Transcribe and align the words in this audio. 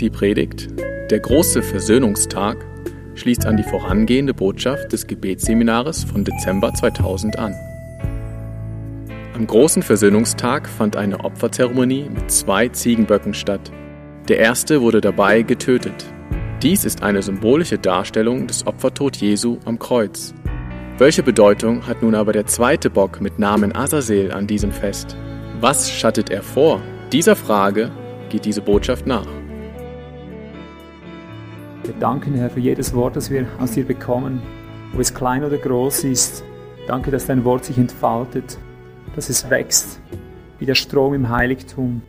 Die 0.00 0.10
Predigt 0.10 0.68
Der 1.08 1.20
große 1.20 1.62
Versöhnungstag 1.62 2.66
schließt 3.14 3.46
an 3.46 3.56
die 3.56 3.62
vorangehende 3.62 4.34
Botschaft 4.34 4.92
des 4.92 5.06
Gebetsseminares 5.06 6.04
von 6.04 6.22
Dezember 6.22 6.74
2000 6.74 7.38
an. 7.38 7.54
Am 9.32 9.46
großen 9.46 9.82
Versöhnungstag 9.82 10.68
fand 10.68 10.96
eine 10.96 11.24
Opferzeremonie 11.24 12.10
mit 12.14 12.30
zwei 12.30 12.68
Ziegenböcken 12.68 13.32
statt. 13.32 13.72
Der 14.28 14.38
erste 14.38 14.82
wurde 14.82 15.00
dabei 15.00 15.40
getötet. 15.40 16.04
Dies 16.62 16.84
ist 16.84 17.02
eine 17.02 17.22
symbolische 17.22 17.78
Darstellung 17.78 18.46
des 18.46 18.66
Opfertod 18.66 19.16
Jesu 19.16 19.56
am 19.64 19.78
Kreuz. 19.78 20.34
Welche 20.98 21.22
Bedeutung 21.22 21.86
hat 21.86 22.02
nun 22.02 22.14
aber 22.14 22.34
der 22.34 22.44
zweite 22.44 22.90
Bock 22.90 23.22
mit 23.22 23.38
Namen 23.38 23.74
Azazel 23.74 24.30
an 24.30 24.46
diesem 24.46 24.72
Fest? 24.72 25.16
Was 25.58 25.90
schattet 25.90 26.28
er 26.28 26.42
vor? 26.42 26.82
Dieser 27.12 27.34
Frage 27.34 27.90
geht 28.28 28.44
diese 28.44 28.60
Botschaft 28.60 29.06
nach. 29.06 29.26
Wir 31.86 31.94
danken, 32.00 32.34
Herr, 32.34 32.50
für 32.50 32.58
jedes 32.58 32.94
Wort, 32.94 33.14
das 33.14 33.30
wir 33.30 33.46
aus 33.60 33.70
dir 33.70 33.84
bekommen, 33.84 34.42
ob 34.92 34.98
es 34.98 35.14
klein 35.14 35.44
oder 35.44 35.56
groß 35.56 36.02
ist. 36.02 36.42
Danke, 36.88 37.12
dass 37.12 37.26
dein 37.26 37.44
Wort 37.44 37.64
sich 37.64 37.78
entfaltet, 37.78 38.58
dass 39.14 39.28
es 39.28 39.48
wächst, 39.50 40.00
wie 40.58 40.66
der 40.66 40.74
Strom 40.74 41.14
im 41.14 41.28
Heiligtum, 41.28 42.02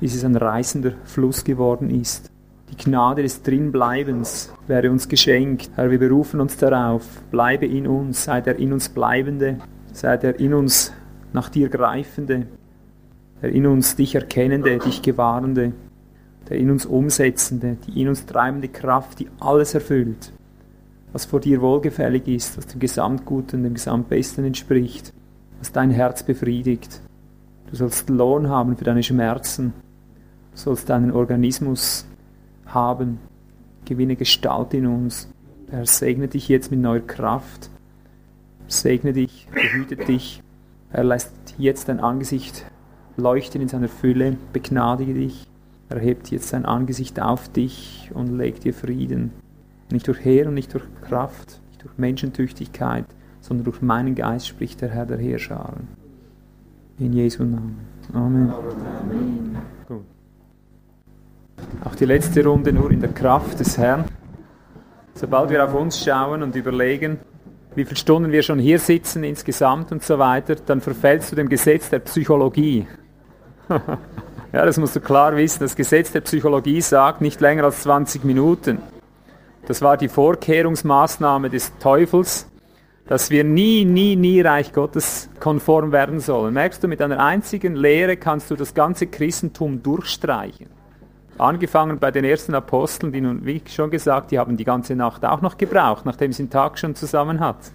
bis 0.00 0.16
es 0.16 0.24
ein 0.24 0.34
reißender 0.34 0.94
Fluss 1.04 1.44
geworden 1.44 1.90
ist. 1.90 2.32
Die 2.72 2.76
Gnade 2.76 3.22
des 3.22 3.40
Drinbleibens 3.44 4.52
wäre 4.66 4.90
uns 4.90 5.08
geschenkt. 5.08 5.70
Herr, 5.76 5.92
wir 5.92 6.00
berufen 6.00 6.40
uns 6.40 6.56
darauf. 6.56 7.04
Bleibe 7.30 7.66
in 7.66 7.86
uns, 7.86 8.24
sei 8.24 8.40
der 8.40 8.58
in 8.58 8.72
uns 8.72 8.88
Bleibende, 8.88 9.58
sei 9.92 10.16
der 10.16 10.40
in 10.40 10.54
uns 10.54 10.92
nach 11.32 11.50
dir 11.50 11.68
Greifende, 11.68 12.48
der 13.40 13.50
in 13.50 13.68
uns 13.68 13.94
dich 13.94 14.16
Erkennende, 14.16 14.78
dich 14.78 15.02
Gewahrende 15.02 15.72
der 16.50 16.58
in 16.58 16.70
uns 16.70 16.84
umsetzende, 16.84 17.76
die 17.86 18.02
in 18.02 18.08
uns 18.08 18.26
treibende 18.26 18.68
Kraft, 18.68 19.20
die 19.20 19.28
alles 19.38 19.72
erfüllt, 19.72 20.32
was 21.12 21.24
vor 21.24 21.40
dir 21.40 21.62
wohlgefällig 21.62 22.26
ist, 22.26 22.58
was 22.58 22.66
dem 22.66 22.80
Gesamtguten, 22.80 23.62
dem 23.62 23.74
Gesamtbesten 23.74 24.44
entspricht, 24.44 25.12
was 25.60 25.70
dein 25.70 25.90
Herz 25.90 26.24
befriedigt. 26.24 27.00
Du 27.70 27.76
sollst 27.76 28.10
Lohn 28.10 28.48
haben 28.48 28.76
für 28.76 28.84
deine 28.84 29.04
Schmerzen, 29.04 29.72
du 30.50 30.58
sollst 30.58 30.90
deinen 30.90 31.12
Organismus 31.12 32.04
haben, 32.66 33.20
gewinne 33.84 34.16
Gestalt 34.16 34.74
in 34.74 34.86
uns. 34.86 35.28
Er 35.70 35.86
segne 35.86 36.26
dich 36.26 36.48
jetzt 36.48 36.72
mit 36.72 36.80
neuer 36.80 37.00
Kraft, 37.00 37.70
segne 38.66 39.12
dich, 39.12 39.46
behüte 39.54 39.94
dich, 39.96 40.42
er 40.92 41.04
lässt 41.04 41.32
jetzt 41.58 41.88
dein 41.88 42.00
Angesicht 42.00 42.64
leuchten 43.16 43.60
in 43.60 43.68
seiner 43.68 43.88
Fülle, 43.88 44.36
begnadige 44.52 45.14
dich, 45.14 45.46
er 45.90 45.98
hebt 45.98 46.30
jetzt 46.30 46.48
sein 46.48 46.64
Angesicht 46.64 47.20
auf 47.20 47.48
dich 47.48 48.10
und 48.14 48.38
legt 48.38 48.62
dir 48.62 48.72
Frieden. 48.72 49.32
Nicht 49.90 50.06
durch 50.06 50.24
Heer 50.24 50.46
und 50.46 50.54
nicht 50.54 50.72
durch 50.72 50.84
Kraft, 51.02 51.60
nicht 51.68 51.82
durch 51.82 51.98
Menschentüchtigkeit, 51.98 53.06
sondern 53.40 53.64
durch 53.64 53.82
meinen 53.82 54.14
Geist 54.14 54.46
spricht 54.46 54.80
der 54.80 54.88
Herr 54.90 55.04
der 55.04 55.18
Heerscharen. 55.18 55.88
In 57.00 57.12
Jesu 57.12 57.42
Namen. 57.42 57.78
Amen. 58.12 58.50
Amen. 58.50 59.58
Gut. 59.88 60.04
Auch 61.84 61.96
die 61.96 62.04
letzte 62.04 62.44
Runde 62.44 62.72
nur 62.72 62.90
in 62.92 63.00
der 63.00 63.12
Kraft 63.12 63.58
des 63.58 63.76
Herrn. 63.76 64.04
Sobald 65.14 65.50
wir 65.50 65.64
auf 65.64 65.74
uns 65.74 66.04
schauen 66.04 66.44
und 66.44 66.54
überlegen, 66.54 67.18
wie 67.74 67.84
viele 67.84 67.96
Stunden 67.96 68.30
wir 68.30 68.42
schon 68.42 68.60
hier 68.60 68.78
sitzen 68.78 69.24
insgesamt 69.24 69.90
und 69.90 70.04
so 70.04 70.18
weiter, 70.20 70.54
dann 70.54 70.80
verfällst 70.80 71.32
du 71.32 71.36
dem 71.36 71.48
Gesetz 71.48 71.90
der 71.90 71.98
Psychologie. 71.98 72.86
Ja, 74.52 74.66
das 74.66 74.78
musst 74.78 74.96
du 74.96 75.00
klar 75.00 75.36
wissen. 75.36 75.60
Das 75.60 75.76
Gesetz 75.76 76.10
der 76.10 76.22
Psychologie 76.22 76.80
sagt 76.80 77.20
nicht 77.20 77.40
länger 77.40 77.62
als 77.62 77.82
20 77.82 78.24
Minuten. 78.24 78.78
Das 79.68 79.80
war 79.80 79.96
die 79.96 80.08
Vorkehrungsmaßnahme 80.08 81.50
des 81.50 81.72
Teufels, 81.78 82.48
dass 83.06 83.30
wir 83.30 83.44
nie, 83.44 83.84
nie, 83.84 84.16
nie 84.16 84.40
Reich 84.40 84.72
Gottes 84.72 85.30
konform 85.38 85.92
werden 85.92 86.18
sollen. 86.18 86.54
Merkst 86.54 86.82
du, 86.82 86.88
mit 86.88 87.00
einer 87.00 87.24
einzigen 87.24 87.76
Lehre 87.76 88.16
kannst 88.16 88.50
du 88.50 88.56
das 88.56 88.74
ganze 88.74 89.06
Christentum 89.06 89.84
durchstreichen. 89.84 90.66
Angefangen 91.38 92.00
bei 92.00 92.10
den 92.10 92.24
ersten 92.24 92.54
Aposteln, 92.54 93.12
die 93.12 93.20
nun, 93.20 93.46
wie 93.46 93.62
schon 93.66 93.90
gesagt, 93.90 94.32
die 94.32 94.38
haben 94.38 94.56
die 94.56 94.64
ganze 94.64 94.96
Nacht 94.96 95.24
auch 95.24 95.40
noch 95.42 95.58
gebraucht, 95.58 96.04
nachdem 96.04 96.32
sie 96.32 96.42
den 96.42 96.50
Tag 96.50 96.76
schon 96.76 96.96
zusammen 96.96 97.38
hat. 97.38 97.70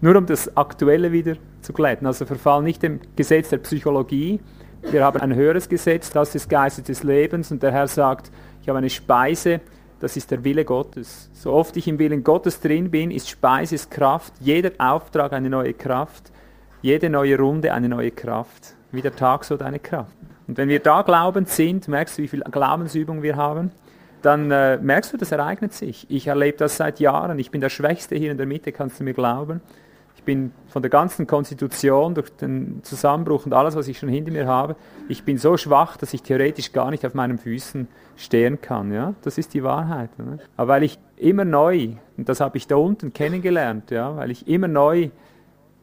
Nur 0.00 0.16
um 0.16 0.26
das 0.26 0.56
Aktuelle 0.56 1.12
wieder 1.12 1.36
zu 1.62 1.72
glätten. 1.72 2.06
Also 2.06 2.26
verfall 2.26 2.62
nicht 2.62 2.82
dem 2.82 3.00
Gesetz 3.16 3.48
der 3.50 3.58
Psychologie, 3.58 4.40
wir 4.82 5.04
haben 5.04 5.20
ein 5.20 5.34
höheres 5.34 5.68
Gesetz, 5.68 6.10
das 6.10 6.32
des 6.32 6.48
Geistes 6.48 6.84
des 6.84 7.02
Lebens. 7.02 7.50
Und 7.50 7.62
der 7.62 7.72
Herr 7.72 7.88
sagt, 7.88 8.30
ich 8.62 8.68
habe 8.68 8.78
eine 8.78 8.90
Speise, 8.90 9.60
das 10.00 10.16
ist 10.16 10.30
der 10.30 10.44
Wille 10.44 10.64
Gottes. 10.64 11.30
So 11.32 11.52
oft 11.52 11.76
ich 11.76 11.86
im 11.86 11.98
Willen 11.98 12.24
Gottes 12.24 12.60
drin 12.60 12.90
bin, 12.90 13.10
ist 13.10 13.28
Speise 13.28 13.74
ist 13.74 13.90
Kraft. 13.90 14.32
Jeder 14.40 14.72
Auftrag 14.78 15.32
eine 15.32 15.50
neue 15.50 15.74
Kraft. 15.74 16.32
Jede 16.82 17.10
neue 17.10 17.38
Runde 17.38 17.72
eine 17.72 17.88
neue 17.88 18.10
Kraft. 18.10 18.74
Wie 18.92 19.02
der 19.02 19.14
Tag, 19.14 19.44
so 19.44 19.56
deine 19.56 19.78
Kraft. 19.78 20.16
Und 20.48 20.56
wenn 20.56 20.68
wir 20.68 20.80
da 20.80 21.02
glaubend 21.02 21.48
sind, 21.48 21.86
merkst 21.86 22.18
du, 22.18 22.22
wie 22.22 22.28
viel 22.28 22.40
Glaubensübung 22.40 23.22
wir 23.22 23.36
haben, 23.36 23.70
dann 24.22 24.50
äh, 24.50 24.78
merkst 24.78 25.12
du, 25.12 25.16
das 25.16 25.32
ereignet 25.32 25.72
sich. 25.72 26.06
Ich 26.10 26.26
erlebe 26.26 26.58
das 26.58 26.76
seit 26.76 26.98
Jahren. 26.98 27.38
Ich 27.38 27.50
bin 27.50 27.60
der 27.60 27.68
Schwächste 27.68 28.16
hier 28.16 28.30
in 28.30 28.36
der 28.36 28.46
Mitte, 28.46 28.72
kannst 28.72 28.98
du 29.00 29.04
mir 29.04 29.14
glauben. 29.14 29.60
Bin 30.30 30.52
von 30.68 30.80
der 30.80 30.90
ganzen 30.90 31.26
Konstitution 31.26 32.14
durch 32.14 32.30
den 32.30 32.84
Zusammenbruch 32.84 33.46
und 33.46 33.52
alles, 33.52 33.74
was 33.74 33.88
ich 33.88 33.98
schon 33.98 34.08
hinter 34.08 34.30
mir 34.30 34.46
habe, 34.46 34.76
ich 35.08 35.24
bin 35.24 35.38
so 35.38 35.56
schwach, 35.56 35.96
dass 35.96 36.14
ich 36.14 36.22
theoretisch 36.22 36.72
gar 36.72 36.92
nicht 36.92 37.04
auf 37.04 37.14
meinen 37.14 37.36
Füßen 37.36 37.88
stehen 38.16 38.60
kann. 38.60 38.92
Ja? 38.92 39.14
Das 39.22 39.38
ist 39.38 39.54
die 39.54 39.64
Wahrheit. 39.64 40.16
Ne? 40.20 40.38
Aber 40.56 40.68
weil 40.68 40.84
ich 40.84 41.00
immer 41.16 41.44
neu, 41.44 41.94
und 42.16 42.28
das 42.28 42.38
habe 42.38 42.58
ich 42.58 42.68
da 42.68 42.76
unten 42.76 43.12
kennengelernt, 43.12 43.90
ja, 43.90 44.14
weil 44.16 44.30
ich 44.30 44.46
immer 44.46 44.68
neu 44.68 45.10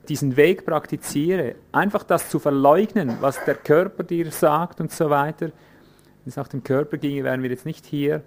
diesen 0.07 0.37
Weg 0.37 0.65
praktiziere, 0.65 1.55
einfach 1.73 2.05
das 2.05 2.29
zu 2.29 2.39
verleugnen, 2.39 3.17
was 3.19 3.43
der 3.43 3.55
Körper 3.55 4.03
dir 4.03 4.31
sagt 4.31 4.79
und 4.79 4.93
so 4.93 5.09
weiter. 5.09 5.47
Wenn 5.47 6.27
es 6.27 6.37
nach 6.37 6.47
dem 6.47 6.63
Körper 6.63 6.95
ginge, 6.95 7.25
wären 7.25 7.43
wir 7.43 7.49
jetzt 7.49 7.65
nicht 7.65 7.85
hier. 7.85 8.21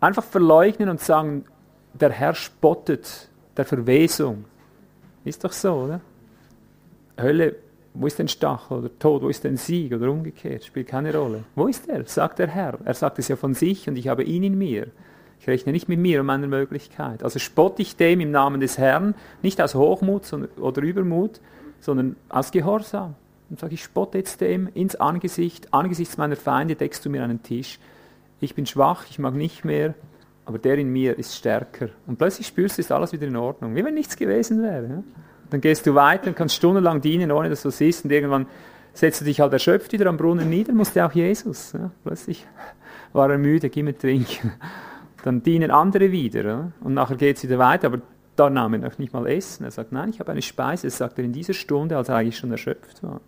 Einfach 0.00 0.24
verleugnen 0.24 0.88
und 0.88 1.00
sagen, 1.00 1.44
der 1.92 2.10
Herr 2.10 2.34
spottet 2.34 3.28
der 3.54 3.66
Verwesung, 3.66 4.46
ist 5.28 5.44
doch 5.44 5.52
so, 5.52 5.72
oder? 5.72 6.00
Hölle, 7.20 7.56
wo 7.94 8.06
ist 8.06 8.18
denn 8.18 8.28
Stachel 8.28 8.78
oder 8.78 8.98
Tod, 8.98 9.22
wo 9.22 9.28
ist 9.28 9.44
denn 9.44 9.56
Sieg 9.56 9.92
oder 9.92 10.10
umgekehrt? 10.10 10.64
Spielt 10.64 10.88
keine 10.88 11.14
Rolle. 11.14 11.44
Wo 11.54 11.66
ist 11.66 11.88
er? 11.88 12.06
Sagt 12.06 12.38
der 12.38 12.48
Herr. 12.48 12.78
Er 12.84 12.94
sagt 12.94 13.18
es 13.18 13.28
ja 13.28 13.36
von 13.36 13.54
sich 13.54 13.88
und 13.88 13.96
ich 13.96 14.08
habe 14.08 14.22
ihn 14.22 14.44
in 14.44 14.56
mir. 14.56 14.88
Ich 15.40 15.46
rechne 15.46 15.72
nicht 15.72 15.88
mit 15.88 15.98
mir 15.98 16.20
und 16.20 16.26
meiner 16.26 16.46
Möglichkeit. 16.46 17.22
Also 17.22 17.38
spotte 17.38 17.82
ich 17.82 17.96
dem 17.96 18.20
im 18.20 18.30
Namen 18.30 18.60
des 18.60 18.78
Herrn, 18.78 19.14
nicht 19.42 19.60
aus 19.60 19.74
Hochmut 19.74 20.22
oder 20.58 20.82
Übermut, 20.82 21.40
sondern 21.80 22.16
aus 22.28 22.50
Gehorsam. 22.50 23.14
Und 23.50 23.58
sage 23.58 23.74
ich, 23.74 23.82
spotte 23.82 24.18
jetzt 24.18 24.40
dem 24.40 24.68
ins 24.74 24.96
Angesicht, 24.96 25.72
angesichts 25.72 26.18
meiner 26.18 26.36
Feinde 26.36 26.74
deckst 26.74 27.04
du 27.04 27.10
mir 27.10 27.22
einen 27.22 27.42
Tisch. 27.42 27.78
Ich 28.40 28.54
bin 28.54 28.66
schwach, 28.66 29.06
ich 29.08 29.18
mag 29.18 29.34
nicht 29.34 29.64
mehr, 29.64 29.94
aber 30.48 30.58
der 30.58 30.78
in 30.78 30.88
mir 30.88 31.18
ist 31.18 31.36
stärker. 31.36 31.90
Und 32.06 32.16
plötzlich 32.16 32.46
spürst 32.46 32.78
du, 32.78 32.80
ist 32.80 32.90
alles 32.90 33.12
wieder 33.12 33.26
in 33.26 33.36
Ordnung, 33.36 33.76
wie 33.76 33.84
wenn 33.84 33.92
nichts 33.92 34.16
gewesen 34.16 34.62
wäre. 34.62 35.04
Dann 35.50 35.60
gehst 35.60 35.86
du 35.86 35.94
weiter 35.94 36.28
und 36.28 36.36
kannst 36.36 36.54
stundenlang 36.54 37.02
dienen, 37.02 37.30
ohne 37.30 37.50
dass 37.50 37.60
du 37.62 37.70
siehst, 37.70 38.06
und 38.06 38.10
irgendwann 38.10 38.46
setzt 38.94 39.20
du 39.20 39.26
dich 39.26 39.40
halt 39.40 39.52
erschöpft 39.52 39.92
wieder 39.92 40.06
am 40.06 40.16
Brunnen 40.16 40.48
nieder, 40.48 40.72
musste 40.72 41.04
auch 41.04 41.12
Jesus. 41.12 41.74
Plötzlich 42.02 42.46
war 43.12 43.30
er 43.30 43.36
müde, 43.36 43.68
gib 43.68 43.84
mir 43.84 43.96
trinken. 43.96 44.52
Dann 45.22 45.42
dienen 45.42 45.70
andere 45.70 46.12
wieder, 46.12 46.72
und 46.80 46.94
nachher 46.94 47.16
geht 47.16 47.36
es 47.36 47.42
wieder 47.42 47.58
weiter, 47.58 47.88
aber 47.88 48.00
da 48.34 48.48
nahm 48.48 48.72
er 48.72 48.78
noch 48.78 48.98
nicht 48.98 49.12
mal 49.12 49.26
Essen. 49.26 49.64
Er 49.64 49.70
sagt, 49.70 49.92
nein, 49.92 50.08
ich 50.08 50.20
habe 50.20 50.32
eine 50.32 50.40
Speise, 50.40 50.86
das 50.86 50.96
sagt 50.96 51.18
er 51.18 51.24
in 51.24 51.32
dieser 51.32 51.52
Stunde, 51.52 51.98
als 51.98 52.08
er 52.08 52.16
eigentlich 52.16 52.38
schon 52.38 52.50
erschöpft 52.50 53.02
war. 53.02 53.20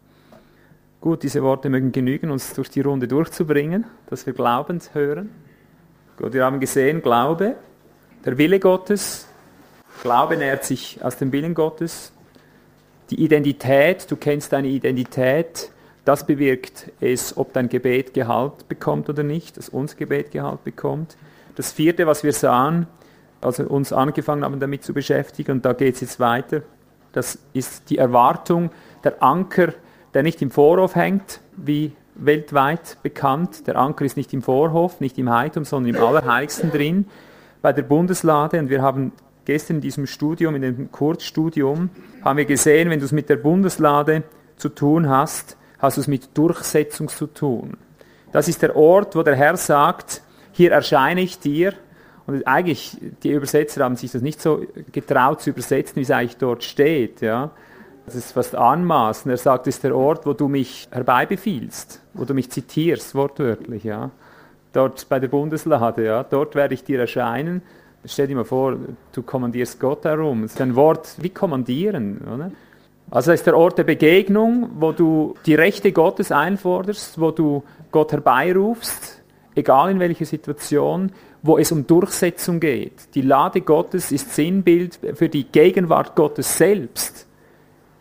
Gut, 1.03 1.23
diese 1.23 1.43
Worte 1.43 1.69
mögen 1.69 1.93
genügen, 1.93 2.31
uns 2.31 2.55
durch 2.55 2.71
die 2.71 2.81
Runde 2.81 3.09
durchzubringen, 3.09 3.85
dass 4.09 4.25
wir 4.25 4.33
glaubend 4.33 4.95
hören. 4.95 5.29
Gut, 6.21 6.35
wir 6.35 6.45
haben 6.45 6.61
gesehen, 6.61 7.01
Glaube, 7.01 7.55
der 8.27 8.37
Wille 8.37 8.61
Gottes, 8.61 9.27
Glaube 10.03 10.37
nährt 10.37 10.65
sich 10.67 11.03
aus 11.03 11.17
dem 11.17 11.33
Willen 11.33 11.55
Gottes. 11.55 12.13
Die 13.09 13.25
Identität, 13.25 14.11
du 14.11 14.17
kennst 14.17 14.53
deine 14.53 14.69
Identität, 14.69 15.71
das 16.05 16.27
bewirkt 16.27 16.93
es, 17.01 17.39
ob 17.39 17.55
dein 17.55 17.71
Gebet 17.71 18.13
Gehalt 18.13 18.69
bekommt 18.69 19.09
oder 19.09 19.23
nicht, 19.23 19.57
dass 19.57 19.71
unser 19.71 19.97
Gebet 19.97 20.31
Gehalt 20.31 20.63
bekommt. 20.63 21.17
Das 21.57 21.73
vierte, 21.73 22.07
was 22.07 22.23
wir 22.23 22.35
sahen, 22.35 22.87
als 23.41 23.59
wir 23.59 23.71
uns 23.71 23.91
angefangen 23.91 24.45
haben, 24.45 24.61
damit 24.61 24.85
zu 24.85 24.93
beschäftigen, 24.93 25.53
und 25.53 25.65
da 25.65 25.73
geht 25.73 25.95
es 25.95 26.03
jetzt 26.03 26.21
weiter, 26.21 26.61
das 27.13 27.39
ist 27.55 27.89
die 27.89 27.97
Erwartung, 27.97 28.69
der 29.05 29.23
Anker, 29.23 29.73
der 30.13 30.23
nicht 30.23 30.43
im 30.43 30.51
Vorhof 30.51 30.97
hängt, 30.97 31.41
wie 31.57 31.93
weltweit 32.15 32.99
bekannt. 33.03 33.67
Der 33.67 33.77
Anker 33.77 34.05
ist 34.05 34.17
nicht 34.17 34.33
im 34.33 34.43
Vorhof, 34.43 35.01
nicht 35.01 35.19
im 35.19 35.31
Heiligtum, 35.31 35.65
sondern 35.65 35.95
im 35.95 36.03
Allerheiligsten 36.03 36.71
drin, 36.71 37.07
bei 37.63 37.73
der 37.73 37.83
Bundeslade. 37.83 38.59
Und 38.59 38.71
wir 38.71 38.83
haben 38.83 39.13
gestern 39.45 39.77
in 39.77 39.81
diesem 39.83 40.07
Studium, 40.07 40.55
in 40.55 40.63
dem 40.63 40.93
Kurzstudium, 40.93 41.91
haben 42.23 42.37
wir 42.37 42.45
gesehen, 42.45 42.91
wenn 42.91 42.99
du 42.99 43.05
es 43.05 43.13
mit 43.13 43.29
der 43.29 43.37
Bundeslade 43.37 44.23
zu 44.57 44.69
tun 44.69 45.09
hast, 45.09 45.57
hast 45.79 45.97
du 45.97 46.03
es 46.03 46.09
mit 46.09 46.37
Durchsetzung 46.37 47.09
zu 47.09 47.27
tun. 47.27 47.77
Das 48.33 48.49
ist 48.49 48.63
der 48.63 48.77
Ort, 48.77 49.17
wo 49.17 49.23
der 49.23 49.35
Herr 49.35 49.57
sagt, 49.57 50.23
hier 50.53 50.73
erscheine 50.73 51.21
ich 51.21 51.39
dir. 51.39 51.73
Und 52.27 52.47
eigentlich, 52.47 52.97
die 53.23 53.31
Übersetzer 53.31 53.83
haben 53.83 53.97
sich 53.97 54.13
das 54.13 54.23
nicht 54.23 54.41
so 54.41 54.65
getraut 54.93 55.41
zu 55.41 55.51
übersetzen, 55.51 55.97
wie 55.97 56.03
es 56.03 56.11
eigentlich 56.11 56.37
dort 56.37 56.63
steht. 56.63 57.23
Ja. 57.23 57.51
Das 58.13 58.25
ist 58.25 58.33
fast 58.33 58.57
anmaßend. 58.57 59.31
Er 59.31 59.37
sagt, 59.37 59.69
es 59.69 59.77
ist 59.77 59.85
der 59.85 59.95
Ort, 59.95 60.27
wo 60.27 60.33
du 60.33 60.49
mich 60.49 60.89
herbeibefiehlst, 60.91 62.03
wo 62.15 62.25
du 62.25 62.35
mich 62.35 62.51
zitierst, 62.51 63.15
wortwörtlich. 63.15 63.85
Ja. 63.85 64.11
Dort 64.73 65.09
bei 65.09 65.21
der 65.21 65.29
Bundeslade, 65.29 66.05
ja. 66.05 66.25
dort 66.25 66.57
werde 66.57 66.75
ich 66.75 66.83
dir 66.83 66.99
erscheinen. 66.99 67.63
Stell 68.05 68.27
dir 68.27 68.35
mal 68.35 68.45
vor, 68.45 68.77
du 69.13 69.23
kommandierst 69.23 69.79
Gott 69.79 70.05
herum. 70.05 70.43
Das 70.43 70.55
ist 70.55 70.61
ein 70.61 70.75
Wort 70.75 71.15
wie 71.19 71.29
kommandieren. 71.29 72.21
Oder? 72.23 72.51
Also 73.13 73.31
ist 73.31 73.47
der 73.47 73.57
Ort 73.57 73.79
der 73.79 73.85
Begegnung, 73.85 74.71
wo 74.81 74.91
du 74.91 75.35
die 75.47 75.55
Rechte 75.55 75.93
Gottes 75.93 76.33
einforderst, 76.33 77.21
wo 77.21 77.31
du 77.31 77.63
Gott 77.93 78.11
herbeirufst, 78.11 79.23
egal 79.55 79.93
in 79.93 80.01
welcher 80.01 80.25
Situation, 80.25 81.13
wo 81.43 81.59
es 81.59 81.71
um 81.71 81.87
Durchsetzung 81.87 82.59
geht. 82.59 83.15
Die 83.15 83.23
Lade 83.23 83.61
Gottes 83.61 84.11
ist 84.11 84.35
Sinnbild 84.35 84.99
für 85.15 85.29
die 85.29 85.45
Gegenwart 85.45 86.17
Gottes 86.17 86.59
selbst, 86.59 87.29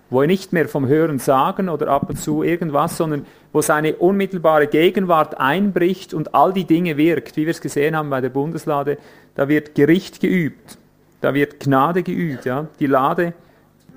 wo 0.09 0.21
er 0.21 0.27
nicht 0.27 0.53
mehr 0.53 0.67
vom 0.67 0.87
Hören 0.87 1.19
sagen 1.19 1.69
oder 1.69 1.89
ab 1.89 2.09
und 2.09 2.17
zu 2.17 2.43
irgendwas, 2.43 2.97
sondern 2.97 3.25
wo 3.53 3.61
seine 3.61 3.95
unmittelbare 3.95 4.67
Gegenwart 4.67 5.39
einbricht 5.39 6.13
und 6.13 6.33
all 6.33 6.53
die 6.53 6.65
Dinge 6.65 6.97
wirkt, 6.97 7.37
wie 7.37 7.45
wir 7.45 7.51
es 7.51 7.61
gesehen 7.61 7.95
haben 7.95 8.09
bei 8.09 8.21
der 8.21 8.29
Bundeslade, 8.29 8.97
da 9.35 9.47
wird 9.47 9.75
Gericht 9.75 10.19
geübt, 10.19 10.77
da 11.21 11.33
wird 11.33 11.59
Gnade 11.59 12.03
geübt. 12.03 12.45
Ja? 12.45 12.67
Die 12.79 12.87
Lade 12.87 13.33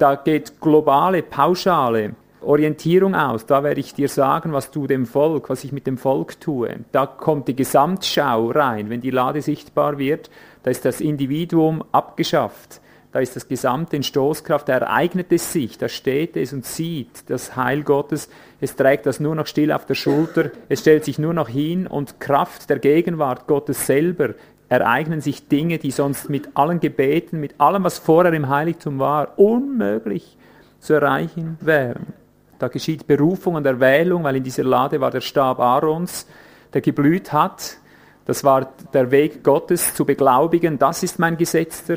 da 0.03 0.17
geht 0.17 0.61
globale, 0.61 1.23
pauschale 1.23 2.15
Orientierung 2.41 3.15
aus. 3.15 3.47
Da 3.47 3.63
werde 3.63 3.81
ich 3.81 3.95
dir 3.95 4.09
sagen, 4.09 4.53
was 4.53 4.71
du 4.71 4.89
dem 4.89 5.07
Volk, 5.07 5.49
was 5.49 5.63
ich 5.63 5.71
mit 5.71 5.87
dem 5.87 5.97
Volk 5.97 6.41
tue. 6.41 6.81
Da 6.91 7.07
kommt 7.07 7.47
die 7.47 7.55
Gesamtschau 7.55 8.51
rein. 8.51 8.91
Wenn 8.91 9.01
die 9.01 9.11
Lade 9.11 9.43
sichtbar 9.43 9.99
wird, 9.99 10.29
da 10.65 10.71
ist 10.71 10.85
das 10.85 11.01
Individuum 11.01 11.85
abgeschafft. 11.93 12.81
Da 13.13 13.21
ist 13.21 13.37
das 13.37 13.47
Gesamte 13.47 13.95
in 13.95 14.03
Stoßkraft, 14.03 14.69
da 14.69 14.79
ereignet 14.79 15.27
es 15.31 15.53
sich, 15.53 15.77
da 15.77 15.91
steht 15.91 16.35
es 16.37 16.55
und 16.55 16.65
sieht 16.65 17.29
das 17.29 17.57
Heil 17.57 17.83
Gottes. 17.83 18.31
Es 18.59 18.75
trägt 18.75 19.05
das 19.05 19.21
nur 19.21 19.35
noch 19.35 19.47
still 19.47 19.71
auf 19.71 19.85
der 19.85 19.95
Schulter, 19.95 20.51
es 20.71 20.81
stellt 20.81 21.05
sich 21.05 21.19
nur 21.19 21.35
noch 21.35 21.51
hin 21.51 21.87
und 21.87 22.21
Kraft 22.21 22.71
der 22.71 22.79
Gegenwart 22.79 23.47
Gottes 23.47 23.87
selber 23.87 24.31
ereignen 24.73 25.21
sich 25.21 25.49
Dinge, 25.49 25.77
die 25.77 25.91
sonst 25.91 26.31
mit 26.31 26.49
allen 26.55 26.81
Gebeten, 26.81 27.39
mit 27.39 27.61
allem, 27.61 27.85
was 27.85 27.99
vorher 27.99 28.33
im 28.33 28.49
Heiligtum 28.49 28.99
war, 28.99 29.39
unmöglich 29.39 30.39
zu 30.81 30.95
erreichen 30.95 31.59
wären. 31.61 32.15
Da 32.59 32.69
geschieht 32.69 33.07
Berufung 33.07 33.57
und 33.57 33.67
Erwählung, 33.67 34.25
weil 34.25 34.37
in 34.37 34.43
dieser 34.45 34.65
Lade 34.65 34.99
war 34.99 35.11
der 35.11 35.21
Stab 35.21 35.61
Aarons, 35.61 36.27
der 36.73 36.81
geblüht 36.81 37.35
hat. 37.35 37.77
Das 38.25 38.45
war 38.45 38.73
der 38.95 39.11
Weg 39.11 39.45
Gottes 39.45 39.95
zu 39.95 40.07
beglaubigen, 40.07 40.79
das 40.79 41.03
ist 41.03 41.19
mein 41.19 41.37
Gesetzter. 41.37 41.97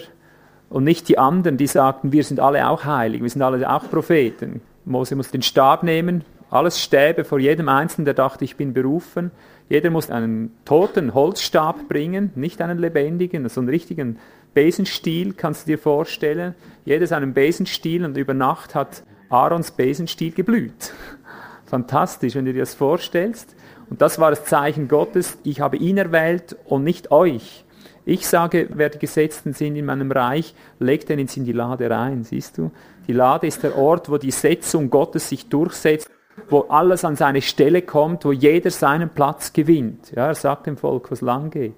Und 0.75 0.83
nicht 0.83 1.07
die 1.07 1.17
anderen, 1.17 1.55
die 1.55 1.67
sagten, 1.67 2.11
wir 2.11 2.25
sind 2.25 2.41
alle 2.41 2.67
auch 2.67 2.83
heilig, 2.83 3.21
wir 3.21 3.29
sind 3.29 3.41
alle 3.41 3.73
auch 3.73 3.89
Propheten. 3.89 4.59
Mose 4.83 5.15
muss 5.15 5.31
den 5.31 5.41
Stab 5.41 5.83
nehmen, 5.83 6.25
alles 6.49 6.81
Stäbe 6.81 7.23
vor 7.23 7.39
jedem 7.39 7.69
Einzelnen, 7.69 8.03
der 8.03 8.13
dachte, 8.13 8.43
ich 8.43 8.57
bin 8.57 8.73
berufen. 8.73 9.31
Jeder 9.69 9.89
muss 9.89 10.09
einen 10.09 10.51
toten 10.65 11.13
Holzstab 11.13 11.87
bringen, 11.87 12.31
nicht 12.35 12.61
einen 12.61 12.77
lebendigen, 12.77 13.47
so 13.47 13.61
einen 13.61 13.69
richtigen 13.69 14.19
Besenstiel, 14.53 15.31
kannst 15.31 15.65
du 15.65 15.71
dir 15.71 15.77
vorstellen. 15.77 16.55
Jeder 16.83 17.07
seinen 17.07 17.33
Besenstiel 17.33 18.03
und 18.03 18.17
über 18.17 18.33
Nacht 18.33 18.75
hat 18.75 19.03
Aarons 19.29 19.71
Besenstiel 19.71 20.33
geblüht. 20.33 20.91
Fantastisch, 21.67 22.35
wenn 22.35 22.43
du 22.43 22.51
dir 22.51 22.59
das 22.59 22.75
vorstellst. 22.75 23.55
Und 23.89 24.01
das 24.01 24.19
war 24.19 24.29
das 24.29 24.43
Zeichen 24.43 24.89
Gottes, 24.89 25.37
ich 25.45 25.61
habe 25.61 25.77
ihn 25.77 25.97
erwählt 25.97 26.57
und 26.65 26.83
nicht 26.83 27.11
euch. 27.11 27.64
Ich 28.05 28.27
sage, 28.27 28.69
wer 28.71 28.89
die 28.89 28.99
Gesetzten 28.99 29.53
sind 29.53 29.75
in 29.75 29.85
meinem 29.85 30.11
Reich, 30.11 30.53
legt 30.79 31.09
den 31.09 31.19
in 31.19 31.45
die 31.45 31.51
Lade 31.51 31.89
rein, 31.89 32.23
siehst 32.23 32.57
du? 32.57 32.71
Die 33.07 33.13
Lade 33.13 33.47
ist 33.47 33.63
der 33.63 33.77
Ort, 33.77 34.09
wo 34.09 34.17
die 34.17 34.31
Setzung 34.31 34.89
Gottes 34.89 35.29
sich 35.29 35.49
durchsetzt 35.49 36.09
wo 36.49 36.61
alles 36.61 37.05
an 37.05 37.15
seine 37.15 37.41
Stelle 37.41 37.81
kommt, 37.81 38.25
wo 38.25 38.31
jeder 38.31 38.71
seinen 38.71 39.09
Platz 39.09 39.53
gewinnt. 39.53 40.11
Ja, 40.15 40.27
er 40.27 40.35
sagt 40.35 40.67
dem 40.67 40.77
Volk, 40.77 41.11
was 41.11 41.21
lang 41.21 41.49
geht. 41.49 41.75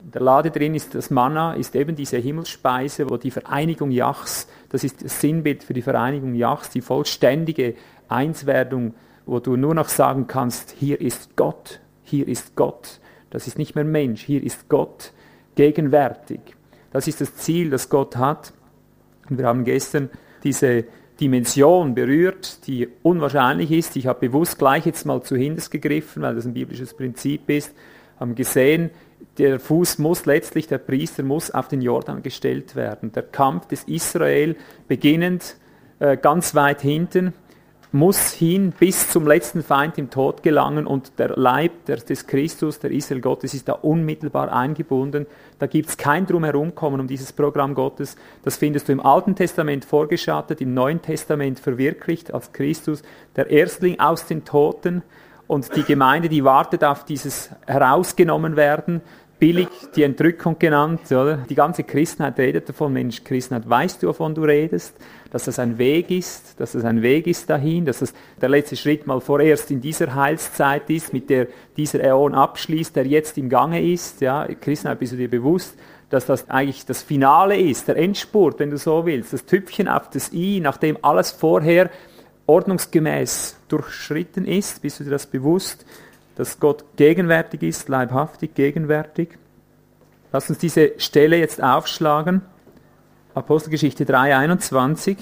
Der 0.00 0.20
Lade 0.20 0.50
drin 0.50 0.74
ist 0.74 0.94
das 0.94 1.10
Manna, 1.10 1.54
ist 1.54 1.76
eben 1.76 1.94
diese 1.94 2.16
Himmelsspeise, 2.16 3.10
wo 3.10 3.16
die 3.16 3.30
Vereinigung 3.30 3.90
Jachs, 3.90 4.48
das 4.70 4.84
ist 4.84 5.04
das 5.04 5.20
Sinnbild 5.20 5.62
für 5.62 5.74
die 5.74 5.82
Vereinigung 5.82 6.34
Jachs, 6.34 6.70
die 6.70 6.80
vollständige 6.80 7.74
Einswerdung, 8.08 8.94
wo 9.26 9.38
du 9.38 9.56
nur 9.56 9.74
noch 9.74 9.88
sagen 9.88 10.26
kannst, 10.26 10.70
hier 10.70 11.00
ist 11.00 11.36
Gott, 11.36 11.80
hier 12.02 12.26
ist 12.26 12.56
Gott. 12.56 13.00
Das 13.30 13.46
ist 13.46 13.58
nicht 13.58 13.74
mehr 13.74 13.84
Mensch, 13.84 14.22
hier 14.22 14.42
ist 14.42 14.70
Gott 14.70 15.12
gegenwärtig. 15.58 16.38
Das 16.92 17.08
ist 17.08 17.20
das 17.20 17.34
Ziel, 17.34 17.68
das 17.70 17.88
Gott 17.88 18.16
hat. 18.16 18.52
Und 19.28 19.38
wir 19.38 19.46
haben 19.46 19.64
gestern 19.64 20.08
diese 20.44 20.84
Dimension 21.20 21.96
berührt, 21.96 22.64
die 22.68 22.88
unwahrscheinlich 23.02 23.72
ist. 23.72 23.96
Ich 23.96 24.06
habe 24.06 24.28
bewusst 24.28 24.56
gleich 24.56 24.86
jetzt 24.86 25.04
mal 25.04 25.20
zu 25.20 25.34
Hindes 25.34 25.68
gegriffen, 25.68 26.22
weil 26.22 26.36
das 26.36 26.46
ein 26.46 26.54
biblisches 26.54 26.94
Prinzip 26.94 27.50
ist. 27.50 27.74
Haben 28.20 28.36
gesehen, 28.36 28.90
der 29.36 29.58
Fuß 29.58 29.98
muss 29.98 30.26
letztlich, 30.26 30.68
der 30.68 30.78
Priester 30.78 31.24
muss 31.24 31.50
auf 31.50 31.66
den 31.66 31.82
Jordan 31.82 32.22
gestellt 32.22 32.76
werden. 32.76 33.10
Der 33.10 33.24
Kampf 33.24 33.66
des 33.66 33.82
Israel 33.82 34.54
beginnend 34.86 35.56
äh, 35.98 36.16
ganz 36.16 36.54
weit 36.54 36.82
hinten 36.82 37.34
muss 37.90 38.32
hin 38.32 38.72
bis 38.78 39.10
zum 39.10 39.26
letzten 39.26 39.62
Feind 39.62 39.96
im 39.96 40.10
Tod 40.10 40.42
gelangen 40.42 40.86
und 40.86 41.18
der 41.18 41.36
Leib 41.36 41.86
des 41.86 42.26
Christus, 42.26 42.78
der 42.78 42.90
Israel 42.90 43.22
Gottes, 43.22 43.54
ist 43.54 43.68
da 43.68 43.72
unmittelbar 43.72 44.52
eingebunden. 44.52 45.26
Da 45.58 45.66
gibt 45.66 45.88
es 45.88 45.96
kein 45.96 46.26
Drumherumkommen 46.26 47.00
um 47.00 47.06
dieses 47.06 47.32
Programm 47.32 47.74
Gottes. 47.74 48.16
Das 48.42 48.56
findest 48.58 48.88
du 48.88 48.92
im 48.92 49.00
Alten 49.00 49.34
Testament 49.34 49.86
vorgeschattet, 49.86 50.60
im 50.60 50.74
Neuen 50.74 51.00
Testament 51.00 51.60
verwirklicht 51.60 52.32
als 52.34 52.52
Christus, 52.52 53.02
der 53.36 53.48
Erstling 53.48 53.98
aus 53.98 54.26
den 54.26 54.44
Toten. 54.44 55.02
Und 55.46 55.74
die 55.74 55.82
Gemeinde, 55.82 56.28
die 56.28 56.44
wartet 56.44 56.84
auf 56.84 57.06
dieses 57.06 57.50
herausgenommen 57.66 58.56
werden, 58.56 59.00
billig 59.38 59.68
die 59.94 60.02
Entrückung 60.02 60.58
genannt. 60.58 61.00
Oder? 61.06 61.38
Die 61.48 61.54
ganze 61.54 61.84
Christenheit 61.84 62.38
redet 62.38 62.68
davon, 62.68 62.92
Mensch, 62.92 63.22
Christenheit, 63.24 63.68
weißt 63.68 64.02
du, 64.02 64.08
wovon 64.08 64.34
du 64.34 64.42
redest? 64.42 64.94
Dass 65.30 65.44
das 65.44 65.58
ein 65.58 65.78
Weg 65.78 66.10
ist, 66.10 66.58
dass 66.58 66.72
das 66.72 66.84
ein 66.84 67.02
Weg 67.02 67.26
ist 67.26 67.50
dahin, 67.50 67.84
dass 67.84 67.98
das 67.98 68.14
der 68.40 68.48
letzte 68.48 68.76
Schritt 68.76 69.06
mal 69.06 69.20
vorerst 69.20 69.70
in 69.70 69.80
dieser 69.80 70.14
Heilszeit 70.14 70.88
ist, 70.90 71.12
mit 71.12 71.28
der 71.30 71.48
dieser 71.76 72.02
Äon 72.02 72.34
abschließt, 72.34 72.96
der 72.96 73.06
jetzt 73.06 73.36
im 73.38 73.48
Gange 73.48 73.82
ist. 73.82 74.20
Ja? 74.20 74.46
Christenheit, 74.60 74.98
bist 74.98 75.12
du 75.12 75.16
dir 75.16 75.28
bewusst, 75.30 75.74
dass 76.10 76.26
das 76.26 76.48
eigentlich 76.48 76.86
das 76.86 77.02
Finale 77.02 77.56
ist, 77.56 77.88
der 77.88 77.96
Endspurt, 77.96 78.58
wenn 78.58 78.70
du 78.70 78.78
so 78.78 79.04
willst, 79.04 79.32
das 79.32 79.44
Tüpfchen 79.44 79.88
auf 79.88 80.08
das 80.10 80.32
I, 80.32 80.60
nachdem 80.60 80.96
alles 81.02 81.30
vorher 81.30 81.90
ordnungsgemäß 82.46 83.58
durchschritten 83.68 84.46
ist, 84.46 84.80
bist 84.80 85.00
du 85.00 85.04
dir 85.04 85.10
das 85.10 85.26
bewusst? 85.26 85.84
Dass 86.38 86.60
Gott 86.60 86.84
gegenwärtig 86.94 87.64
ist, 87.64 87.88
leibhaftig 87.88 88.54
gegenwärtig. 88.54 89.30
Lass 90.32 90.48
uns 90.48 90.58
diese 90.58 90.92
Stelle 90.98 91.36
jetzt 91.36 91.60
aufschlagen. 91.60 92.42
Apostelgeschichte 93.34 94.04
3.21. 94.04 95.16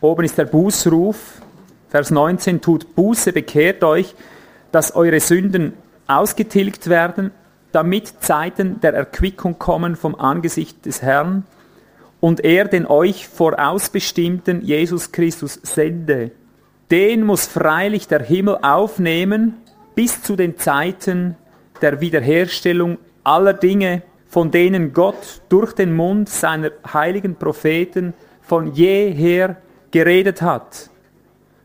Oben 0.00 0.24
ist 0.24 0.38
der 0.38 0.44
Bußruf. 0.44 1.42
Vers 1.88 2.12
19. 2.12 2.60
Tut 2.60 2.94
Buße, 2.94 3.32
bekehrt 3.32 3.82
euch, 3.82 4.14
dass 4.70 4.94
eure 4.94 5.18
Sünden 5.18 5.72
ausgetilgt 6.06 6.88
werden, 6.88 7.32
damit 7.72 8.22
Zeiten 8.22 8.80
der 8.80 8.94
Erquickung 8.94 9.58
kommen 9.58 9.96
vom 9.96 10.14
Angesicht 10.14 10.86
des 10.86 11.02
Herrn 11.02 11.46
und 12.20 12.44
er 12.44 12.66
den 12.66 12.86
euch 12.86 13.26
vorausbestimmten 13.26 14.62
Jesus 14.62 15.10
Christus 15.10 15.58
sende. 15.64 16.30
Den 16.92 17.24
muss 17.24 17.48
freilich 17.48 18.06
der 18.06 18.22
Himmel 18.22 18.58
aufnehmen 18.62 19.56
bis 19.98 20.22
zu 20.22 20.36
den 20.36 20.56
Zeiten 20.56 21.34
der 21.82 22.00
Wiederherstellung 22.00 22.98
aller 23.24 23.52
Dinge, 23.52 24.02
von 24.28 24.52
denen 24.52 24.92
Gott 24.92 25.42
durch 25.48 25.72
den 25.72 25.92
Mund 25.92 26.28
seiner 26.28 26.70
heiligen 26.92 27.34
Propheten 27.34 28.14
von 28.40 28.74
jeher 28.74 29.56
geredet 29.90 30.40
hat. 30.40 30.88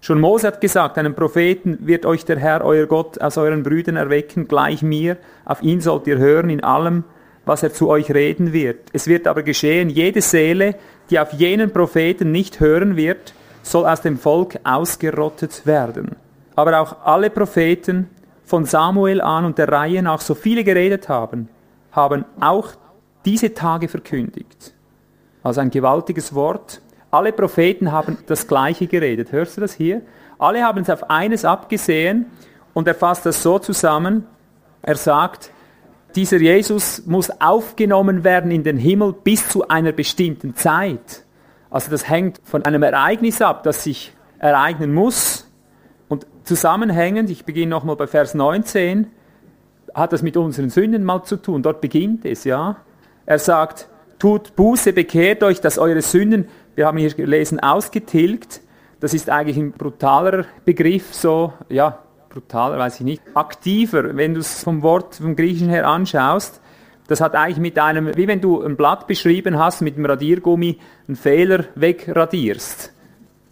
Schon 0.01 0.19
Mose 0.19 0.47
hat 0.47 0.61
gesagt, 0.61 0.97
einen 0.97 1.13
Propheten 1.13 1.77
wird 1.81 2.07
euch 2.07 2.25
der 2.25 2.39
Herr, 2.39 2.65
euer 2.65 2.87
Gott, 2.87 3.21
aus 3.21 3.37
euren 3.37 3.61
Brüdern 3.61 3.97
erwecken, 3.97 4.47
gleich 4.47 4.81
mir. 4.81 5.17
Auf 5.45 5.61
ihn 5.61 5.79
sollt 5.79 6.07
ihr 6.07 6.17
hören 6.17 6.49
in 6.49 6.63
allem, 6.63 7.03
was 7.45 7.61
er 7.61 7.71
zu 7.71 7.87
euch 7.87 8.09
reden 8.09 8.51
wird. 8.51 8.79
Es 8.93 9.05
wird 9.05 9.27
aber 9.27 9.43
geschehen, 9.43 9.91
jede 9.91 10.23
Seele, 10.23 10.73
die 11.11 11.19
auf 11.19 11.33
jenen 11.33 11.69
Propheten 11.69 12.31
nicht 12.31 12.59
hören 12.59 12.95
wird, 12.95 13.35
soll 13.61 13.85
aus 13.85 14.01
dem 14.01 14.17
Volk 14.17 14.57
ausgerottet 14.63 15.67
werden. 15.67 16.15
Aber 16.55 16.79
auch 16.79 17.05
alle 17.05 17.29
Propheten, 17.29 18.09
von 18.53 18.65
Samuel 18.65 19.19
an 19.19 19.45
und 19.45 19.57
der 19.57 19.67
Reihe 19.67 20.03
nach 20.03 20.21
so 20.21 20.35
viele 20.35 20.63
geredet 20.63 21.09
haben, 21.09 21.49
haben 21.91 22.23
auch 22.39 22.67
diese 23.25 23.55
Tage 23.55 23.87
verkündigt. 23.87 24.75
Also 25.41 25.59
ein 25.59 25.71
gewaltiges 25.71 26.35
Wort. 26.35 26.79
Alle 27.09 27.33
Propheten 27.33 27.91
haben 27.91 28.19
das 28.27 28.47
Gleiche 28.47 28.85
geredet. 28.85 29.31
Hörst 29.31 29.57
du 29.57 29.61
das 29.61 29.73
hier? 29.73 30.03
Alle 30.37 30.63
haben 30.63 30.83
es 30.83 30.91
auf 30.91 31.09
eines 31.09 31.45
abgesehen 31.45 32.27
Und 32.75 32.87
er 32.87 32.93
fasst 32.93 33.25
das 33.25 33.41
so 33.41 33.57
zusammen, 33.57 34.27
er 34.83 34.97
sagt, 34.97 35.49
dieser 36.15 36.37
Jesus 36.37 37.07
muss 37.07 37.31
aufgenommen 37.41 38.23
werden 38.23 38.51
in 38.51 38.63
den 38.63 38.77
Himmel 38.77 39.13
bis 39.13 39.49
zu 39.49 39.67
einer 39.67 39.93
bestimmten 39.93 40.55
Zeit. 40.55 41.25
Also 41.71 41.89
das 41.89 42.07
hängt 42.07 42.39
von 42.43 42.63
einem 42.65 42.83
Ereignis 42.83 43.41
ab, 43.41 43.63
das 43.63 43.83
sich 43.83 44.13
ereignen 44.37 44.93
muss. 44.93 45.51
Zusammenhängend, 46.43 47.29
ich 47.29 47.45
beginne 47.45 47.69
nochmal 47.69 47.95
bei 47.95 48.07
Vers 48.07 48.33
19, 48.33 49.07
hat 49.93 50.11
das 50.11 50.21
mit 50.21 50.35
unseren 50.35 50.69
Sünden 50.69 51.03
mal 51.03 51.23
zu 51.23 51.37
tun. 51.37 51.63
Dort 51.63 51.79
beginnt 51.79 52.25
es, 52.25 52.43
ja. 52.43 52.77
Er 53.25 53.39
sagt, 53.39 53.87
tut 54.19 54.55
Buße, 54.55 54.93
bekehrt 54.93 55.43
euch, 55.43 55.61
dass 55.61 55.77
eure 55.77 56.01
Sünden, 56.01 56.47
wir 56.75 56.87
haben 56.87 56.97
hier 56.97 57.13
gelesen, 57.13 57.59
ausgetilgt. 57.59 58.61
Das 58.99 59.13
ist 59.13 59.29
eigentlich 59.29 59.57
ein 59.57 59.71
brutaler 59.71 60.45
Begriff, 60.65 61.13
so, 61.13 61.53
ja, 61.69 61.99
brutaler, 62.29 62.77
weiß 62.77 62.95
ich 62.95 63.05
nicht, 63.05 63.21
aktiver, 63.33 64.15
wenn 64.15 64.33
du 64.33 64.39
es 64.39 64.63
vom 64.63 64.81
Wort, 64.81 65.15
vom 65.15 65.35
Griechischen 65.35 65.69
her 65.69 65.87
anschaust. 65.87 66.61
Das 67.07 67.21
hat 67.21 67.35
eigentlich 67.35 67.57
mit 67.57 67.77
einem, 67.77 68.15
wie 68.15 68.27
wenn 68.27 68.41
du 68.41 68.63
ein 68.63 68.77
Blatt 68.77 69.07
beschrieben 69.07 69.59
hast, 69.59 69.81
mit 69.81 69.97
dem 69.97 70.05
Radiergummi 70.05 70.79
einen 71.07 71.15
Fehler 71.15 71.65
wegradierst. 71.75 72.92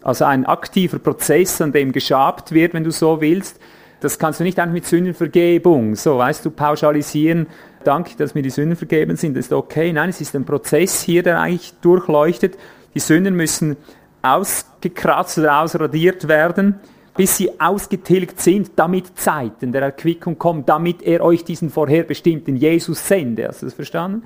Also 0.02 0.24
ein 0.24 0.46
aktiver 0.46 0.98
Prozess, 0.98 1.60
an 1.60 1.72
dem 1.72 1.92
geschabt 1.92 2.52
wird, 2.52 2.74
wenn 2.74 2.84
du 2.84 2.90
so 2.90 3.20
willst. 3.20 3.60
Das 4.00 4.18
kannst 4.18 4.40
du 4.40 4.44
nicht 4.44 4.58
einfach 4.58 4.74
mit 4.74 4.84
Sündenvergebung, 4.84 5.94
so 5.94 6.18
weißt 6.18 6.44
du, 6.44 6.50
pauschalisieren, 6.50 7.46
danke, 7.84 8.16
dass 8.16 8.34
mir 8.34 8.42
die 8.42 8.50
Sünden 8.50 8.76
vergeben 8.76 9.16
sind, 9.16 9.36
das 9.36 9.46
ist 9.46 9.52
okay. 9.52 9.92
Nein, 9.92 10.10
es 10.10 10.20
ist 10.20 10.34
ein 10.34 10.44
Prozess 10.44 11.02
hier, 11.02 11.22
der 11.22 11.40
eigentlich 11.40 11.74
durchleuchtet. 11.82 12.58
Die 12.94 12.98
Sünden 12.98 13.36
müssen 13.36 13.76
ausgekratzt 14.22 15.38
oder 15.38 15.60
ausradiert 15.60 16.26
werden 16.26 16.80
bis 17.16 17.36
sie 17.36 17.60
ausgetilgt 17.60 18.40
sind, 18.40 18.72
damit 18.76 19.18
Zeiten 19.18 19.72
der 19.72 19.82
Erquickung 19.82 20.38
kommen, 20.38 20.64
damit 20.64 21.02
er 21.02 21.22
euch 21.22 21.44
diesen 21.44 21.70
vorherbestimmten 21.70 22.56
Jesus 22.56 23.06
sende. 23.06 23.48
Hast 23.48 23.62
du 23.62 23.66
das 23.66 23.74
verstanden? 23.74 24.24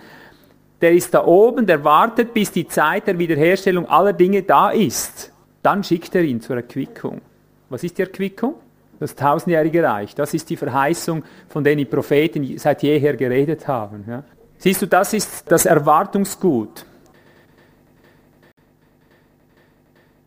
Der 0.80 0.92
ist 0.92 1.14
da 1.14 1.24
oben, 1.24 1.66
der 1.66 1.84
wartet, 1.84 2.34
bis 2.34 2.52
die 2.52 2.68
Zeit 2.68 3.06
der 3.06 3.18
Wiederherstellung 3.18 3.88
aller 3.88 4.12
Dinge 4.12 4.42
da 4.42 4.70
ist. 4.70 5.32
Dann 5.66 5.82
schickt 5.82 6.14
er 6.14 6.22
ihn 6.22 6.40
zur 6.40 6.54
Erquickung. 6.54 7.20
Was 7.70 7.82
ist 7.82 7.98
die 7.98 8.02
Erquickung? 8.02 8.54
Das 9.00 9.16
tausendjährige 9.16 9.82
Reich. 9.82 10.14
Das 10.14 10.32
ist 10.32 10.48
die 10.48 10.56
Verheißung, 10.56 11.24
von 11.48 11.64
der 11.64 11.74
die 11.74 11.84
Propheten 11.84 12.56
seit 12.56 12.84
jeher 12.84 13.16
geredet 13.16 13.66
haben. 13.66 14.04
Ja? 14.06 14.22
Siehst 14.58 14.82
du, 14.82 14.86
das 14.86 15.12
ist 15.12 15.50
das 15.50 15.66
Erwartungsgut. 15.66 16.86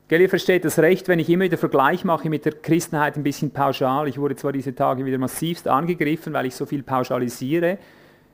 Gell, 0.10 0.20
ihr 0.20 0.28
versteht 0.28 0.66
das 0.66 0.78
recht, 0.78 1.08
wenn 1.08 1.20
ich 1.20 1.30
immer 1.30 1.46
wieder 1.46 1.58
Vergleich 1.58 2.04
mache 2.04 2.30
mit 2.30 2.44
der 2.44 2.56
Christenheit 2.56 3.16
ein 3.16 3.24
bisschen 3.24 3.52
pauschal. 3.52 4.10
Ich 4.10 4.18
wurde 4.18 4.36
zwar 4.36 4.52
diese 4.52 4.76
Tage 4.76 5.06
wieder 5.06 5.20
massivst 5.20 5.70
angegriffen, 5.70 6.34
weil 6.34 6.48
ich 6.48 6.56
so 6.56 6.66
viel 6.66 6.84
pauschalisiere. 6.84 7.78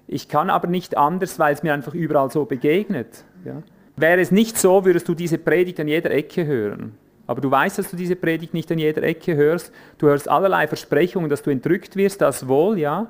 Ich 0.07 0.27
kann 0.27 0.49
aber 0.49 0.67
nicht 0.69 0.97
anders, 0.97 1.37
weil 1.37 1.53
es 1.53 1.61
mir 1.61 1.75
einfach 1.75 1.93
überall 1.93 2.31
so 2.31 2.45
begegnet. 2.45 3.23
Ja. 3.45 3.61
Wäre 3.97 4.21
es 4.21 4.31
nicht 4.31 4.57
so, 4.57 4.83
würdest 4.83 5.07
du 5.07 5.13
diese 5.13 5.37
Predigt 5.37 5.79
an 5.79 5.87
jeder 5.87 6.11
Ecke 6.11 6.45
hören. 6.45 6.97
Aber 7.27 7.41
du 7.41 7.49
weißt, 7.49 7.79
dass 7.79 7.89
du 7.89 7.97
diese 7.97 8.15
Predigt 8.15 8.53
nicht 8.53 8.71
an 8.71 8.77
jeder 8.77 9.03
Ecke 9.03 9.35
hörst. 9.35 9.71
Du 9.97 10.07
hörst 10.07 10.29
allerlei 10.29 10.67
Versprechungen, 10.67 11.29
dass 11.29 11.41
du 11.41 11.49
entrückt 11.49 11.95
wirst, 11.95 12.21
das 12.21 12.47
wohl, 12.47 12.77
ja. 12.77 13.07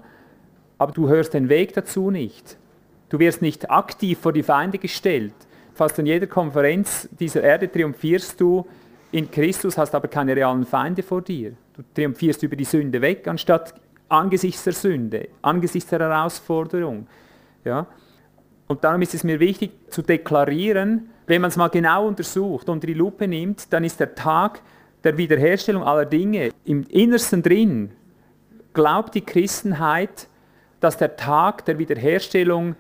Aber 0.77 0.91
du 0.93 1.09
hörst 1.09 1.33
den 1.33 1.49
Weg 1.49 1.73
dazu 1.73 2.11
nicht. 2.11 2.57
Du 3.09 3.19
wirst 3.19 3.41
nicht 3.41 3.69
aktiv 3.69 4.19
vor 4.19 4.31
die 4.31 4.43
Feinde 4.43 4.77
gestellt 4.77 5.33
fast 5.75 5.99
an 5.99 6.05
jeder 6.05 6.25
Konferenz 6.25 7.07
dieser 7.19 7.43
Erde 7.43 7.71
triumphierst 7.71 8.39
du 8.39 8.65
in 9.11 9.29
Christus, 9.29 9.77
hast 9.77 9.93
aber 9.93 10.07
keine 10.07 10.35
realen 10.35 10.65
Feinde 10.65 11.03
vor 11.03 11.21
dir. 11.21 11.53
Du 11.73 11.83
triumphierst 11.93 12.41
über 12.43 12.55
die 12.55 12.63
Sünde 12.63 13.01
weg, 13.01 13.27
anstatt 13.27 13.75
angesichts 14.09 14.63
der 14.63 14.73
Sünde, 14.73 15.27
angesichts 15.41 15.89
der 15.89 15.99
Herausforderung. 15.99 17.07
Ja? 17.63 17.85
Und 18.67 18.83
darum 18.83 19.01
ist 19.01 19.13
es 19.13 19.23
mir 19.23 19.39
wichtig 19.39 19.71
zu 19.89 20.01
deklarieren, 20.01 21.09
wenn 21.27 21.41
man 21.41 21.49
es 21.49 21.57
mal 21.57 21.69
genau 21.69 22.07
untersucht, 22.07 22.69
unter 22.69 22.87
die 22.87 22.93
Lupe 22.93 23.27
nimmt, 23.27 23.71
dann 23.73 23.83
ist 23.83 23.99
der 23.99 24.15
Tag 24.15 24.61
der 25.03 25.17
Wiederherstellung 25.17 25.83
aller 25.83 26.05
Dinge 26.05 26.49
im 26.65 26.83
Innersten 26.83 27.43
drin. 27.43 27.91
Glaubt 28.73 29.15
die 29.15 29.21
Christenheit, 29.21 30.27
dass 30.79 30.97
der 30.97 31.15
Tag 31.15 31.65
der 31.65 31.77
Wiederherstellung 31.77 32.75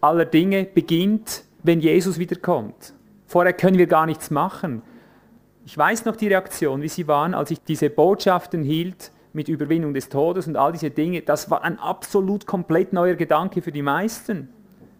aller 0.00 0.24
Dinge 0.24 0.64
beginnt 0.64 1.44
wenn 1.62 1.80
Jesus 1.80 2.18
wiederkommt. 2.18 2.94
Vorher 3.26 3.52
können 3.52 3.78
wir 3.78 3.86
gar 3.86 4.06
nichts 4.06 4.30
machen. 4.30 4.82
Ich 5.64 5.76
weiß 5.76 6.04
noch 6.04 6.16
die 6.16 6.28
Reaktion, 6.28 6.82
wie 6.82 6.88
sie 6.88 7.06
waren, 7.06 7.34
als 7.34 7.50
ich 7.50 7.62
diese 7.62 7.90
Botschaften 7.90 8.62
hielt 8.62 9.12
mit 9.32 9.48
Überwindung 9.48 9.94
des 9.94 10.08
Todes 10.08 10.48
und 10.48 10.56
all 10.56 10.72
diese 10.72 10.90
Dinge. 10.90 11.22
Das 11.22 11.50
war 11.50 11.62
ein 11.62 11.78
absolut 11.78 12.46
komplett 12.46 12.92
neuer 12.92 13.14
Gedanke 13.14 13.62
für 13.62 13.70
die 13.70 13.82
meisten. 13.82 14.48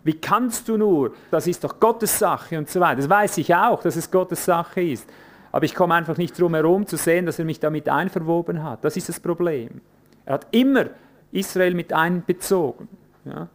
Wie 0.02 0.14
kannst 0.14 0.69
du 0.69 0.76
nur? 0.76 1.12
Das 1.30 1.47
ist 1.47 1.62
doch 1.62 1.78
Gottes 1.78 2.19
Sache 2.19 2.59
und 2.59 2.69
so 2.69 2.80
weiter. 2.80 2.97
Das 2.97 3.11
weiß 3.11 3.38
ich 3.38 3.54
auch, 3.54 3.83
dass 3.83 3.97
es 3.97 4.11
Gottes 4.11 4.45
Sache 4.45 4.80
ist. 4.80 5.09
Aber 5.52 5.64
ich 5.64 5.75
komme 5.75 5.95
einfach 5.95 6.16
nicht 6.16 6.38
drum 6.38 6.54
herum 6.54 6.87
zu 6.87 6.97
sehen, 6.97 7.26
dass 7.26 7.38
er 7.38 7.45
mich 7.45 7.61
damit 7.61 7.88
einverwoben 7.88 8.62
hat. 8.62 8.85
Das 8.85 8.97
ist 8.97 9.09
das 9.09 9.21
Problem. 9.21 9.80
Er 10.25 10.35
hat 10.35 10.47
immer 10.52 10.87
Israel 11.33 11.75
mit 11.75 11.92
einbezogen. 11.92 12.88
Ja. 13.25 13.49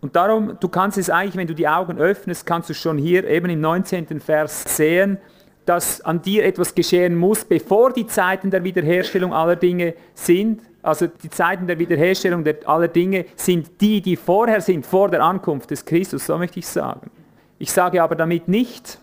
Und 0.00 0.16
darum, 0.16 0.56
du 0.58 0.68
kannst 0.68 0.98
es 0.98 1.10
eigentlich, 1.10 1.36
wenn 1.36 1.46
du 1.46 1.54
die 1.54 1.68
Augen 1.68 1.98
öffnest, 1.98 2.44
kannst 2.44 2.68
du 2.68 2.74
schon 2.74 2.98
hier 2.98 3.24
eben 3.24 3.48
im 3.50 3.60
19. 3.60 4.20
Vers 4.20 4.64
sehen, 4.76 5.18
dass 5.64 6.00
an 6.00 6.20
dir 6.20 6.44
etwas 6.44 6.74
geschehen 6.74 7.16
muss, 7.16 7.44
bevor 7.44 7.92
die 7.92 8.06
Zeiten 8.06 8.50
der 8.50 8.64
Wiederherstellung 8.64 9.32
aller 9.32 9.56
Dinge 9.56 9.94
sind. 10.14 10.60
Also 10.82 11.06
die 11.06 11.30
Zeiten 11.30 11.66
der 11.66 11.78
Wiederherstellung 11.78 12.42
der 12.42 12.68
aller 12.68 12.88
Dinge 12.88 13.26
sind 13.36 13.80
die, 13.80 14.00
die 14.00 14.16
vorher 14.16 14.60
sind, 14.60 14.84
vor 14.84 15.08
der 15.08 15.22
Ankunft 15.22 15.70
des 15.70 15.84
Christus, 15.84 16.26
so 16.26 16.36
möchte 16.36 16.58
ich 16.58 16.66
sagen. 16.66 17.10
Ich 17.58 17.70
sage 17.70 18.02
aber 18.02 18.16
damit 18.16 18.48
nicht, 18.48 18.98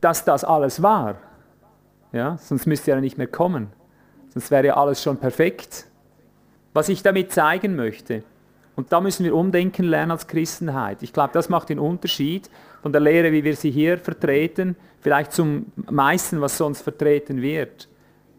dass 0.00 0.24
das 0.24 0.42
alles 0.42 0.82
war. 0.82 1.16
Ja, 2.12 2.36
sonst 2.38 2.66
müsste 2.66 2.90
er 2.90 3.00
nicht 3.00 3.16
mehr 3.16 3.28
kommen. 3.28 3.68
Sonst 4.30 4.50
wäre 4.50 4.66
ja 4.66 4.76
alles 4.76 5.02
schon 5.02 5.16
perfekt. 5.16 5.86
Was 6.74 6.88
ich 6.88 7.02
damit 7.02 7.32
zeigen 7.32 7.76
möchte, 7.76 8.24
und 8.74 8.92
da 8.92 9.00
müssen 9.00 9.24
wir 9.24 9.34
umdenken 9.34 9.84
lernen 9.84 10.12
als 10.12 10.26
Christenheit. 10.26 11.02
Ich 11.02 11.12
glaube, 11.12 11.30
das 11.34 11.48
macht 11.48 11.68
den 11.68 11.78
Unterschied 11.78 12.48
von 12.80 12.90
der 12.90 13.02
Lehre, 13.02 13.30
wie 13.30 13.44
wir 13.44 13.54
sie 13.54 13.70
hier 13.70 13.98
vertreten, 13.98 14.76
vielleicht 15.00 15.32
zum 15.32 15.66
meisten, 15.90 16.40
was 16.40 16.56
sonst 16.56 16.80
vertreten 16.80 17.42
wird. 17.42 17.88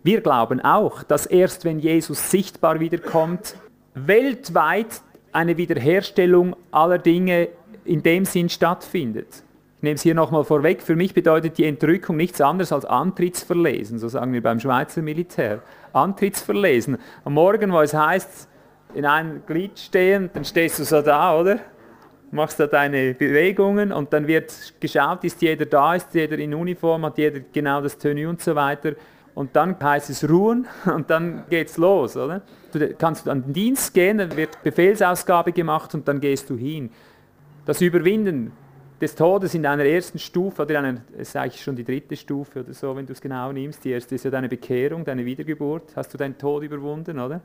Wir 0.06 0.20
glauben 0.20 0.60
auch, 0.60 1.02
dass 1.04 1.26
erst 1.26 1.64
wenn 1.64 1.80
Jesus 1.80 2.30
sichtbar 2.30 2.82
wiederkommt, 2.82 3.56
weltweit 3.94 5.02
eine 5.32 5.56
Wiederherstellung 5.56 6.58
aller 6.72 6.98
Dinge 6.98 7.48
in 7.86 8.04
dem 8.04 8.26
Sinn 8.26 8.50
stattfindet. 8.50 9.44
Ich 9.78 9.84
nehme 9.84 9.96
es 9.96 10.02
hier 10.02 10.14
nochmal 10.14 10.44
vorweg. 10.44 10.82
Für 10.82 10.98
mich 10.98 11.14
bedeutet 11.14 11.58
die 11.58 11.66
Entrückung 11.66 12.18
nichts 12.18 12.42
anderes 12.42 12.74
als 12.74 12.84
Antrittsverlesen, 12.84 13.98
so 13.98 14.10
sagen 14.10 14.34
wir 14.34 14.44
beim 14.44 14.60
Schweizer 14.60 15.02
Militär. 15.02 15.62
Antrittsverlesen. 15.94 16.98
Am 17.24 17.34
Morgen, 17.34 17.72
wo 17.72 17.80
es 17.80 17.94
heißt, 17.94 18.50
in 18.96 19.06
einem 19.06 19.46
Glied 19.46 19.80
stehen, 19.80 20.30
dann 20.34 20.44
stehst 20.44 20.80
du 20.80 20.84
so 20.84 21.02
da, 21.02 21.40
oder? 21.40 21.60
Machst 22.32 22.60
da 22.60 22.68
deine 22.68 23.14
Bewegungen 23.14 23.94
und 23.94 24.12
dann 24.12 24.28
wird 24.28 24.74
geschaut, 24.82 25.24
ist 25.24 25.42
jeder 25.42 25.66
da, 25.66 25.96
ist 25.96 26.14
jeder 26.14 26.38
in 26.40 26.54
Uniform, 26.54 27.06
hat 27.06 27.18
jeder 27.18 27.40
genau 27.54 27.80
das 27.80 27.98
Tenue 27.98 28.28
und 28.28 28.42
so 28.42 28.54
weiter. 28.56 28.94
Und 29.36 29.56
dann 29.56 29.76
heißt 29.82 30.10
es 30.10 30.30
ruhen 30.30 30.68
und 30.86 31.10
dann 31.10 31.44
geht's 31.50 31.78
los, 31.78 32.16
oder? 32.16 32.42
Du 32.72 32.94
kannst 32.96 33.28
an 33.28 33.44
den 33.44 33.54
Dienst 33.54 33.94
gehen, 33.94 34.20
dann 34.20 34.36
wird 34.36 34.62
Befehlsausgabe 34.64 35.52
gemacht 35.52 35.94
und 35.96 36.08
dann 36.08 36.20
gehst 36.20 36.50
du 36.50 36.58
hin. 36.58 36.92
Das 37.66 37.82
Überwinden 37.82 38.52
des 39.02 39.16
Todes 39.16 39.54
in 39.54 39.66
einer 39.66 39.86
ersten 39.86 40.20
Stufe, 40.20 40.62
oder 40.62 40.80
einer, 40.80 41.02
es 41.14 41.30
ist 41.30 41.36
eigentlich 41.36 41.62
schon 41.64 41.76
die 41.76 41.84
dritte 41.84 42.16
Stufe 42.16 42.62
oder 42.62 42.74
so, 42.74 42.96
wenn 42.96 43.06
du 43.06 43.14
es 43.14 43.22
genau 43.22 43.52
nimmst. 43.52 43.84
Die 43.84 43.92
erste 43.92 44.16
ist 44.16 44.26
ja 44.26 44.32
deine 44.32 44.48
Bekehrung, 44.48 45.04
deine 45.04 45.26
Wiedergeburt. 45.26 45.96
Hast 45.96 46.14
du 46.14 46.18
deinen 46.18 46.38
Tod 46.38 46.64
überwunden, 46.64 47.20
oder? 47.20 47.42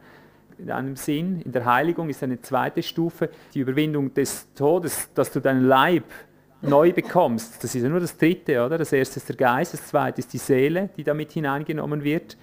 in 0.59 0.71
einem 0.71 0.97
Sinn. 0.97 1.41
In 1.43 1.53
der 1.53 1.65
Heiligung 1.65 2.09
ist 2.09 2.23
eine 2.23 2.41
zweite 2.41 2.83
Stufe 2.83 3.31
die 3.55 3.61
Überwindung 3.61 4.13
des 4.13 4.53
Todes, 4.55 5.09
dass 5.15 5.31
du 5.31 5.41
deinen 5.41 5.65
Leib 5.67 6.05
neu 6.61 6.93
bekommst. 6.93 7.63
Das 7.63 7.75
ist 7.75 7.83
ja 7.83 7.89
nur 7.89 8.01
das 8.01 8.17
dritte, 8.17 8.65
oder? 8.65 8.79
Das 8.79 8.93
erste 8.93 9.19
ist 9.19 9.29
der 9.29 9.37
Geist, 9.37 9.75
das 9.75 9.87
zweite 9.87 10.21
ist 10.21 10.33
die 10.33 10.39
Seele, 10.39 10.91
die 10.97 11.05
damit 11.05 11.33
hineingenommen 11.33 12.03
wird 12.03 12.37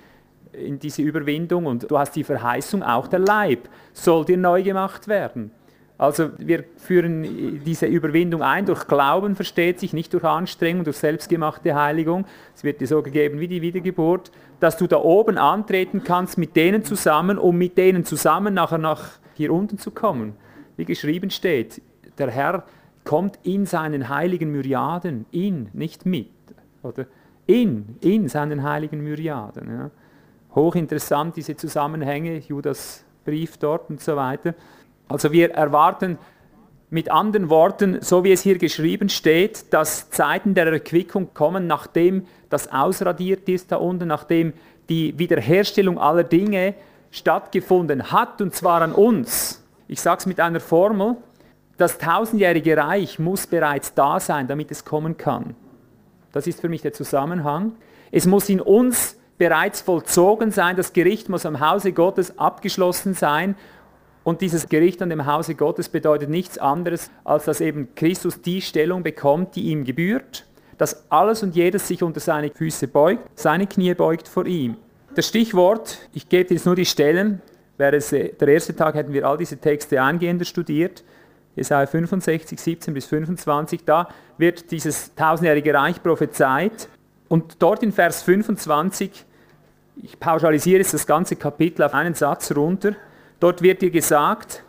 in 0.54 0.80
diese 0.80 1.02
Überwindung. 1.02 1.66
Und 1.66 1.90
du 1.90 1.98
hast 1.98 2.16
die 2.16 2.24
Verheißung, 2.24 2.82
auch 2.84 3.08
der 3.08 3.20
Leib 3.20 3.70
soll 3.94 4.26
dir 4.26 4.38
neu 4.38 4.64
gemacht 4.64 5.08
werden. 5.08 5.52
Also 5.98 6.32
wir 6.38 6.66
führen 6.76 7.64
diese 7.64 7.86
Überwindung 7.86 8.42
ein 8.42 8.66
durch 8.66 8.86
Glauben, 8.86 9.36
versteht 9.36 9.80
sich, 9.80 9.94
nicht 9.94 10.14
durch 10.14 10.26
Anstrengung, 10.26 10.84
durch 10.84 10.98
selbstgemachte 10.98 11.74
Heiligung. 11.74 12.26
Es 12.54 12.66
wird 12.66 12.82
dir 12.82 12.88
so 12.88 13.02
gegeben 13.02 13.40
wie 13.40 13.48
die 13.48 13.62
Wiedergeburt, 13.62 14.30
dass 14.60 14.76
du 14.76 14.88
da 14.88 14.98
oben 14.98 15.38
antreten 15.38 16.04
kannst 16.04 16.38
mit 16.38 16.56
denen 16.58 16.84
zusammen, 16.84 17.38
um 17.38 17.58
mit 17.58 17.78
denen 17.78 18.04
zusammen 18.04 18.54
nachher 18.54 18.78
nach 18.78 19.12
hier 19.36 19.54
unten 19.54 19.78
zu 19.78 19.92
kommen. 19.92 20.36
Wie 20.76 20.84
geschrieben 20.84 21.30
steht, 21.30 21.82
der 22.18 22.30
Herr 22.30 22.66
kommt 23.06 23.40
in 23.44 23.66
seinen 23.66 24.10
heiligen 24.10 24.52
Myriaden, 24.52 25.26
in, 25.32 25.70
nicht 25.74 26.06
mit, 26.06 26.28
oder 26.84 27.06
in, 27.46 27.96
in 28.02 28.28
seinen 28.28 28.64
heiligen 28.64 29.02
Myriaden. 29.02 29.70
Ja. 29.70 29.92
Hochinteressant, 30.54 31.36
diese 31.38 31.56
Zusammenhänge, 31.56 32.40
Judas 32.40 33.04
Brief 33.24 33.58
dort 33.58 33.90
und 33.90 34.02
so 34.02 34.16
weiter. 34.16 34.54
Also 35.08 35.32
wir 35.32 35.52
erwarten 35.52 36.18
mit 36.90 37.12
anderen 37.12 37.50
Worten, 37.50 38.02
so 38.02 38.24
wie 38.24 38.32
es 38.32 38.42
hier 38.42 38.58
geschrieben 38.58 39.10
steht, 39.10 39.74
dass 39.74 40.10
Zeiten 40.12 40.54
der 40.54 40.68
Erquickung 40.68 41.34
kommen, 41.34 41.68
nachdem 41.68 42.26
das 42.50 42.72
ausradiert 42.72 43.50
ist 43.50 43.72
da 43.72 43.78
unten, 43.78 44.08
nachdem 44.08 44.54
die 44.90 45.18
Wiederherstellung 45.18 45.98
aller 45.98 46.24
Dinge 46.24 46.76
stattgefunden 47.12 48.12
hat, 48.12 48.42
und 48.42 48.54
zwar 48.54 48.82
an 48.82 48.92
uns. 48.92 49.64
Ich 49.88 50.02
sage 50.02 50.20
es 50.20 50.26
mit 50.26 50.40
einer 50.40 50.60
Formel, 50.60 51.18
das 51.78 51.98
tausendjährige 51.98 52.78
Reich 52.78 53.20
muss 53.20 53.48
bereits 53.48 53.94
da 53.94 54.20
sein, 54.20 54.48
damit 54.48 54.72
es 54.72 54.86
kommen 54.86 55.18
kann. 55.18 55.56
Das 56.32 56.48
ist 56.48 56.62
für 56.62 56.70
mich 56.70 56.82
der 56.82 56.94
Zusammenhang. 56.94 57.74
Es 58.12 58.26
muss 58.26 58.50
in 58.50 58.62
uns 58.62 59.18
bereits 59.38 59.82
vollzogen 59.82 60.52
sein, 60.52 60.76
das 60.76 60.94
Gericht 60.94 61.28
muss 61.28 61.46
am 61.46 61.60
Hause 61.60 61.92
Gottes 61.92 62.38
abgeschlossen 62.38 63.14
sein 63.14 63.56
und 64.26 64.42
dieses 64.42 64.70
Gericht 64.70 65.04
an 65.04 65.10
dem 65.10 65.28
Hause 65.28 65.54
Gottes 65.54 65.88
bedeutet 65.88 66.32
nichts 66.32 66.58
anderes, 66.58 67.12
als 67.24 67.46
dass 67.46 67.62
eben 67.62 67.94
Christus 67.94 68.42
die 68.42 68.60
Stellung 68.60 69.04
bekommt, 69.04 69.56
die 69.56 69.66
ihm 69.66 69.84
gebührt, 69.84 70.48
dass 70.80 71.10
alles 71.12 71.44
und 71.44 71.56
jedes 71.56 71.88
sich 71.88 72.02
unter 72.02 72.20
seine 72.20 72.50
Füße 72.50 72.88
beugt, 72.88 73.22
seine 73.36 73.68
Knie 73.68 73.94
beugt 73.94 74.28
vor 74.28 74.48
ihm. 74.48 74.78
Das 75.14 75.28
Stichwort, 75.28 76.00
ich 76.12 76.28
gebe 76.28 76.54
jetzt 76.54 76.66
nur 76.66 76.76
die 76.76 76.86
Stellen, 76.86 77.40
wäre 77.78 77.98
es 77.98 78.12
äh, 78.14 78.34
der 78.34 78.48
erste 78.48 78.76
Tag, 78.76 78.96
hätten 78.96 79.14
wir 79.14 79.28
all 79.28 79.38
diese 79.38 79.58
Texte 79.58 80.02
eingehender 80.02 80.44
studiert. 80.44 81.04
Jesaja 81.56 81.88
65, 81.88 82.60
17 82.60 82.94
bis 82.94 83.06
25, 83.06 83.86
da 83.86 84.10
wird 84.38 84.72
dieses 84.72 85.16
tausendjährige 85.16 85.74
Reich 85.74 86.04
prophezeit. 86.04 86.90
Und 87.28 87.62
dort 87.62 87.82
in 87.82 87.92
Vers 87.92 88.24
25, 88.24 89.26
ich 90.04 90.20
pauschalisiere 90.20 90.80
jetzt 90.80 90.94
das 90.94 91.08
ganze 91.08 91.36
Kapitel 91.36 91.84
auf 91.84 91.94
einen 91.94 92.14
Satz 92.14 92.52
runter, 92.56 92.94
dort 93.40 93.62
wird 93.62 93.82
dir 93.82 93.92
gesagt, 93.92 94.64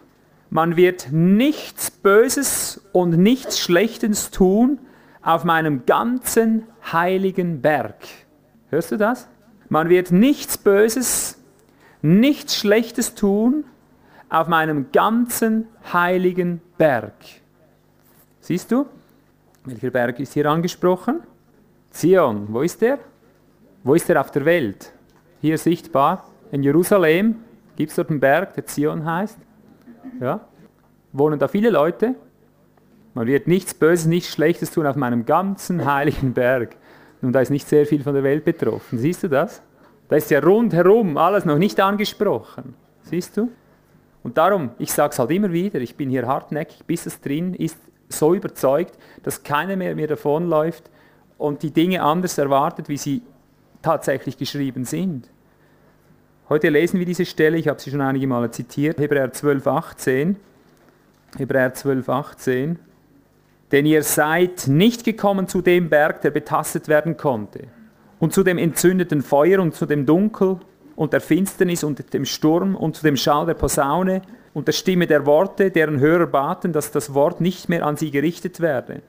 man 0.48 0.76
wird 0.76 1.08
nichts 1.10 1.90
Böses 1.90 2.80
und 2.92 3.18
nichts 3.18 3.58
Schlechtes 3.58 4.30
tun 4.30 4.78
auf 5.22 5.42
meinem 5.42 5.86
ganzen 5.86 6.64
heiligen 6.92 7.60
Berg. 7.60 7.96
Hörst 8.70 8.92
du 8.92 8.96
das? 8.96 9.26
Man 9.68 9.88
wird 9.88 10.12
nichts 10.12 10.56
Böses, 10.56 11.38
nichts 12.00 12.56
Schlechtes 12.56 13.16
tun 13.16 13.64
auf 14.28 14.48
meinem 14.48 14.90
ganzen 14.92 15.68
heiligen 15.92 16.60
Berg. 16.78 17.14
Siehst 18.40 18.70
du? 18.70 18.86
Welcher 19.64 19.90
Berg 19.90 20.20
ist 20.20 20.34
hier 20.34 20.46
angesprochen? 20.46 21.20
Zion. 21.90 22.46
Wo 22.50 22.60
ist 22.60 22.80
der? 22.80 22.98
Wo 23.82 23.94
ist 23.94 24.08
er 24.10 24.20
auf 24.20 24.30
der 24.30 24.44
Welt? 24.44 24.92
Hier 25.40 25.58
sichtbar. 25.58 26.26
In 26.52 26.62
Jerusalem 26.62 27.36
gibt 27.76 27.90
es 27.90 27.96
dort 27.96 28.10
einen 28.10 28.20
Berg, 28.20 28.54
der 28.54 28.66
Zion 28.66 29.04
heißt. 29.04 29.38
Ja. 30.20 30.40
Wohnen 31.12 31.38
da 31.38 31.48
viele 31.48 31.70
Leute? 31.70 32.14
Man 33.14 33.26
wird 33.26 33.46
nichts 33.46 33.74
Böses, 33.74 34.06
nichts 34.06 34.32
Schlechtes 34.32 34.70
tun 34.70 34.86
auf 34.86 34.96
meinem 34.96 35.24
ganzen 35.24 35.84
heiligen 35.84 36.34
Berg. 36.34 36.76
Und 37.22 37.32
da 37.32 37.40
ist 37.40 37.50
nicht 37.50 37.66
sehr 37.66 37.86
viel 37.86 38.02
von 38.02 38.14
der 38.14 38.22
Welt 38.22 38.44
betroffen. 38.44 38.98
Siehst 38.98 39.22
du 39.22 39.28
das? 39.28 39.62
Da 40.08 40.16
ist 40.16 40.30
ja 40.30 40.40
rundherum 40.40 41.16
alles 41.16 41.44
noch 41.44 41.58
nicht 41.58 41.80
angesprochen. 41.80 42.74
Siehst 43.02 43.36
du? 43.36 43.50
Und 44.26 44.36
darum, 44.36 44.70
ich 44.80 44.92
sage 44.92 45.12
es 45.12 45.20
halt 45.20 45.30
immer 45.30 45.52
wieder, 45.52 45.80
ich 45.80 45.94
bin 45.94 46.10
hier 46.10 46.26
hartnäckig, 46.26 46.84
bis 46.84 47.06
es 47.06 47.20
drin 47.20 47.54
ist, 47.54 47.78
so 48.08 48.34
überzeugt, 48.34 48.98
dass 49.22 49.44
keiner 49.44 49.76
mehr 49.76 49.94
mir 49.94 50.08
davonläuft 50.08 50.90
und 51.38 51.62
die 51.62 51.70
Dinge 51.70 52.02
anders 52.02 52.36
erwartet, 52.36 52.88
wie 52.88 52.96
sie 52.96 53.22
tatsächlich 53.82 54.36
geschrieben 54.36 54.84
sind. 54.84 55.30
Heute 56.48 56.70
lesen 56.70 56.98
wir 56.98 57.06
diese 57.06 57.24
Stelle, 57.24 57.56
ich 57.56 57.68
habe 57.68 57.80
sie 57.80 57.92
schon 57.92 58.00
einige 58.00 58.26
Male 58.26 58.50
zitiert, 58.50 58.98
Hebräer 58.98 59.32
12, 59.32 59.64
18. 59.64 60.36
Hebräer 61.38 61.74
12, 61.74 62.08
18. 62.08 62.78
Denn 63.70 63.86
ihr 63.86 64.02
seid 64.02 64.66
nicht 64.66 65.04
gekommen 65.04 65.46
zu 65.46 65.62
dem 65.62 65.88
Berg, 65.88 66.22
der 66.22 66.32
betastet 66.32 66.88
werden 66.88 67.16
konnte, 67.16 67.68
und 68.18 68.32
zu 68.32 68.42
dem 68.42 68.58
entzündeten 68.58 69.22
Feuer 69.22 69.60
und 69.60 69.76
zu 69.76 69.86
dem 69.86 70.04
Dunkel 70.04 70.58
und 70.96 71.12
der 71.12 71.20
Finsternis 71.20 71.84
und 71.84 72.12
dem 72.12 72.24
Sturm 72.24 72.74
und 72.74 72.96
zu 72.96 73.02
dem 73.02 73.16
Schall 73.16 73.46
der 73.46 73.54
Posaune 73.54 74.22
und 74.54 74.66
der 74.66 74.72
Stimme 74.72 75.06
der 75.06 75.26
Worte, 75.26 75.70
deren 75.70 76.00
Hörer 76.00 76.26
baten, 76.26 76.72
dass 76.72 76.90
das 76.90 77.14
Wort 77.14 77.40
nicht 77.40 77.68
mehr 77.68 77.86
an 77.86 77.96
sie 77.96 78.10
gerichtet 78.10 78.60
werde. 78.60 79.02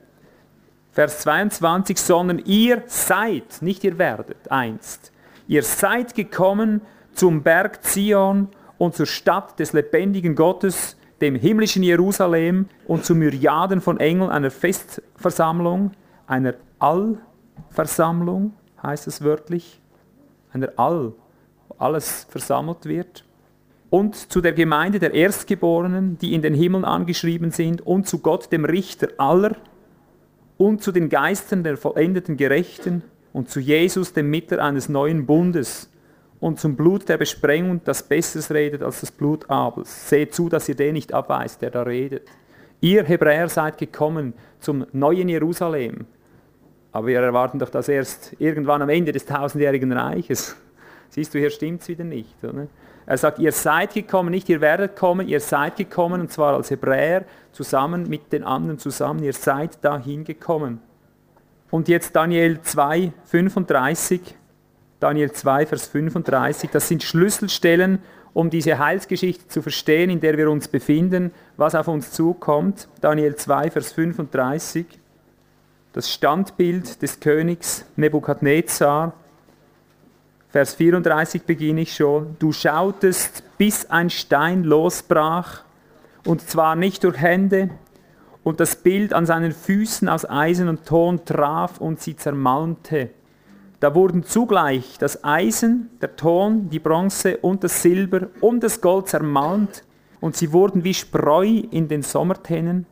Vers 0.92 1.20
22, 1.20 1.98
sondern 1.98 2.38
ihr 2.44 2.82
seid, 2.86 3.62
nicht 3.62 3.82
ihr 3.84 3.98
werdet, 3.98 4.50
einst. 4.50 5.12
Ihr 5.46 5.62
seid 5.62 6.14
gekommen 6.14 6.82
zum 7.14 7.42
Berg 7.42 7.82
Zion 7.82 8.48
und 8.76 8.94
zur 8.94 9.06
Stadt 9.06 9.58
des 9.58 9.72
lebendigen 9.72 10.34
Gottes, 10.34 10.96
dem 11.20 11.34
himmlischen 11.34 11.82
Jerusalem 11.82 12.66
und 12.86 13.04
zu 13.04 13.14
Myriaden 13.14 13.80
von 13.80 13.98
Engeln 13.98 14.30
einer 14.30 14.50
Festversammlung, 14.50 15.92
einer 16.26 16.54
Allversammlung, 16.78 18.52
heißt 18.82 19.06
es 19.06 19.22
wörtlich, 19.22 19.80
einer 20.52 20.70
All 20.76 21.12
alles 21.78 22.26
versammelt 22.28 22.86
wird. 22.86 23.24
Und 23.90 24.14
zu 24.16 24.40
der 24.40 24.52
Gemeinde 24.52 24.98
der 24.98 25.14
Erstgeborenen, 25.14 26.18
die 26.18 26.34
in 26.34 26.42
den 26.42 26.54
Himmeln 26.54 26.84
angeschrieben 26.84 27.50
sind, 27.50 27.80
und 27.86 28.06
zu 28.06 28.18
Gott, 28.18 28.52
dem 28.52 28.64
Richter 28.64 29.08
aller, 29.16 29.56
und 30.58 30.82
zu 30.82 30.92
den 30.92 31.08
Geistern 31.08 31.62
der 31.62 31.76
vollendeten 31.76 32.36
Gerechten, 32.36 33.02
und 33.32 33.48
zu 33.48 33.60
Jesus, 33.60 34.12
dem 34.12 34.30
Mitter 34.30 34.62
eines 34.62 34.88
neuen 34.88 35.24
Bundes, 35.24 35.88
und 36.40 36.60
zum 36.60 36.76
Blut 36.76 37.08
der 37.08 37.16
Besprengung, 37.16 37.80
das 37.84 38.02
Besseres 38.02 38.50
redet 38.50 38.82
als 38.82 39.00
das 39.00 39.10
Blut 39.10 39.48
Abels. 39.50 40.08
Seht 40.08 40.34
zu, 40.34 40.48
dass 40.48 40.68
ihr 40.68 40.76
den 40.76 40.94
nicht 40.94 41.12
abweist, 41.12 41.62
der 41.62 41.70
da 41.70 41.82
redet. 41.82 42.28
Ihr 42.80 43.04
Hebräer 43.04 43.48
seid 43.48 43.78
gekommen 43.78 44.34
zum 44.60 44.86
neuen 44.92 45.28
Jerusalem. 45.28 46.06
Aber 46.92 47.08
wir 47.08 47.20
erwarten 47.20 47.58
doch 47.58 47.70
das 47.70 47.88
erst 47.88 48.36
irgendwann 48.38 48.82
am 48.82 48.88
Ende 48.88 49.12
des 49.12 49.26
tausendjährigen 49.26 49.92
Reiches. 49.92 50.56
Siehst 51.10 51.34
du, 51.34 51.38
hier 51.38 51.50
stimmt 51.50 51.82
es 51.82 51.88
wieder 51.88 52.04
nicht. 52.04 52.42
Oder? 52.42 52.66
Er 53.06 53.16
sagt, 53.16 53.38
ihr 53.38 53.52
seid 53.52 53.94
gekommen, 53.94 54.30
nicht 54.30 54.48
ihr 54.48 54.60
werdet 54.60 54.94
kommen, 54.94 55.28
ihr 55.28 55.40
seid 55.40 55.76
gekommen, 55.76 56.20
und 56.20 56.30
zwar 56.30 56.54
als 56.54 56.70
Hebräer, 56.70 57.24
zusammen 57.52 58.08
mit 58.08 58.32
den 58.32 58.44
anderen 58.44 58.78
zusammen, 58.78 59.22
ihr 59.22 59.32
seid 59.32 59.82
dahin 59.82 60.24
gekommen. 60.24 60.82
Und 61.70 61.88
jetzt 61.88 62.14
Daniel 62.14 62.60
2, 62.60 63.12
35, 63.24 64.36
Daniel 65.00 65.32
2, 65.32 65.66
Vers 65.66 65.86
35, 65.86 66.70
das 66.70 66.88
sind 66.88 67.02
Schlüsselstellen, 67.02 68.00
um 68.34 68.50
diese 68.50 68.78
Heilsgeschichte 68.78 69.48
zu 69.48 69.62
verstehen, 69.62 70.10
in 70.10 70.20
der 70.20 70.36
wir 70.36 70.50
uns 70.50 70.68
befinden, 70.68 71.32
was 71.56 71.74
auf 71.74 71.88
uns 71.88 72.12
zukommt. 72.12 72.88
Daniel 73.00 73.36
2, 73.36 73.70
Vers 73.70 73.92
35, 73.92 74.86
das 75.92 76.12
Standbild 76.12 77.00
des 77.00 77.20
Königs 77.20 77.84
Nebukadnezar, 77.96 79.14
Vers 80.50 80.74
34 80.76 81.42
beginne 81.42 81.82
ich 81.82 81.94
schon. 81.94 82.36
Du 82.38 82.52
schautest, 82.52 83.42
bis 83.58 83.90
ein 83.90 84.08
Stein 84.08 84.64
losbrach, 84.64 85.62
und 86.24 86.40
zwar 86.40 86.74
nicht 86.74 87.04
durch 87.04 87.18
Hände, 87.18 87.68
und 88.44 88.58
das 88.58 88.76
Bild 88.76 89.12
an 89.12 89.26
seinen 89.26 89.52
Füßen 89.52 90.08
aus 90.08 90.28
Eisen 90.28 90.68
und 90.68 90.86
Ton 90.86 91.26
traf 91.26 91.82
und 91.82 92.00
sie 92.00 92.16
zermalmte. 92.16 93.10
Da 93.80 93.94
wurden 93.94 94.24
zugleich 94.24 94.96
das 94.98 95.22
Eisen, 95.22 95.90
der 96.00 96.16
Ton, 96.16 96.70
die 96.70 96.78
Bronze 96.78 97.36
und 97.36 97.62
das 97.62 97.82
Silber 97.82 98.28
und 98.40 98.62
das 98.62 98.80
Gold 98.80 99.08
zermalmt, 99.08 99.84
und 100.20 100.34
sie 100.34 100.50
wurden 100.54 100.82
wie 100.82 100.94
Spreu 100.94 101.62
in 101.70 101.88
den 101.88 102.00
Sommertennen, 102.00 102.86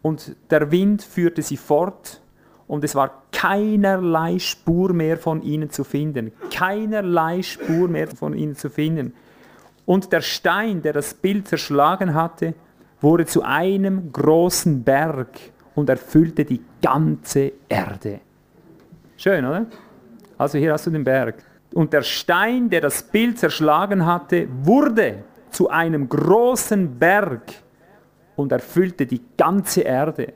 und 0.00 0.34
der 0.48 0.70
Wind 0.70 1.02
führte 1.02 1.42
sie 1.42 1.58
fort, 1.58 2.22
und 2.68 2.84
es 2.84 2.94
war 2.94 3.22
keinerlei 3.32 4.38
Spur 4.38 4.92
mehr 4.92 5.16
von 5.16 5.42
ihnen 5.42 5.70
zu 5.70 5.84
finden. 5.84 6.32
Keinerlei 6.52 7.42
Spur 7.42 7.88
mehr 7.88 8.08
von 8.08 8.34
ihnen 8.34 8.56
zu 8.56 8.70
finden. 8.70 9.14
Und 9.84 10.12
der 10.12 10.20
Stein, 10.20 10.82
der 10.82 10.92
das 10.92 11.14
Bild 11.14 11.46
zerschlagen 11.46 12.14
hatte, 12.14 12.54
wurde 13.00 13.26
zu 13.26 13.42
einem 13.42 14.10
großen 14.12 14.82
Berg 14.82 15.38
und 15.74 15.88
erfüllte 15.88 16.44
die 16.44 16.62
ganze 16.82 17.52
Erde. 17.68 18.20
Schön, 19.16 19.44
oder? 19.44 19.66
Also 20.36 20.58
hier 20.58 20.72
hast 20.72 20.86
du 20.86 20.90
den 20.90 21.04
Berg. 21.04 21.42
Und 21.72 21.92
der 21.92 22.02
Stein, 22.02 22.68
der 22.68 22.80
das 22.80 23.02
Bild 23.02 23.38
zerschlagen 23.38 24.04
hatte, 24.04 24.48
wurde 24.62 25.24
zu 25.50 25.70
einem 25.70 26.08
großen 26.08 26.98
Berg 26.98 27.42
und 28.34 28.50
erfüllte 28.50 29.06
die 29.06 29.22
ganze 29.36 29.82
Erde. 29.82 30.34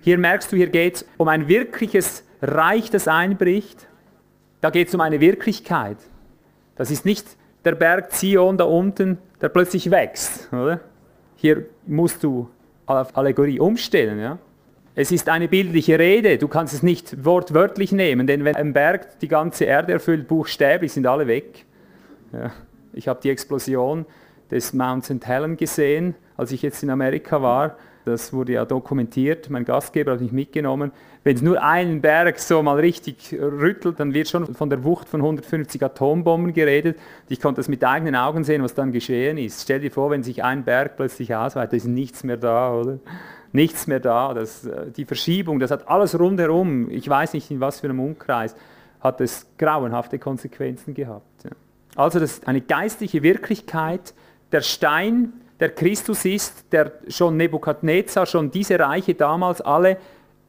Hier 0.00 0.18
merkst 0.18 0.50
du, 0.50 0.56
hier 0.56 0.68
geht 0.68 0.96
es 0.96 1.06
um 1.16 1.28
ein 1.28 1.48
wirkliches 1.48 2.24
Reich, 2.42 2.90
das 2.90 3.08
einbricht. 3.08 3.86
Da 4.60 4.70
geht 4.70 4.88
es 4.88 4.94
um 4.94 5.00
eine 5.00 5.20
Wirklichkeit. 5.20 5.98
Das 6.76 6.90
ist 6.90 7.04
nicht 7.04 7.26
der 7.64 7.74
Berg 7.74 8.12
Zion 8.12 8.56
da 8.56 8.64
unten, 8.64 9.18
der 9.40 9.48
plötzlich 9.50 9.90
wächst. 9.90 10.52
Oder? 10.52 10.80
Hier 11.36 11.66
musst 11.86 12.22
du 12.22 12.48
auf 12.86 13.16
Allegorie 13.16 13.60
umstellen. 13.60 14.18
Ja? 14.18 14.38
Es 14.94 15.12
ist 15.12 15.28
eine 15.28 15.48
bildliche 15.48 15.98
Rede, 15.98 16.38
du 16.38 16.48
kannst 16.48 16.74
es 16.74 16.82
nicht 16.82 17.24
wortwörtlich 17.24 17.92
nehmen, 17.92 18.26
denn 18.26 18.44
wenn 18.44 18.56
ein 18.56 18.72
Berg 18.72 19.18
die 19.20 19.28
ganze 19.28 19.64
Erde 19.64 19.92
erfüllt, 19.92 20.26
buchstäblich 20.26 20.92
sind 20.92 21.06
alle 21.06 21.26
weg. 21.26 21.64
Ja. 22.32 22.50
Ich 22.92 23.06
habe 23.06 23.20
die 23.22 23.30
Explosion 23.30 24.04
des 24.50 24.72
Mount 24.72 25.04
St. 25.04 25.26
Helen 25.26 25.56
gesehen, 25.56 26.14
als 26.36 26.50
ich 26.52 26.62
jetzt 26.62 26.82
in 26.82 26.90
Amerika 26.90 27.40
war. 27.40 27.76
Das 28.10 28.32
wurde 28.32 28.52
ja 28.52 28.64
dokumentiert, 28.64 29.50
mein 29.50 29.64
Gastgeber 29.64 30.12
hat 30.12 30.20
mich 30.20 30.32
mitgenommen. 30.32 30.92
Wenn 31.22 31.36
es 31.36 31.42
nur 31.42 31.62
einen 31.62 32.00
Berg 32.00 32.38
so 32.38 32.62
mal 32.62 32.78
richtig 32.78 33.34
rüttelt, 33.38 34.00
dann 34.00 34.14
wird 34.14 34.28
schon 34.28 34.54
von 34.54 34.70
der 34.70 34.84
Wucht 34.84 35.08
von 35.08 35.20
150 35.20 35.82
Atombomben 35.82 36.52
geredet. 36.52 36.98
Ich 37.28 37.40
konnte 37.40 37.60
das 37.60 37.68
mit 37.68 37.84
eigenen 37.84 38.16
Augen 38.16 38.44
sehen, 38.44 38.62
was 38.62 38.74
dann 38.74 38.92
geschehen 38.92 39.38
ist. 39.38 39.62
Stell 39.62 39.80
dir 39.80 39.90
vor, 39.90 40.10
wenn 40.10 40.22
sich 40.22 40.42
ein 40.42 40.64
Berg 40.64 40.96
plötzlich 40.96 41.34
ausweitet, 41.34 41.74
ist 41.74 41.86
nichts 41.86 42.24
mehr 42.24 42.36
da, 42.36 42.72
oder? 42.74 42.98
Nichts 43.52 43.86
mehr 43.86 44.00
da. 44.00 44.32
Das, 44.34 44.64
äh, 44.64 44.90
die 44.90 45.04
Verschiebung, 45.04 45.58
das 45.58 45.70
hat 45.70 45.88
alles 45.88 46.18
rundherum, 46.18 46.90
ich 46.90 47.08
weiß 47.08 47.34
nicht 47.34 47.50
in 47.50 47.60
was 47.60 47.80
für 47.80 47.88
einem 47.88 48.00
Umkreis, 48.00 48.54
hat 49.00 49.20
es 49.20 49.46
grauenhafte 49.58 50.18
Konsequenzen 50.18 50.94
gehabt. 50.94 51.24
Also 51.96 52.20
das 52.20 52.32
ist 52.32 52.48
eine 52.48 52.60
geistliche 52.60 53.22
Wirklichkeit. 53.22 54.14
Der 54.52 54.62
Stein, 54.62 55.32
der 55.60 55.70
Christus 55.70 56.24
ist, 56.24 56.64
der 56.72 56.92
schon 57.08 57.36
Nebukadnezar, 57.36 58.26
schon 58.26 58.50
diese 58.50 58.78
Reiche 58.78 59.14
damals 59.14 59.60
alle 59.60 59.98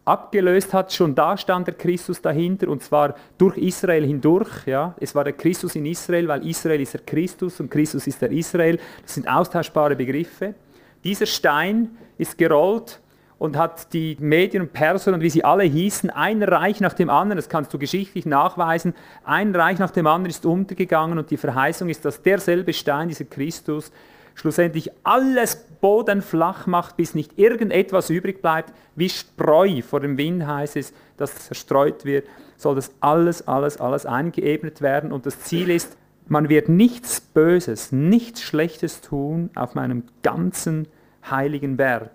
abgelöst 0.06 0.74
hat, 0.74 0.91
schon 0.91 1.13
da 1.13 1.38
stand 1.38 1.67
der 1.67 1.76
Christus 1.76 2.21
dahinter 2.21 2.69
und 2.69 2.82
zwar 2.82 3.15
durch 3.38 3.58
Israel 3.58 4.06
hindurch. 4.06 4.65
Ja. 4.65 4.95
Es 5.00 5.13
war 5.13 5.24
der 5.24 5.34
Christus 5.34 5.76
in 5.76 5.86
Israel, 5.86 6.28
weil 6.28 6.47
Israel 6.47 6.82
ist 6.82 6.93
der 6.93 7.02
Christus 7.02 7.60
und 7.60 7.69
Christus 7.69 8.08
ist 8.08 8.21
der 8.21 8.32
Israel. 8.32 8.80
Das 9.04 9.13
sind 9.13 9.28
austauschbare 9.28 9.95
Begriffe. 9.95 10.56
Dieser 11.04 11.26
Stein 11.26 11.89
ist 12.17 12.38
gerollt 12.38 13.00
und 13.38 13.58
hat 13.58 13.93
die 13.93 14.17
Medien 14.19 14.63
und 14.63 14.74
Perser 14.74 15.13
und 15.13 15.21
wie 15.21 15.30
sie 15.30 15.43
alle 15.43 15.63
hießen, 15.63 16.10
ein 16.10 16.41
Reich 16.43 16.80
nach 16.80 16.93
dem 16.93 17.10
anderen, 17.10 17.38
das 17.38 17.50
kannst 17.50 17.74
du 17.74 17.80
geschichtlich 17.80 18.26
nachweisen, 18.26 18.93
ein 19.24 19.56
Reich 19.56 19.80
nach 19.80 19.91
dem 19.91 20.08
anderen 20.08 20.30
ist 20.30 20.45
untergegangen 20.45 21.17
und 21.17 21.32
die 21.32 21.38
Verheißung 21.38 21.89
ist, 21.89 22.06
dass 22.06 22.21
derselbe 22.21 22.71
Stein, 22.74 23.08
dieser 23.08 23.26
Christus, 23.26 23.91
schlussendlich 24.36 24.91
alles 25.04 25.56
bodenflach 25.82 26.67
macht, 26.67 26.98
bis 26.98 27.15
nicht 27.15 27.38
irgendetwas 27.38 28.10
übrig 28.10 28.41
bleibt, 28.41 28.74
wie 28.96 29.10
Spreu 29.10 29.82
vor 29.82 30.00
dem 30.00 30.17
Wind 30.17 30.46
heißt 30.46 30.78
es, 30.78 30.94
dass 31.17 31.36
zerstreut 31.36 32.06
wird, 32.06 32.28
soll 32.58 32.76
das 32.76 32.91
alles, 33.00 33.48
alles, 33.48 33.78
alles 33.78 34.06
eingeebnet 34.06 34.82
werden 34.82 35.12
und 35.12 35.26
das 35.26 35.39
Ziel 35.41 35.70
ist, 35.70 35.98
man 36.28 36.50
wird 36.50 36.70
nichts 36.70 37.20
Böses, 37.20 37.91
nichts 37.91 38.41
Schlechtes 38.41 39.02
tun 39.02 39.50
auf 39.56 39.76
meinem 39.76 40.04
ganzen 40.24 40.88
heiligen 41.30 41.78
Berg. 41.78 42.12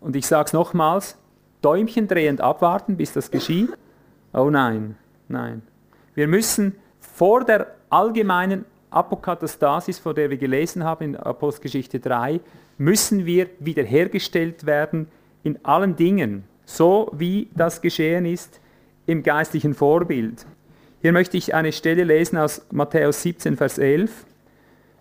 Und 0.00 0.16
ich 0.16 0.26
sage 0.26 0.46
es 0.46 0.52
nochmals, 0.52 1.16
Däumchen 1.62 2.08
drehend 2.08 2.40
abwarten, 2.40 2.96
bis 2.96 3.12
das 3.12 3.30
geschieht. 3.30 3.70
Oh 4.32 4.50
nein, 4.50 4.96
nein. 5.28 5.62
Wir 6.14 6.28
müssen 6.28 6.74
vor 7.00 7.44
der 7.44 7.68
allgemeinen 7.90 8.64
Apokatastasis, 8.94 9.98
vor 9.98 10.14
der 10.14 10.30
wir 10.30 10.36
gelesen 10.36 10.84
haben 10.84 11.04
in 11.04 11.16
Apostelgeschichte 11.16 12.00
3, 12.00 12.40
müssen 12.78 13.26
wir 13.26 13.48
wiederhergestellt 13.58 14.66
werden 14.66 15.08
in 15.42 15.64
allen 15.64 15.96
Dingen, 15.96 16.44
so 16.64 17.10
wie 17.12 17.50
das 17.54 17.80
geschehen 17.80 18.26
ist 18.26 18.60
im 19.06 19.22
geistlichen 19.22 19.74
Vorbild. 19.74 20.46
Hier 21.02 21.12
möchte 21.12 21.36
ich 21.36 21.54
eine 21.54 21.72
Stelle 21.72 22.04
lesen 22.04 22.38
aus 22.38 22.66
Matthäus 22.70 23.22
17, 23.22 23.56
Vers 23.56 23.78
11. 23.78 24.24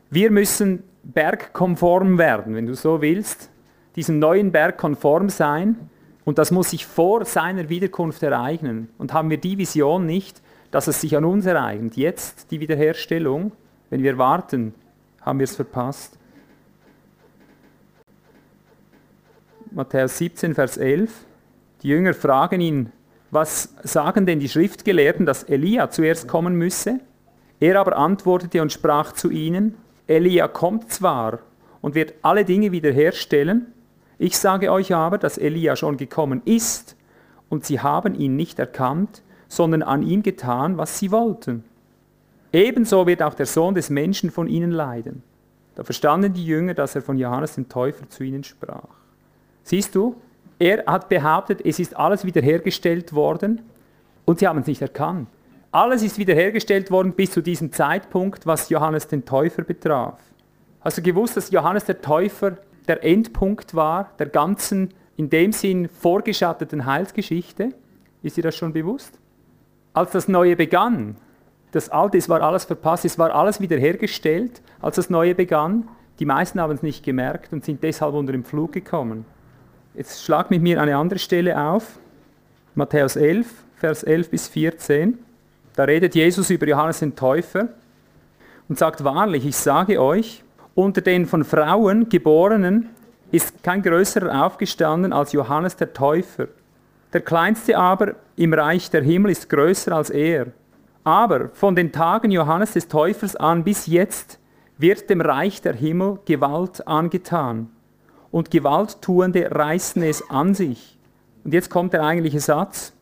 Wir 0.09 0.31
müssen 0.31 0.83
bergkonform 1.03 2.17
werden, 2.17 2.55
wenn 2.55 2.65
du 2.65 2.75
so 2.75 3.01
willst 3.01 3.49
diesem 3.95 4.19
neuen 4.19 4.51
Berg 4.51 4.77
konform 4.77 5.29
sein 5.29 5.89
und 6.25 6.37
das 6.37 6.51
muss 6.51 6.69
sich 6.71 6.85
vor 6.85 7.25
seiner 7.25 7.69
Wiederkunft 7.69 8.23
ereignen. 8.23 8.89
Und 8.97 9.13
haben 9.13 9.29
wir 9.29 9.37
die 9.37 9.57
Vision 9.57 10.05
nicht, 10.05 10.41
dass 10.71 10.87
es 10.87 11.01
sich 11.01 11.15
an 11.15 11.25
uns 11.25 11.45
ereignet, 11.45 11.97
jetzt 11.97 12.51
die 12.51 12.59
Wiederherstellung, 12.59 13.51
wenn 13.93 14.01
wir 14.01 14.17
warten, 14.17 14.73
haben 15.21 15.37
wir 15.37 15.43
es 15.43 15.55
verpasst. 15.55 16.17
Matthäus 19.69 20.17
17, 20.17 20.55
Vers 20.55 20.77
11. 20.77 21.11
Die 21.83 21.89
Jünger 21.89 22.15
fragen 22.15 22.59
ihn, 22.59 22.91
was 23.29 23.75
sagen 23.83 24.25
denn 24.25 24.39
die 24.39 24.49
Schriftgelehrten, 24.49 25.27
dass 25.27 25.43
Elia 25.43 25.91
zuerst 25.91 26.27
kommen 26.27 26.55
müsse? 26.55 27.01
Er 27.59 27.79
aber 27.79 27.95
antwortete 27.95 28.63
und 28.63 28.71
sprach 28.71 29.11
zu 29.11 29.29
ihnen, 29.29 29.75
Elia 30.07 30.47
kommt 30.47 30.91
zwar 30.91 31.41
und 31.81 31.93
wird 31.93 32.15
alle 32.23 32.45
Dinge 32.45 32.71
wiederherstellen, 32.71 33.67
ich 34.17 34.39
sage 34.39 34.71
euch 34.71 34.91
aber, 34.95 35.19
dass 35.19 35.37
Elia 35.37 35.75
schon 35.75 35.97
gekommen 35.97 36.41
ist 36.45 36.95
und 37.47 37.63
sie 37.63 37.79
haben 37.79 38.15
ihn 38.15 38.37
nicht 38.37 38.57
erkannt, 38.57 39.21
sondern 39.49 39.83
an 39.83 40.01
ihm 40.01 40.23
getan, 40.23 40.79
was 40.79 40.97
sie 40.97 41.11
wollten. 41.11 41.63
Ebenso 42.53 43.07
wird 43.07 43.23
auch 43.23 43.33
der 43.33 43.47
Sohn 43.47 43.73
des 43.73 43.89
Menschen 43.89 44.29
von 44.29 44.47
ihnen 44.47 44.71
leiden. 44.71 45.23
Da 45.75 45.83
verstanden 45.83 46.33
die 46.33 46.45
Jünger, 46.45 46.75
dass 46.75 46.95
er 46.95 47.01
von 47.01 47.17
Johannes 47.17 47.55
dem 47.55 47.67
Täufer 47.67 48.07
zu 48.07 48.23
ihnen 48.23 48.43
sprach. 48.43 48.87
Siehst 49.63 49.95
du, 49.95 50.15
er 50.59 50.85
hat 50.85 51.09
behauptet, 51.09 51.65
es 51.65 51.79
ist 51.79 51.97
alles 51.97 52.25
wiederhergestellt 52.25 53.13
worden 53.13 53.63
und 54.25 54.39
sie 54.39 54.47
haben 54.47 54.59
es 54.59 54.67
nicht 54.67 54.83
erkannt. 54.83 55.27
Alles 55.71 56.03
ist 56.03 56.19
wiederhergestellt 56.19 56.91
worden 56.91 57.13
bis 57.13 57.31
zu 57.31 57.41
diesem 57.41 57.71
Zeitpunkt, 57.71 58.45
was 58.45 58.69
Johannes 58.69 59.07
den 59.07 59.25
Täufer 59.25 59.63
betraf. 59.63 60.19
Hast 60.81 60.99
du 60.99 61.01
gewusst, 61.01 61.35
dass 61.35 61.49
Johannes 61.49 61.85
der 61.85 62.01
Täufer 62.01 62.57
der 62.87 63.03
Endpunkt 63.03 63.73
war 63.73 64.11
der 64.19 64.27
ganzen, 64.27 64.93
in 65.15 65.29
dem 65.29 65.51
Sinn 65.51 65.89
vorgeschatteten 65.89 66.85
Heilsgeschichte. 66.85 67.73
Ist 68.21 68.37
dir 68.37 68.43
das 68.43 68.55
schon 68.55 68.73
bewusst? 68.73 69.17
Als 69.93 70.11
das 70.11 70.27
Neue 70.27 70.55
begann, 70.55 71.15
das 71.73 71.89
Alte, 71.89 72.19
es 72.19 72.29
war 72.29 72.41
alles 72.41 72.65
verpasst, 72.65 73.03
es 73.03 73.17
war 73.17 73.33
alles 73.33 73.59
wiederhergestellt, 73.59 74.61
als 74.79 74.95
das 74.95 75.09
Neue 75.09 75.33
begann. 75.33 75.87
Die 76.19 76.25
meisten 76.25 76.61
haben 76.61 76.73
es 76.73 76.83
nicht 76.83 77.03
gemerkt 77.03 77.51
und 77.51 77.65
sind 77.65 77.81
deshalb 77.81 78.13
unter 78.13 78.31
den 78.31 78.43
Flug 78.43 78.71
gekommen. 78.71 79.25
Jetzt 79.95 80.23
schlag 80.23 80.51
mit 80.51 80.61
mir 80.61 80.79
eine 80.79 80.95
andere 80.95 81.17
Stelle 81.17 81.59
auf. 81.59 81.97
Matthäus 82.75 83.15
11, 83.15 83.47
Vers 83.75 84.03
11 84.03 84.29
bis 84.29 84.47
14. 84.47 85.17
Da 85.75 85.85
redet 85.85 86.13
Jesus 86.13 86.51
über 86.51 86.67
Johannes 86.67 86.99
den 86.99 87.15
Täufer 87.15 87.69
und 88.69 88.77
sagt 88.77 89.03
wahrlich, 89.03 89.43
ich 89.43 89.57
sage 89.57 89.99
euch, 89.99 90.43
unter 90.75 91.01
den 91.01 91.25
von 91.25 91.43
Frauen 91.43 92.07
geborenen 92.07 92.89
ist 93.31 93.63
kein 93.63 93.81
größerer 93.81 94.45
aufgestanden 94.45 95.11
als 95.11 95.31
Johannes 95.31 95.75
der 95.75 95.91
Täufer. 95.91 96.49
Der 97.13 97.21
kleinste 97.21 97.75
aber 97.79 98.13
im 98.35 98.53
Reich 98.53 98.91
der 98.91 99.01
Himmel 99.01 99.31
ist 99.31 99.49
größer 99.49 99.91
als 99.91 100.11
er. 100.11 100.47
Aber 101.03 101.49
von 101.49 101.75
den 101.75 101.91
Tagen 101.91 102.31
Johannes 102.31 102.73
des 102.73 102.87
Täufers 102.87 103.35
an 103.35 103.63
bis 103.63 103.87
jetzt 103.87 104.39
wird 104.77 105.09
dem 105.09 105.21
Reich 105.21 105.61
der 105.61 105.73
Himmel 105.73 106.19
Gewalt 106.25 106.87
angetan. 106.87 107.69
Und 108.31 108.51
Gewalttuende 108.51 109.51
reißen 109.51 110.01
es 110.03 110.29
an 110.29 110.55
sich. 110.55 110.97
Und 111.43 111.53
jetzt 111.53 111.69
kommt 111.69 111.93
der 111.93 112.03
eigentliche 112.03 112.39
Satz. 112.39 112.93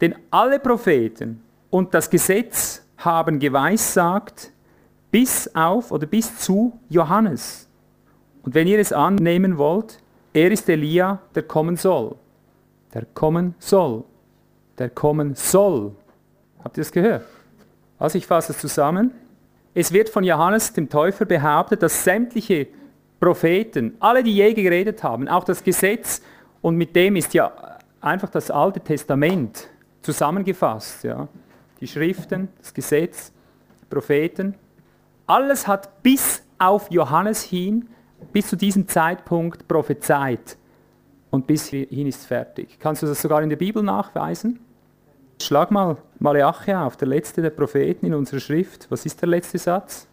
Denn 0.00 0.14
alle 0.30 0.58
Propheten 0.58 1.42
und 1.68 1.92
das 1.92 2.08
Gesetz 2.08 2.82
haben 2.96 3.38
geweissagt, 3.38 4.52
bis 5.10 5.54
auf 5.54 5.90
oder 5.90 6.06
bis 6.06 6.38
zu 6.38 6.78
Johannes. 6.88 7.68
Und 8.42 8.54
wenn 8.54 8.66
ihr 8.66 8.78
es 8.78 8.92
annehmen 8.92 9.58
wollt, 9.58 9.98
er 10.32 10.50
ist 10.50 10.68
Elia, 10.68 11.18
der 11.34 11.42
kommen 11.42 11.76
soll. 11.76 12.14
Der 12.94 13.04
kommen 13.06 13.54
soll. 13.58 14.04
Der 14.78 14.88
kommen 14.88 15.34
soll. 15.34 15.92
Habt 16.62 16.78
ihr 16.78 16.84
das 16.84 16.92
gehört? 16.92 17.24
Also 18.00 18.18
ich 18.18 18.26
fasse 18.26 18.52
es 18.52 18.58
zusammen. 18.58 19.12
Es 19.74 19.92
wird 19.92 20.08
von 20.08 20.24
Johannes 20.24 20.72
dem 20.72 20.88
Täufer 20.88 21.26
behauptet, 21.26 21.82
dass 21.82 22.02
sämtliche 22.02 22.66
Propheten, 23.20 23.94
alle, 24.00 24.24
die 24.24 24.34
je 24.34 24.54
geredet 24.54 25.04
haben, 25.04 25.28
auch 25.28 25.44
das 25.44 25.62
Gesetz, 25.62 26.22
und 26.62 26.76
mit 26.76 26.96
dem 26.96 27.16
ist 27.16 27.32
ja 27.34 27.52
einfach 28.00 28.30
das 28.30 28.50
Alte 28.50 28.80
Testament 28.80 29.68
zusammengefasst. 30.02 31.04
Ja. 31.04 31.28
Die 31.80 31.86
Schriften, 31.86 32.48
das 32.58 32.74
Gesetz, 32.74 33.32
die 33.82 33.86
Propheten, 33.86 34.54
alles 35.26 35.66
hat 35.66 36.02
bis 36.02 36.42
auf 36.58 36.90
Johannes 36.90 37.42
hin, 37.42 37.88
bis 38.32 38.48
zu 38.48 38.56
diesem 38.56 38.88
Zeitpunkt 38.88 39.68
prophezeit. 39.68 40.56
Und 41.30 41.46
bis 41.46 41.68
hin 41.68 42.06
ist 42.06 42.26
fertig. 42.26 42.78
Kannst 42.80 43.02
du 43.02 43.06
das 43.06 43.22
sogar 43.22 43.42
in 43.42 43.50
der 43.50 43.56
Bibel 43.56 43.82
nachweisen? 43.82 44.58
Schlag 45.42 45.70
mal 45.70 45.96
Malachi 46.18 46.74
auf, 46.74 46.96
der 46.96 47.08
letzte 47.08 47.40
der 47.40 47.50
Propheten 47.50 48.06
in 48.06 48.14
unserer 48.14 48.40
Schrift. 48.40 48.86
Was 48.90 49.06
ist 49.06 49.20
der 49.20 49.28
letzte 49.28 49.58
Satz? 49.58 50.06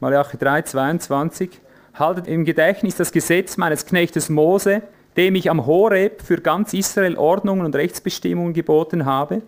Malachi 0.00 0.36
3, 0.36 0.62
22. 0.62 1.50
Haltet 1.94 2.26
im 2.26 2.44
Gedächtnis 2.44 2.94
das 2.96 3.10
Gesetz 3.10 3.56
meines 3.56 3.86
Knechtes 3.86 4.28
Mose, 4.28 4.82
dem 5.16 5.34
ich 5.34 5.50
am 5.50 5.64
Horeb 5.64 6.20
für 6.20 6.38
ganz 6.42 6.74
Israel 6.74 7.16
Ordnungen 7.16 7.64
und 7.64 7.74
Rechtsbestimmungen 7.74 8.52
geboten 8.52 9.06
habe. 9.06 9.40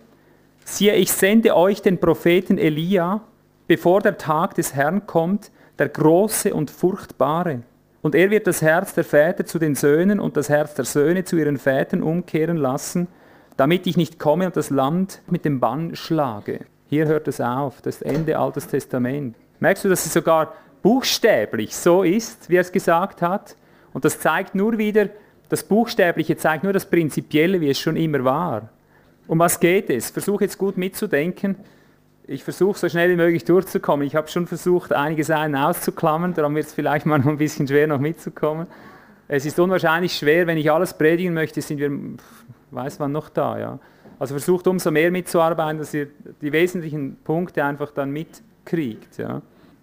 Siehe, 0.65 0.95
ich 0.95 1.11
sende 1.11 1.55
euch 1.55 1.81
den 1.81 1.99
Propheten 1.99 2.57
Elia, 2.57 3.21
bevor 3.67 4.01
der 4.01 4.17
Tag 4.17 4.55
des 4.55 4.73
Herrn 4.73 5.05
kommt, 5.05 5.51
der 5.77 5.89
große 5.89 6.53
und 6.53 6.71
furchtbare. 6.71 7.61
Und 8.01 8.15
er 8.15 8.31
wird 8.31 8.47
das 8.47 8.61
Herz 8.61 8.95
der 8.95 9.03
Väter 9.03 9.45
zu 9.45 9.59
den 9.59 9.75
Söhnen 9.75 10.19
und 10.19 10.37
das 10.37 10.49
Herz 10.49 10.73
der 10.73 10.85
Söhne 10.85 11.23
zu 11.23 11.37
ihren 11.37 11.57
Vätern 11.57 12.01
umkehren 12.01 12.57
lassen, 12.57 13.07
damit 13.59 13.87
ich 13.87 13.97
nicht 13.97 14.19
komme 14.19 14.45
und 14.45 14.55
das 14.55 14.69
Land 14.69 15.21
mit 15.27 15.43
dem 15.43 15.59
Bann 15.59 15.93
schlage. 15.93 16.61
Hier 16.87 17.07
hört 17.07 17.27
es 17.27 17.41
auf, 17.41 17.81
das 17.81 18.01
Ende 18.01 18.39
Altes 18.39 18.67
Testament. 18.67 19.35
Merkst 19.59 19.83
du, 19.83 19.89
dass 19.89 20.05
es 20.05 20.13
sogar 20.13 20.53
buchstäblich 20.81 21.75
so 21.75 22.03
ist, 22.03 22.49
wie 22.49 22.55
er 22.55 22.61
es 22.61 22.71
gesagt 22.71 23.21
hat? 23.21 23.57
Und 23.91 24.05
das 24.05 24.17
zeigt 24.21 24.55
nur 24.55 24.77
wieder, 24.77 25.09
das 25.49 25.63
Buchstäbliche 25.63 26.37
zeigt 26.37 26.63
nur 26.63 26.71
das 26.71 26.85
Prinzipielle, 26.85 27.59
wie 27.59 27.69
es 27.69 27.77
schon 27.77 27.97
immer 27.97 28.23
war. 28.23 28.69
Um 29.27 29.39
was 29.39 29.59
geht 29.59 29.89
es? 29.89 30.09
Versuche 30.09 30.45
jetzt 30.45 30.57
gut 30.57 30.77
mitzudenken. 30.77 31.57
Ich 32.27 32.45
versuche 32.45 32.79
so 32.79 32.87
schnell 32.87 33.09
wie 33.09 33.17
möglich 33.17 33.43
durchzukommen. 33.43 34.07
Ich 34.07 34.15
habe 34.15 34.29
schon 34.29 34.47
versucht, 34.47 34.93
einige 34.93 35.25
Seiten 35.25 35.57
auszuklammern, 35.57 36.33
darum 36.33 36.55
wird 36.55 36.67
es 36.67 36.73
vielleicht 36.73 37.05
mal 37.05 37.19
noch 37.19 37.27
ein 37.27 37.37
bisschen 37.37 37.67
schwer, 37.67 37.87
noch 37.87 37.99
mitzukommen. 37.99 38.67
Es 39.27 39.45
ist 39.45 39.59
unwahrscheinlich 39.59 40.15
schwer, 40.15 40.47
wenn 40.47 40.57
ich 40.57 40.71
alles 40.71 40.93
predigen 40.93 41.33
möchte, 41.33 41.61
sind 41.61 41.79
wir, 41.79 41.91
weiß 42.71 42.99
man, 42.99 43.11
noch 43.11 43.29
da. 43.29 43.59
Ja. 43.59 43.79
Also 44.19 44.33
versucht 44.33 44.67
umso 44.67 44.91
mehr 44.91 45.11
mitzuarbeiten, 45.11 45.79
dass 45.79 45.93
ihr 45.93 46.07
die 46.41 46.51
wesentlichen 46.51 47.17
Punkte 47.23 47.63
einfach 47.63 47.91
dann 47.91 48.11
mitkriegt. 48.11 49.17
Ja. 49.17 49.41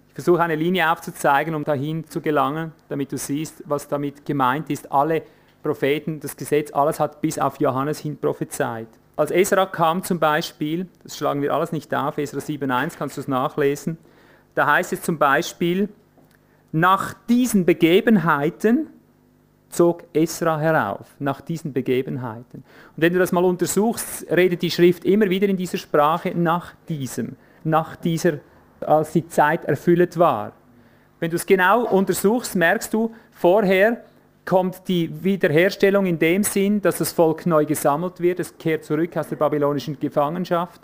Ich 0.08 0.14
versuche 0.14 0.42
eine 0.42 0.56
Linie 0.56 0.90
aufzuzeigen, 0.90 1.54
um 1.54 1.64
dahin 1.64 2.08
zu 2.08 2.20
gelangen, 2.20 2.72
damit 2.88 3.12
du 3.12 3.18
siehst, 3.18 3.62
was 3.66 3.88
damit 3.88 4.24
gemeint 4.24 4.70
ist. 4.70 4.90
Alle 4.92 5.22
Propheten, 5.62 6.20
das 6.20 6.36
Gesetz, 6.36 6.72
alles 6.72 7.00
hat 7.00 7.20
bis 7.20 7.38
auf 7.38 7.60
Johannes 7.60 7.98
hin 7.98 8.16
prophezeit. 8.16 8.88
Als 9.16 9.30
Esra 9.30 9.66
kam 9.66 10.02
zum 10.02 10.18
Beispiel, 10.18 10.88
das 11.02 11.16
schlagen 11.16 11.42
wir 11.42 11.52
alles 11.52 11.72
nicht 11.72 11.94
auf, 11.94 12.18
Esra 12.18 12.38
7.1 12.38 12.98
kannst 12.98 13.16
du 13.16 13.22
es 13.22 13.28
nachlesen, 13.28 13.98
da 14.54 14.66
heißt 14.66 14.92
es 14.92 15.02
zum 15.02 15.18
Beispiel, 15.18 15.88
nach 16.72 17.14
diesen 17.28 17.64
Begebenheiten 17.64 18.88
zog 19.68 20.04
Esra 20.12 20.58
herauf, 20.58 21.06
nach 21.18 21.40
diesen 21.40 21.72
Begebenheiten. 21.72 22.64
Und 22.96 23.02
wenn 23.02 23.12
du 23.12 23.18
das 23.18 23.32
mal 23.32 23.44
untersuchst, 23.44 24.26
redet 24.30 24.62
die 24.62 24.70
Schrift 24.70 25.04
immer 25.04 25.28
wieder 25.28 25.48
in 25.48 25.56
dieser 25.56 25.78
Sprache 25.78 26.32
nach 26.34 26.74
diesem, 26.88 27.36
nach 27.64 27.96
dieser, 27.96 28.38
als 28.80 29.12
die 29.12 29.26
Zeit 29.28 29.64
erfüllt 29.64 30.18
war. 30.18 30.52
Wenn 31.18 31.30
du 31.30 31.36
es 31.36 31.46
genau 31.46 31.86
untersuchst, 31.86 32.54
merkst 32.56 32.92
du, 32.92 33.14
vorher 33.32 34.02
kommt 34.44 34.86
die 34.86 35.10
Wiederherstellung 35.24 36.06
in 36.06 36.18
dem 36.18 36.44
Sinn, 36.44 36.80
dass 36.80 36.98
das 36.98 37.12
Volk 37.12 37.46
neu 37.46 37.64
gesammelt 37.64 38.20
wird, 38.20 38.38
es 38.40 38.56
kehrt 38.56 38.84
zurück 38.84 39.16
aus 39.16 39.28
der 39.28 39.36
babylonischen 39.36 39.98
Gefangenschaft, 39.98 40.80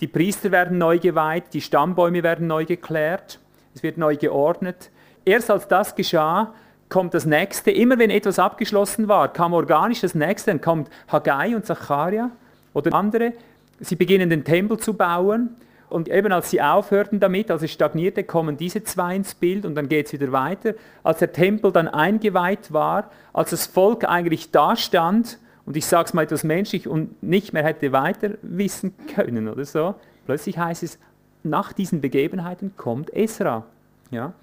die 0.00 0.06
Priester 0.06 0.50
werden 0.50 0.78
neu 0.78 0.98
geweiht, 0.98 1.44
die 1.52 1.60
Stammbäume 1.60 2.22
werden 2.22 2.46
neu 2.46 2.64
geklärt, 2.64 3.38
es 3.74 3.82
wird 3.82 3.98
neu 3.98 4.16
geordnet. 4.16 4.90
Erst 5.24 5.50
als 5.50 5.68
das 5.68 5.94
geschah, 5.94 6.52
kommt 6.92 7.14
das 7.14 7.24
nächste. 7.24 7.70
Immer 7.70 7.98
wenn 7.98 8.10
etwas 8.10 8.38
abgeschlossen 8.38 9.08
war, 9.08 9.32
kam 9.32 9.54
organisch 9.54 10.02
das 10.02 10.14
nächste, 10.14 10.50
dann 10.50 10.60
kommt 10.60 10.90
Haggai 11.08 11.56
und 11.56 11.64
Zacharia 11.64 12.30
oder 12.74 12.92
andere. 12.94 13.32
Sie 13.80 13.96
beginnen 13.96 14.28
den 14.28 14.44
Tempel 14.44 14.76
zu 14.78 14.92
bauen 14.92 15.56
und 15.88 16.08
eben 16.08 16.32
als 16.32 16.50
sie 16.50 16.60
aufhörten 16.60 17.18
damit, 17.18 17.50
als 17.50 17.62
es 17.62 17.72
stagnierte, 17.72 18.24
kommen 18.24 18.58
diese 18.58 18.84
zwei 18.84 19.16
ins 19.16 19.34
Bild 19.34 19.64
und 19.64 19.74
dann 19.74 19.88
geht 19.88 20.06
es 20.06 20.12
wieder 20.12 20.32
weiter. 20.32 20.74
Als 21.02 21.20
der 21.20 21.32
Tempel 21.32 21.72
dann 21.72 21.88
eingeweiht 21.88 22.74
war, 22.74 23.10
als 23.32 23.50
das 23.50 23.66
Volk 23.66 24.04
eigentlich 24.04 24.50
da 24.50 24.76
stand, 24.76 25.38
und 25.64 25.76
ich 25.76 25.86
sage 25.86 26.08
es 26.08 26.14
mal 26.14 26.22
etwas 26.22 26.44
menschlich, 26.44 26.88
und 26.88 27.22
nicht 27.22 27.54
mehr 27.54 27.64
hätte 27.64 27.92
weiter 27.92 28.32
wissen 28.42 28.94
können 29.14 29.48
oder 29.48 29.64
so, 29.64 29.94
plötzlich 30.26 30.58
heißt 30.58 30.82
es, 30.82 30.98
nach 31.42 31.72
diesen 31.72 32.02
Begebenheiten 32.02 32.74
kommt 32.76 33.12
Esra. 33.14 33.64
Ja? 34.10 34.34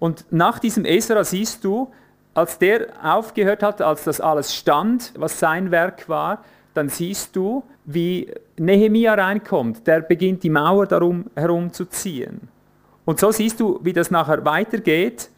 Und 0.00 0.24
nach 0.30 0.58
diesem 0.58 0.84
Esra 0.84 1.22
siehst 1.22 1.62
du, 1.62 1.92
als 2.34 2.58
der 2.58 2.88
aufgehört 3.02 3.62
hat, 3.62 3.80
als 3.82 4.04
das 4.04 4.20
alles 4.20 4.54
stand, 4.54 5.12
was 5.16 5.38
sein 5.38 5.70
Werk 5.70 6.08
war, 6.08 6.42
dann 6.74 6.88
siehst 6.88 7.36
du, 7.36 7.62
wie 7.84 8.32
Nehemia 8.56 9.14
reinkommt. 9.14 9.86
Der 9.86 10.00
beginnt 10.00 10.42
die 10.42 10.50
Mauer 10.50 10.86
darum 10.86 11.26
herum 11.36 11.72
zu 11.72 11.84
ziehen. 11.84 12.48
Und 13.04 13.20
so 13.20 13.30
siehst 13.30 13.60
du, 13.60 13.80
wie 13.82 13.92
das 13.92 14.10
nachher 14.10 14.44
weitergeht. 14.44 15.30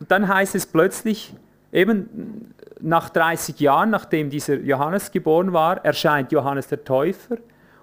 Und 0.00 0.10
dann 0.10 0.28
heißt 0.28 0.54
es 0.54 0.66
plötzlich, 0.66 1.34
eben 1.72 2.52
nach 2.80 3.08
30 3.08 3.58
Jahren, 3.60 3.90
nachdem 3.90 4.30
dieser 4.30 4.56
Johannes 4.56 5.10
geboren 5.10 5.52
war, 5.52 5.84
erscheint 5.84 6.30
Johannes 6.30 6.68
der 6.68 6.84
Täufer. 6.84 7.38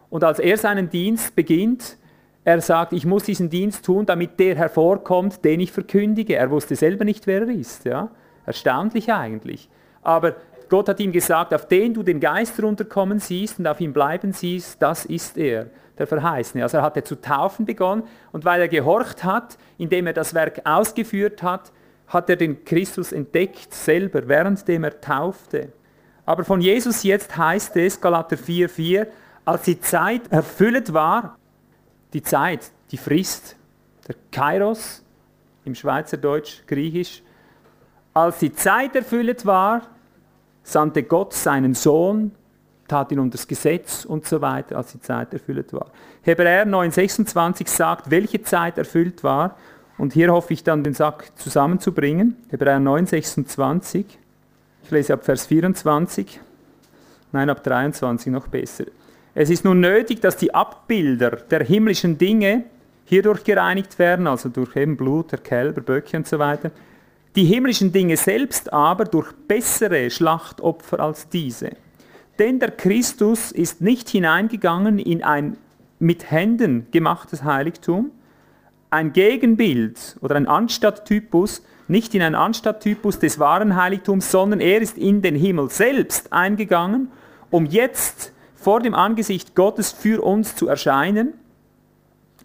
Und 0.10 0.24
als 0.24 0.40
er 0.40 0.58
seinen 0.58 0.90
Dienst 0.90 1.36
beginnt, 1.36 1.98
er 2.44 2.62
sagt, 2.62 2.94
ich 2.94 3.06
muss 3.06 3.24
diesen 3.24 3.50
Dienst 3.50 3.86
tun, 3.86 4.06
damit 4.06 4.40
der 4.40 4.56
hervorkommt, 4.56 5.46
den 5.46 5.60
ich 5.60 5.72
verkündige. 5.72 6.36
Er 6.36 6.50
wusste 6.50 6.76
selber 6.76 7.06
nicht, 7.06 7.28
wer 7.28 7.42
er 7.42 7.50
ist. 7.50 7.86
Ja? 7.86 8.10
Erstaunlich 8.46 9.14
eigentlich. 9.14 9.70
Aber 10.02 10.36
Gott 10.70 10.90
hat 10.90 11.00
ihm 11.00 11.12
gesagt, 11.12 11.54
auf 11.54 11.68
den 11.68 11.94
du 11.94 12.02
den 12.02 12.20
Geist 12.20 12.62
runterkommen 12.64 13.20
siehst 13.20 13.60
und 13.60 13.68
auf 13.68 13.80
ihm 13.80 13.94
bleiben 13.94 14.32
siehst, 14.32 14.82
das 14.82 15.06
ist 15.06 15.38
er, 15.38 15.68
der 15.98 16.08
Verheißene. 16.08 16.64
Also 16.64 16.78
er 16.78 16.84
hatte 16.84 17.04
zu 17.04 17.20
taufen 17.20 17.66
begonnen 17.66 18.04
und 18.32 18.46
weil 18.46 18.62
er 18.62 18.70
gehorcht 18.70 19.24
hat, 19.24 19.58
indem 19.78 20.08
er 20.08 20.14
das 20.14 20.34
Werk 20.34 20.62
ausgeführt 20.64 21.44
hat, 21.44 21.72
hat 22.08 22.30
er 22.30 22.38
den 22.38 22.66
Christus 22.66 23.12
entdeckt 23.12 23.74
selber, 23.74 24.28
währenddem 24.28 24.86
er 24.86 25.00
taufte. 25.00 25.74
Aber 26.26 26.44
von 26.44 26.62
Jesus 26.62 27.04
jetzt 27.04 27.38
heißt 27.38 27.76
es, 27.78 28.00
Galater 28.00 28.38
4,4, 28.38 29.08
als 29.46 29.64
die 29.64 29.80
Zeit 29.80 30.22
erfüllt 30.32 30.94
war, 30.94 31.38
die 32.14 32.22
Zeit, 32.22 32.72
die 32.92 32.98
Frist, 32.98 33.56
der 34.08 34.16
Kairos, 34.32 35.04
im 35.66 35.76
Schweizerdeutsch, 35.76 36.66
Griechisch, 36.68 37.22
als 38.14 38.40
die 38.40 38.54
Zeit 38.54 38.96
erfüllt 38.96 39.46
war, 39.46 39.84
sandte 40.64 41.04
Gott 41.04 41.34
seinen 41.34 41.74
Sohn, 41.74 42.32
tat 42.88 43.12
ihn 43.12 43.20
unter 43.20 43.38
das 43.38 43.48
Gesetz 43.48 44.04
und 44.04 44.26
so 44.26 44.42
weiter, 44.42 44.76
als 44.78 44.92
die 44.92 45.00
Zeit 45.00 45.34
erfüllt 45.34 45.72
war. 45.72 45.88
Hebräer 46.24 46.68
9,26 46.68 47.70
sagt, 47.70 48.12
welche 48.12 48.42
Zeit 48.42 48.78
erfüllt 48.78 49.24
war. 49.24 49.56
Und 49.98 50.14
hier 50.14 50.32
hoffe 50.32 50.54
ich 50.54 50.64
dann 50.64 50.84
den 50.84 50.94
Sack 50.94 51.32
zusammenzubringen. 51.38 52.36
Hebräer 52.50 52.80
9,26. 52.80 54.06
Ich 54.84 54.92
lese 54.92 55.14
ab 55.14 55.24
Vers 55.24 55.46
24. 55.46 56.42
Nein, 57.32 57.50
ab 57.50 57.64
23 57.64 58.32
noch 58.32 58.48
besser. 58.48 58.86
Es 59.34 59.50
ist 59.50 59.64
nun 59.64 59.80
nötig, 59.80 60.20
dass 60.22 60.36
die 60.36 60.54
Abbilder 60.54 61.32
der 61.32 61.64
himmlischen 61.64 62.18
Dinge 62.18 62.66
hierdurch 63.06 63.44
gereinigt 63.44 63.98
werden, 63.98 64.28
also 64.28 64.50
durch 64.50 64.76
eben 64.76 64.98
Blut 64.98 65.32
der 65.32 65.40
Kälber, 65.40 65.82
Böcke 65.82 66.18
und 66.18 66.28
so 66.28 66.38
weiter, 66.38 66.72
die 67.36 67.46
himmlischen 67.46 67.94
Dinge 67.94 68.18
selbst 68.18 68.74
aber 68.74 69.06
durch 69.06 69.32
bessere 69.48 70.10
Schlachtopfer 70.10 71.00
als 71.00 71.30
diese. 71.30 71.72
Denn 72.40 72.60
der 72.60 72.72
Christus 72.72 73.52
ist 73.52 73.82
nicht 73.82 74.10
hineingegangen 74.10 75.00
in 75.00 75.24
ein 75.24 75.58
mit 76.00 76.32
Händen 76.32 76.88
gemachtes 76.92 77.44
Heiligtum, 77.44 78.12
ein 78.90 79.14
Gegenbild 79.14 80.18
oder 80.22 80.36
ein 80.36 80.48
Anstatttypus, 80.48 81.64
nicht 81.88 82.16
in 82.16 82.22
ein 82.22 82.36
Anstatttypus 82.36 83.20
des 83.20 83.40
wahren 83.40 83.76
Heiligtums, 83.76 84.32
sondern 84.32 84.60
er 84.60 84.82
ist 84.82 84.98
in 84.98 85.22
den 85.22 85.36
Himmel 85.36 85.70
selbst 85.70 86.34
eingegangen, 86.34 87.10
um 87.50 87.66
jetzt 87.66 88.34
vor 88.62 88.80
dem 88.80 88.94
Angesicht 88.94 89.56
Gottes 89.56 89.92
für 89.92 90.24
uns 90.24 90.56
zu 90.56 90.68
erscheinen, 90.68 91.34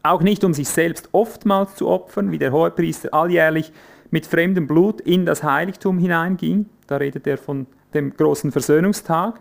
auch 0.02 0.22
nicht 0.22 0.44
um 0.44 0.55
sich 0.55 0.68
selbst 0.68 1.11
oftmals 1.12 1.74
zu 1.76 1.88
opfern, 1.88 2.31
wie 2.31 2.38
der 2.38 2.52
Hohepriester 2.52 3.12
alljährlich 3.12 3.72
mit 4.11 4.26
fremdem 4.26 4.66
Blut 4.66 5.00
in 5.00 5.26
das 5.26 5.42
Heiligtum 5.42 5.98
hineinging. 5.98 6.66
Da 6.87 6.96
redet 6.96 7.26
er 7.26 7.38
von 7.38 7.66
dem 7.92 8.16
großen 8.16 8.52
Versöhnungstag. 8.52 9.40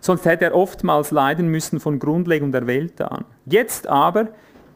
Sonst 0.00 0.24
hätte 0.24 0.46
er 0.46 0.54
oftmals 0.54 1.10
leiden 1.10 1.48
müssen 1.48 1.80
von 1.80 1.98
Grundlegung 1.98 2.52
der 2.52 2.66
Welt 2.66 3.00
an. 3.00 3.24
Jetzt 3.44 3.88
aber 3.88 4.28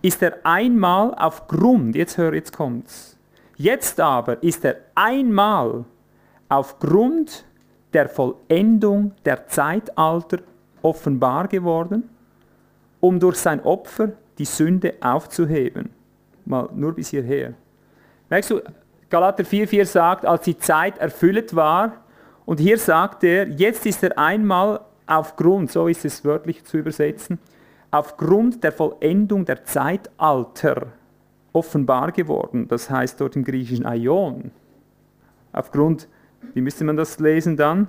ist 0.03 0.23
er 0.23 0.39
einmal 0.43 1.15
aufgrund, 1.15 1.95
jetzt 1.95 2.19
hör, 2.19 2.35
jetzt 2.35 2.57
kommt's. 2.57 3.17
Jetzt 3.57 4.01
aber 4.01 4.43
ist 4.43 4.65
er 4.65 4.77
einmal 4.95 5.85
aufgrund 6.49 7.45
der 7.93 8.09
Vollendung 8.09 9.13
der 9.25 9.47
Zeitalter 9.47 10.39
offenbar 10.83 11.49
geworden, 11.49 12.09
um 13.01 13.19
durch 13.19 13.37
sein 13.37 13.63
Opfer 13.65 14.13
die 14.39 14.45
Sünde 14.45 14.95
aufzuheben. 15.01 15.91
Mal 16.45 16.69
nur 16.75 16.95
bis 16.95 17.11
hierher. 17.11 17.55
Merkst 18.29 18.51
du, 18.51 18.61
Galater 19.09 19.45
4,4 19.45 19.85
sagt, 19.85 20.25
als 20.25 20.45
die 20.45 20.59
Zeit 20.59 20.99
erfüllt 20.99 21.55
war, 21.55 21.93
und 22.47 22.59
hier 22.59 22.79
sagt 22.79 23.23
er, 23.23 23.49
jetzt 23.49 23.87
ist 23.87 24.03
er 24.03 24.19
einmal 24.19 24.81
aufgrund, 25.07 25.71
so 25.71 25.87
ist 25.87 26.05
es 26.05 26.25
wörtlich 26.25 26.65
zu 26.65 26.79
übersetzen, 26.79 27.39
aufgrund 27.91 28.65
der 28.65 28.73
Vollendung 28.73 29.45
der 29.45 29.65
Zeitalter 29.65 30.89
offenbar 31.53 32.13
geworden. 32.13 32.69
Das 32.69 32.91
heißt 32.91 33.21
dort 33.21 33.37
im 33.37 33.45
griechischen 33.45 33.87
Aion. 33.87 34.51
Aufgrund, 35.53 36.09
wie 36.55 36.61
müsste 36.61 36.85
man 36.85 36.97
das 36.97 37.19
lesen 37.19 37.57
dann? 37.57 37.89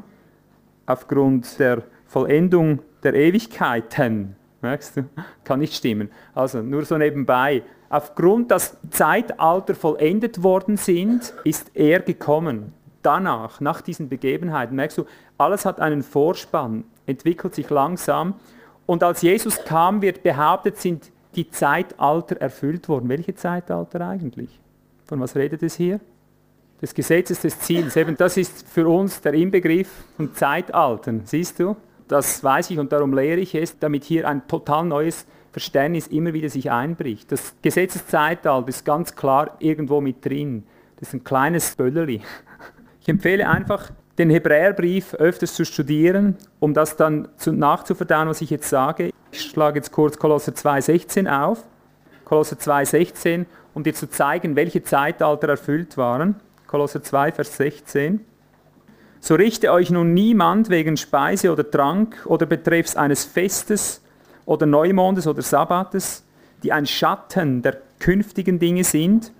Aufgrund 0.85 1.59
der 1.59 1.83
Vollendung 2.11 2.79
der 3.03 3.13
Ewigkeiten. 3.13 4.35
Merkst 4.61 4.97
du? 4.97 5.05
Kann 5.45 5.59
nicht 5.59 5.73
stimmen. 5.73 6.09
Also 6.35 6.61
nur 6.61 6.83
so 6.83 6.97
nebenbei. 6.97 7.63
Aufgrund, 7.87 8.51
dass 8.51 8.77
Zeitalter 8.89 9.75
vollendet 9.75 10.43
worden 10.43 10.75
sind, 10.75 11.33
ist 11.45 11.71
er 11.73 12.01
gekommen. 12.01 12.73
Danach, 13.01 13.61
nach 13.61 13.79
diesen 13.79 14.09
Begebenheiten, 14.09 14.75
merkst 14.75 14.97
du, 14.97 15.05
alles 15.37 15.65
hat 15.65 15.79
einen 15.79 16.03
Vorspann, 16.03 16.83
entwickelt 17.05 17.55
sich 17.55 17.69
langsam. 17.69 18.35
Und 18.85 19.03
als 19.03 19.21
Jesus 19.21 19.63
kam, 19.63 20.01
wird 20.01 20.21
behauptet, 20.21 20.77
sind 20.77 21.09
die 21.35 21.49
Zeitalter 21.49 22.35
erfüllt 22.41 22.89
wurden. 22.89 23.07
Welche 23.07 23.35
Zeitalter 23.35 24.05
eigentlich? 24.05 24.59
Von 25.05 25.21
was 25.21 25.37
redet 25.37 25.63
es 25.63 25.75
hier? 25.75 26.01
Des 26.81 26.93
Gesetzes 26.93 27.39
des 27.39 27.57
Ziels. 27.59 27.95
Eben 27.95 28.17
das 28.17 28.35
ist 28.35 28.67
für 28.67 28.85
uns 28.89 29.21
der 29.21 29.33
Inbegriff 29.33 29.89
von 30.17 30.33
Zeitaltern. 30.33 31.21
Siehst 31.23 31.57
du? 31.57 31.77
Das 32.11 32.43
weiß 32.43 32.71
ich 32.71 32.77
und 32.77 32.91
darum 32.91 33.13
lehre 33.13 33.39
ich 33.39 33.55
es, 33.55 33.79
damit 33.79 34.03
hier 34.03 34.27
ein 34.27 34.45
total 34.45 34.83
neues 34.83 35.25
Verständnis 35.53 36.07
immer 36.07 36.33
wieder 36.33 36.49
sich 36.49 36.69
einbricht. 36.69 37.31
Das 37.31 37.55
Gesetzeszeitalter 37.61 38.67
ist 38.67 38.83
ganz 38.83 39.15
klar 39.15 39.55
irgendwo 39.59 40.01
mit 40.01 40.25
drin. 40.25 40.65
Das 40.99 41.07
ist 41.07 41.13
ein 41.13 41.23
kleines 41.23 41.73
Böllerli. 41.77 42.19
Ich 42.99 43.07
empfehle 43.07 43.47
einfach, 43.47 43.91
den 44.17 44.29
Hebräerbrief 44.29 45.13
öfters 45.13 45.53
zu 45.53 45.63
studieren, 45.63 46.35
um 46.59 46.73
das 46.73 46.97
dann 46.97 47.29
nachzuverdauen, 47.45 48.27
was 48.27 48.41
ich 48.41 48.49
jetzt 48.49 48.67
sage. 48.67 49.11
Ich 49.31 49.43
schlage 49.43 49.79
jetzt 49.79 49.93
kurz 49.93 50.19
Kolosser 50.19 50.51
2,16 50.51 51.33
auf. 51.33 51.63
Kolosser 52.25 52.57
2,16, 52.57 53.45
um 53.73 53.83
dir 53.83 53.93
zu 53.93 54.09
zeigen, 54.09 54.57
welche 54.57 54.83
Zeitalter 54.83 55.47
erfüllt 55.47 55.95
waren. 55.95 56.35
Kolosser 56.67 57.01
2, 57.01 57.31
Vers 57.31 57.55
16. 57.55 58.25
So 59.23 59.35
richte 59.35 59.71
euch 59.71 59.91
nun 59.91 60.15
niemand 60.15 60.71
wegen 60.71 60.97
Speise 60.97 61.51
oder 61.51 61.69
Trank 61.69 62.25
oder 62.25 62.47
betreffs 62.47 62.95
eines 62.95 63.23
Festes 63.23 64.01
oder 64.45 64.65
Neumondes 64.65 65.27
oder 65.27 65.43
Sabbates, 65.43 66.25
die 66.63 66.71
ein 66.71 66.87
Schatten 66.87 67.61
der 67.61 67.77
künftigen 67.99 68.57
Dinge 68.57 68.83
sind. 68.83 69.31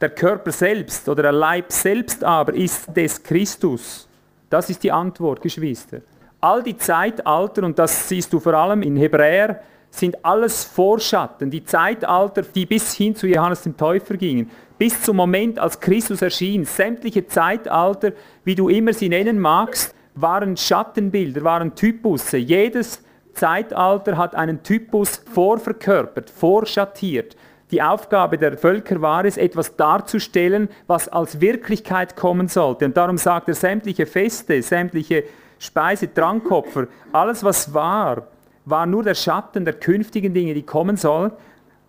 Der 0.00 0.10
Körper 0.10 0.52
selbst 0.52 1.08
oder 1.08 1.24
der 1.24 1.32
Leib 1.32 1.72
selbst 1.72 2.22
aber 2.22 2.54
ist 2.54 2.96
des 2.96 3.20
Christus. 3.24 4.08
Das 4.48 4.70
ist 4.70 4.84
die 4.84 4.92
Antwort, 4.92 5.42
Geschwister. 5.42 5.98
All 6.40 6.62
die 6.62 6.76
Zeitalter, 6.76 7.64
und 7.64 7.76
das 7.76 8.08
siehst 8.08 8.32
du 8.32 8.38
vor 8.38 8.54
allem 8.54 8.82
in 8.82 8.94
Hebräer, 8.94 9.60
sind 9.90 10.24
alles 10.24 10.62
Vorschatten. 10.62 11.50
Die 11.50 11.64
Zeitalter, 11.64 12.42
die 12.42 12.66
bis 12.66 12.94
hin 12.94 13.16
zu 13.16 13.26
Johannes 13.26 13.62
dem 13.62 13.76
Täufer 13.76 14.16
gingen, 14.16 14.48
bis 14.78 15.02
zum 15.02 15.16
Moment, 15.16 15.58
als 15.58 15.80
Christus 15.80 16.22
erschien, 16.22 16.64
sämtliche 16.64 17.26
Zeitalter, 17.26 18.12
wie 18.44 18.54
du 18.54 18.68
immer 18.68 18.92
sie 18.92 19.08
nennen 19.08 19.38
magst, 19.38 19.94
waren 20.14 20.56
Schattenbilder, 20.56 21.44
waren 21.44 21.74
Typusse. 21.74 22.36
Jedes 22.36 23.02
Zeitalter 23.34 24.16
hat 24.16 24.34
einen 24.34 24.62
Typus 24.62 25.22
vorverkörpert, 25.32 26.30
vorschattiert. 26.30 27.36
Die 27.70 27.82
Aufgabe 27.82 28.38
der 28.38 28.56
Völker 28.56 29.00
war 29.00 29.24
es, 29.24 29.36
etwas 29.36 29.76
darzustellen, 29.76 30.68
was 30.86 31.08
als 31.08 31.40
Wirklichkeit 31.40 32.14
kommen 32.14 32.48
sollte. 32.48 32.84
Und 32.84 32.96
darum 32.96 33.18
sagt 33.18 33.48
er, 33.48 33.54
sämtliche 33.54 34.06
Feste, 34.06 34.62
sämtliche 34.62 35.24
Speise, 35.58 36.12
Trankopfer, 36.12 36.86
alles 37.10 37.42
was 37.42 37.72
war, 37.72 38.28
war 38.64 38.86
nur 38.86 39.02
der 39.02 39.14
Schatten 39.14 39.64
der 39.64 39.74
künftigen 39.74 40.34
Dinge, 40.34 40.54
die 40.54 40.62
kommen 40.62 40.96
sollen. 40.96 41.32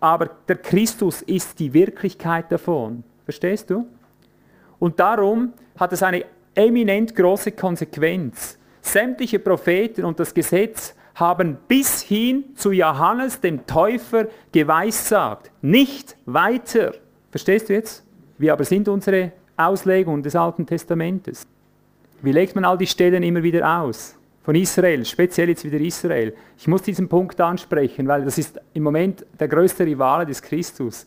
Aber 0.00 0.30
der 0.48 0.56
Christus 0.56 1.22
ist 1.22 1.58
die 1.58 1.72
Wirklichkeit 1.72 2.50
davon. 2.52 3.02
Verstehst 3.24 3.70
du? 3.70 3.86
Und 4.78 5.00
darum 5.00 5.52
hat 5.78 5.92
es 5.92 6.02
eine 6.02 6.24
eminent 6.54 7.14
große 7.14 7.52
Konsequenz. 7.52 8.58
Sämtliche 8.80 9.38
Propheten 9.38 10.04
und 10.04 10.20
das 10.20 10.32
Gesetz 10.32 10.94
haben 11.14 11.56
bis 11.66 12.02
hin 12.02 12.44
zu 12.54 12.72
Johannes 12.72 13.40
dem 13.40 13.66
Täufer 13.66 14.26
geweissagt. 14.52 15.50
Nicht 15.62 16.16
weiter. 16.26 16.92
Verstehst 17.30 17.68
du 17.68 17.72
jetzt? 17.72 18.04
Wie 18.38 18.50
aber 18.50 18.64
sind 18.64 18.88
unsere 18.88 19.32
Auslegungen 19.56 20.22
des 20.22 20.36
Alten 20.36 20.66
Testamentes? 20.66 21.46
Wie 22.22 22.32
legt 22.32 22.54
man 22.54 22.64
all 22.64 22.76
die 22.76 22.86
Stellen 22.86 23.22
immer 23.22 23.42
wieder 23.42 23.80
aus? 23.80 24.16
Von 24.46 24.54
Israel, 24.54 25.04
speziell 25.04 25.48
jetzt 25.48 25.64
wieder 25.64 25.80
Israel. 25.80 26.32
Ich 26.56 26.68
muss 26.68 26.80
diesen 26.80 27.08
Punkt 27.08 27.40
ansprechen, 27.40 28.06
weil 28.06 28.24
das 28.24 28.38
ist 28.38 28.60
im 28.74 28.84
Moment 28.84 29.26
der 29.40 29.48
größte 29.48 29.84
Rivale 29.84 30.24
des 30.24 30.40
Christus 30.40 31.04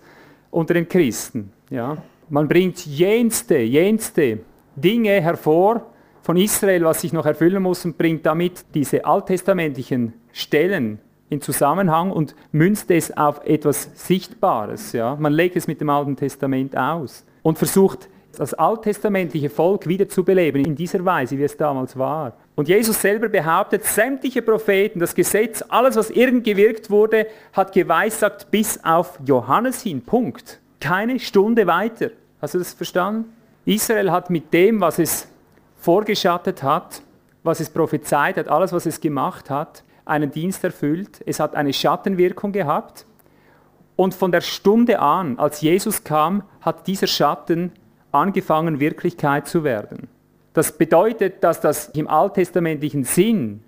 unter 0.51 0.73
den 0.73 0.89
Christen. 0.89 1.49
Ja? 1.69 1.95
Man 2.27 2.49
bringt 2.49 2.85
jenste, 2.85 3.59
jenste 3.59 4.39
Dinge 4.75 5.21
hervor, 5.21 5.85
von 6.21 6.35
Israel, 6.35 6.83
was 6.83 6.99
sich 6.99 7.13
noch 7.13 7.25
erfüllen 7.25 7.63
muss 7.63 7.85
und 7.85 7.97
bringt 7.97 8.25
damit 8.25 8.65
diese 8.73 9.05
alttestamentlichen 9.05 10.15
Stellen 10.33 10.99
in 11.29 11.39
Zusammenhang 11.39 12.11
und 12.11 12.35
münzt 12.51 12.91
es 12.91 13.15
auf 13.15 13.39
etwas 13.45 13.89
Sichtbares. 14.05 14.91
Ja? 14.91 15.15
Man 15.17 15.31
legt 15.31 15.55
es 15.55 15.65
mit 15.65 15.79
dem 15.79 15.89
Alten 15.89 16.17
Testament 16.17 16.75
aus 16.75 17.25
und 17.41 17.57
versucht, 17.57 18.09
das 18.37 18.53
alttestamentliche 18.53 19.49
Volk 19.49 19.87
wiederzubeleben 19.87 20.63
in 20.63 20.75
dieser 20.75 21.03
Weise, 21.03 21.37
wie 21.37 21.43
es 21.43 21.57
damals 21.57 21.97
war. 21.97 22.33
Und 22.55 22.67
Jesus 22.67 23.01
selber 23.01 23.29
behauptet, 23.29 23.83
sämtliche 23.85 24.41
Propheten, 24.41 24.99
das 24.99 25.15
Gesetz, 25.15 25.63
alles, 25.69 25.95
was 25.95 26.09
irgend 26.09 26.43
gewirkt 26.43 26.89
wurde, 26.89 27.27
hat 27.53 27.73
geweissagt 27.73 28.51
bis 28.51 28.83
auf 28.83 29.19
Johannes 29.25 29.81
hin. 29.81 30.01
Punkt. 30.01 30.59
Keine 30.79 31.19
Stunde 31.19 31.67
weiter. 31.67 32.11
Hast 32.41 32.53
du 32.53 32.59
das 32.59 32.73
verstanden? 32.73 33.33
Israel 33.65 34.11
hat 34.11 34.29
mit 34.29 34.53
dem, 34.53 34.79
was 34.81 34.99
es 34.99 35.27
vorgeschattet 35.77 36.63
hat, 36.63 37.01
was 37.43 37.59
es 37.59 37.69
prophezeit 37.69 38.37
hat, 38.37 38.47
alles, 38.47 38.71
was 38.71 38.85
es 38.85 38.99
gemacht 38.99 39.49
hat, 39.49 39.83
einen 40.05 40.31
Dienst 40.31 40.63
erfüllt. 40.63 41.21
Es 41.25 41.39
hat 41.39 41.55
eine 41.55 41.73
Schattenwirkung 41.73 42.51
gehabt. 42.51 43.05
Und 43.95 44.13
von 44.13 44.31
der 44.31 44.41
Stunde 44.41 44.99
an, 44.99 45.37
als 45.37 45.61
Jesus 45.61 46.03
kam, 46.03 46.43
hat 46.61 46.87
dieser 46.87 47.07
Schatten 47.07 47.73
angefangen, 48.11 48.79
Wirklichkeit 48.79 49.47
zu 49.47 49.63
werden. 49.63 50.07
Das 50.53 50.77
bedeutet, 50.77 51.43
dass 51.43 51.61
das 51.61 51.89
im 51.89 52.07
alttestamentlichen 52.07 53.03
Sinn 53.03 53.61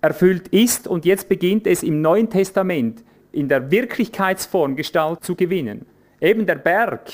erfüllt 0.00 0.48
ist 0.48 0.86
und 0.86 1.04
jetzt 1.04 1.28
beginnt 1.28 1.66
es 1.66 1.82
im 1.82 2.00
Neuen 2.00 2.30
Testament 2.30 3.02
in 3.32 3.48
der 3.48 3.70
Wirklichkeitsform 3.70 4.76
Gestalt 4.76 5.24
zu 5.24 5.34
gewinnen. 5.34 5.86
Eben 6.20 6.46
der 6.46 6.56
Berg 6.56 7.10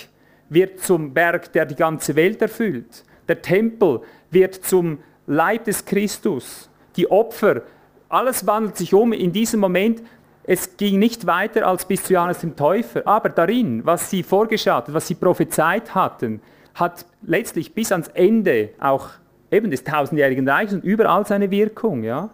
wird 0.48 0.80
zum 0.80 1.12
Berg, 1.12 1.52
der 1.52 1.66
die 1.66 1.74
ganze 1.74 2.16
Welt 2.16 2.40
erfüllt. 2.42 3.04
Der 3.28 3.40
Tempel 3.40 4.00
wird 4.30 4.54
zum 4.54 4.98
Leib 5.26 5.64
des 5.64 5.84
Christus. 5.84 6.68
Die 6.96 7.10
Opfer, 7.10 7.62
alles 8.08 8.46
wandelt 8.46 8.76
sich 8.76 8.94
um 8.94 9.12
in 9.12 9.32
diesem 9.32 9.60
Moment. 9.60 10.02
Es 10.44 10.76
ging 10.76 10.98
nicht 10.98 11.26
weiter 11.26 11.66
als 11.66 11.87
bis 11.87 12.04
zu 12.04 12.12
Johannes 12.12 12.40
dem 12.40 12.54
Täufer. 12.54 13.02
Aber 13.06 13.30
darin, 13.30 13.84
was 13.84 14.10
sie 14.10 14.22
vorgeschattet, 14.22 14.94
was 14.94 15.08
sie 15.08 15.14
prophezeit 15.14 15.94
hatten, 15.94 16.40
hat 16.74 17.06
letztlich 17.22 17.74
bis 17.74 17.92
ans 17.92 18.08
Ende 18.08 18.70
auch 18.78 19.08
eben 19.50 19.70
des 19.70 19.84
tausendjährigen 19.84 20.48
Reiches 20.48 20.74
und 20.74 20.84
überall 20.84 21.26
seine 21.26 21.50
Wirkung. 21.50 22.02
Ja? 22.02 22.30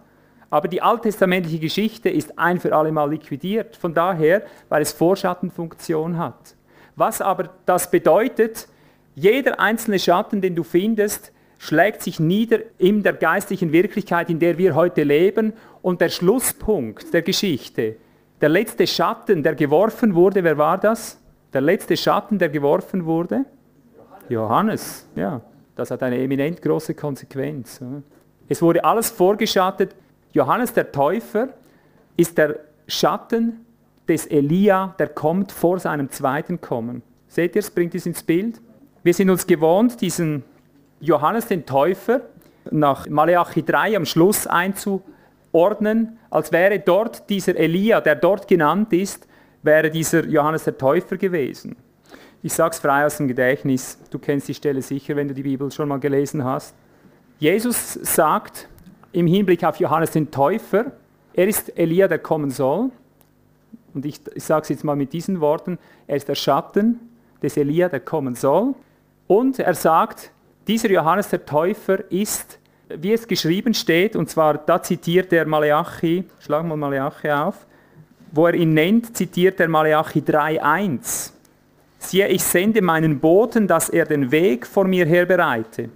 Aber 0.49 0.67
die 0.67 0.81
alttestamentliche 0.81 1.59
Geschichte 1.59 2.09
ist 2.09 2.37
ein 2.37 2.59
für 2.59 2.75
alle 2.75 2.91
Mal 2.91 3.11
liquidiert. 3.11 3.77
Von 3.77 3.93
daher, 3.93 4.43
weil 4.69 4.81
es 4.81 4.91
Vorschattenfunktion 4.91 6.17
hat. 6.17 6.55
Was 6.95 7.21
aber 7.21 7.49
das 7.65 7.89
bedeutet, 7.89 8.67
jeder 9.15 9.59
einzelne 9.59 9.99
Schatten, 9.99 10.41
den 10.41 10.55
du 10.55 10.63
findest, 10.63 11.31
schlägt 11.57 12.01
sich 12.01 12.19
nieder 12.19 12.59
in 12.79 13.03
der 13.03 13.13
geistlichen 13.13 13.71
Wirklichkeit, 13.71 14.29
in 14.29 14.39
der 14.39 14.57
wir 14.57 14.75
heute 14.75 15.03
leben. 15.03 15.53
Und 15.81 16.01
der 16.01 16.09
Schlusspunkt 16.09 17.13
der 17.13 17.21
Geschichte, 17.21 17.97
der 18.41 18.49
letzte 18.49 18.87
Schatten, 18.87 19.43
der 19.43 19.55
geworfen 19.55 20.15
wurde, 20.15 20.43
wer 20.43 20.57
war 20.57 20.77
das? 20.77 21.21
Der 21.53 21.61
letzte 21.61 21.95
Schatten, 21.95 22.39
der 22.39 22.49
geworfen 22.49 23.05
wurde? 23.05 23.45
Johannes. 24.31 25.05
Ja, 25.15 25.41
das 25.75 25.91
hat 25.91 26.01
eine 26.03 26.17
eminent 26.17 26.61
große 26.61 26.95
Konsequenz. 26.95 27.79
Es 28.49 28.61
wurde 28.61 28.83
alles 28.83 29.09
vorgeschattet. 29.09 29.95
Johannes 30.33 30.73
der 30.73 30.91
Täufer 30.91 31.49
ist 32.17 32.37
der 32.37 32.59
Schatten 32.87 33.65
des 34.07 34.25
Elia, 34.25 34.95
der 34.99 35.07
kommt 35.07 35.51
vor 35.51 35.79
seinem 35.79 36.09
zweiten 36.09 36.59
Kommen. 36.59 37.03
Seht 37.27 37.55
ihr 37.55 37.59
es, 37.59 37.69
bringt 37.69 37.95
es 37.95 38.05
ins 38.05 38.23
Bild? 38.23 38.59
Wir 39.03 39.13
sind 39.13 39.29
uns 39.29 39.47
gewohnt, 39.47 40.01
diesen 40.01 40.43
Johannes 40.99 41.47
den 41.47 41.65
Täufer 41.65 42.21
nach 42.69 43.07
Maleachi 43.07 43.63
3 43.63 43.95
am 43.95 44.05
Schluss 44.05 44.47
einzuordnen, 44.47 46.19
als 46.29 46.51
wäre 46.51 46.79
dort 46.79 47.29
dieser 47.29 47.55
Elia, 47.55 48.01
der 48.01 48.15
dort 48.15 48.47
genannt 48.47 48.93
ist, 48.93 49.27
wäre 49.63 49.89
dieser 49.89 50.25
Johannes 50.25 50.65
der 50.65 50.77
Täufer 50.77 51.17
gewesen. 51.17 51.75
Ich 52.43 52.53
sage 52.53 52.71
es 52.73 52.79
frei 52.79 53.05
aus 53.05 53.17
dem 53.17 53.27
Gedächtnis, 53.27 53.99
du 54.09 54.17
kennst 54.17 54.47
die 54.47 54.55
Stelle 54.55 54.81
sicher, 54.81 55.15
wenn 55.15 55.27
du 55.27 55.33
die 55.35 55.43
Bibel 55.43 55.71
schon 55.71 55.87
mal 55.87 55.99
gelesen 55.99 56.43
hast. 56.43 56.73
Jesus 57.37 57.93
sagt 57.93 58.67
im 59.11 59.27
Hinblick 59.27 59.63
auf 59.63 59.77
Johannes 59.77 60.09
den 60.09 60.31
Täufer, 60.31 60.91
er 61.33 61.47
ist 61.47 61.77
Elia, 61.77 62.07
der 62.07 62.17
kommen 62.17 62.49
soll. 62.49 62.89
Und 63.93 64.07
ich, 64.07 64.21
ich 64.33 64.43
sage 64.43 64.63
es 64.63 64.69
jetzt 64.69 64.83
mal 64.83 64.95
mit 64.95 65.13
diesen 65.13 65.39
Worten, 65.39 65.77
er 66.07 66.17
ist 66.17 66.27
der 66.27 66.35
Schatten 66.35 66.99
des 67.43 67.57
Elia, 67.57 67.89
der 67.89 67.99
kommen 67.99 68.33
soll. 68.33 68.73
Und 69.27 69.59
er 69.59 69.75
sagt, 69.75 70.31
dieser 70.67 70.89
Johannes 70.89 71.29
der 71.29 71.45
Täufer 71.45 72.11
ist, 72.11 72.57
wie 72.89 73.13
es 73.13 73.27
geschrieben 73.27 73.75
steht, 73.75 74.15
und 74.15 74.31
zwar 74.31 74.57
da 74.57 74.81
zitiert 74.81 75.31
er 75.31 75.45
Maleachi, 75.45 76.23
schlag 76.39 76.65
mal 76.65 76.75
Maleachi 76.75 77.29
auf, 77.29 77.67
wo 78.31 78.47
er 78.47 78.55
ihn 78.55 78.73
nennt, 78.73 79.15
zitiert 79.15 79.59
er 79.59 79.67
Maleachi 79.67 80.21
3,1. 80.21 81.33
Siehe, 82.03 82.27
ich 82.29 82.43
sende 82.43 82.81
meinen 82.81 83.19
Boten, 83.19 83.67
dass 83.67 83.87
er 83.87 84.05
den 84.05 84.31
Weg 84.31 84.65
vor 84.65 84.85
mir 84.85 85.05
her 85.05 85.25
bereite. 85.25 85.89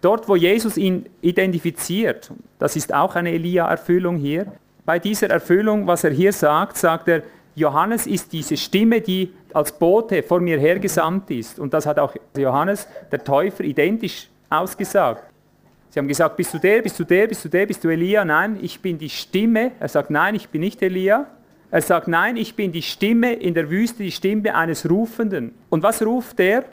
Dort, 0.00 0.28
wo 0.28 0.34
Jesus 0.36 0.76
ihn 0.76 1.06
identifiziert, 1.22 2.30
das 2.58 2.76
ist 2.76 2.92
auch 2.92 3.14
eine 3.14 3.30
Elia-Erfüllung 3.30 4.16
hier, 4.16 4.46
bei 4.84 4.98
dieser 4.98 5.30
Erfüllung, 5.30 5.86
was 5.86 6.04
er 6.04 6.10
hier 6.10 6.32
sagt, 6.32 6.76
sagt 6.76 7.08
er, 7.08 7.22
Johannes 7.54 8.06
ist 8.06 8.32
diese 8.32 8.56
Stimme, 8.56 9.00
die 9.00 9.32
als 9.52 9.72
Bote 9.72 10.24
vor 10.24 10.40
mir 10.40 10.58
hergesandt 10.58 11.30
ist. 11.30 11.58
Und 11.60 11.72
das 11.72 11.86
hat 11.86 12.00
auch 12.00 12.14
Johannes, 12.36 12.88
der 13.12 13.22
Täufer, 13.22 13.62
identisch 13.62 14.28
ausgesagt. 14.50 15.22
Sie 15.88 16.00
haben 16.00 16.08
gesagt, 16.08 16.36
bist 16.36 16.52
du 16.52 16.58
der, 16.58 16.82
bist 16.82 16.98
du 16.98 17.04
der, 17.04 17.28
bist 17.28 17.44
du 17.44 17.48
der, 17.48 17.64
bist 17.64 17.84
du 17.84 17.88
Elia? 17.88 18.24
Nein, 18.24 18.58
ich 18.60 18.80
bin 18.80 18.98
die 18.98 19.08
Stimme. 19.08 19.70
Er 19.78 19.88
sagt, 19.88 20.10
nein, 20.10 20.34
ich 20.34 20.48
bin 20.48 20.60
nicht 20.62 20.82
Elia. 20.82 21.28
Er 21.74 21.82
sagt, 21.82 22.06
nein, 22.06 22.36
ich 22.36 22.54
bin 22.54 22.70
die 22.70 22.82
Stimme 22.82 23.32
in 23.32 23.52
der 23.52 23.68
Wüste, 23.68 24.04
die 24.04 24.12
Stimme 24.12 24.54
eines 24.54 24.88
Rufenden. 24.88 25.56
Und 25.70 25.82
was 25.82 26.06
ruft 26.06 26.38
er? 26.38 26.66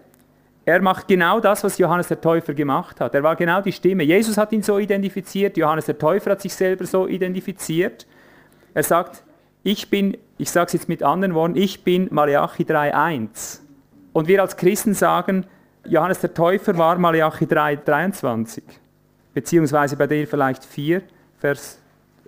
Er 0.64 0.80
macht 0.80 1.08
genau 1.08 1.40
das, 1.40 1.64
was 1.64 1.80
Johannes 1.80 2.10
der 2.10 2.22
Täufer 2.22 2.54
gemacht 2.54 3.02
hat. 3.02 3.16
Er 3.16 3.24
war 3.24 3.36
genau 3.36 3.62
die 3.62 3.72
Stimme. 3.72 4.04
Jesus 4.04 4.38
hat 4.38 4.52
ihn 4.52 4.62
so 4.62 4.78
identifiziert, 4.78 5.58
Johannes 5.58 5.88
der 5.88 5.98
Täufer 5.98 6.30
hat 6.30 6.42
sich 6.42 6.54
selber 6.54 6.86
so 6.86 7.08
identifiziert. 7.08 8.06
Er 8.76 8.84
sagt, 8.84 9.24
ich 9.64 9.90
bin, 9.90 10.18
ich 10.38 10.52
sage 10.52 10.68
es 10.68 10.74
jetzt 10.74 10.88
mit 10.88 11.02
anderen 11.02 11.34
Worten, 11.34 11.56
ich 11.56 11.84
bin 11.84 12.08
Malachi 12.12 12.62
3.1. 12.62 13.62
Und 14.14 14.28
wir 14.28 14.40
als 14.40 14.56
Christen 14.56 14.94
sagen, 14.94 15.48
Johannes 15.84 16.20
der 16.20 16.36
Täufer 16.36 16.78
war 16.78 17.00
Malachi 17.00 17.46
3.23. 17.46 18.62
Beziehungsweise 19.34 19.98
bei 19.98 20.06
dir 20.06 20.28
vielleicht 20.28 20.64
4, 20.64 21.02
Vers 21.40 21.80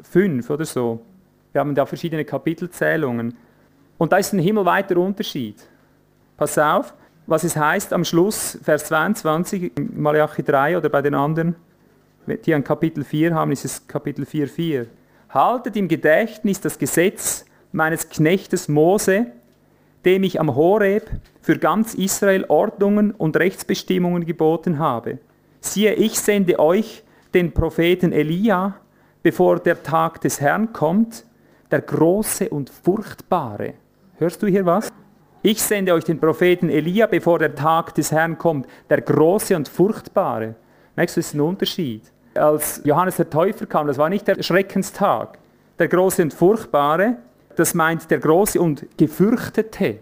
5 0.01 0.49
oder 0.49 0.65
so. 0.65 1.05
Wir 1.53 1.61
haben 1.61 1.75
da 1.75 1.85
verschiedene 1.85 2.25
Kapitelzählungen. 2.25 3.37
Und 3.97 4.11
da 4.11 4.17
ist 4.17 4.33
ein 4.33 4.39
himmelweiter 4.39 4.97
Unterschied. 4.97 5.55
Pass 6.35 6.57
auf, 6.57 6.93
was 7.27 7.43
es 7.43 7.55
heißt 7.55 7.93
am 7.93 8.03
Schluss, 8.03 8.57
Vers 8.63 8.85
22, 8.85 9.71
Malachi 9.93 10.43
3 10.43 10.77
oder 10.77 10.89
bei 10.89 11.01
den 11.01 11.13
anderen, 11.13 11.55
die 12.27 12.53
ein 12.53 12.63
Kapitel 12.63 13.03
4 13.03 13.33
haben, 13.33 13.51
ist 13.51 13.65
es 13.65 13.87
Kapitel 13.87 14.25
4,4. 14.25 14.87
Haltet 15.29 15.75
im 15.77 15.87
Gedächtnis 15.87 16.59
das 16.59 16.77
Gesetz 16.77 17.45
meines 17.71 18.09
Knechtes 18.09 18.67
Mose, 18.67 19.27
dem 20.05 20.23
ich 20.23 20.39
am 20.39 20.55
Horeb 20.55 21.09
für 21.41 21.57
ganz 21.57 21.93
Israel 21.93 22.45
Ordnungen 22.49 23.11
und 23.11 23.37
Rechtsbestimmungen 23.37 24.25
geboten 24.25 24.79
habe. 24.79 25.19
Siehe, 25.61 25.93
ich 25.93 26.19
sende 26.19 26.59
euch 26.59 27.03
den 27.33 27.53
Propheten 27.53 28.11
Elia, 28.11 28.75
bevor 29.21 29.59
der 29.59 29.81
Tag 29.81 30.19
des 30.21 30.41
Herrn 30.41 30.73
kommt, 30.73 31.25
der 31.73 31.81
große 31.81 32.49
und 32.49 32.69
furchtbare. 32.69 33.73
Hörst 34.17 34.41
du 34.41 34.47
hier 34.47 34.65
was? 34.65 34.93
Ich 35.41 35.61
sende 35.61 35.93
euch 35.93 36.03
den 36.03 36.19
Propheten 36.19 36.69
Elia, 36.69 37.07
bevor 37.07 37.39
der 37.39 37.55
Tag 37.55 37.95
des 37.95 38.11
Herrn 38.11 38.37
kommt, 38.37 38.67
der 38.89 39.01
große 39.01 39.55
und 39.55 39.67
furchtbare. 39.67 40.55
Merkst 40.95 41.17
du, 41.17 41.19
das 41.19 41.27
ist 41.27 41.33
ein 41.33 41.41
Unterschied 41.41 42.13
als 42.35 42.81
Johannes 42.83 43.17
der 43.17 43.29
Täufer 43.29 43.65
kam, 43.65 43.87
das 43.87 43.97
war 43.97 44.09
nicht 44.09 44.27
der 44.27 44.41
Schreckenstag. 44.41 45.37
Der 45.79 45.87
große 45.87 46.21
und 46.21 46.33
furchtbare, 46.33 47.17
das 47.55 47.73
meint 47.73 48.09
der 48.11 48.19
große 48.19 48.59
und 48.61 48.85
gefürchtete, 48.97 49.99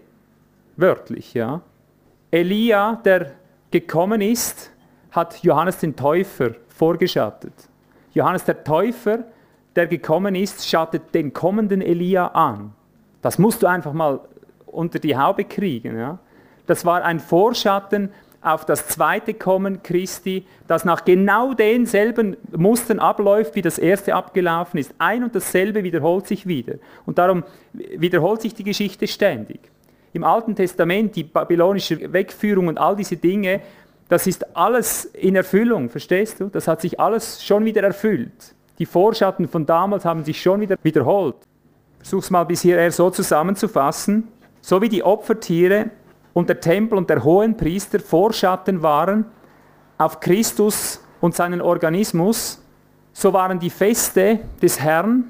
wörtlich, 0.76 1.34
ja. 1.34 1.62
Elia, 2.30 3.00
der 3.04 3.32
gekommen 3.70 4.20
ist, 4.20 4.70
hat 5.10 5.42
Johannes 5.42 5.78
den 5.78 5.96
Täufer 5.96 6.50
vorgeschattet. 6.68 7.52
Johannes 8.12 8.44
der 8.44 8.62
Täufer, 8.62 9.24
der 9.76 9.86
gekommen 9.86 10.34
ist, 10.34 10.68
schattet 10.68 11.14
den 11.14 11.32
kommenden 11.32 11.80
Elia 11.80 12.28
an. 12.28 12.72
Das 13.22 13.38
musst 13.38 13.62
du 13.62 13.66
einfach 13.66 13.92
mal 13.92 14.20
unter 14.66 14.98
die 14.98 15.16
Haube 15.16 15.44
kriegen. 15.44 15.98
Ja? 15.98 16.18
Das 16.66 16.84
war 16.84 17.04
ein 17.04 17.20
Vorschatten 17.20 18.10
auf 18.42 18.64
das 18.64 18.88
zweite 18.88 19.34
Kommen 19.34 19.82
Christi, 19.82 20.44
das 20.66 20.84
nach 20.84 21.04
genau 21.04 21.54
denselben 21.54 22.36
Mustern 22.50 22.98
abläuft, 22.98 23.54
wie 23.54 23.62
das 23.62 23.78
erste 23.78 24.14
abgelaufen 24.14 24.80
ist. 24.80 24.92
Ein 24.98 25.22
und 25.22 25.34
dasselbe 25.34 25.84
wiederholt 25.84 26.26
sich 26.26 26.46
wieder. 26.46 26.74
Und 27.06 27.18
darum 27.18 27.44
wiederholt 27.72 28.42
sich 28.42 28.54
die 28.54 28.64
Geschichte 28.64 29.06
ständig. 29.06 29.60
Im 30.12 30.24
Alten 30.24 30.56
Testament, 30.56 31.14
die 31.14 31.22
babylonische 31.22 32.12
Wegführung 32.12 32.66
und 32.66 32.78
all 32.78 32.96
diese 32.96 33.16
Dinge, 33.16 33.60
das 34.08 34.26
ist 34.26 34.56
alles 34.56 35.06
in 35.06 35.36
Erfüllung, 35.36 35.88
verstehst 35.88 36.40
du? 36.40 36.48
Das 36.48 36.68
hat 36.68 36.80
sich 36.80 37.00
alles 37.00 37.42
schon 37.44 37.64
wieder 37.64 37.82
erfüllt. 37.82 38.54
Die 38.78 38.86
Vorschatten 38.86 39.48
von 39.48 39.66
damals 39.66 40.04
haben 40.04 40.24
sich 40.24 40.40
schon 40.40 40.60
wieder 40.60 40.76
wiederholt. 40.82 41.36
Versuch's 41.98 42.30
mal 42.30 42.44
bis 42.44 42.62
hierher 42.62 42.90
so 42.90 43.10
zusammenzufassen. 43.10 44.28
So 44.60 44.80
wie 44.80 44.88
die 44.88 45.02
Opfertiere 45.02 45.90
und 46.32 46.48
der 46.48 46.60
Tempel 46.60 46.98
und 46.98 47.10
der 47.10 47.22
Hohenpriester 47.24 48.00
Vorschatten 48.00 48.82
waren 48.82 49.26
auf 49.98 50.20
Christus 50.20 51.00
und 51.20 51.34
seinen 51.34 51.60
Organismus, 51.60 52.62
so 53.12 53.32
waren 53.32 53.58
die 53.58 53.70
Feste 53.70 54.40
des 54.60 54.80
Herrn, 54.80 55.24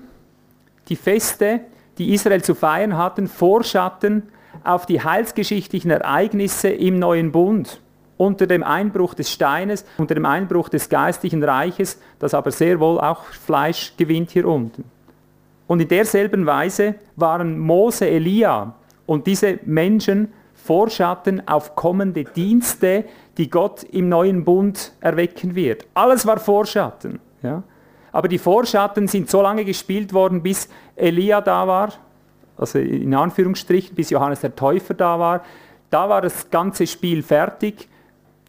die 0.89 0.97
Feste, 0.97 1.61
die 1.99 2.15
Israel 2.15 2.43
zu 2.43 2.55
feiern 2.55 2.97
hatten, 2.97 3.27
Vorschatten 3.27 4.25
auf 4.65 4.87
die 4.87 5.03
heilsgeschichtlichen 5.03 5.91
Ereignisse 5.91 6.69
im 6.69 6.99
neuen 6.99 7.33
Bund, 7.33 7.81
unter 8.23 8.47
dem 8.47 8.63
Einbruch 8.63 9.15
des 9.15 9.31
Steines, 9.31 9.85
unter 9.99 10.15
dem 10.15 10.27
Einbruch 10.27 10.69
des 10.69 10.89
geistlichen 10.89 11.43
Reiches, 11.43 12.01
das 12.19 12.35
aber 12.35 12.51
sehr 12.53 12.79
wohl 12.79 13.01
auch 13.01 13.25
Fleisch 13.25 13.95
gewinnt 13.97 14.31
hier 14.31 14.47
unten. 14.47 14.85
Und 15.67 15.81
in 15.81 15.89
derselben 15.89 16.47
Weise 16.47 16.95
waren 17.17 17.59
Mose, 17.59 18.09
Elia 18.09 18.75
und 19.07 19.27
diese 19.27 19.59
Menschen 19.65 20.33
Vorschatten 20.55 21.47
auf 21.49 21.75
kommende 21.75 22.23
Dienste, 22.23 23.05
die 23.37 23.51
Gott 23.51 23.83
im 23.85 24.09
neuen 24.09 24.45
Bund 24.45 24.93
erwecken 25.01 25.57
wird. 25.57 25.87
Alles 25.95 26.25
war 26.25 26.39
Vorschatten. 26.39 27.19
Ja? 27.43 27.65
Aber 28.13 28.29
die 28.29 28.39
Vorschatten 28.39 29.09
sind 29.09 29.29
so 29.29 29.43
lange 29.43 29.65
gespielt 29.65 30.13
worden, 30.13 30.43
bis 30.43 30.69
Elia 30.95 31.41
da 31.41 31.67
war, 31.67 31.93
also 32.57 32.79
in 32.79 33.13
Anführungsstrichen, 33.15 33.97
bis 33.97 34.11
Johannes 34.11 34.41
der 34.41 34.55
Täufer 34.55 34.95
da 34.95 35.19
war. 35.19 35.43
Da 35.91 36.09
war 36.09 36.21
das 36.21 36.49
ganze 36.51 36.87
Spiel 36.87 37.23
fertig 37.23 37.89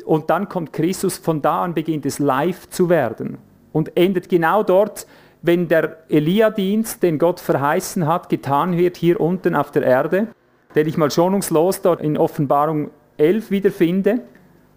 und 0.05 0.29
dann 0.29 0.49
kommt 0.49 0.73
Christus, 0.73 1.17
von 1.17 1.41
da 1.41 1.63
an 1.63 1.73
beginnt 1.73 2.05
es 2.05 2.19
live 2.19 2.69
zu 2.69 2.89
werden. 2.89 3.37
Und 3.71 3.97
endet 3.97 4.29
genau 4.29 4.63
dort, 4.63 5.07
wenn 5.41 5.67
der 5.67 5.97
Elia-Dienst, 6.09 7.03
den 7.03 7.17
Gott 7.17 7.39
verheißen 7.39 8.07
hat, 8.07 8.29
getan 8.29 8.77
wird 8.77 8.97
hier 8.97 9.19
unten 9.19 9.55
auf 9.55 9.71
der 9.71 9.83
Erde 9.83 10.27
den 10.75 10.87
ich 10.87 10.97
mal 10.97 11.11
schonungslos 11.11 11.81
dort 11.81 12.01
in 12.01 12.17
Offenbarung 12.17 12.89
11 13.17 13.51
wiederfinde, 13.51 14.21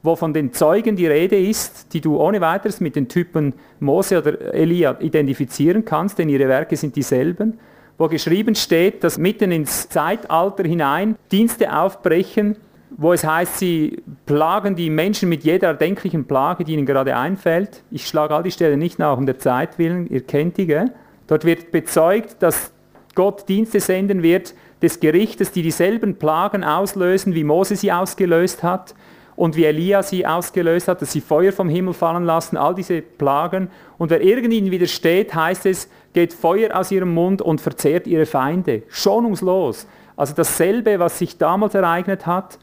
wo 0.03 0.15
von 0.15 0.33
den 0.33 0.53
Zeugen 0.53 0.97
die 0.97 1.07
Rede 1.07 1.39
ist, 1.39 1.93
die 1.93 2.01
du 2.01 2.19
ohne 2.19 2.41
weiteres 2.41 2.81
mit 2.81 2.97
den 2.97 3.09
Typen 3.09 3.55
Mose 3.81 4.19
oder 4.19 4.55
Elia 4.55 4.97
identifizieren 5.01 5.85
kannst, 5.85 6.19
denn 6.19 6.29
ihre 6.29 6.49
Werke 6.49 6.77
sind 6.77 6.95
dieselben, 6.95 7.59
wo 7.99 8.09
geschrieben 8.09 8.55
steht, 8.55 9.03
dass 9.03 9.19
mitten 9.19 9.51
ins 9.51 9.89
Zeitalter 9.89 10.65
hinein 10.65 11.17
Dienste 11.33 11.75
aufbrechen, 11.75 12.57
wo 12.91 13.13
es 13.13 13.25
heißt, 13.25 13.59
sie 13.59 14.03
plagen 14.27 14.77
die 14.77 14.91
Menschen 14.91 15.29
mit 15.29 15.45
jeder 15.45 15.69
erdenklichen 15.69 16.27
Plage, 16.27 16.65
die 16.65 16.75
ihnen 16.75 16.87
gerade 16.87 17.17
einfällt. 17.17 17.83
Ich 17.91 18.07
schlage 18.07 18.35
all 18.35 18.43
die 18.43 18.51
Stellen 18.51 18.79
nicht 18.79 18.99
nach 18.99 19.17
um 19.17 19.27
der 19.27 19.39
Zeit 19.39 19.79
willen, 19.79 20.07
ihr 20.09 20.23
kennt 20.23 20.57
die, 20.57 20.67
gell? 20.67 20.93
Dort 21.27 21.45
wird 21.45 21.73
bezeugt, 21.73 22.37
dass 22.41 22.73
Gott 23.15 23.49
Dienste 23.49 23.81
senden 23.81 24.23
wird, 24.23 24.55
des 24.83 25.01
Gerichtes, 25.01 25.53
die 25.53 25.63
dieselben 25.63 26.17
Plagen 26.17 26.63
auslösen, 26.63 27.35
wie 27.35 27.45
Mose 27.45 27.77
sie 27.77 27.91
ausgelöst 27.91 28.63
hat 28.63 28.95
und 29.35 29.57
wie 29.57 29.65
Elia 29.65 30.03
sie 30.03 30.27
ausgelöst 30.27 30.87
hat, 30.87 31.01
dass 31.01 31.13
sie 31.13 31.23
Feuer 31.23 31.53
vom 31.53 31.69
Himmel 31.69 31.95
fallen 31.95 32.25
lassen, 32.25 32.57
all 32.57 32.75
diese 32.75 33.01
Plagen. 33.01 33.71
Und 33.99 34.11
wer 34.11 34.21
irgend 34.21 34.53
widersteht, 34.71 35.35
heißt 35.35 35.67
es, 35.67 35.89
geht 36.13 36.35
Feuer 36.35 36.77
aus 36.79 36.91
ihrem 36.93 37.13
Mund 37.15 37.41
und 37.43 37.61
verzehrt 37.61 38.07
ihre 38.07 38.27
Feinde. 38.27 38.83
Schonungslos. 38.89 39.87
Also 40.15 40.35
dasselbe, 40.35 40.99
was 40.99 41.19
sich 41.19 41.39
damals 41.39 41.75
ereignet 41.75 42.27
hat 42.27 42.59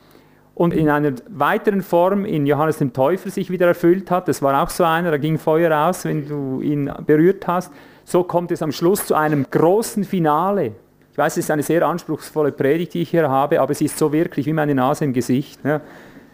und 0.56 0.74
in 0.74 0.90
einer 0.90 1.14
weiteren 1.30 1.82
Form 1.82 2.26
in 2.26 2.46
Johannes 2.46 2.78
dem 2.78 2.94
Täufer 2.94 3.30
sich 3.30 3.50
wieder 3.50 3.68
erfüllt 3.68 4.12
hat. 4.12 4.28
Das 4.28 4.42
war 4.42 4.62
auch 4.62 4.70
so 4.70 4.84
einer, 4.84 5.12
da 5.12 5.18
ging 5.18 5.38
Feuer 5.40 5.88
aus, 5.88 6.06
wenn 6.06 6.28
du 6.28 6.62
ihn 6.62 6.92
berührt 7.06 7.48
hast. 7.48 7.72
So 8.06 8.24
kommt 8.24 8.52
es 8.52 8.62
am 8.62 8.72
Schluss 8.72 9.06
zu 9.06 9.16
einem 9.16 9.46
großen 9.50 10.04
Finale. 10.04 10.74
Ich 11.12 11.18
weiß, 11.18 11.34
es 11.34 11.46
ist 11.46 11.52
eine 11.52 11.64
sehr 11.64 11.86
anspruchsvolle 11.88 12.52
Predigt, 12.52 12.94
die 12.94 13.02
ich 13.04 13.10
hier 13.10 13.30
habe, 13.30 13.62
aber 13.62 13.74
sie 13.74 13.86
ist 13.86 13.98
so 13.98 14.12
wirklich 14.12 14.46
wie 14.46 14.54
meine 14.54 14.76
Nase 14.76 15.06
im 15.06 15.14
Gesicht. 15.14 15.60
Ja. 15.64 15.82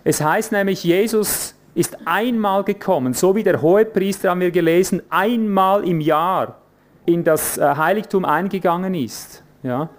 Es 0.03 0.21
heißt 0.21 0.51
nämlich, 0.51 0.83
Jesus 0.83 1.55
ist 1.75 1.97
einmal 2.05 2.63
gekommen, 2.63 3.13
so 3.13 3.35
wie 3.35 3.43
der 3.43 3.61
Hohepriester, 3.61 4.29
haben 4.29 4.41
wir 4.41 4.51
gelesen, 4.51 5.01
einmal 5.09 5.87
im 5.87 6.01
Jahr 6.01 6.57
in 7.05 7.23
das 7.23 7.57
äh, 7.57 7.75
Heiligtum 7.75 8.25
eingegangen 8.25 8.95
ist. 8.95 9.43
Ja. 9.63 9.89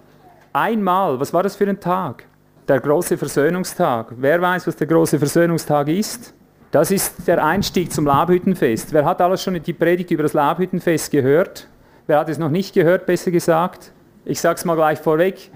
Einmal, 0.53 1.19
was 1.19 1.33
war 1.33 1.43
das 1.43 1.55
für 1.55 1.67
ein 1.67 1.79
Tag? 1.79 2.25
Der 2.71 2.79
große 2.79 3.17
Versöhnungstag. 3.17 4.13
Wer 4.15 4.41
weiß, 4.41 4.65
was 4.65 4.77
der 4.77 4.87
große 4.87 5.19
Versöhnungstag 5.19 5.89
ist? 5.89 6.33
Das 6.71 6.89
ist 6.89 7.27
der 7.27 7.43
Einstieg 7.43 7.91
zum 7.91 8.05
Labhüttenfest. 8.05 8.93
Wer 8.93 9.03
hat 9.03 9.19
alles 9.19 9.43
schon 9.43 9.61
die 9.61 9.73
Predigt 9.73 10.09
über 10.09 10.23
das 10.23 10.31
Labhüttenfest 10.31 11.11
gehört? 11.11 11.67
Wer 12.07 12.19
hat 12.19 12.29
es 12.29 12.37
noch 12.37 12.49
nicht 12.49 12.73
gehört, 12.73 13.05
besser 13.05 13.29
gesagt? 13.29 13.91
Ich 14.23 14.39
sage 14.39 14.55
es 14.55 14.63
mal 14.63 14.75
gleich 14.75 14.99
vorweg, 14.99 15.51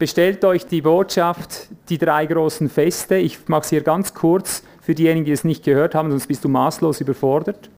bestellt 0.00 0.44
euch 0.44 0.66
die 0.66 0.82
Botschaft, 0.82 1.68
die 1.88 1.98
drei 1.98 2.26
großen 2.26 2.68
Feste. 2.68 3.14
Ich 3.14 3.46
mache 3.46 3.60
es 3.60 3.70
hier 3.70 3.82
ganz 3.82 4.12
kurz 4.12 4.64
für 4.80 4.96
diejenigen, 4.96 5.24
die 5.24 5.30
es 5.30 5.44
nicht 5.44 5.64
gehört 5.64 5.94
haben, 5.94 6.10
sonst 6.10 6.26
bist 6.26 6.42
du 6.42 6.48
maßlos 6.48 7.00
überfordert. 7.00 7.70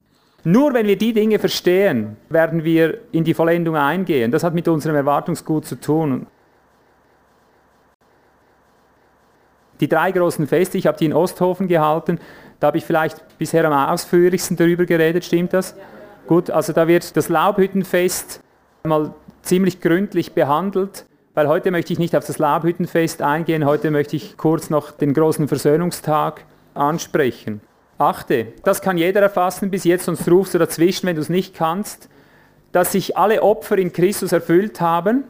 Nur 0.43 0.73
wenn 0.73 0.87
wir 0.87 0.97
die 0.97 1.13
Dinge 1.13 1.37
verstehen, 1.37 2.17
werden 2.29 2.63
wir 2.63 2.97
in 3.11 3.23
die 3.23 3.35
Vollendung 3.35 3.75
eingehen. 3.75 4.31
Das 4.31 4.43
hat 4.43 4.55
mit 4.55 4.67
unserem 4.67 4.95
Erwartungsgut 4.95 5.67
zu 5.67 5.79
tun. 5.79 6.25
Die 9.79 9.87
drei 9.87 10.11
großen 10.11 10.47
Feste, 10.47 10.77
ich 10.77 10.87
habe 10.87 10.97
die 10.97 11.05
in 11.05 11.13
Osthofen 11.13 11.67
gehalten, 11.67 12.19
da 12.59 12.67
habe 12.67 12.77
ich 12.77 12.85
vielleicht 12.85 13.37
bisher 13.37 13.65
am 13.65 13.73
ausführlichsten 13.73 14.57
darüber 14.57 14.85
geredet, 14.85 15.23
stimmt 15.25 15.53
das? 15.53 15.75
Ja. 15.77 15.83
Gut, 16.27 16.51
also 16.51 16.73
da 16.73 16.87
wird 16.87 17.15
das 17.15 17.29
Laubhüttenfest 17.29 18.41
mal 18.83 19.13
ziemlich 19.41 19.81
gründlich 19.81 20.33
behandelt, 20.33 21.05
weil 21.33 21.47
heute 21.47 21.71
möchte 21.71 21.93
ich 21.93 21.99
nicht 21.99 22.15
auf 22.15 22.25
das 22.25 22.37
Laubhüttenfest 22.37 23.21
eingehen, 23.21 23.65
heute 23.65 23.91
möchte 23.91 24.15
ich 24.15 24.37
kurz 24.37 24.69
noch 24.69 24.91
den 24.91 25.13
großen 25.13 25.47
Versöhnungstag 25.47 26.43
ansprechen. 26.73 27.61
Achte, 27.97 28.53
das 28.63 28.81
kann 28.81 28.97
jeder 28.97 29.21
erfassen 29.21 29.71
bis 29.71 29.83
jetzt, 29.83 30.05
sonst 30.05 30.29
rufst 30.29 30.53
du 30.53 30.57
dazwischen, 30.57 31.07
wenn 31.07 31.15
du 31.15 31.21
es 31.21 31.29
nicht 31.29 31.55
kannst, 31.55 32.09
dass 32.71 32.91
sich 32.91 33.17
alle 33.17 33.41
Opfer 33.41 33.77
in 33.77 33.91
Christus 33.91 34.31
erfüllt 34.31 34.79
haben. 34.81 35.23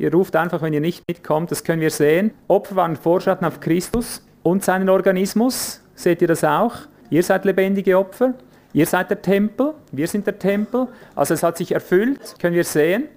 Ihr 0.00 0.10
ruft 0.14 0.34
einfach, 0.34 0.62
wenn 0.62 0.72
ihr 0.72 0.80
nicht 0.80 1.04
mitkommt, 1.06 1.50
das 1.50 1.62
können 1.62 1.82
wir 1.82 1.90
sehen. 1.90 2.30
Opfer 2.48 2.74
waren 2.74 2.96
Vorschatten 2.96 3.46
auf 3.46 3.60
Christus 3.60 4.26
und 4.42 4.64
seinen 4.64 4.88
Organismus. 4.88 5.82
Seht 5.94 6.22
ihr 6.22 6.28
das 6.28 6.42
auch? 6.42 6.74
Ihr 7.10 7.22
seid 7.22 7.44
lebendige 7.44 7.98
Opfer. 7.98 8.32
Ihr 8.72 8.86
seid 8.86 9.10
der 9.10 9.20
Tempel, 9.20 9.74
wir 9.92 10.08
sind 10.08 10.26
der 10.26 10.38
Tempel. 10.38 10.88
Also 11.14 11.34
es 11.34 11.42
hat 11.42 11.58
sich 11.58 11.72
erfüllt, 11.72 12.36
können 12.40 12.54
wir 12.54 12.64
sehen. 12.64 13.08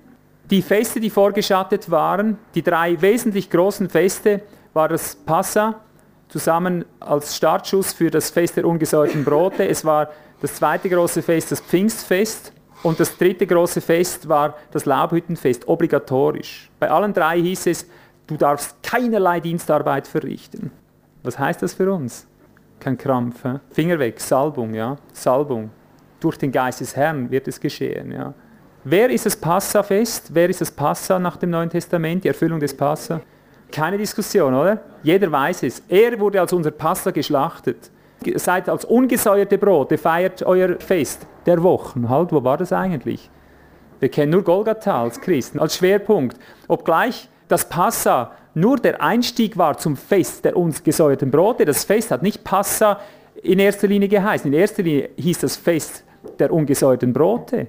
Die 0.49 0.61
Feste, 0.61 0.99
die 0.99 1.09
vorgeschattet 1.09 1.89
waren, 1.89 2.37
die 2.53 2.63
drei 2.63 2.99
wesentlich 3.01 3.49
großen 3.49 3.89
Feste, 3.89 4.41
war 4.73 4.89
das 4.89 5.15
Passa, 5.15 5.79
zusammen 6.27 6.83
als 6.99 7.37
Startschuss 7.37 7.93
für 7.93 8.11
das 8.11 8.29
Fest 8.29 8.57
der 8.57 8.65
ungesäuerten 8.65 9.23
Brote. 9.23 9.65
Es 9.65 9.85
war 9.85 10.09
das 10.41 10.55
zweite 10.55 10.89
große 10.89 11.21
Fest, 11.21 11.53
das 11.53 11.61
Pfingstfest. 11.61 12.51
Und 12.83 12.99
das 12.99 13.17
dritte 13.17 13.47
große 13.47 13.79
Fest 13.79 14.27
war 14.27 14.55
das 14.71 14.85
Laubhüttenfest, 14.85 15.67
obligatorisch. 15.67 16.69
Bei 16.79 16.91
allen 16.91 17.13
drei 17.13 17.39
hieß 17.39 17.67
es, 17.67 17.87
du 18.27 18.35
darfst 18.35 18.83
keinerlei 18.83 19.39
Dienstarbeit 19.39 20.05
verrichten. 20.05 20.69
Was 21.23 21.39
heißt 21.39 21.61
das 21.61 21.73
für 21.73 21.91
uns? 21.91 22.27
Kein 22.81 22.97
Krampf. 22.97 23.41
He? 23.43 23.59
Finger 23.71 23.97
weg, 23.97 24.19
Salbung, 24.19 24.73
ja. 24.73 24.97
Salbung. 25.13 25.71
Durch 26.19 26.37
den 26.37 26.51
Geist 26.51 26.81
des 26.81 26.95
Herrn 26.95 27.31
wird 27.31 27.47
es 27.47 27.59
geschehen, 27.59 28.11
ja. 28.11 28.33
Wer 28.83 29.09
ist 29.09 29.25
das 29.25 29.37
Passafest? 29.37 30.33
Wer 30.33 30.49
ist 30.49 30.59
das 30.59 30.69
Passa 30.69 31.17
nach 31.17 31.37
dem 31.37 31.51
Neuen 31.51 31.69
Testament? 31.69 32.25
Die 32.25 32.27
Erfüllung 32.27 32.59
des 32.59 32.75
Passa? 32.75 33.21
Keine 33.71 33.97
Diskussion, 33.97 34.53
oder? 34.53 34.81
Jeder 35.01 35.31
weiß 35.31 35.63
es. 35.63 35.81
Er 35.87 36.19
wurde 36.19 36.41
als 36.41 36.51
unser 36.51 36.71
Passa 36.71 37.11
geschlachtet. 37.11 37.89
Seid 38.35 38.69
als 38.69 38.85
ungesäuerte 38.85 39.57
Brote, 39.57 39.97
feiert 39.97 40.43
euer 40.43 40.79
Fest 40.79 41.25
der 41.45 41.61
Wochen. 41.63 42.09
Halt, 42.09 42.31
wo 42.31 42.43
war 42.43 42.57
das 42.57 42.73
eigentlich? 42.73 43.29
Wir 43.99 44.09
kennen 44.09 44.31
nur 44.31 44.43
Golgatha 44.43 45.01
als 45.01 45.21
Christen, 45.21 45.59
als 45.59 45.77
Schwerpunkt. 45.77 46.37
Obgleich 46.67 47.29
das 47.47 47.69
Passa 47.69 48.31
nur 48.55 48.77
der 48.77 49.01
Einstieg 49.01 49.57
war 49.57 49.77
zum 49.77 49.97
Fest 49.97 50.45
der 50.45 50.55
uns 50.55 50.83
gesäuerten 50.83 51.31
Brote. 51.31 51.65
Das 51.65 51.83
Fest 51.83 52.11
hat 52.11 52.21
nicht 52.21 52.43
Passa 52.43 52.99
in 53.41 53.59
erster 53.59 53.87
Linie 53.87 54.07
geheißen. 54.07 54.51
In 54.51 54.59
erster 54.59 54.83
Linie 54.83 55.09
hieß 55.17 55.39
das 55.39 55.55
Fest 55.55 56.03
der 56.39 56.51
ungesäuerten 56.53 57.13
Brote. 57.13 57.67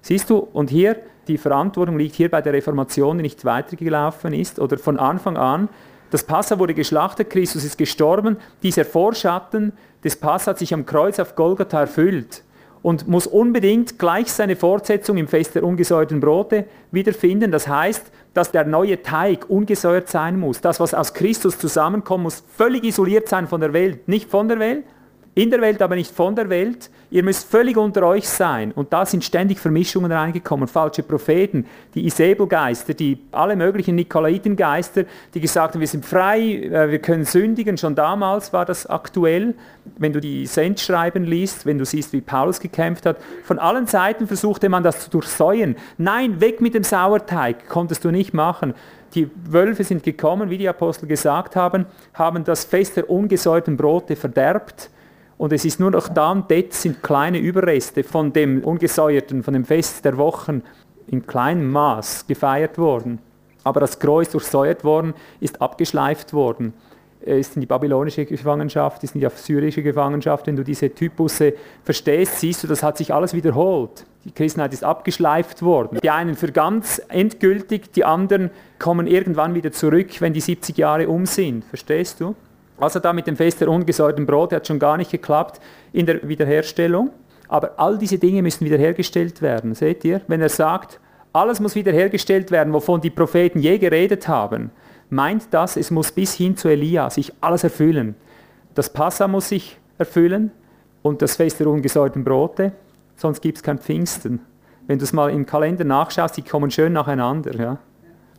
Siehst 0.00 0.30
du, 0.30 0.48
und 0.52 0.70
hier, 0.70 0.96
die 1.26 1.38
Verantwortung 1.38 1.98
liegt 1.98 2.14
hier 2.14 2.30
bei 2.30 2.40
der 2.40 2.54
Reformation, 2.54 3.18
die 3.18 3.22
nicht 3.22 3.44
weitergelaufen 3.44 4.32
ist, 4.32 4.58
oder 4.58 4.78
von 4.78 4.98
Anfang 4.98 5.36
an. 5.36 5.68
Das 6.10 6.24
Passa 6.24 6.58
wurde 6.58 6.74
geschlachtet, 6.74 7.30
Christus 7.30 7.64
ist 7.64 7.76
gestorben. 7.76 8.38
Dieser 8.62 8.84
Vorschatten 8.84 9.72
des 10.02 10.16
Passa 10.16 10.50
hat 10.50 10.58
sich 10.58 10.72
am 10.72 10.86
Kreuz 10.86 11.18
auf 11.18 11.34
Golgatha 11.34 11.80
erfüllt 11.80 12.42
und 12.82 13.08
muss 13.08 13.26
unbedingt 13.26 13.98
gleich 13.98 14.32
seine 14.32 14.56
Fortsetzung 14.56 15.16
im 15.16 15.28
Fest 15.28 15.54
der 15.54 15.64
ungesäuerten 15.64 16.20
Brote 16.20 16.64
wiederfinden. 16.90 17.50
Das 17.50 17.68
heißt, 17.68 18.06
dass 18.34 18.52
der 18.52 18.64
neue 18.64 19.02
Teig 19.02 19.50
ungesäuert 19.50 20.08
sein 20.08 20.38
muss. 20.38 20.60
Das, 20.60 20.80
was 20.80 20.94
aus 20.94 21.12
Christus 21.12 21.58
zusammenkommt, 21.58 22.24
muss 22.24 22.44
völlig 22.56 22.84
isoliert 22.84 23.28
sein 23.28 23.48
von 23.48 23.60
der 23.60 23.72
Welt. 23.72 24.08
Nicht 24.08 24.30
von 24.30 24.48
der 24.48 24.58
Welt, 24.58 24.84
in 25.34 25.50
der 25.50 25.60
Welt, 25.60 25.82
aber 25.82 25.96
nicht 25.96 26.14
von 26.14 26.36
der 26.36 26.48
Welt. 26.48 26.90
Ihr 27.10 27.22
müsst 27.22 27.50
völlig 27.50 27.78
unter 27.78 28.02
euch 28.02 28.28
sein. 28.28 28.70
Und 28.72 28.92
da 28.92 29.06
sind 29.06 29.24
ständig 29.24 29.58
Vermischungen 29.58 30.12
reingekommen, 30.12 30.68
falsche 30.68 31.02
Propheten, 31.02 31.64
die 31.94 32.04
Isabelgeister, 32.04 32.92
die 32.92 33.18
alle 33.32 33.56
möglichen 33.56 33.94
Nikolaitengeister, 33.94 35.04
die 35.32 35.40
gesagt 35.40 35.72
haben, 35.72 35.80
wir 35.80 35.88
sind 35.88 36.04
frei, 36.04 36.40
äh, 36.40 36.90
wir 36.90 36.98
können 36.98 37.24
sündigen. 37.24 37.78
Schon 37.78 37.94
damals 37.94 38.52
war 38.52 38.66
das 38.66 38.84
aktuell. 38.84 39.54
Wenn 39.96 40.12
du 40.12 40.20
die 40.20 40.44
Sendschreiben 40.44 41.24
liest, 41.24 41.64
wenn 41.64 41.78
du 41.78 41.86
siehst, 41.86 42.12
wie 42.12 42.20
Paulus 42.20 42.60
gekämpft 42.60 43.06
hat, 43.06 43.16
von 43.42 43.58
allen 43.58 43.86
Seiten 43.86 44.26
versuchte 44.26 44.68
man 44.68 44.82
das 44.82 45.00
zu 45.00 45.10
durchsäuen. 45.10 45.76
Nein, 45.96 46.42
weg 46.42 46.60
mit 46.60 46.74
dem 46.74 46.84
Sauerteig, 46.84 47.68
konntest 47.68 48.04
du 48.04 48.10
nicht 48.10 48.34
machen. 48.34 48.74
Die 49.14 49.30
Wölfe 49.46 49.82
sind 49.82 50.02
gekommen, 50.02 50.50
wie 50.50 50.58
die 50.58 50.68
Apostel 50.68 51.06
gesagt 51.06 51.56
haben, 51.56 51.86
haben 52.12 52.44
das 52.44 52.64
Fest 52.64 52.98
der 52.98 53.08
ungesäuerten 53.08 53.78
Brote 53.78 54.14
verderbt 54.14 54.90
und 55.38 55.52
es 55.52 55.64
ist 55.64 55.80
nur 55.80 55.92
noch 55.92 56.08
da 56.08 56.32
und 56.32 56.50
dort 56.50 56.72
sind 56.74 57.02
kleine 57.02 57.38
Überreste 57.38 58.02
von 58.02 58.32
dem 58.32 58.62
ungesäuerten, 58.64 59.44
von 59.44 59.54
dem 59.54 59.64
Fest 59.64 60.04
der 60.04 60.18
Wochen 60.18 60.62
in 61.06 61.26
kleinem 61.26 61.70
Maß 61.70 62.26
gefeiert 62.26 62.76
worden. 62.76 63.20
Aber 63.64 63.80
das 63.80 63.90
ist 63.90 64.02
durchsäuert 64.02 64.84
worden, 64.84 65.14
ist 65.40 65.62
abgeschleift 65.62 66.32
worden. 66.32 66.74
Ist 67.20 67.56
in 67.56 67.60
die 67.60 67.66
babylonische 67.66 68.24
Gefangenschaft, 68.24 69.02
ist 69.04 69.14
in 69.14 69.20
die 69.20 69.26
assyrische 69.26 69.82
Gefangenschaft. 69.82 70.46
Wenn 70.46 70.56
du 70.56 70.64
diese 70.64 70.92
Typusse 70.92 71.54
verstehst, 71.84 72.40
siehst 72.40 72.62
du, 72.62 72.66
das 72.68 72.82
hat 72.82 72.96
sich 72.96 73.12
alles 73.12 73.34
wiederholt. 73.34 74.06
Die 74.24 74.32
Christenheit 74.32 74.72
ist 74.72 74.84
abgeschleift 74.84 75.62
worden. 75.62 75.98
Die 76.02 76.10
einen 76.10 76.34
für 76.34 76.52
ganz 76.52 77.00
endgültig, 77.08 77.92
die 77.92 78.04
anderen 78.04 78.50
kommen 78.78 79.06
irgendwann 79.06 79.54
wieder 79.54 79.72
zurück, 79.72 80.20
wenn 80.20 80.32
die 80.32 80.40
70 80.40 80.76
Jahre 80.78 81.08
um 81.08 81.26
sind. 81.26 81.64
Verstehst 81.64 82.20
du? 82.20 82.34
Also 82.80 83.00
da 83.00 83.12
mit 83.12 83.26
dem 83.26 83.36
Fest 83.36 83.60
der 83.60 83.68
ungesäuerten 83.68 84.26
Brote 84.26 84.56
hat 84.56 84.66
schon 84.66 84.78
gar 84.78 84.96
nicht 84.96 85.10
geklappt 85.10 85.60
in 85.92 86.06
der 86.06 86.26
Wiederherstellung. 86.28 87.10
Aber 87.48 87.72
all 87.78 87.98
diese 87.98 88.18
Dinge 88.18 88.42
müssen 88.42 88.64
wiederhergestellt 88.64 89.42
werden. 89.42 89.74
Seht 89.74 90.04
ihr? 90.04 90.20
Wenn 90.28 90.40
er 90.40 90.48
sagt, 90.48 91.00
alles 91.32 91.60
muss 91.60 91.74
wiederhergestellt 91.74 92.50
werden, 92.50 92.72
wovon 92.72 93.00
die 93.00 93.10
Propheten 93.10 93.60
je 93.60 93.78
geredet 93.78 94.28
haben, 94.28 94.70
meint 95.10 95.48
das, 95.50 95.76
es 95.76 95.90
muss 95.90 96.12
bis 96.12 96.34
hin 96.34 96.56
zu 96.56 96.68
Elia 96.68 97.10
sich 97.10 97.32
alles 97.40 97.64
erfüllen. 97.64 98.14
Das 98.74 98.92
Passa 98.92 99.28
muss 99.28 99.48
sich 99.48 99.78
erfüllen 99.98 100.52
und 101.02 101.22
das 101.22 101.36
Fest 101.36 101.60
der 101.60 101.68
ungesäuerten 101.68 102.24
Brote, 102.24 102.72
sonst 103.16 103.40
gibt 103.40 103.58
es 103.58 103.62
kein 103.62 103.78
Pfingsten. 103.78 104.40
Wenn 104.86 104.98
du 104.98 105.04
es 105.04 105.12
mal 105.12 105.30
im 105.30 105.46
Kalender 105.46 105.84
nachschaust, 105.84 106.36
die 106.36 106.42
kommen 106.42 106.70
schön 106.70 106.92
nacheinander. 106.92 107.54
Ja? 107.54 107.78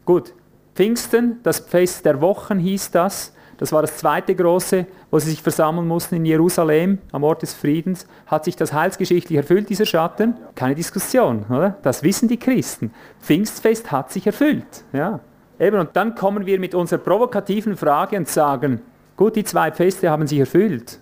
Gut, 0.05 0.33
Pfingsten, 0.75 1.39
das 1.43 1.59
Fest 1.59 2.05
der 2.05 2.21
Wochen 2.21 2.59
hieß 2.59 2.91
das, 2.91 3.33
das 3.59 3.73
war 3.73 3.81
das 3.81 3.97
zweite 3.97 4.33
große, 4.33 4.85
wo 5.11 5.19
sie 5.19 5.31
sich 5.31 5.41
versammeln 5.41 5.85
mussten 5.85 6.15
in 6.15 6.25
Jerusalem, 6.25 6.99
am 7.11 7.25
Ort 7.25 7.41
des 7.41 7.53
Friedens. 7.53 8.07
Hat 8.25 8.45
sich 8.45 8.55
das 8.55 8.71
heilsgeschichtlich 8.71 9.35
erfüllt, 9.35 9.69
dieser 9.69 9.85
Schatten? 9.85 10.35
Keine 10.55 10.75
Diskussion, 10.75 11.45
oder? 11.49 11.77
Das 11.81 12.01
wissen 12.01 12.29
die 12.29 12.37
Christen. 12.37 12.93
Pfingstfest 13.19 13.91
hat 13.91 14.13
sich 14.13 14.25
erfüllt. 14.25 14.85
Ja. 14.93 15.19
Eben, 15.59 15.77
und 15.77 15.89
dann 15.93 16.15
kommen 16.15 16.45
wir 16.45 16.57
mit 16.57 16.73
unserer 16.73 16.99
provokativen 16.99 17.75
Frage 17.75 18.15
und 18.15 18.29
sagen, 18.29 18.81
gut, 19.17 19.35
die 19.35 19.43
zwei 19.43 19.73
Feste 19.73 20.09
haben 20.09 20.25
sich 20.25 20.39
erfüllt. 20.39 20.97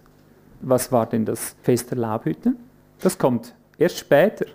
Was 0.62 0.92
war 0.92 1.06
denn 1.06 1.26
das 1.26 1.56
Fest 1.62 1.92
der 1.92 2.00
Laubhütten? 2.00 2.58
Das 3.00 3.20
kommt 3.20 3.54
erst 3.78 4.00
später. 4.00 4.48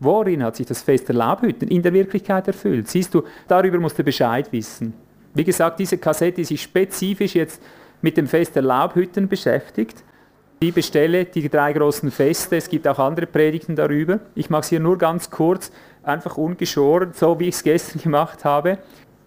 Worin 0.00 0.42
hat 0.42 0.56
sich 0.56 0.66
das 0.66 0.80
Fest 0.80 1.08
der 1.08 1.16
Laubhütten 1.16 1.68
in 1.68 1.82
der 1.82 1.92
Wirklichkeit 1.92 2.46
erfüllt? 2.46 2.88
Siehst 2.88 3.12
du, 3.12 3.22
darüber 3.46 3.78
musst 3.78 3.98
du 3.98 4.02
Bescheid 4.02 4.50
wissen. 4.50 4.94
Wie 5.34 5.44
gesagt, 5.44 5.78
diese 5.78 5.98
Kassette 5.98 6.40
ist 6.40 6.58
spezifisch 6.58 7.34
jetzt 7.34 7.62
mit 8.02 8.16
dem 8.16 8.26
Fest 8.26 8.54
der 8.54 8.62
Laubhütten 8.62 9.28
beschäftigt. 9.28 10.02
Die 10.62 10.72
bestelle 10.72 11.24
die 11.24 11.48
drei 11.48 11.72
großen 11.72 12.10
Feste. 12.10 12.56
Es 12.56 12.68
gibt 12.68 12.88
auch 12.88 12.98
andere 12.98 13.26
Predigten 13.26 13.76
darüber. 13.76 14.20
Ich 14.34 14.50
mache 14.50 14.62
es 14.62 14.68
hier 14.68 14.80
nur 14.80 14.98
ganz 14.98 15.30
kurz, 15.30 15.70
einfach 16.02 16.36
ungeschoren, 16.36 17.12
so 17.14 17.38
wie 17.38 17.48
ich 17.48 17.54
es 17.56 17.62
gestern 17.62 18.02
gemacht 18.02 18.44
habe. 18.44 18.78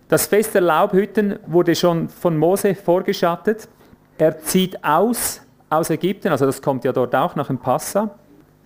Das 0.10 0.28
Fest 0.28 0.54
der 0.54 0.62
Laubhütten 0.62 1.39
wurde 1.47 1.74
schon 1.76 2.10
von 2.10 2.38
Mose 2.38 2.76
vorgeschattet. 2.76 3.70
Er 4.18 4.39
zieht 4.39 4.84
aus 4.84 5.41
aus 5.72 5.89
Ägypten, 5.89 6.28
also 6.28 6.45
das 6.45 6.62
kommt 6.62 6.84
ja 6.84 6.91
dort 6.91 7.16
auch 7.16 7.36
nach 7.36 7.47
dem 7.47 7.58
Passa 7.58 8.14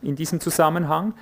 in 0.02 0.16
diesem 0.16 0.40
Zusammenhang. 0.40 1.14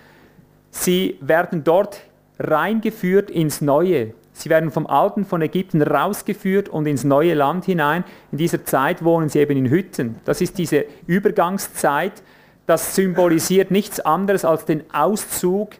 Sie 0.72 1.18
werden 1.20 1.64
dort 1.64 1.99
reingeführt 2.39 3.30
ins 3.30 3.59
Neue. 3.61 4.14
Sie 4.34 4.49
werden 4.49 4.71
vom 4.71 4.88
Alten 4.88 5.25
von 5.25 5.41
Ägypten 5.41 5.81
rausgeführt 5.81 6.67
und 6.67 6.88
ins 6.88 7.03
neue 7.03 7.36
Land 7.36 7.65
hinein. 7.65 8.03
In 8.31 8.39
dieser 8.39 8.65
Zeit 8.65 9.03
wohnen 9.03 9.29
sie 9.29 9.39
eben 9.39 9.57
in 9.57 9.69
Hütten. 9.69 10.15
Das 10.25 10.41
ist 10.41 10.57
diese 10.57 10.86
Übergangszeit. 11.05 12.23
Das 12.65 12.95
symbolisiert 12.95 13.71
nichts 13.71 13.99
anderes 13.99 14.43
als 14.43 14.65
den 14.65 14.84
Auszug, 14.93 15.71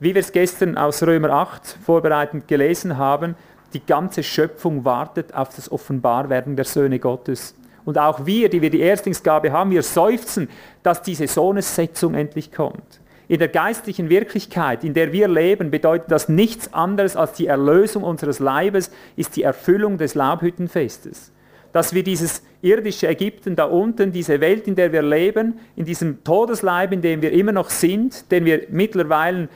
wie 0.00 0.14
wir 0.14 0.20
es 0.20 0.32
gestern 0.32 0.76
aus 0.76 1.02
Römer 1.02 1.30
8 1.30 1.78
vorbereitend 1.84 2.48
gelesen 2.48 2.98
haben. 2.98 3.36
Die 3.72 3.84
ganze 3.84 4.22
Schöpfung 4.22 4.84
wartet 4.84 5.34
auf 5.34 5.54
das 5.54 5.70
Offenbarwerden 5.70 6.56
der 6.56 6.64
Söhne 6.64 6.98
Gottes. 6.98 7.54
Und 7.84 7.98
auch 7.98 8.26
wir, 8.26 8.48
die 8.48 8.60
wir 8.60 8.70
die 8.70 8.80
Erstlingsgabe 8.80 9.52
haben, 9.52 9.70
wir 9.70 9.82
seufzen, 9.82 10.48
dass 10.82 11.02
diese 11.02 11.26
Sohnessetzung 11.26 12.14
endlich 12.14 12.52
kommt. 12.52 12.99
In 13.30 13.38
der 13.38 13.46
geistlichen 13.46 14.10
Wirklichkeit, 14.10 14.82
in 14.82 14.92
der 14.92 15.12
wir 15.12 15.28
leben, 15.28 15.70
bedeutet 15.70 16.10
das 16.10 16.28
nichts 16.28 16.74
anderes 16.74 17.14
als 17.14 17.34
die 17.34 17.46
Erlösung 17.46 18.02
unseres 18.02 18.40
Leibes, 18.40 18.90
ist 19.14 19.36
die 19.36 19.44
Erfüllung 19.44 19.98
des 19.98 20.16
Laubhüttenfestes. 20.16 21.30
dass 21.70 21.94
wir 21.94 22.02
dieses 22.02 22.42
irdische 22.62 23.06
Ägypten 23.06 23.54
da 23.54 23.66
unten, 23.66 24.10
diese 24.10 24.40
Welt, 24.40 24.66
in 24.66 24.74
der 24.74 24.90
wir 24.90 25.02
leben, 25.02 25.60
in 25.76 25.84
diesem 25.84 26.24
Todesleib, 26.24 26.90
in 26.90 27.02
dem 27.02 27.22
wir 27.22 27.30
immer 27.30 27.52
noch 27.52 27.70
sind, 27.70 28.28
den 28.32 28.44
wir 28.44 28.66
mittlerweile 28.70 29.48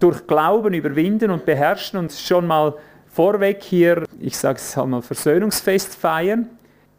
durch 0.00 0.26
Glauben 0.26 0.74
überwinden 0.74 1.30
und 1.30 1.46
beherrschen 1.46 2.00
und 2.00 2.10
schon 2.10 2.48
mal 2.48 2.74
vorweg 3.06 3.62
hier, 3.62 4.02
ich 4.18 4.36
sage 4.36 4.56
es 4.56 4.74
mal, 4.74 5.02
Versöhnungsfest 5.02 5.94
feiern. 5.94 6.48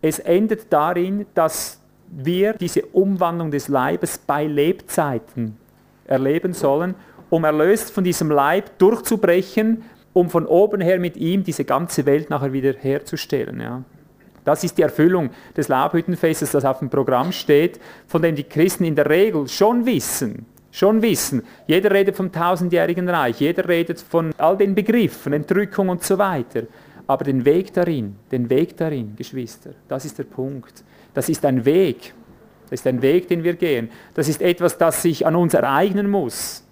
Es 0.01 0.19
endet 0.19 0.71
darin, 0.71 1.25
dass 1.33 1.81
wir 2.07 2.53
diese 2.53 2.85
Umwandlung 2.85 3.51
des 3.51 3.67
Leibes 3.67 4.17
bei 4.17 4.45
Lebzeiten 4.45 5.57
erleben 6.11 6.53
sollen, 6.53 6.95
um 7.29 7.43
erlöst 7.43 7.91
von 7.91 8.03
diesem 8.03 8.29
Leib 8.29 8.77
durchzubrechen, 8.77 9.83
um 10.13 10.29
von 10.29 10.45
oben 10.45 10.81
her 10.81 10.99
mit 10.99 11.17
ihm 11.17 11.43
diese 11.43 11.65
ganze 11.65 12.05
Welt 12.05 12.29
nachher 12.29 12.53
wieder 12.53 12.73
herzustellen. 12.73 13.61
Ja. 13.61 13.83
Das 14.43 14.63
ist 14.63 14.77
die 14.77 14.81
Erfüllung 14.81 15.29
des 15.55 15.67
Laubhüttenfestes, 15.67 16.51
das 16.51 16.65
auf 16.65 16.79
dem 16.79 16.89
Programm 16.89 17.31
steht, 17.31 17.79
von 18.07 18.21
dem 18.21 18.35
die 18.35 18.43
Christen 18.43 18.83
in 18.83 18.95
der 18.95 19.09
Regel 19.09 19.47
schon 19.47 19.85
wissen, 19.85 20.45
schon 20.71 21.01
wissen. 21.01 21.43
Jeder 21.67 21.91
redet 21.91 22.15
vom 22.15 22.31
tausendjährigen 22.31 23.07
Reich, 23.07 23.39
jeder 23.39 23.67
redet 23.67 24.01
von 24.01 24.33
all 24.37 24.57
den 24.57 24.75
Begriffen, 24.75 25.33
Entrückung 25.33 25.89
und 25.89 26.03
so 26.03 26.17
weiter. 26.17 26.63
Aber 27.07 27.23
den 27.23 27.45
Weg 27.45 27.73
darin, 27.73 28.15
den 28.31 28.49
Weg 28.49 28.75
darin, 28.77 29.15
Geschwister, 29.15 29.71
das 29.87 30.05
ist 30.05 30.17
der 30.17 30.23
Punkt. 30.23 30.83
Das 31.13 31.27
ist 31.29 31.45
ein 31.45 31.65
Weg. 31.65 32.13
Das 32.71 32.79
ist 32.79 32.87
ein 32.87 33.01
Weg, 33.01 33.27
den 33.27 33.43
wir 33.43 33.55
gehen. 33.55 33.91
Das 34.13 34.29
ist 34.29 34.41
etwas, 34.41 34.77
das 34.77 35.01
sich 35.01 35.27
an 35.27 35.35
uns 35.35 35.53
ereignen 35.53 36.09
muss. 36.09 36.63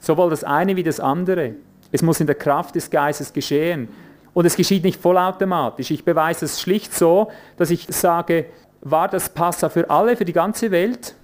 Sowohl 0.00 0.28
das 0.28 0.42
eine 0.42 0.74
wie 0.74 0.82
das 0.82 0.98
andere. 0.98 1.54
Es 1.92 2.02
muss 2.02 2.18
in 2.18 2.26
der 2.26 2.34
Kraft 2.34 2.74
des 2.74 2.90
Geistes 2.90 3.32
geschehen. 3.32 3.88
Und 4.34 4.44
es 4.44 4.56
geschieht 4.56 4.82
nicht 4.82 5.00
vollautomatisch. 5.00 5.92
Ich 5.92 6.04
beweise 6.04 6.46
es 6.46 6.60
schlicht 6.60 6.92
so, 6.92 7.30
dass 7.56 7.70
ich 7.70 7.86
sage, 7.88 8.46
war 8.80 9.06
das 9.06 9.28
Passa 9.28 9.68
für 9.68 9.88
alle, 9.88 10.16
für 10.16 10.24
die 10.24 10.32
ganze 10.32 10.72
Welt? 10.72 11.14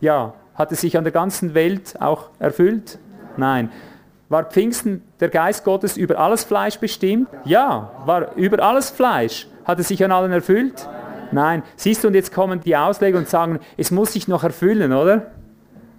Ja. 0.00 0.34
Hat 0.56 0.72
es 0.72 0.80
sich 0.80 0.98
an 0.98 1.04
der 1.04 1.12
ganzen 1.12 1.54
Welt 1.54 1.94
auch 2.00 2.30
erfüllt? 2.40 2.98
Nein. 3.36 3.70
War 4.28 4.46
Pfingsten 4.46 5.02
der 5.20 5.28
Geist 5.28 5.62
Gottes 5.62 5.96
über 5.96 6.18
alles 6.18 6.42
Fleisch 6.42 6.78
bestimmt? 6.78 7.28
Ja. 7.44 7.92
War 8.04 8.34
über 8.34 8.64
alles 8.64 8.90
Fleisch? 8.90 9.46
Hat 9.64 9.78
es 9.78 9.86
sich 9.86 10.04
an 10.04 10.10
allen 10.10 10.32
erfüllt? 10.32 10.88
Nein. 11.32 11.62
Siehst 11.76 12.04
du, 12.04 12.08
und 12.08 12.14
jetzt 12.14 12.32
kommen 12.32 12.60
die 12.60 12.76
Ausleger 12.76 13.18
und 13.18 13.28
sagen, 13.28 13.60
es 13.76 13.90
muss 13.90 14.12
sich 14.12 14.28
noch 14.28 14.44
erfüllen, 14.44 14.92
oder? 14.92 15.30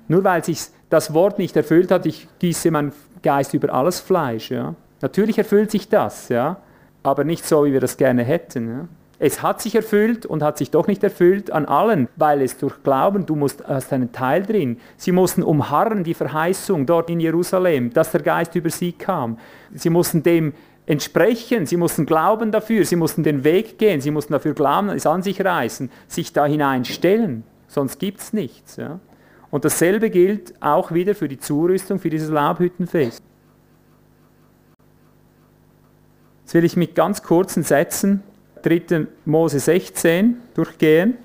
Nur 0.07 0.23
weil 0.23 0.43
sich 0.43 0.67
das 0.89 1.13
Wort 1.13 1.39
nicht 1.39 1.55
erfüllt 1.55 1.91
hat, 1.91 2.05
ich 2.05 2.27
gieße 2.39 2.71
meinen 2.71 2.91
Geist 3.23 3.53
über 3.53 3.73
alles 3.73 3.99
Fleisch. 3.99 4.51
Ja? 4.51 4.75
Natürlich 5.01 5.37
erfüllt 5.37 5.71
sich 5.71 5.89
das, 5.89 6.29
ja, 6.29 6.57
aber 7.03 7.23
nicht 7.23 7.45
so, 7.45 7.65
wie 7.65 7.73
wir 7.73 7.79
das 7.79 7.97
gerne 7.97 8.23
hätten. 8.23 8.67
Ja. 8.67 8.87
Es 9.23 9.43
hat 9.43 9.61
sich 9.61 9.75
erfüllt 9.75 10.25
und 10.25 10.41
hat 10.41 10.57
sich 10.57 10.71
doch 10.71 10.87
nicht 10.87 11.03
erfüllt 11.03 11.51
an 11.51 11.65
allen, 11.65 12.07
weil 12.15 12.41
es 12.41 12.57
durch 12.57 12.81
Glauben, 12.81 13.27
du 13.27 13.35
musst, 13.35 13.63
hast 13.67 13.93
einen 13.93 14.11
Teil 14.11 14.43
drin. 14.43 14.79
Sie 14.97 15.11
mussten 15.11 15.43
umharren 15.43 16.03
die 16.03 16.15
Verheißung 16.15 16.87
dort 16.87 17.07
in 17.07 17.19
Jerusalem, 17.19 17.93
dass 17.93 18.11
der 18.11 18.23
Geist 18.23 18.55
über 18.55 18.71
sie 18.71 18.93
kam. 18.93 19.37
Sie 19.75 19.91
mussten 19.91 20.23
dem 20.23 20.53
entsprechen, 20.85 21.65
sie 21.65 21.77
mussten 21.77 22.05
glauben 22.05 22.51
dafür, 22.51 22.85
sie 22.85 22.95
mussten 22.95 23.23
den 23.23 23.43
Weg 23.43 23.77
gehen, 23.77 24.01
sie 24.01 24.11
mussten 24.11 24.33
dafür 24.33 24.53
glauben, 24.53 24.89
es 24.89 25.05
an 25.05 25.21
sich 25.23 25.43
reißen, 25.43 25.89
sich 26.07 26.33
da 26.33 26.45
hineinstellen, 26.45 27.43
sonst 27.67 27.99
gibt 27.99 28.19
es 28.19 28.33
nichts. 28.33 28.75
Ja. 28.75 28.99
Und 29.51 29.65
dasselbe 29.65 30.09
gilt 30.09 30.53
auch 30.61 30.91
wieder 30.91 31.13
für 31.13 31.27
die 31.27 31.39
Zurüstung 31.39 31.99
für 31.99 32.09
dieses 32.09 32.29
Laubhüttenfest. 32.29 33.21
Jetzt 36.43 36.53
will 36.53 36.63
ich 36.65 36.75
mit 36.75 36.95
ganz 36.95 37.21
kurzen 37.21 37.63
Sätzen 37.63 38.23
3. 38.63 39.07
Mose 39.25 39.59
16 39.59 40.37
durchgehen. 40.53 41.17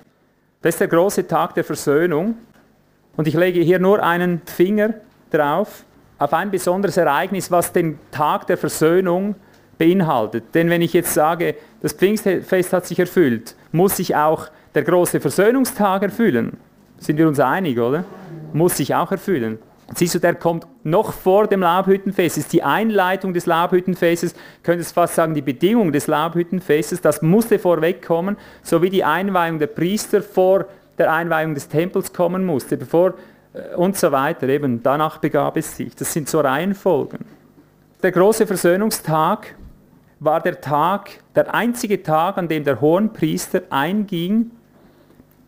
Das 0.61 0.75
ist 0.75 0.79
der 0.79 0.87
große 0.87 1.27
Tag 1.27 1.53
der 1.53 1.63
Versöhnung. 1.63 2.37
Und 3.15 3.27
ich 3.27 3.33
lege 3.33 3.61
hier 3.61 3.79
nur 3.79 4.03
einen 4.03 4.41
Finger 4.45 4.93
drauf 5.29 5.83
auf 6.19 6.33
ein 6.33 6.51
besonderes 6.51 6.97
Ereignis, 6.97 7.51
was 7.51 7.71
den 7.71 7.99
Tag 8.11 8.47
der 8.47 8.57
Versöhnung 8.57 9.35
beinhaltet. 9.77 10.43
Denn 10.53 10.69
wenn 10.69 10.81
ich 10.81 10.93
jetzt 10.93 11.13
sage, 11.13 11.55
das 11.81 11.93
Pfingstfest 11.93 12.73
hat 12.73 12.85
sich 12.85 12.99
erfüllt, 12.99 13.55
muss 13.71 13.97
sich 13.97 14.15
auch 14.15 14.49
der 14.75 14.83
große 14.83 15.19
Versöhnungstag 15.19 16.03
erfüllen. 16.03 16.57
Sind 16.99 17.17
wir 17.17 17.27
uns 17.27 17.39
einig, 17.39 17.79
oder? 17.79 18.05
Muss 18.53 18.77
sich 18.77 18.95
auch 18.95 19.11
erfüllen. 19.11 19.59
Siehst 19.95 20.15
du, 20.15 20.19
der 20.19 20.35
kommt 20.35 20.67
noch 20.83 21.13
vor 21.13 21.47
dem 21.47 21.61
Laubhüttenfest. 21.61 22.37
Das 22.37 22.43
ist 22.43 22.53
die 22.53 22.63
Einleitung 22.63 23.33
des 23.33 23.45
Laubhüttenfestes, 23.45 24.35
könntest 24.61 24.93
fast 24.93 25.15
sagen, 25.15 25.33
die 25.33 25.41
Bedingung 25.41 25.91
des 25.93 26.07
Laubhüttenfestes. 26.07 26.99
Das 26.99 27.21
musste 27.21 27.57
vorwegkommen, 27.57 28.35
so 28.63 28.81
wie 28.81 28.89
die 28.89 29.03
Einweihung 29.03 29.59
der 29.59 29.67
Priester 29.67 30.21
vor 30.21 30.65
der 30.97 31.13
Einweihung 31.13 31.53
des 31.53 31.69
Tempels 31.69 32.11
kommen 32.11 32.45
musste, 32.45 32.75
bevor 32.75 33.13
äh, 33.53 33.75
und 33.75 33.95
so 33.95 34.11
weiter. 34.11 34.49
Eben 34.49 34.83
danach 34.83 35.19
begab 35.19 35.55
es 35.55 35.77
sich. 35.77 35.95
Das 35.95 36.11
sind 36.11 36.27
so 36.27 36.41
Reihenfolgen. 36.41 37.19
Der 38.03 38.11
große 38.11 38.45
Versöhnungstag 38.45 39.55
war 40.19 40.41
der 40.41 40.61
Tag, 40.61 41.19
der 41.35 41.53
einzige 41.53 42.01
Tag, 42.01 42.37
an 42.37 42.47
dem 42.47 42.63
der 42.63 42.81
Hohenpriester 42.81 43.61
einging 43.69 44.51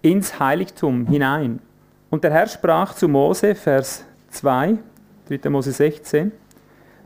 ins 0.02 0.40
Heiligtum 0.40 1.08
hinein. 1.08 1.60
Und 2.10 2.24
der 2.24 2.32
Herr 2.32 2.48
sprach 2.48 2.94
zu 2.94 3.08
Mose, 3.08 3.56
Vers 3.56 4.06
2, 4.30 4.78
3. 5.28 5.50
Mose 5.50 5.72
16, 5.72 6.32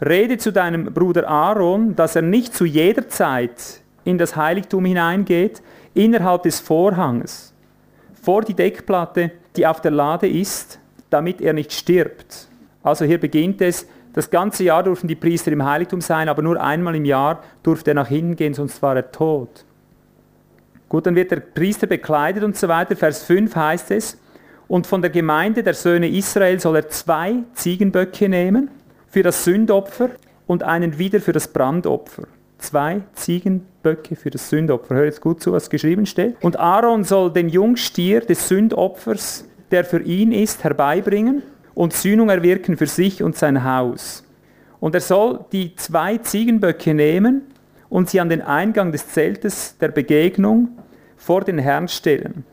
Rede 0.01 0.37
zu 0.37 0.51
deinem 0.51 0.85
Bruder 0.85 1.27
Aaron, 1.27 1.95
dass 1.95 2.15
er 2.15 2.21
nicht 2.21 2.53
zu 2.53 2.65
jeder 2.65 3.07
Zeit 3.07 3.81
in 4.03 4.17
das 4.17 4.35
Heiligtum 4.35 4.85
hineingeht, 4.85 5.61
innerhalb 5.93 6.43
des 6.43 6.59
Vorhanges, 6.59 7.53
vor 8.21 8.41
die 8.41 8.53
Deckplatte, 8.53 9.31
die 9.55 9.65
auf 9.67 9.81
der 9.81 9.91
Lade 9.91 10.27
ist, 10.27 10.79
damit 11.09 11.41
er 11.41 11.53
nicht 11.53 11.71
stirbt. 11.71 12.47
Also 12.81 13.05
hier 13.05 13.19
beginnt 13.19 13.61
es, 13.61 13.87
das 14.13 14.29
ganze 14.29 14.63
Jahr 14.63 14.83
durften 14.83 15.07
die 15.07 15.15
Priester 15.15 15.51
im 15.51 15.65
Heiligtum 15.65 15.99
sein, 15.99 16.29
aber 16.29 16.41
nur 16.43 16.61
einmal 16.61 16.95
im 16.95 17.05
Jahr 17.05 17.43
durfte 17.63 17.91
er 17.91 17.95
nach 17.95 18.07
hinten 18.07 18.35
gehen, 18.35 18.53
sonst 18.53 18.81
war 18.81 18.95
er 18.95 19.11
tot. 19.11 19.65
Gut, 20.87 21.07
dann 21.07 21.15
wird 21.15 21.31
der 21.31 21.39
Priester 21.39 21.87
bekleidet 21.87 22.43
und 22.43 22.55
so 22.55 22.67
weiter. 22.67 22.95
Vers 22.95 23.23
5 23.23 23.55
heißt 23.55 23.89
es, 23.91 24.19
und 24.67 24.85
von 24.85 25.01
der 25.01 25.09
Gemeinde 25.09 25.63
der 25.63 25.73
Söhne 25.73 26.07
Israel 26.07 26.59
soll 26.59 26.77
er 26.77 26.89
zwei 26.89 27.37
Ziegenböcke 27.53 28.29
nehmen 28.29 28.69
für 29.09 29.23
das 29.23 29.43
Sündopfer 29.43 30.11
und 30.45 30.63
einen 30.63 30.97
wieder 30.99 31.19
für 31.19 31.31
das 31.31 31.47
Brandopfer. 31.47 32.23
Zwei 32.59 33.01
Ziegenböcke 33.13 34.15
für 34.15 34.29
das 34.29 34.49
Sündopfer. 34.49 34.95
Hör 34.95 35.05
jetzt 35.05 35.21
gut 35.21 35.41
zu, 35.41 35.51
was 35.51 35.69
geschrieben 35.69 36.05
steht. 36.05 36.35
Und 36.41 36.59
Aaron 36.59 37.03
soll 37.03 37.33
den 37.33 37.49
Jungstier 37.49 38.21
des 38.21 38.47
Sündopfers, 38.47 39.45
der 39.71 39.83
für 39.83 40.01
ihn 40.01 40.31
ist, 40.31 40.63
herbeibringen 40.63 41.41
und 41.75 41.93
Sühnung 41.93 42.29
erwirken 42.29 42.77
für 42.77 42.87
sich 42.87 43.23
und 43.23 43.35
sein 43.35 43.63
Haus. 43.63 44.23
Und 44.79 44.95
er 44.95 45.01
soll 45.01 45.45
die 45.51 45.75
zwei 45.75 46.17
Ziegenböcke 46.17 46.93
nehmen 46.93 47.43
und 47.89 48.09
sie 48.09 48.19
an 48.19 48.29
den 48.29 48.41
Eingang 48.41 48.91
des 48.91 49.07
Zeltes 49.09 49.77
der 49.77 49.89
Begegnung 49.89 50.69
vor 51.15 51.41
den 51.41 51.57
Herrn 51.57 51.87
stellen. 51.87 52.43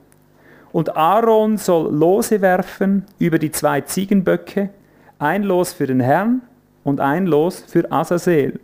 Und 0.72 0.96
Aaron 0.96 1.56
soll 1.56 1.92
Lose 1.92 2.40
werfen 2.40 3.04
über 3.18 3.38
die 3.38 3.50
zwei 3.50 3.80
Ziegenböcke, 3.80 4.70
ein 5.18 5.42
Los 5.42 5.72
für 5.72 5.86
den 5.86 6.00
Herrn 6.00 6.42
und 6.84 7.00
ein 7.00 7.26
Los 7.26 7.64
für 7.66 7.90
Asazel. 7.90 8.60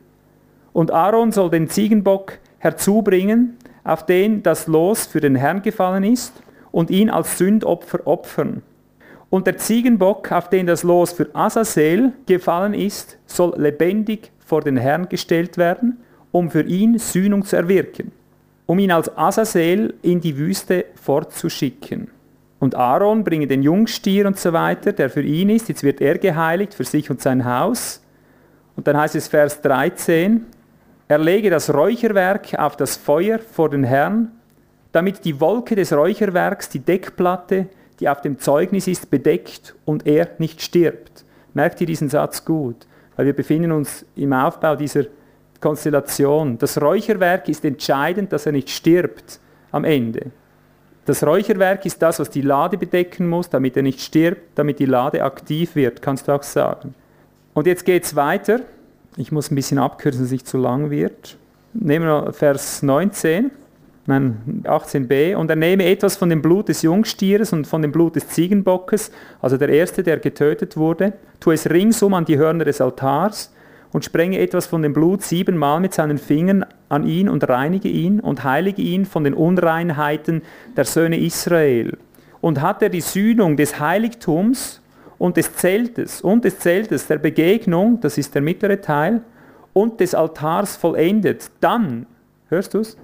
Und 0.72 0.90
Aaron 0.90 1.32
soll 1.32 1.50
den 1.50 1.68
Ziegenbock 1.68 2.38
herzubringen, 2.58 3.56
auf 3.82 4.06
den 4.06 4.42
das 4.42 4.66
Los 4.66 5.06
für 5.06 5.20
den 5.20 5.34
Herrn 5.34 5.62
gefallen 5.62 6.04
ist, 6.04 6.32
und 6.70 6.90
ihn 6.90 7.10
als 7.10 7.38
Sündopfer 7.38 8.06
opfern. 8.06 8.62
Und 9.30 9.46
der 9.46 9.58
Ziegenbock, 9.58 10.30
auf 10.32 10.50
den 10.50 10.66
das 10.66 10.82
Los 10.82 11.12
für 11.12 11.34
Asazel 11.34 12.12
gefallen 12.26 12.74
ist, 12.74 13.18
soll 13.26 13.54
lebendig 13.56 14.30
vor 14.38 14.60
den 14.60 14.76
Herrn 14.76 15.08
gestellt 15.08 15.58
werden, 15.58 15.98
um 16.32 16.50
für 16.50 16.62
ihn 16.62 16.98
Sühnung 16.98 17.44
zu 17.44 17.56
erwirken 17.56 18.12
um 18.66 18.80
ihn 18.80 18.90
als 18.90 19.16
Asazel 19.16 19.94
in 20.02 20.20
die 20.20 20.36
Wüste 20.36 20.86
fortzuschicken. 21.00 22.08
Und 22.58 22.74
Aaron 22.74 23.22
bringe 23.22 23.46
den 23.46 23.62
Jungstier 23.62 24.26
und 24.26 24.38
so 24.38 24.52
weiter, 24.52 24.92
der 24.92 25.08
für 25.08 25.22
ihn 25.22 25.50
ist. 25.50 25.68
Jetzt 25.68 25.82
wird 25.82 26.00
er 26.00 26.18
geheiligt 26.18 26.74
für 26.74 26.84
sich 26.84 27.08
und 27.10 27.22
sein 27.22 27.44
Haus. 27.44 28.02
Und 28.74 28.86
dann 28.86 28.96
heißt 28.96 29.14
es 29.14 29.28
Vers 29.28 29.60
13, 29.62 30.44
er 31.08 31.18
lege 31.18 31.50
das 31.50 31.72
Räucherwerk 31.72 32.58
auf 32.58 32.76
das 32.76 32.96
Feuer 32.96 33.38
vor 33.38 33.70
den 33.70 33.84
Herrn, 33.84 34.32
damit 34.90 35.24
die 35.24 35.40
Wolke 35.40 35.76
des 35.76 35.92
Räucherwerks 35.92 36.68
die 36.68 36.80
Deckplatte, 36.80 37.68
die 38.00 38.08
auf 38.08 38.20
dem 38.20 38.38
Zeugnis 38.38 38.86
ist, 38.86 39.10
bedeckt 39.10 39.74
und 39.84 40.06
er 40.06 40.28
nicht 40.38 40.62
stirbt. 40.62 41.24
Merkt 41.54 41.80
ihr 41.80 41.86
diesen 41.86 42.08
Satz 42.08 42.44
gut? 42.44 42.86
Weil 43.16 43.26
wir 43.26 43.32
befinden 43.32 43.72
uns 43.72 44.04
im 44.14 44.32
Aufbau 44.32 44.76
dieser 44.76 45.04
Konstellation. 45.60 46.58
Das 46.58 46.80
Räucherwerk 46.80 47.48
ist 47.48 47.64
entscheidend, 47.64 48.32
dass 48.32 48.46
er 48.46 48.52
nicht 48.52 48.70
stirbt 48.70 49.40
am 49.72 49.84
Ende. 49.84 50.30
Das 51.06 51.24
Räucherwerk 51.24 51.86
ist 51.86 52.02
das, 52.02 52.18
was 52.18 52.30
die 52.30 52.42
Lade 52.42 52.76
bedecken 52.76 53.28
muss, 53.28 53.48
damit 53.48 53.76
er 53.76 53.82
nicht 53.82 54.00
stirbt, 54.00 54.58
damit 54.58 54.80
die 54.80 54.86
Lade 54.86 55.22
aktiv 55.22 55.76
wird, 55.76 56.02
kannst 56.02 56.28
du 56.28 56.32
auch 56.32 56.42
sagen. 56.42 56.94
Und 57.54 57.66
jetzt 57.66 57.84
geht 57.84 58.04
es 58.04 58.16
weiter. 58.16 58.60
Ich 59.16 59.32
muss 59.32 59.50
ein 59.50 59.54
bisschen 59.54 59.78
abkürzen, 59.78 60.20
dass 60.20 60.26
es 60.26 60.32
nicht 60.32 60.48
zu 60.48 60.58
lang 60.58 60.90
wird. 60.90 61.38
Nehmen 61.72 62.06
wir 62.06 62.32
Vers 62.32 62.82
19. 62.82 63.50
nein, 64.06 64.62
18b, 64.64 65.36
und 65.36 65.50
er 65.50 65.56
nehme 65.56 65.84
etwas 65.84 66.16
von 66.16 66.28
dem 66.28 66.42
Blut 66.42 66.68
des 66.68 66.82
Jungstieres 66.82 67.52
und 67.52 67.66
von 67.66 67.82
dem 67.82 67.92
Blut 67.92 68.16
des 68.16 68.28
Ziegenbockes, 68.28 69.10
also 69.40 69.56
der 69.56 69.68
erste, 69.68 70.02
der 70.02 70.18
getötet 70.18 70.76
wurde, 70.76 71.12
tue 71.40 71.54
es 71.54 71.68
ringsum 71.68 72.14
an 72.14 72.24
die 72.24 72.38
Hörner 72.38 72.64
des 72.64 72.80
Altars 72.80 73.52
und 73.92 74.04
sprenge 74.04 74.38
etwas 74.38 74.66
von 74.66 74.82
dem 74.82 74.92
Blut 74.92 75.22
siebenmal 75.22 75.80
mit 75.80 75.94
seinen 75.94 76.18
Fingern 76.18 76.64
an 76.88 77.06
ihn 77.06 77.28
und 77.28 77.48
reinige 77.48 77.88
ihn 77.88 78.20
und 78.20 78.44
heilige 78.44 78.82
ihn 78.82 79.06
von 79.06 79.24
den 79.24 79.34
Unreinheiten 79.34 80.42
der 80.76 80.84
Söhne 80.84 81.18
Israel. 81.18 81.96
Und 82.40 82.60
hat 82.60 82.82
er 82.82 82.90
die 82.90 83.00
Sühnung 83.00 83.56
des 83.56 83.80
Heiligtums 83.80 84.82
und 85.18 85.36
des 85.36 85.54
Zeltes 85.54 86.20
und 86.20 86.44
des 86.44 86.58
Zeltes 86.58 87.06
der 87.06 87.18
Begegnung, 87.18 88.00
das 88.00 88.18
ist 88.18 88.34
der 88.34 88.42
mittlere 88.42 88.80
Teil, 88.80 89.22
und 89.72 90.00
des 90.00 90.14
Altars 90.14 90.76
vollendet, 90.76 91.50
dann, 91.60 92.06
hörst 92.48 92.74
du 92.74 92.80
es? 92.80 92.96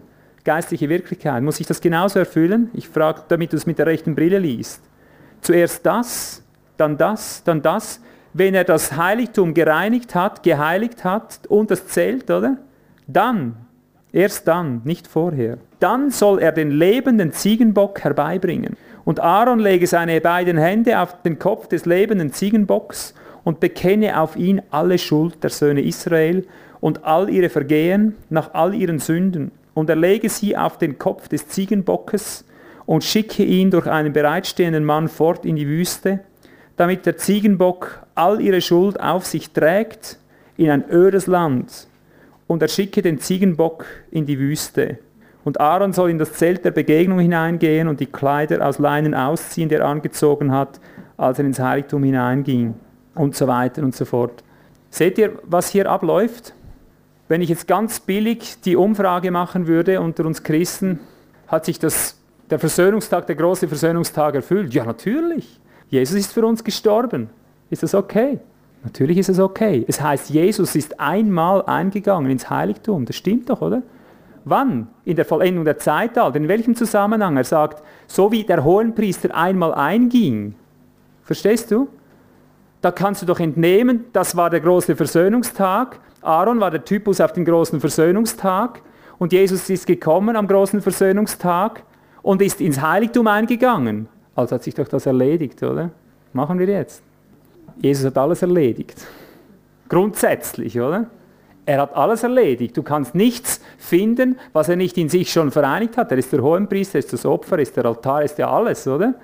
Geistliche 0.45 0.88
Wirklichkeit. 0.88 1.43
Muss 1.43 1.61
ich 1.61 1.66
das 1.66 1.80
genauso 1.80 2.18
erfüllen? 2.18 2.70
Ich 2.74 2.88
frage, 2.88 3.22
damit 3.28 3.53
du 3.53 3.57
es 3.57 3.66
mit 3.66 3.78
der 3.78 3.86
rechten 3.86 4.14
Brille 4.14 4.38
liest. 4.38 4.82
Zuerst 5.40 5.86
das, 5.86 6.43
dann 6.76 6.99
das, 6.99 7.45
dann 7.45 7.62
das. 7.62 8.01
Wenn 8.32 8.55
er 8.55 8.64
das 8.64 8.97
Heiligtum 8.97 9.55
gereinigt 9.55 10.14
hat, 10.14 10.43
geheiligt 10.43 11.05
hat 11.05 11.40
und 11.49 11.70
das 11.70 11.86
Zelt, 11.86 12.30
oder? 12.30 12.57
Dann, 13.07 13.57
erst 14.12 14.49
dann, 14.49 14.80
nicht 14.84 15.07
vorher. 15.07 15.59
Dann 15.80 16.11
soll 16.11 16.40
er 16.40 16.53
den 16.53 16.70
lebenden 16.70 17.32
Ziegenbock 17.32 18.03
herbeibringen. 18.03 18.76
Und 19.05 19.20
Aaron 19.20 19.59
lege 19.59 19.86
seine 19.86 20.20
beiden 20.20 20.57
Hände 20.57 20.99
auf 21.01 21.22
den 21.22 21.38
Kopf 21.38 21.68
des 21.68 21.86
lebenden 21.86 22.32
Ziegenbocks 22.32 23.14
und 23.45 23.61
bekenne 23.61 24.20
auf 24.20 24.36
ihn 24.36 24.62
alle 24.70 24.99
Schuld 24.99 25.43
der 25.43 25.51
Söhne 25.51 25.82
Israel 25.82 26.47
und 26.80 27.05
all 27.05 27.28
ihre 27.28 27.49
Vergehen 27.49 28.16
nach 28.30 28.55
all 28.55 28.74
ihren 28.74 28.99
Sünden. 28.99 29.51
Und 29.74 29.88
er 29.88 29.96
lege 29.96 30.28
sie 30.28 30.56
auf 30.56 30.78
den 30.78 30.98
Kopf 30.98 31.28
des 31.28 31.48
Ziegenbockes 31.48 32.44
und 32.86 33.04
schicke 33.04 33.44
ihn 33.44 33.70
durch 33.70 33.86
einen 33.86 34.12
bereitstehenden 34.12 34.84
Mann 34.84 35.08
fort 35.08 35.44
in 35.44 35.56
die 35.56 35.66
Wüste, 35.66 36.20
damit 36.76 37.06
der 37.06 37.16
Ziegenbock 37.16 38.02
all 38.14 38.40
ihre 38.40 38.60
Schuld 38.60 39.00
auf 39.00 39.24
sich 39.24 39.50
trägt 39.50 40.18
in 40.56 40.70
ein 40.70 40.84
ödes 40.90 41.26
Land. 41.26 41.86
Und 42.46 42.60
er 42.60 42.68
schicke 42.68 43.02
den 43.02 43.18
Ziegenbock 43.18 43.86
in 44.10 44.26
die 44.26 44.38
Wüste. 44.38 44.98
Und 45.44 45.60
Aaron 45.60 45.92
soll 45.92 46.10
in 46.10 46.18
das 46.18 46.34
Zelt 46.34 46.64
der 46.64 46.70
Begegnung 46.70 47.18
hineingehen 47.18 47.88
und 47.88 48.00
die 48.00 48.06
Kleider 48.06 48.66
aus 48.66 48.78
Leinen 48.78 49.14
ausziehen, 49.14 49.68
die 49.68 49.76
er 49.76 49.86
angezogen 49.86 50.52
hat, 50.52 50.80
als 51.16 51.38
er 51.38 51.44
ins 51.46 51.58
Heiligtum 51.58 52.04
hineinging. 52.04 52.74
Und 53.14 53.34
so 53.34 53.46
weiter 53.46 53.82
und 53.82 53.94
so 53.94 54.04
fort. 54.04 54.42
Seht 54.90 55.18
ihr, 55.18 55.38
was 55.44 55.70
hier 55.70 55.90
abläuft? 55.90 56.54
Wenn 57.33 57.41
ich 57.41 57.49
jetzt 57.49 57.66
ganz 57.66 57.99
billig 57.99 58.61
die 58.61 58.76
Umfrage 58.76 59.30
machen 59.30 59.66
würde 59.66 60.03
unter 60.03 60.26
uns 60.26 60.43
Christen, 60.43 61.01
hat 61.47 61.64
sich 61.64 61.78
das, 61.78 62.20
der 62.51 62.59
Versöhnungstag, 62.59 63.26
der 63.26 63.37
große 63.37 63.68
Versöhnungstag 63.68 64.35
erfüllt? 64.35 64.74
Ja, 64.74 64.85
natürlich. 64.85 65.59
Jesus 65.89 66.14
ist 66.14 66.33
für 66.35 66.45
uns 66.45 66.62
gestorben. 66.62 67.30
Ist 67.70 67.83
das 67.83 67.95
okay? 67.95 68.39
Natürlich 68.85 69.16
ist 69.16 69.30
es 69.30 69.39
okay. 69.39 69.83
Es 69.89 69.99
heißt, 69.99 70.28
Jesus 70.28 70.76
ist 70.76 71.01
einmal 71.01 71.64
eingegangen 71.64 72.30
ins 72.30 72.51
Heiligtum. 72.51 73.07
Das 73.07 73.16
stimmt 73.16 73.49
doch, 73.49 73.62
oder? 73.62 73.80
Wann? 74.45 74.89
In 75.07 75.16
der 75.16 75.24
Vollendung 75.24 75.64
der 75.64 75.78
Zeitalter. 75.78 76.37
In 76.37 76.49
welchem 76.49 76.76
Zusammenhang? 76.76 77.39
Er 77.39 77.45
sagt, 77.45 77.83
so 78.09 78.30
wie 78.30 78.45
der 78.45 78.62
Hohenpriester 78.62 79.35
einmal 79.35 79.72
einging. 79.72 80.55
Verstehst 81.24 81.70
du? 81.70 81.89
Da 82.83 82.91
kannst 82.91 83.22
du 83.22 83.26
doch 83.26 83.41
entnehmen, 83.41 84.05
das 84.12 84.37
war 84.37 84.51
der 84.51 84.61
große 84.61 84.97
Versöhnungstag. 84.97 85.99
Aaron 86.22 86.60
war 86.60 86.70
der 86.70 86.84
Typus 86.84 87.20
auf 87.20 87.32
den 87.32 87.44
großen 87.44 87.80
Versöhnungstag. 87.80 88.80
Und 89.18 89.32
Jesus 89.32 89.68
ist 89.70 89.86
gekommen 89.86 90.36
am 90.36 90.48
großen 90.48 90.80
Versöhnungstag 90.80 91.82
und 92.22 92.42
ist 92.42 92.60
ins 92.60 92.80
Heiligtum 92.80 93.26
eingegangen. 93.26 94.08
Also 94.34 94.54
hat 94.54 94.62
sich 94.62 94.74
doch 94.74 94.88
das 94.88 95.06
erledigt, 95.06 95.62
oder? 95.62 95.90
Machen 96.32 96.58
wir 96.58 96.66
jetzt. 96.66 97.02
Jesus 97.80 98.06
hat 98.06 98.16
alles 98.18 98.42
erledigt. 98.42 99.06
Grundsätzlich, 99.88 100.80
oder? 100.80 101.06
Er 101.66 101.82
hat 101.82 101.94
alles 101.94 102.22
erledigt. 102.22 102.76
Du 102.76 102.82
kannst 102.82 103.14
nichts 103.14 103.60
finden, 103.78 104.38
was 104.52 104.68
er 104.68 104.76
nicht 104.76 104.98
in 104.98 105.08
sich 105.08 105.30
schon 105.32 105.50
vereinigt 105.50 105.96
hat. 105.96 106.10
Er 106.10 106.18
ist 106.18 106.32
der 106.32 106.42
Hohenpriester, 106.42 106.96
er 106.96 107.00
ist 107.00 107.12
das 107.12 107.26
Opfer, 107.26 107.56
er 107.56 107.62
ist 107.62 107.76
der 107.76 107.84
Altar, 107.84 108.20
er 108.20 108.24
ist 108.24 108.38
ja 108.38 108.50
alles, 108.50 108.86
oder? 108.88 109.14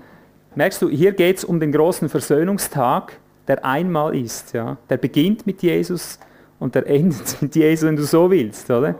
Merkst 0.54 0.82
du, 0.82 0.88
hier 0.88 1.12
geht 1.12 1.38
es 1.38 1.44
um 1.44 1.58
den 1.58 1.72
großen 1.72 2.08
Versöhnungstag, 2.08 3.18
der 3.48 3.64
einmal 3.64 4.14
ist. 4.14 4.52
Ja? 4.52 4.76
Der 4.88 4.96
beginnt 4.96 5.46
mit 5.46 5.62
Jesus 5.62 6.18
und 6.58 6.74
der 6.74 6.86
endet 6.86 7.40
mit 7.40 7.54
Jesus, 7.54 7.88
wenn 7.88 7.96
du 7.96 8.04
so 8.04 8.30
willst, 8.30 8.70
oder? 8.70 8.94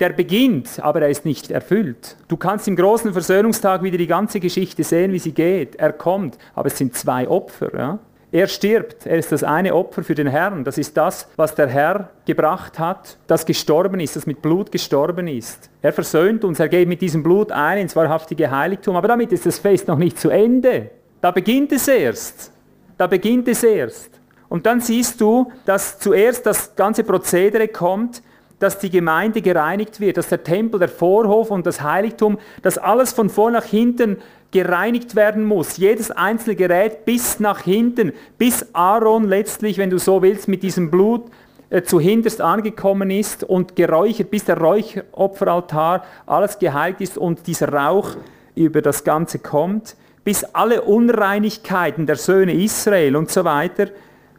Der 0.00 0.10
beginnt, 0.10 0.80
aber 0.80 1.02
er 1.02 1.10
ist 1.10 1.24
nicht 1.24 1.50
erfüllt. 1.50 2.16
Du 2.26 2.36
kannst 2.36 2.66
im 2.66 2.74
großen 2.74 3.12
Versöhnungstag 3.12 3.82
wieder 3.82 3.98
die 3.98 4.06
ganze 4.06 4.40
Geschichte 4.40 4.82
sehen, 4.82 5.12
wie 5.12 5.18
sie 5.18 5.32
geht. 5.32 5.76
Er 5.76 5.92
kommt, 5.92 6.38
aber 6.54 6.66
es 6.68 6.78
sind 6.78 6.96
zwei 6.96 7.28
Opfer. 7.28 7.70
Ja? 7.76 7.98
Er 8.32 8.48
stirbt, 8.48 9.06
er 9.06 9.18
ist 9.18 9.30
das 9.30 9.44
eine 9.44 9.74
Opfer 9.74 10.02
für 10.02 10.14
den 10.14 10.26
Herrn. 10.26 10.64
Das 10.64 10.78
ist 10.78 10.96
das, 10.96 11.28
was 11.36 11.54
der 11.54 11.68
Herr 11.68 12.08
gebracht 12.24 12.78
hat, 12.78 13.18
das 13.26 13.44
gestorben 13.44 14.00
ist, 14.00 14.16
das 14.16 14.26
mit 14.26 14.40
Blut 14.40 14.72
gestorben 14.72 15.28
ist. 15.28 15.68
Er 15.82 15.92
versöhnt 15.92 16.42
uns, 16.42 16.58
er 16.58 16.70
geht 16.70 16.88
mit 16.88 17.02
diesem 17.02 17.22
Blut 17.22 17.52
ein 17.52 17.76
ins 17.76 17.94
wahrhaftige 17.94 18.50
Heiligtum. 18.50 18.96
Aber 18.96 19.06
damit 19.06 19.32
ist 19.32 19.44
das 19.44 19.58
Fest 19.58 19.86
noch 19.86 19.98
nicht 19.98 20.18
zu 20.18 20.30
Ende. 20.30 20.90
Da 21.20 21.30
beginnt 21.30 21.72
es 21.72 21.86
erst. 21.86 22.50
Da 22.96 23.06
beginnt 23.06 23.48
es 23.48 23.62
erst. 23.62 24.21
Und 24.52 24.66
dann 24.66 24.82
siehst 24.82 25.18
du, 25.22 25.50
dass 25.64 25.98
zuerst 25.98 26.44
das 26.44 26.76
ganze 26.76 27.04
Prozedere 27.04 27.68
kommt, 27.68 28.22
dass 28.58 28.78
die 28.78 28.90
Gemeinde 28.90 29.40
gereinigt 29.40 29.98
wird, 29.98 30.18
dass 30.18 30.28
der 30.28 30.44
Tempel, 30.44 30.78
der 30.78 30.90
Vorhof 30.90 31.50
und 31.50 31.64
das 31.64 31.80
Heiligtum, 31.80 32.38
dass 32.60 32.76
alles 32.76 33.14
von 33.14 33.30
vor 33.30 33.50
nach 33.50 33.64
hinten 33.64 34.18
gereinigt 34.50 35.16
werden 35.16 35.46
muss. 35.46 35.78
Jedes 35.78 36.10
einzelne 36.10 36.54
Gerät 36.54 37.06
bis 37.06 37.40
nach 37.40 37.60
hinten, 37.60 38.12
bis 38.36 38.66
Aaron 38.74 39.26
letztlich, 39.26 39.78
wenn 39.78 39.88
du 39.88 39.96
so 39.98 40.20
willst, 40.20 40.48
mit 40.48 40.62
diesem 40.62 40.90
Blut 40.90 41.22
äh, 41.70 41.80
zu 41.80 41.98
hinterst 41.98 42.42
angekommen 42.42 43.10
ist 43.10 43.44
und 43.44 43.74
geräuchert, 43.74 44.30
bis 44.30 44.44
der 44.44 44.58
Räucheropferaltar 44.58 46.04
alles 46.26 46.58
geheilt 46.58 47.00
ist 47.00 47.16
und 47.16 47.46
dieser 47.46 47.72
Rauch 47.72 48.16
über 48.54 48.82
das 48.82 49.02
Ganze 49.02 49.38
kommt, 49.38 49.96
bis 50.24 50.44
alle 50.44 50.82
Unreinigkeiten 50.82 52.04
der 52.04 52.16
Söhne 52.16 52.52
Israel 52.52 53.16
und 53.16 53.30
so 53.30 53.44
weiter, 53.44 53.86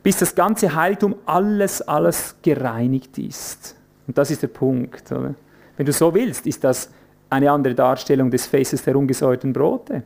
bis 0.04 0.18
das 0.18 0.36
ganze 0.36 0.76
Heiligtum 0.76 1.16
alles, 1.26 1.82
alles 1.82 2.36
gereinigt 2.42 3.18
ist. 3.18 3.76
Und 4.06 4.18
das 4.18 4.30
ist 4.30 4.44
der 4.44 4.50
Punkt. 4.50 5.12
Oder? 5.12 5.34
Wenn 5.78 5.86
du 5.86 5.94
so 5.94 6.14
willst, 6.14 6.46
ist 6.46 6.64
das 6.64 6.92
eine 7.30 7.50
andere 7.50 7.74
Darstellung 7.74 8.30
des 8.30 8.46
Festes 8.46 8.84
der 8.84 8.96
ungesäuerten 8.96 9.54
Brote. 9.54 10.04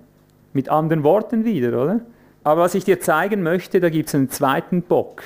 Mit 0.53 0.69
anderen 0.69 1.03
Worten 1.03 1.43
wieder, 1.43 1.69
oder? 1.81 1.99
Aber 2.43 2.61
was 2.61 2.75
ich 2.75 2.85
dir 2.85 3.01
zeigen 3.01 3.43
möchte, 3.43 3.79
da 3.79 3.89
gibt 3.89 4.07
es 4.07 4.15
einen 4.15 4.29
zweiten 4.29 4.83
Bock. 4.83 5.21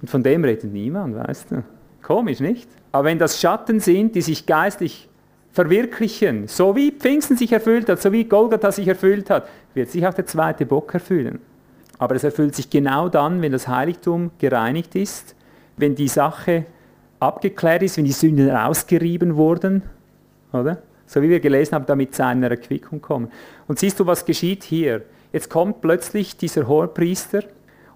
Und 0.00 0.08
von 0.08 0.22
dem 0.22 0.44
redet 0.44 0.72
niemand, 0.72 1.14
weißt 1.14 1.50
du. 1.52 1.62
Komisch, 2.02 2.40
nicht? 2.40 2.68
Aber 2.90 3.04
wenn 3.04 3.18
das 3.18 3.40
Schatten 3.40 3.78
sind, 3.78 4.16
die 4.16 4.22
sich 4.22 4.46
geistlich 4.46 5.08
verwirklichen, 5.52 6.48
so 6.48 6.74
wie 6.74 6.90
Pfingsten 6.90 7.36
sich 7.36 7.52
erfüllt 7.52 7.88
hat, 7.88 8.00
so 8.00 8.10
wie 8.12 8.24
Golgatha 8.24 8.72
sich 8.72 8.88
erfüllt 8.88 9.30
hat, 9.30 9.48
wird 9.74 9.90
sich 9.90 10.04
auch 10.06 10.14
der 10.14 10.26
zweite 10.26 10.66
Bock 10.66 10.92
erfüllen. 10.94 11.40
Aber 12.00 12.16
es 12.16 12.24
erfüllt 12.24 12.54
sich 12.54 12.70
genau 12.70 13.10
dann, 13.10 13.42
wenn 13.42 13.52
das 13.52 13.68
Heiligtum 13.68 14.30
gereinigt 14.38 14.94
ist, 14.94 15.36
wenn 15.76 15.94
die 15.94 16.08
Sache 16.08 16.64
abgeklärt 17.20 17.82
ist, 17.82 17.98
wenn 17.98 18.06
die 18.06 18.12
Sünden 18.12 18.48
rausgerieben 18.48 19.36
wurden, 19.36 19.82
oder? 20.50 20.78
So 21.06 21.20
wie 21.20 21.28
wir 21.28 21.40
gelesen 21.40 21.74
haben, 21.74 21.84
damit 21.84 22.14
zu 22.14 22.24
einer 22.24 22.50
Erquickung 22.50 23.02
kommen. 23.02 23.30
Und 23.68 23.78
siehst 23.78 24.00
du, 24.00 24.06
was 24.06 24.24
geschieht 24.24 24.64
hier? 24.64 25.02
Jetzt 25.30 25.50
kommt 25.50 25.82
plötzlich 25.82 26.38
dieser 26.38 26.66
Hohepriester, 26.66 27.42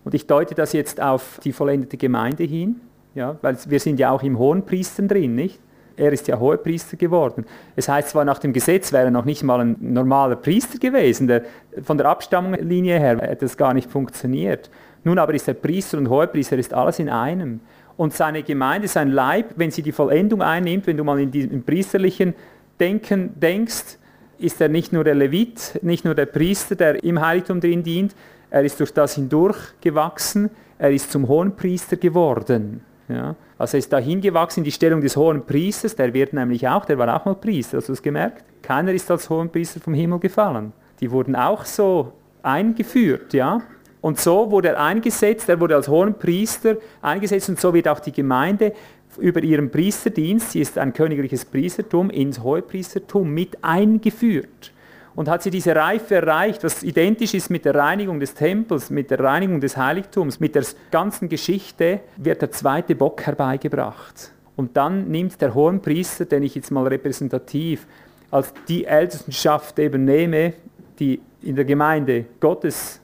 und 0.04 0.12
ich 0.12 0.26
deute 0.26 0.54
das 0.54 0.74
jetzt 0.74 1.00
auf 1.00 1.40
die 1.42 1.52
vollendete 1.52 1.96
Gemeinde 1.96 2.44
hin, 2.44 2.82
ja, 3.14 3.38
weil 3.40 3.56
wir 3.66 3.80
sind 3.80 3.98
ja 3.98 4.10
auch 4.10 4.22
im 4.22 4.38
Hohenpriester 4.38 5.04
drin, 5.04 5.34
nicht? 5.34 5.58
Er 5.96 6.12
ist 6.12 6.26
ja 6.28 6.38
Hohepriester 6.38 6.96
geworden. 6.96 7.44
Es 7.76 7.88
heißt 7.88 8.10
zwar, 8.10 8.24
nach 8.24 8.38
dem 8.38 8.52
Gesetz 8.52 8.92
wäre 8.92 9.04
er 9.04 9.10
noch 9.10 9.24
nicht 9.24 9.42
mal 9.42 9.60
ein 9.60 9.76
normaler 9.80 10.36
Priester 10.36 10.78
gewesen. 10.78 11.28
Der, 11.28 11.42
von 11.82 11.98
der 11.98 12.08
Abstammungslinie 12.08 12.98
her 12.98 13.18
hätte 13.20 13.44
das 13.44 13.56
gar 13.56 13.74
nicht 13.74 13.90
funktioniert. 13.90 14.70
Nun 15.04 15.18
aber 15.18 15.34
ist 15.34 15.46
er 15.46 15.54
Priester 15.54 15.98
und 15.98 16.08
Hohepriester, 16.08 16.58
ist 16.58 16.74
alles 16.74 16.98
in 16.98 17.08
einem. 17.08 17.60
Und 17.96 18.12
seine 18.12 18.42
Gemeinde, 18.42 18.88
sein 18.88 19.10
Leib, 19.10 19.52
wenn 19.56 19.70
sie 19.70 19.82
die 19.82 19.92
Vollendung 19.92 20.42
einnimmt, 20.42 20.86
wenn 20.86 20.96
du 20.96 21.04
mal 21.04 21.20
in 21.20 21.30
diesem 21.30 21.62
priesterlichen 21.62 22.34
Denken 22.80 23.38
denkst, 23.38 23.98
ist 24.38 24.60
er 24.60 24.68
nicht 24.68 24.92
nur 24.92 25.04
der 25.04 25.14
Levit, 25.14 25.78
nicht 25.82 26.04
nur 26.04 26.14
der 26.14 26.26
Priester, 26.26 26.74
der 26.74 27.04
im 27.04 27.20
Heiligtum 27.20 27.60
drin 27.60 27.84
dient, 27.84 28.16
er 28.50 28.64
ist 28.64 28.80
durch 28.80 28.92
das 28.92 29.14
hindurch 29.14 29.56
gewachsen, 29.80 30.50
er 30.78 30.90
ist 30.90 31.12
zum 31.12 31.28
Hohenpriester 31.28 31.96
geworden. 31.96 32.82
Ja? 33.08 33.34
Also 33.58 33.76
er 33.76 33.78
ist 33.78 33.92
dahin 33.92 34.20
gewachsen 34.20 34.60
in 34.60 34.64
die 34.64 34.72
Stellung 34.72 35.00
des 35.00 35.16
Hohenpriesters, 35.16 35.96
der 35.96 36.12
wird 36.12 36.32
nämlich 36.32 36.66
auch, 36.68 36.84
der 36.84 36.98
war 36.98 37.14
auch 37.14 37.24
mal 37.24 37.34
Priester, 37.34 37.78
hast 37.78 37.88
du 37.88 37.92
es 37.92 38.02
gemerkt? 38.02 38.44
Keiner 38.62 38.92
ist 38.92 39.10
als 39.10 39.28
Hohenpriester 39.28 39.80
vom 39.80 39.94
Himmel 39.94 40.18
gefallen. 40.18 40.72
Die 41.00 41.10
wurden 41.10 41.36
auch 41.36 41.64
so 41.64 42.12
eingeführt, 42.42 43.34
ja. 43.34 43.60
Und 44.00 44.18
so 44.18 44.50
wurde 44.50 44.68
er 44.68 44.80
eingesetzt, 44.80 45.48
er 45.48 45.58
wurde 45.60 45.76
als 45.76 45.88
Hohenpriester 45.88 46.76
eingesetzt 47.00 47.48
und 47.48 47.58
so 47.58 47.72
wird 47.72 47.88
auch 47.88 48.00
die 48.00 48.12
Gemeinde 48.12 48.72
über 49.18 49.42
ihren 49.42 49.70
Priesterdienst, 49.70 50.50
sie 50.50 50.60
ist 50.60 50.76
ein 50.76 50.92
königliches 50.92 51.44
Priestertum, 51.44 52.10
ins 52.10 52.42
Hohepriestertum 52.42 53.30
mit 53.30 53.56
eingeführt. 53.62 54.73
Und 55.14 55.28
hat 55.28 55.42
sie 55.42 55.50
diese 55.50 55.76
Reife 55.76 56.16
erreicht, 56.16 56.64
was 56.64 56.82
identisch 56.82 57.34
ist 57.34 57.48
mit 57.48 57.64
der 57.64 57.74
Reinigung 57.74 58.18
des 58.18 58.34
Tempels, 58.34 58.90
mit 58.90 59.10
der 59.10 59.20
Reinigung 59.20 59.60
des 59.60 59.76
Heiligtums, 59.76 60.40
mit 60.40 60.54
der 60.56 60.64
ganzen 60.90 61.28
Geschichte, 61.28 62.00
wird 62.16 62.42
der 62.42 62.50
zweite 62.50 62.96
Bock 62.96 63.22
herbeigebracht. 63.22 64.32
Und 64.56 64.76
dann 64.76 65.08
nimmt 65.08 65.40
der 65.40 65.54
Hohenpriester, 65.54 66.24
den 66.24 66.42
ich 66.42 66.54
jetzt 66.54 66.70
mal 66.70 66.86
repräsentativ 66.86 67.86
als 68.30 68.52
die 68.66 68.84
Ältestenschaft 68.84 69.78
eben 69.78 70.04
nehme, 70.04 70.54
die 70.98 71.20
in 71.42 71.54
der 71.54 71.64
Gemeinde 71.64 72.24
Gottes 72.40 73.00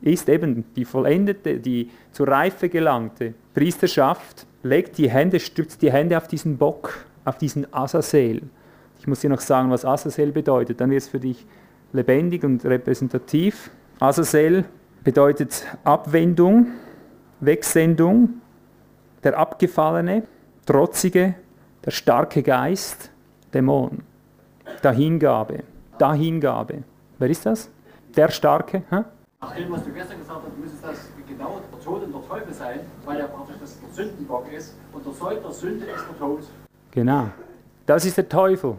ist, 0.00 0.28
eben 0.28 0.64
die 0.76 0.84
vollendete, 0.84 1.58
die 1.58 1.90
zur 2.12 2.28
Reife 2.28 2.68
gelangte 2.68 3.34
Priesterschaft, 3.54 4.46
legt 4.62 4.98
die 4.98 5.10
Hände, 5.10 5.40
stützt 5.40 5.82
die 5.82 5.90
Hände 5.90 6.16
auf 6.16 6.28
diesen 6.28 6.58
Bock, 6.58 7.06
auf 7.24 7.38
diesen 7.38 7.72
Asazel. 7.72 8.42
Ich 8.98 9.06
muss 9.06 9.20
dir 9.20 9.30
noch 9.30 9.40
sagen, 9.40 9.70
was 9.70 9.84
Asazel 9.84 10.32
bedeutet, 10.32 10.80
dann 10.80 10.90
wird 10.90 11.02
es 11.02 11.08
für 11.08 11.20
dich 11.20 11.46
lebendig 11.92 12.44
und 12.44 12.64
repräsentativ. 12.64 13.70
Asazel 14.00 14.64
bedeutet 15.04 15.66
Abwendung, 15.84 16.68
Wegsendung, 17.40 18.40
der 19.24 19.38
Abgefallene, 19.38 20.24
Trotzige, 20.66 21.34
der 21.84 21.90
starke 21.90 22.42
Geist, 22.42 23.10
Dämon. 23.54 24.02
Dahingabe, 24.82 25.64
Dahingabe. 25.98 26.84
Wer 27.18 27.30
ist 27.30 27.46
das? 27.46 27.70
Der 28.14 28.28
Starke? 28.28 28.82
Hä? 28.90 29.04
Nach 29.40 29.54
dem, 29.54 29.70
was 29.72 29.84
du 29.84 29.92
gestern 29.92 30.18
gesagt 30.18 30.40
hast, 30.44 30.58
müsste 30.58 30.86
das 30.86 31.08
genau 31.26 31.60
der 31.72 31.80
Tod 31.80 32.02
und 32.02 32.12
der 32.12 32.28
Teufel 32.28 32.52
sein, 32.52 32.80
weil 33.04 33.20
er 33.20 33.28
praktisch 33.28 33.56
das 33.60 33.80
der 33.80 33.88
Sündenbock 33.90 34.52
ist 34.52 34.76
und 34.92 35.06
der 35.06 35.12
Sold 35.12 35.44
der 35.44 35.52
Sünde 35.52 35.86
ist 35.86 36.04
der 36.10 36.18
Tod. 36.18 36.40
Genau. 36.90 37.28
Das 37.86 38.04
ist 38.04 38.16
der 38.16 38.28
Teufel. 38.28 38.76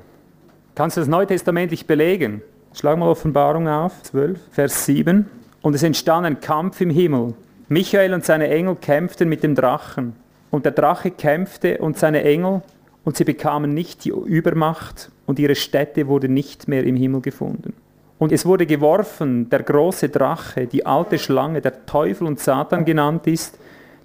Kannst 0.79 0.95
du 0.95 1.01
das 1.01 1.09
neutestamentlich 1.09 1.87
belegen? 1.87 2.41
Schlag 2.73 2.97
mal 2.97 3.09
Offenbarung 3.09 3.67
auf, 3.67 4.01
12, 4.03 4.39
Vers 4.49 4.85
7. 4.85 5.25
Und 5.61 5.75
es 5.75 5.83
entstand 5.83 6.25
ein 6.25 6.39
Kampf 6.39 6.79
im 6.79 6.89
Himmel. 6.89 7.33
Michael 7.67 8.13
und 8.13 8.23
seine 8.23 8.47
Engel 8.47 8.77
kämpften 8.77 9.27
mit 9.27 9.43
dem 9.43 9.55
Drachen. 9.55 10.15
Und 10.51 10.63
der 10.63 10.71
Drache 10.71 11.11
kämpfte 11.11 11.79
und 11.79 11.97
seine 11.97 12.23
Engel, 12.23 12.61
und 13.03 13.17
sie 13.17 13.25
bekamen 13.25 13.73
nicht 13.73 14.05
die 14.05 14.11
Übermacht, 14.11 15.11
und 15.25 15.37
ihre 15.37 15.55
Stätte 15.55 16.07
wurde 16.07 16.29
nicht 16.29 16.69
mehr 16.69 16.85
im 16.85 16.95
Himmel 16.95 17.19
gefunden. 17.19 17.73
Und 18.17 18.31
es 18.31 18.45
wurde 18.45 18.65
geworfen, 18.65 19.49
der 19.49 19.63
große 19.63 20.07
Drache, 20.07 20.65
die 20.65 20.85
alte 20.85 21.19
Schlange, 21.19 21.59
der 21.59 21.85
Teufel 21.87 22.25
und 22.25 22.39
Satan 22.39 22.85
genannt 22.85 23.27
ist, 23.27 23.59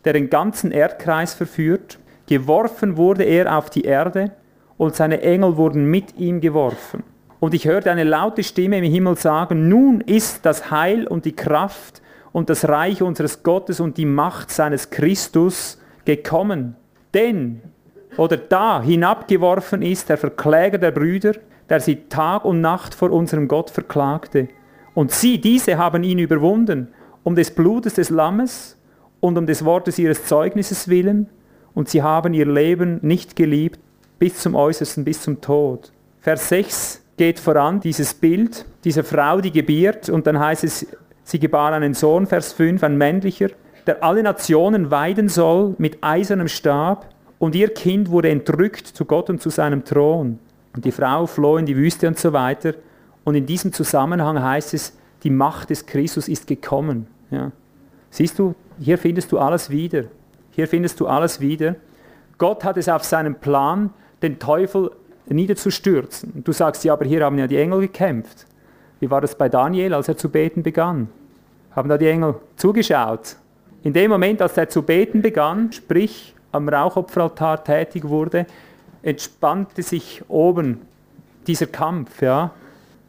der 0.05 0.13
den 0.13 0.29
ganzen 0.29 0.73
Erdkreis 0.73 1.35
verführt. 1.35 2.01
Geworfen 2.27 2.97
wurde 2.97 3.23
er 3.23 3.57
auf 3.57 3.71
die 3.71 3.83
Erde, 3.83 4.33
und 4.77 4.95
seine 4.95 5.23
Engel 5.23 5.57
wurden 5.57 5.91
mit 5.91 6.19
ihm 6.19 6.41
geworfen. 6.41 7.03
Und 7.41 7.55
ich 7.55 7.67
hörte 7.67 7.91
eine 7.91 8.05
laute 8.05 8.43
Stimme 8.43 8.79
im 8.79 8.85
Himmel 8.85 9.17
sagen, 9.17 9.69
nun 9.69 10.01
ist 10.01 10.47
das 10.47 10.71
Heil 10.71 11.07
und 11.07 11.25
die 11.25 11.37
Kraft 11.37 12.01
und 12.33 12.49
das 12.49 12.69
Reich 12.69 13.03
unseres 13.03 13.43
Gottes 13.43 13.81
und 13.81 13.97
die 13.97 14.07
Macht 14.07 14.51
seines 14.51 14.91
Christus 14.91 15.79
gekommen. 16.05 16.77
Denn, 17.13 17.61
oder 18.17 18.37
da 18.37 18.83
hinabgeworfen 18.83 19.83
ist 19.83 20.09
der 20.09 20.17
Verkläger 20.17 20.79
der 20.79 20.91
Brüder, 20.91 21.35
der 21.69 21.81
sie 21.81 22.09
Tag 22.09 22.45
und 22.45 22.61
Nacht 22.61 22.95
vor 22.95 23.11
unserem 23.11 23.47
Gott 23.47 23.71
verklagte. 23.71 24.49
Und 24.95 25.13
sie, 25.13 25.41
diese 25.41 25.79
haben 25.79 26.03
ihn 26.03 26.19
überwunden, 26.19 26.89
um 27.23 27.35
des 27.35 27.51
Blutes 27.55 27.95
des 27.95 28.11
Lammes 28.11 28.79
und 29.21 29.39
um 29.39 29.47
des 29.47 29.65
Wortes 29.65 29.99
ihres 29.99 30.25
Zeugnisses 30.25 30.89
willen, 30.89 31.29
und 31.75 31.89
sie 31.89 32.03
haben 32.03 32.35
ihr 32.35 32.47
Leben 32.47 33.01
nicht 33.03 33.35
geliebt 33.35 33.81
bis 34.19 34.39
zum 34.39 34.55
Äußersten, 34.55 35.05
bis 35.05 35.23
zum 35.23 35.41
Tod. 35.41 35.93
Vers 36.21 36.49
6 36.49 37.03
geht 37.17 37.39
voran, 37.39 37.81
dieses 37.81 38.15
Bild 38.15 38.65
dieser 38.85 39.05
Frau, 39.05 39.41
die 39.41 39.53
gebiert, 39.53 40.09
und 40.09 40.27
dann 40.27 40.39
heißt 40.39 40.65
es, 40.65 40.87
sie 41.23 41.39
gebar 41.39 41.73
einen 41.73 41.95
Sohn, 41.95 42.27
Vers 42.27 42.53
5, 42.53 42.83
ein 42.83 42.97
männlicher, 42.97 43.49
der 43.87 44.03
alle 44.03 44.23
Nationen 44.23 44.91
weiden 44.91 45.29
soll 45.29 45.75
mit 45.79 45.99
eisernem 46.03 46.49
Stab, 46.49 47.09
und 47.39 47.55
ihr 47.55 47.75
Kind 47.75 48.11
wurde 48.11 48.31
entrückt 48.31 48.87
zu 48.87 49.05
Gott 49.05 49.29
und 49.29 49.43
zu 49.43 49.51
seinem 49.51 49.85
Thron. 49.85 50.39
Und 50.75 50.85
die 50.85 50.93
Frau 50.93 51.27
floh 51.27 51.59
in 51.59 51.67
die 51.67 51.77
Wüste 51.77 52.09
und 52.09 52.19
so 52.19 52.33
weiter. 52.33 52.75
Und 53.23 53.35
in 53.35 53.45
diesem 53.45 53.73
Zusammenhang 53.73 54.43
heißt 54.43 54.73
es, 54.75 54.97
die 55.23 55.31
Macht 55.31 55.71
des 55.71 55.85
Christus 55.85 56.29
ist 56.29 56.47
gekommen. 56.47 57.07
Ja. 57.31 57.53
Siehst 58.11 58.39
du, 58.39 58.55
hier 58.79 58.99
findest 58.99 59.31
du 59.33 59.39
alles 59.39 59.71
wieder. 59.71 60.05
Hier 60.51 60.69
findest 60.69 61.01
du 61.01 61.07
alles 61.07 61.41
wieder. 61.41 61.77
Gott 62.39 62.65
hat 62.65 62.77
es 62.77 62.89
auf 62.89 63.05
seinem 63.05 63.35
Plan, 63.35 63.91
den 64.25 64.39
Teufel 64.39 64.91
niederzustürzen. 65.27 66.43
Du 66.45 66.53
sagst, 66.53 66.85
ja, 66.85 66.93
aber 66.95 67.05
hier 67.05 67.25
haben 67.25 67.39
ja 67.39 67.47
die 67.47 67.57
Engel 67.57 67.81
gekämpft. 67.81 68.47
Wie 69.01 69.11
war 69.11 69.21
das 69.21 69.37
bei 69.37 69.49
Daniel, 69.49 69.95
als 69.95 70.09
er 70.09 70.17
zu 70.17 70.29
beten 70.29 70.63
begann? 70.63 71.09
Haben 71.73 71.89
da 71.89 71.99
die 71.99 72.09
Engel 72.09 72.37
zugeschaut? 72.57 73.37
In 73.83 73.93
dem 73.93 74.11
Moment, 74.11 74.41
als 74.41 74.57
er 74.57 74.69
zu 74.69 74.83
beten 74.83 75.21
begann, 75.23 75.73
sprich 75.73 76.35
am 76.53 76.69
Rauchopferaltar 76.69 77.65
tätig 77.65 78.09
wurde, 78.09 78.47
entspannte 79.03 79.83
sich 79.83 80.23
oben 80.29 80.81
dieser 81.47 81.67
Kampf. 81.67 82.23
Ja? 82.23 82.53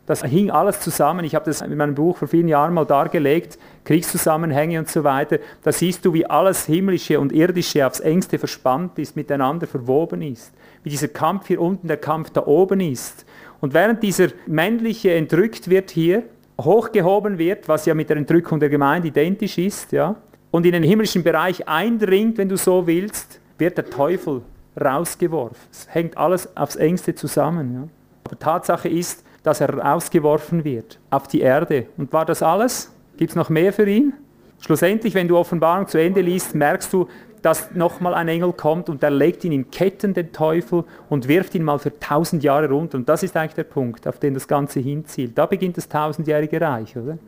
Das 0.06 0.24
hing 0.24 0.52
alles 0.52 0.80
zusammen. 0.82 1.26
Ich 1.26 1.34
habe 1.34 1.46
das 1.46 1.62
in 1.62 1.76
meinem 1.76 1.96
Buch 1.96 2.18
vor 2.18 2.28
vielen 2.28 2.48
Jahren 2.48 2.74
mal 2.74 2.86
dargelegt, 2.86 3.58
Kriegszusammenhänge 3.86 4.78
und 4.78 4.88
so 4.88 5.04
weiter. 5.04 5.40
Da 5.64 5.72
siehst 5.72 6.06
du, 6.06 6.14
wie 6.14 6.26
alles 6.26 6.66
Himmlische 6.66 7.20
und 7.20 7.32
Irdische 7.32 7.86
aufs 7.88 8.00
engste 8.02 8.38
verspannt 8.38 9.00
ist, 9.00 9.16
miteinander 9.16 9.66
verwoben 9.66 10.22
ist. 10.22 10.54
Wie 10.84 10.90
dieser 10.90 11.08
Kampf 11.08 11.48
hier 11.48 11.60
unten, 11.60 11.88
der 11.88 11.98
Kampf 11.98 12.30
da 12.30 12.46
oben 12.46 12.82
ist. 12.82 13.26
Und 13.62 13.74
während 13.74 14.04
dieser 14.04 14.28
männliche 14.46 15.14
entrückt 15.14 15.70
wird 15.70 15.90
hier, 15.90 16.24
hochgehoben 16.62 17.38
wird, 17.38 17.68
was 17.68 17.86
ja 17.86 17.94
mit 17.94 18.10
der 18.10 18.18
Entrückung 18.18 18.60
der 18.60 18.70
Gemeinde 18.70 19.08
identisch 19.08 19.58
ist, 19.58 19.92
ja, 19.92 20.16
und 20.52 20.66
in 20.66 20.72
den 20.72 20.84
himmlischen 20.84 21.24
Bereich 21.24 21.68
eindringt, 21.68 22.38
wenn 22.38 22.48
du 22.48 22.56
so 22.56 22.88
willst, 22.88 23.42
wird 23.58 23.78
der 23.78 23.90
Teufel 23.90 24.42
rausgeworfen. 24.80 25.58
Es 25.72 25.88
hängt 25.90 26.16
alles 26.18 26.56
aufs 26.56 26.76
engste 26.76 27.14
zusammen. 27.16 27.74
Ja. 27.74 27.88
Aber 28.24 28.40
Tatsache 28.40 28.88
ist, 28.88 29.26
dass 29.46 29.62
er 29.62 29.78
rausgeworfen 29.78 30.64
wird 30.64 31.00
auf 31.12 31.28
die 31.28 31.42
Erde. 31.42 31.86
Und 31.98 32.12
war 32.12 32.26
das 32.26 32.42
alles? 32.42 32.92
Gibt 33.16 33.30
es 33.30 33.36
noch 33.36 33.50
mehr 33.50 33.72
für 33.72 33.88
ihn? 33.88 34.14
Schlussendlich, 34.60 35.14
wenn 35.14 35.28
du 35.28 35.38
Offenbarung 35.38 35.88
zu 35.88 36.02
Ende 36.02 36.22
liest, 36.22 36.56
merkst 36.56 36.92
du, 36.92 37.08
dass 37.44 37.76
nochmal 37.76 38.16
ein 38.16 38.28
Engel 38.28 38.54
kommt 38.54 38.90
und 38.90 39.04
er 39.04 39.12
legt 39.12 39.44
ihn 39.44 39.52
in 39.52 39.70
Ketten, 39.70 40.16
den 40.16 40.32
Teufel, 40.32 40.84
und 41.10 41.28
wirft 41.28 41.54
ihn 41.54 41.64
mal 41.64 41.78
für 41.78 41.98
tausend 42.00 42.44
Jahre 42.44 42.70
runter. 42.70 42.98
Und 42.98 43.08
das 43.08 43.22
ist 43.22 43.38
eigentlich 43.38 43.54
der 43.54 43.66
Punkt, 43.66 44.08
auf 44.08 44.18
den 44.18 44.34
das 44.34 44.48
Ganze 44.48 44.80
hinzielt. 44.80 45.38
Da 45.38 45.46
beginnt 45.46 45.78
das 45.78 45.88
tausendjährige 45.88 46.60
Reich, 46.60 46.98
oder? 46.98 47.20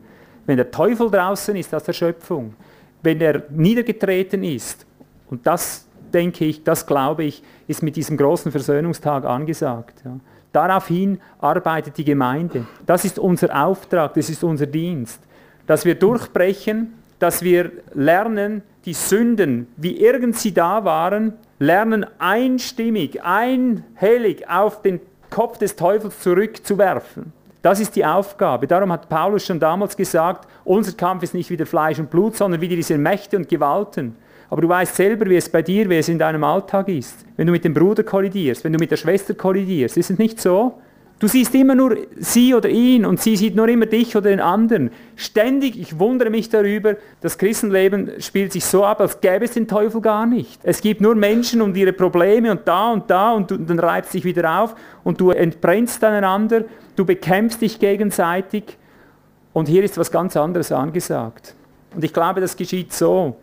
Wenn 0.44 0.56
der 0.56 0.72
Teufel 0.72 1.08
draußen 1.08 1.54
ist 1.54 1.72
aus 1.72 1.84
der 1.84 1.92
Schöpfung, 1.92 2.54
wenn 3.00 3.20
er 3.20 3.44
niedergetreten 3.50 4.42
ist, 4.42 4.84
und 5.30 5.46
das 5.46 5.86
denke 6.12 6.46
ich, 6.46 6.64
das 6.64 6.84
glaube 6.84 7.22
ich, 7.22 7.44
ist 7.68 7.84
mit 7.84 7.94
diesem 7.94 8.16
großen 8.16 8.50
Versöhnungstag 8.50 9.24
angesagt. 9.24 10.02
Ja. 10.04 10.18
Daraufhin 10.52 11.20
arbeitet 11.40 11.98
die 11.98 12.04
Gemeinde. 12.04 12.66
Das 12.86 13.04
ist 13.04 13.18
unser 13.18 13.64
Auftrag, 13.64 14.14
das 14.14 14.30
ist 14.30 14.42
unser 14.44 14.66
Dienst. 14.66 15.20
Dass 15.66 15.84
wir 15.84 15.94
durchbrechen, 15.94 16.94
dass 17.18 17.42
wir 17.42 17.70
lernen, 17.94 18.62
die 18.84 18.94
Sünden, 18.94 19.66
wie 19.76 20.00
irgend 20.00 20.36
sie 20.36 20.54
da 20.54 20.84
waren, 20.84 21.34
lernen 21.58 22.06
einstimmig, 22.18 23.22
einhellig 23.22 24.48
auf 24.48 24.82
den 24.82 25.00
Kopf 25.30 25.58
des 25.58 25.76
Teufels 25.76 26.20
zurückzuwerfen. 26.20 27.32
Das 27.60 27.80
ist 27.80 27.96
die 27.96 28.04
Aufgabe. 28.04 28.66
Darum 28.66 28.92
hat 28.92 29.08
Paulus 29.08 29.44
schon 29.44 29.60
damals 29.60 29.96
gesagt, 29.96 30.48
unser 30.64 30.92
Kampf 30.92 31.24
ist 31.24 31.34
nicht 31.34 31.50
wieder 31.50 31.66
Fleisch 31.66 31.98
und 31.98 32.08
Blut, 32.08 32.36
sondern 32.36 32.60
wieder 32.60 32.76
diese 32.76 32.96
Mächte 32.96 33.36
und 33.36 33.48
Gewalten. 33.48 34.16
Aber 34.50 34.62
du 34.62 34.68
weißt 34.68 34.96
selber, 34.96 35.28
wie 35.28 35.36
es 35.36 35.48
bei 35.48 35.62
dir, 35.62 35.88
wie 35.90 35.96
es 35.96 36.08
in 36.08 36.18
deinem 36.18 36.42
Alltag 36.44 36.88
ist. 36.88 37.24
Wenn 37.36 37.46
du 37.46 37.52
mit 37.52 37.64
dem 37.64 37.74
Bruder 37.74 38.02
kollidierst, 38.02 38.64
wenn 38.64 38.72
du 38.72 38.78
mit 38.78 38.90
der 38.90 38.96
Schwester 38.96 39.34
kollidierst, 39.34 39.96
ist 39.96 40.10
es 40.10 40.18
nicht 40.18 40.40
so? 40.40 40.74
Du 41.20 41.26
siehst 41.26 41.52
immer 41.56 41.74
nur 41.74 41.96
sie 42.16 42.54
oder 42.54 42.68
ihn 42.68 43.04
und 43.04 43.20
sie 43.20 43.36
sieht 43.36 43.56
nur 43.56 43.68
immer 43.68 43.86
dich 43.86 44.14
oder 44.14 44.30
den 44.30 44.38
anderen. 44.38 44.90
Ständig, 45.16 45.76
ich 45.76 45.98
wundere 45.98 46.30
mich 46.30 46.48
darüber, 46.48 46.94
das 47.20 47.36
Christenleben 47.38 48.12
spielt 48.20 48.52
sich 48.52 48.64
so 48.64 48.84
ab, 48.84 49.00
als 49.00 49.20
gäbe 49.20 49.44
es 49.44 49.50
den 49.50 49.66
Teufel 49.66 50.00
gar 50.00 50.26
nicht. 50.26 50.60
Es 50.62 50.80
gibt 50.80 51.00
nur 51.00 51.16
Menschen 51.16 51.60
und 51.60 51.76
ihre 51.76 51.92
Probleme 51.92 52.52
und 52.52 52.60
da 52.66 52.92
und 52.92 53.10
da 53.10 53.32
und, 53.32 53.50
du, 53.50 53.56
und 53.56 53.68
dann 53.68 53.80
reibst 53.80 54.14
dich 54.14 54.24
wieder 54.24 54.62
auf 54.62 54.76
und 55.02 55.20
du 55.20 55.30
entbrennst 55.30 56.04
einander, 56.04 56.64
du 56.94 57.04
bekämpfst 57.04 57.60
dich 57.60 57.80
gegenseitig 57.80 58.78
und 59.52 59.66
hier 59.66 59.82
ist 59.82 59.98
was 59.98 60.12
ganz 60.12 60.36
anderes 60.36 60.70
angesagt. 60.70 61.56
Und 61.96 62.04
ich 62.04 62.12
glaube, 62.12 62.40
das 62.40 62.56
geschieht 62.56 62.92
so. 62.92 63.34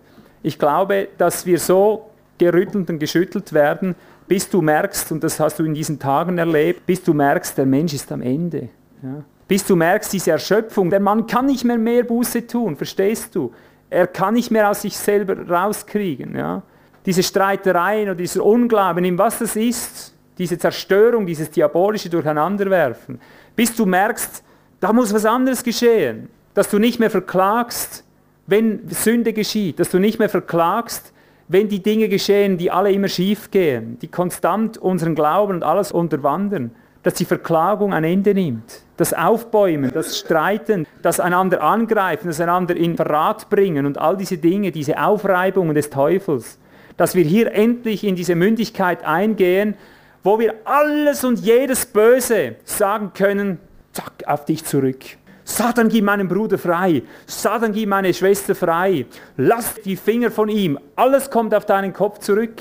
Ich 0.45 0.59
glaube, 0.59 1.07
dass 1.17 1.43
wir 1.47 1.57
so 1.57 2.11
gerüttelt 2.37 2.87
und 2.91 2.99
geschüttelt 2.99 3.51
werden, 3.51 3.95
bis 4.27 4.47
du 4.47 4.61
merkst, 4.61 5.11
und 5.11 5.23
das 5.23 5.39
hast 5.39 5.57
du 5.57 5.63
in 5.63 5.73
diesen 5.73 5.97
Tagen 5.97 6.37
erlebt, 6.37 6.85
bis 6.85 7.01
du 7.01 7.15
merkst, 7.15 7.57
der 7.57 7.65
Mensch 7.65 7.95
ist 7.95 8.11
am 8.11 8.21
Ende. 8.21 8.69
Ja. 9.01 9.23
Bis 9.47 9.65
du 9.65 9.75
merkst, 9.75 10.13
diese 10.13 10.31
Erschöpfung, 10.31 10.91
der 10.91 10.99
Mann 10.99 11.25
kann 11.25 11.47
nicht 11.47 11.63
mehr 11.63 11.79
mehr 11.79 12.03
Buße 12.03 12.45
tun, 12.45 12.75
verstehst 12.75 13.33
du? 13.33 13.53
Er 13.89 14.05
kann 14.05 14.35
nicht 14.35 14.51
mehr 14.51 14.69
aus 14.69 14.83
sich 14.83 14.95
selber 14.95 15.47
rauskriegen. 15.49 16.35
Ja. 16.35 16.61
diese 17.05 17.23
Streitereien 17.23 18.09
oder 18.09 18.15
dieser 18.15 18.43
Unglauben, 18.43 19.05
in 19.05 19.17
was 19.17 19.39
das 19.39 19.55
ist, 19.55 20.13
diese 20.37 20.57
Zerstörung, 20.57 21.25
dieses 21.25 21.49
diabolische 21.49 22.09
Durcheinanderwerfen, 22.09 23.19
bis 23.55 23.75
du 23.75 23.85
merkst, 23.85 24.43
da 24.79 24.91
muss 24.91 25.13
was 25.13 25.25
anderes 25.25 25.63
geschehen, 25.63 26.29
dass 26.53 26.69
du 26.69 26.79
nicht 26.79 26.99
mehr 26.99 27.09
verklagst, 27.09 28.04
wenn 28.47 28.87
Sünde 28.89 29.33
geschieht, 29.33 29.79
dass 29.79 29.89
du 29.89 29.99
nicht 29.99 30.19
mehr 30.19 30.29
verklagst, 30.29 31.13
wenn 31.47 31.69
die 31.69 31.81
Dinge 31.81 32.09
geschehen, 32.09 32.57
die 32.57 32.71
alle 32.71 32.91
immer 32.91 33.07
schief 33.07 33.51
gehen, 33.51 33.99
die 34.01 34.07
konstant 34.07 34.77
unseren 34.77 35.15
Glauben 35.15 35.55
und 35.55 35.63
alles 35.63 35.91
unterwandern, 35.91 36.71
dass 37.03 37.13
die 37.13 37.25
Verklagung 37.25 37.93
ein 37.93 38.03
Ende 38.03 38.33
nimmt. 38.33 38.81
Das 38.97 39.13
Aufbäumen, 39.13 39.91
das 39.93 40.17
Streiten, 40.17 40.87
das 41.03 41.19
einander 41.19 41.61
angreifen, 41.61 42.27
das 42.27 42.41
einander 42.41 42.75
in 42.75 42.95
Verrat 42.95 43.49
bringen 43.49 43.85
und 43.85 43.99
all 43.99 44.17
diese 44.17 44.37
Dinge, 44.37 44.71
diese 44.71 44.99
Aufreibungen 44.99 45.75
des 45.75 45.91
Teufels, 45.91 46.57
dass 46.97 47.13
wir 47.13 47.23
hier 47.23 47.51
endlich 47.53 48.03
in 48.03 48.15
diese 48.15 48.33
Mündigkeit 48.33 49.03
eingehen, 49.05 49.75
wo 50.23 50.39
wir 50.39 50.55
alles 50.65 51.23
und 51.23 51.39
jedes 51.39 51.85
Böse 51.85 52.55
sagen 52.63 53.11
können, 53.13 53.59
zack, 53.91 54.23
auf 54.25 54.45
dich 54.45 54.65
zurück. 54.65 55.03
Satan, 55.47 55.89
gib 55.89 56.03
meinen 56.03 56.27
Bruder 56.27 56.57
frei. 56.57 57.03
Satan, 57.27 57.71
gib 57.71 57.87
meine 57.87 58.11
Schwester 58.13 58.55
frei. 58.55 59.05
Lass 59.37 59.75
die 59.75 59.95
Finger 59.95 60.31
von 60.31 60.49
ihm. 60.49 60.79
Alles 60.95 61.29
kommt 61.29 61.53
auf 61.53 61.67
deinen 61.67 61.93
Kopf 61.93 62.17
zurück. 62.19 62.59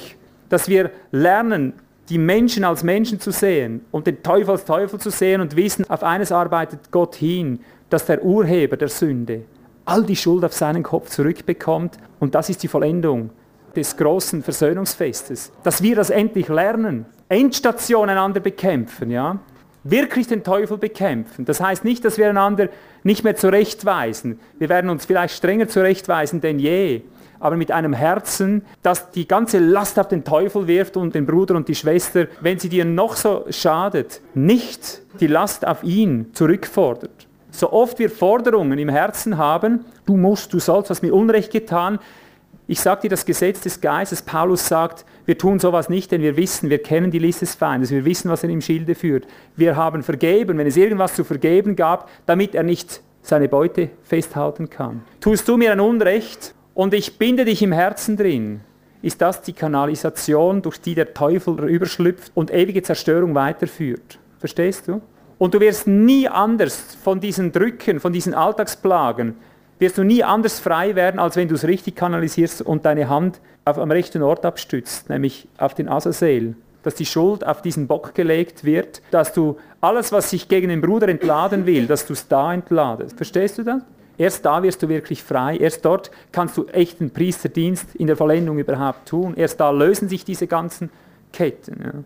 Dass 0.50 0.68
wir 0.68 0.90
lernen, 1.10 1.72
die 2.10 2.18
Menschen 2.18 2.62
als 2.62 2.82
Menschen 2.82 3.18
zu 3.18 3.32
sehen 3.32 3.80
und 3.90 4.06
den 4.06 4.22
Teufel 4.22 4.50
als 4.50 4.66
Teufel 4.66 5.00
zu 5.00 5.08
sehen 5.08 5.40
und 5.40 5.56
wissen, 5.56 5.88
auf 5.88 6.02
eines 6.02 6.30
arbeitet 6.30 6.90
Gott 6.90 7.14
hin, 7.14 7.60
dass 7.88 8.04
der 8.04 8.22
Urheber 8.22 8.76
der 8.76 8.88
Sünde 8.88 9.44
all 9.86 10.04
die 10.04 10.14
Schuld 10.14 10.44
auf 10.44 10.52
seinen 10.52 10.82
Kopf 10.82 11.08
zurückbekommt. 11.08 11.96
Und 12.20 12.34
das 12.34 12.50
ist 12.50 12.62
die 12.62 12.68
Vollendung 12.68 13.30
des 13.74 13.96
großen 13.96 14.42
Versöhnungsfestes. 14.42 15.52
Dass 15.62 15.82
wir 15.82 15.96
das 15.96 16.10
endlich 16.10 16.48
lernen. 16.48 17.06
Endstation 17.30 18.10
einander 18.10 18.40
bekämpfen, 18.40 19.10
ja 19.10 19.40
wirklich 19.84 20.26
den 20.26 20.42
Teufel 20.42 20.78
bekämpfen. 20.78 21.44
Das 21.44 21.60
heißt 21.60 21.84
nicht, 21.84 22.04
dass 22.04 22.18
wir 22.18 22.28
einander 22.28 22.68
nicht 23.02 23.22
mehr 23.22 23.36
zurechtweisen. 23.36 24.40
Wir 24.58 24.68
werden 24.68 24.90
uns 24.90 25.04
vielleicht 25.04 25.34
strenger 25.36 25.68
zurechtweisen 25.68 26.40
denn 26.40 26.58
je, 26.58 27.02
aber 27.38 27.56
mit 27.56 27.70
einem 27.70 27.92
Herzen, 27.92 28.64
das 28.82 29.10
die 29.10 29.28
ganze 29.28 29.58
Last 29.58 29.98
auf 29.98 30.08
den 30.08 30.24
Teufel 30.24 30.66
wirft 30.66 30.96
und 30.96 31.14
den 31.14 31.26
Bruder 31.26 31.54
und 31.54 31.68
die 31.68 31.74
Schwester, 31.74 32.26
wenn 32.40 32.58
sie 32.58 32.70
dir 32.70 32.86
noch 32.86 33.16
so 33.16 33.44
schadet, 33.50 34.22
nicht 34.32 35.02
die 35.20 35.26
Last 35.26 35.66
auf 35.66 35.84
ihn 35.84 36.30
zurückfordert. 36.32 37.28
So 37.50 37.70
oft 37.72 37.98
wir 37.98 38.10
Forderungen 38.10 38.78
im 38.78 38.88
Herzen 38.88 39.36
haben, 39.36 39.84
du 40.06 40.16
musst, 40.16 40.52
du 40.52 40.58
sollst, 40.58 40.90
was 40.90 41.02
mir 41.02 41.14
Unrecht 41.14 41.52
getan, 41.52 41.98
ich 42.66 42.80
sage 42.80 43.02
dir 43.02 43.10
das 43.10 43.26
Gesetz 43.26 43.60
des 43.60 43.80
Geistes. 43.80 44.22
Paulus 44.22 44.66
sagt, 44.66 45.04
wir 45.26 45.36
tun 45.36 45.58
sowas 45.58 45.88
nicht, 45.88 46.10
denn 46.12 46.22
wir 46.22 46.36
wissen, 46.36 46.70
wir 46.70 46.82
kennen 46.82 47.10
die 47.10 47.18
Liste 47.18 47.40
des 47.40 47.54
Feindes, 47.54 47.90
wir 47.90 48.04
wissen, 48.04 48.30
was 48.30 48.42
er 48.42 48.50
im 48.50 48.62
Schilde 48.62 48.94
führt. 48.94 49.26
Wir 49.56 49.76
haben 49.76 50.02
vergeben, 50.02 50.56
wenn 50.56 50.66
es 50.66 50.76
irgendwas 50.76 51.14
zu 51.14 51.24
vergeben 51.24 51.76
gab, 51.76 52.08
damit 52.26 52.54
er 52.54 52.62
nicht 52.62 53.02
seine 53.22 53.48
Beute 53.48 53.90
festhalten 54.02 54.70
kann. 54.70 55.02
Tust 55.20 55.46
du 55.48 55.56
mir 55.56 55.72
ein 55.72 55.80
Unrecht 55.80 56.54
und 56.74 56.94
ich 56.94 57.18
binde 57.18 57.44
dich 57.44 57.62
im 57.62 57.72
Herzen 57.72 58.16
drin, 58.16 58.60
ist 59.02 59.20
das 59.20 59.42
die 59.42 59.52
Kanalisation, 59.52 60.62
durch 60.62 60.80
die 60.80 60.94
der 60.94 61.12
Teufel 61.12 61.68
überschlüpft 61.68 62.32
und 62.34 62.52
ewige 62.52 62.82
Zerstörung 62.82 63.34
weiterführt. 63.34 64.18
Verstehst 64.38 64.88
du? 64.88 65.02
Und 65.36 65.52
du 65.52 65.60
wirst 65.60 65.86
nie 65.86 66.28
anders 66.28 66.96
von 67.02 67.20
diesen 67.20 67.52
Drücken, 67.52 68.00
von 68.00 68.12
diesen 68.12 68.32
Alltagsplagen, 68.32 69.36
wirst 69.78 69.98
du 69.98 70.04
nie 70.04 70.22
anders 70.22 70.60
frei 70.60 70.94
werden, 70.94 71.18
als 71.18 71.36
wenn 71.36 71.48
du 71.48 71.54
es 71.54 71.64
richtig 71.64 71.96
kanalisierst 71.96 72.62
und 72.62 72.84
deine 72.84 73.08
Hand 73.08 73.40
auf 73.64 73.78
am 73.78 73.90
rechten 73.90 74.22
Ort 74.22 74.44
abstützt, 74.44 75.08
nämlich 75.08 75.48
auf 75.58 75.74
den 75.74 75.88
Azazel. 75.88 76.54
Dass 76.82 76.94
die 76.94 77.06
Schuld 77.06 77.46
auf 77.46 77.62
diesen 77.62 77.86
Bock 77.86 78.14
gelegt 78.14 78.64
wird, 78.64 79.00
dass 79.10 79.32
du 79.32 79.56
alles, 79.80 80.12
was 80.12 80.30
sich 80.30 80.48
gegen 80.48 80.68
den 80.68 80.82
Bruder 80.82 81.08
entladen 81.08 81.64
will, 81.64 81.86
dass 81.86 82.06
du 82.06 82.12
es 82.12 82.28
da 82.28 82.52
entladest. 82.52 83.16
Verstehst 83.16 83.56
du 83.58 83.62
das? 83.62 83.80
Erst 84.16 84.44
da 84.44 84.62
wirst 84.62 84.82
du 84.82 84.88
wirklich 84.88 85.22
frei. 85.22 85.56
Erst 85.56 85.84
dort 85.84 86.10
kannst 86.30 86.56
du 86.56 86.66
echten 86.66 87.10
Priesterdienst 87.10 87.96
in 87.96 88.06
der 88.06 88.16
Vollendung 88.16 88.58
überhaupt 88.58 89.08
tun. 89.08 89.34
Erst 89.34 89.58
da 89.60 89.70
lösen 89.70 90.08
sich 90.08 90.24
diese 90.24 90.46
ganzen 90.46 90.90
Ketten. 91.32 91.82
Ja. 91.82 92.04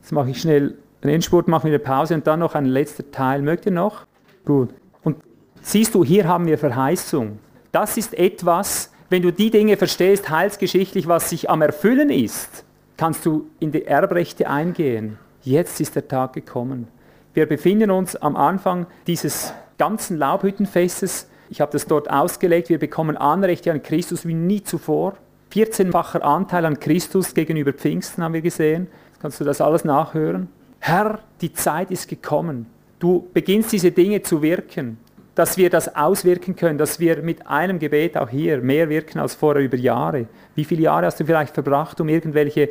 Jetzt 0.00 0.12
mache 0.12 0.30
ich 0.30 0.40
schnell 0.40 0.76
den 1.02 1.10
Endspurt 1.10 1.48
machen 1.48 1.64
wir 1.64 1.74
eine 1.74 1.78
Pause 1.78 2.14
und 2.14 2.26
dann 2.26 2.40
noch 2.40 2.54
ein 2.54 2.64
letzter 2.64 3.10
Teil. 3.10 3.42
Mögt 3.42 3.66
ihr 3.66 3.72
noch? 3.72 4.04
Gut. 4.44 4.70
Und 5.02 5.16
siehst 5.62 5.94
du, 5.94 6.04
hier 6.04 6.26
haben 6.26 6.46
wir 6.46 6.58
Verheißung. 6.58 7.38
Das 7.70 7.96
ist 7.96 8.14
etwas, 8.14 8.90
wenn 9.10 9.22
du 9.22 9.32
die 9.32 9.50
Dinge 9.50 9.76
verstehst, 9.76 10.28
heilsgeschichtlich, 10.28 11.06
was 11.06 11.30
sich 11.30 11.48
am 11.48 11.62
Erfüllen 11.62 12.10
ist, 12.10 12.64
kannst 12.96 13.24
du 13.24 13.48
in 13.60 13.72
die 13.72 13.86
Erbrechte 13.86 14.48
eingehen. 14.48 15.18
Jetzt 15.42 15.80
ist 15.80 15.94
der 15.94 16.08
Tag 16.08 16.32
gekommen. 16.32 16.88
Wir 17.32 17.46
befinden 17.46 17.90
uns 17.90 18.16
am 18.16 18.36
Anfang 18.36 18.86
dieses 19.06 19.54
ganzen 19.78 20.18
Laubhüttenfestes. 20.18 21.30
Ich 21.48 21.60
habe 21.60 21.72
das 21.72 21.86
dort 21.86 22.10
ausgelegt. 22.10 22.68
Wir 22.68 22.78
bekommen 22.78 23.16
Anrechte 23.16 23.70
an 23.70 23.82
Christus 23.82 24.26
wie 24.26 24.34
nie 24.34 24.62
zuvor. 24.62 25.14
14-facher 25.54 26.20
Anteil 26.20 26.66
an 26.66 26.80
Christus 26.80 27.32
gegenüber 27.32 27.72
Pfingsten 27.72 28.22
haben 28.22 28.34
wir 28.34 28.42
gesehen. 28.42 28.88
Kannst 29.22 29.40
du 29.40 29.44
das 29.44 29.60
alles 29.60 29.84
nachhören. 29.84 30.48
Herr, 30.80 31.20
die 31.40 31.52
Zeit 31.52 31.90
ist 31.90 32.08
gekommen. 32.08 32.66
Du 32.98 33.28
beginnst 33.32 33.72
diese 33.72 33.90
Dinge 33.92 34.22
zu 34.22 34.42
wirken, 34.42 34.98
dass 35.34 35.56
wir 35.56 35.70
das 35.70 35.94
auswirken 35.94 36.56
können, 36.56 36.78
dass 36.78 36.98
wir 36.98 37.22
mit 37.22 37.46
einem 37.46 37.78
Gebet 37.78 38.16
auch 38.16 38.28
hier 38.28 38.58
mehr 38.60 38.88
wirken 38.88 39.20
als 39.20 39.34
vorher 39.34 39.62
über 39.62 39.76
Jahre. 39.76 40.26
Wie 40.56 40.64
viele 40.64 40.82
Jahre 40.82 41.06
hast 41.06 41.20
du 41.20 41.24
vielleicht 41.24 41.54
verbracht, 41.54 42.00
um 42.00 42.08
irgendwelche 42.08 42.70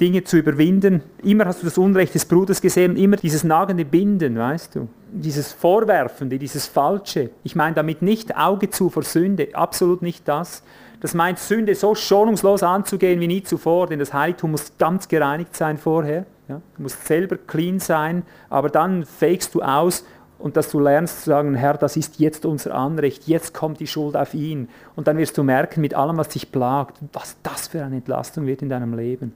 Dinge 0.00 0.24
zu 0.24 0.38
überwinden? 0.38 1.02
Immer 1.22 1.44
hast 1.44 1.60
du 1.60 1.66
das 1.66 1.76
Unrecht 1.76 2.14
des 2.14 2.24
Bruders 2.24 2.62
gesehen, 2.62 2.96
immer 2.96 3.16
dieses 3.16 3.44
nagende 3.44 3.84
Binden, 3.84 4.38
weißt 4.38 4.76
du? 4.76 4.88
Dieses 5.12 5.52
Vorwerfende, 5.52 6.38
dieses 6.38 6.66
Falsche. 6.66 7.30
Ich 7.44 7.54
meine 7.54 7.74
damit 7.74 8.00
nicht 8.00 8.34
Auge 8.34 8.70
zu 8.70 8.88
vor 8.88 9.02
Sünde, 9.02 9.48
absolut 9.52 10.00
nicht 10.00 10.26
das. 10.26 10.62
Das 11.00 11.12
meint 11.12 11.38
Sünde 11.38 11.74
so 11.74 11.94
schonungslos 11.94 12.62
anzugehen 12.62 13.20
wie 13.20 13.26
nie 13.26 13.42
zuvor, 13.42 13.88
denn 13.88 13.98
das 13.98 14.14
Heiligtum 14.14 14.52
muss 14.52 14.72
ganz 14.78 15.08
gereinigt 15.08 15.54
sein 15.54 15.76
vorher. 15.76 16.24
Ja? 16.48 16.60
Du 16.76 16.82
musst 16.82 17.06
selber 17.06 17.36
clean 17.36 17.78
sein, 17.78 18.22
aber 18.48 18.68
dann 18.68 19.04
fakest 19.04 19.54
du 19.54 19.62
aus 19.62 20.04
und 20.38 20.56
dass 20.56 20.70
du 20.70 20.80
lernst 20.80 21.22
zu 21.22 21.30
sagen, 21.30 21.54
Herr, 21.54 21.74
das 21.74 21.96
ist 21.96 22.18
jetzt 22.18 22.44
unser 22.44 22.74
Anrecht, 22.74 23.26
jetzt 23.26 23.54
kommt 23.54 23.80
die 23.80 23.86
Schuld 23.86 24.16
auf 24.16 24.34
ihn. 24.34 24.68
Und 24.94 25.08
dann 25.08 25.16
wirst 25.16 25.38
du 25.38 25.42
merken, 25.42 25.80
mit 25.80 25.94
allem, 25.94 26.18
was 26.18 26.28
dich 26.28 26.52
plagt, 26.52 26.98
was 27.12 27.36
das 27.42 27.68
für 27.68 27.82
eine 27.82 27.96
Entlastung 27.96 28.46
wird 28.46 28.62
in 28.62 28.68
deinem 28.68 28.94
Leben. 28.94 29.34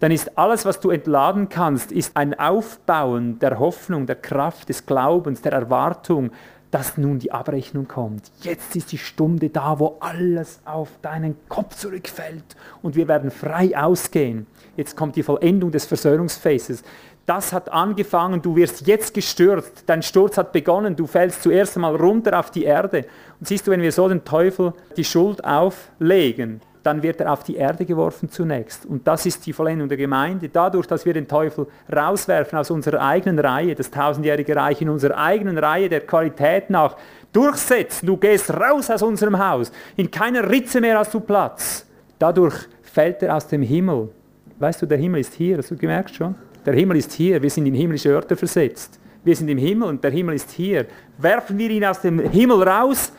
Dann 0.00 0.10
ist 0.10 0.36
alles, 0.36 0.64
was 0.64 0.80
du 0.80 0.90
entladen 0.90 1.48
kannst, 1.48 1.92
ist 1.92 2.16
ein 2.16 2.38
Aufbauen 2.38 3.38
der 3.38 3.58
Hoffnung, 3.58 4.06
der 4.06 4.16
Kraft, 4.16 4.68
des 4.68 4.84
Glaubens, 4.84 5.42
der 5.42 5.52
Erwartung, 5.52 6.32
dass 6.72 6.96
nun 6.96 7.18
die 7.18 7.30
Abrechnung 7.30 7.86
kommt. 7.86 8.32
Jetzt 8.40 8.74
ist 8.74 8.90
die 8.92 8.98
Stunde 8.98 9.50
da, 9.50 9.78
wo 9.78 9.98
alles 10.00 10.58
auf 10.64 10.88
deinen 11.02 11.36
Kopf 11.48 11.76
zurückfällt 11.76 12.56
und 12.80 12.96
wir 12.96 13.06
werden 13.06 13.30
frei 13.30 13.76
ausgehen. 13.76 14.46
Jetzt 14.76 14.96
kommt 14.96 15.14
die 15.14 15.22
Vollendung 15.22 15.70
des 15.70 15.84
Versöhnungsfestes. 15.84 16.82
Das 17.26 17.52
hat 17.52 17.70
angefangen, 17.70 18.42
du 18.42 18.56
wirst 18.56 18.86
jetzt 18.86 19.14
gestürzt, 19.14 19.84
dein 19.86 20.02
Sturz 20.02 20.38
hat 20.38 20.52
begonnen, 20.52 20.96
du 20.96 21.06
fällst 21.06 21.42
zuerst 21.42 21.76
einmal 21.76 21.94
runter 21.94 22.40
auf 22.40 22.50
die 22.50 22.64
Erde. 22.64 23.04
Und 23.38 23.46
siehst 23.46 23.66
du, 23.66 23.70
wenn 23.70 23.82
wir 23.82 23.92
so 23.92 24.08
den 24.08 24.24
Teufel 24.24 24.72
die 24.96 25.04
Schuld 25.04 25.44
auflegen, 25.44 26.62
dann 26.82 27.02
wird 27.02 27.20
er 27.20 27.32
auf 27.32 27.44
die 27.44 27.56
Erde 27.56 27.84
geworfen 27.84 28.30
zunächst. 28.30 28.86
Und 28.86 29.06
das 29.06 29.26
ist 29.26 29.46
die 29.46 29.52
Vollendung 29.52 29.88
der 29.88 29.98
Gemeinde. 29.98 30.48
Dadurch, 30.48 30.86
dass 30.86 31.04
wir 31.04 31.14
den 31.14 31.28
Teufel 31.28 31.66
rauswerfen 31.94 32.58
aus 32.58 32.70
unserer 32.70 33.00
eigenen 33.00 33.38
Reihe, 33.38 33.74
das 33.74 33.90
tausendjährige 33.90 34.56
Reich 34.56 34.82
in 34.82 34.88
unserer 34.88 35.16
eigenen 35.16 35.58
Reihe 35.58 35.88
der 35.88 36.00
Qualität 36.00 36.70
nach, 36.70 36.96
durchsetzen. 37.32 38.06
Du 38.06 38.16
gehst 38.16 38.52
raus 38.52 38.90
aus 38.90 39.02
unserem 39.02 39.38
Haus. 39.38 39.72
In 39.96 40.10
keiner 40.10 40.48
Ritze 40.48 40.80
mehr 40.80 40.98
hast 40.98 41.14
du 41.14 41.20
Platz. 41.20 41.86
Dadurch 42.18 42.54
fällt 42.82 43.22
er 43.22 43.36
aus 43.36 43.46
dem 43.46 43.62
Himmel. 43.62 44.10
Weißt 44.58 44.82
du, 44.82 44.86
der 44.86 44.98
Himmel 44.98 45.20
ist 45.20 45.34
hier, 45.34 45.58
hast 45.58 45.70
du 45.70 45.76
gemerkt 45.76 46.14
schon? 46.14 46.34
Der 46.64 46.74
Himmel 46.74 46.98
ist 46.98 47.12
hier, 47.12 47.42
wir 47.42 47.50
sind 47.50 47.66
in 47.66 47.74
himmlische 47.74 48.10
Örter 48.10 48.36
versetzt. 48.36 49.00
Wir 49.24 49.34
sind 49.34 49.48
im 49.48 49.58
Himmel 49.58 49.88
und 49.88 50.04
der 50.04 50.10
Himmel 50.10 50.34
ist 50.34 50.50
hier. 50.50 50.86
Werfen 51.18 51.58
wir 51.58 51.70
ihn 51.70 51.84
aus 51.84 52.00
dem 52.00 52.18
Himmel 52.18 52.62
raus, 52.62 53.12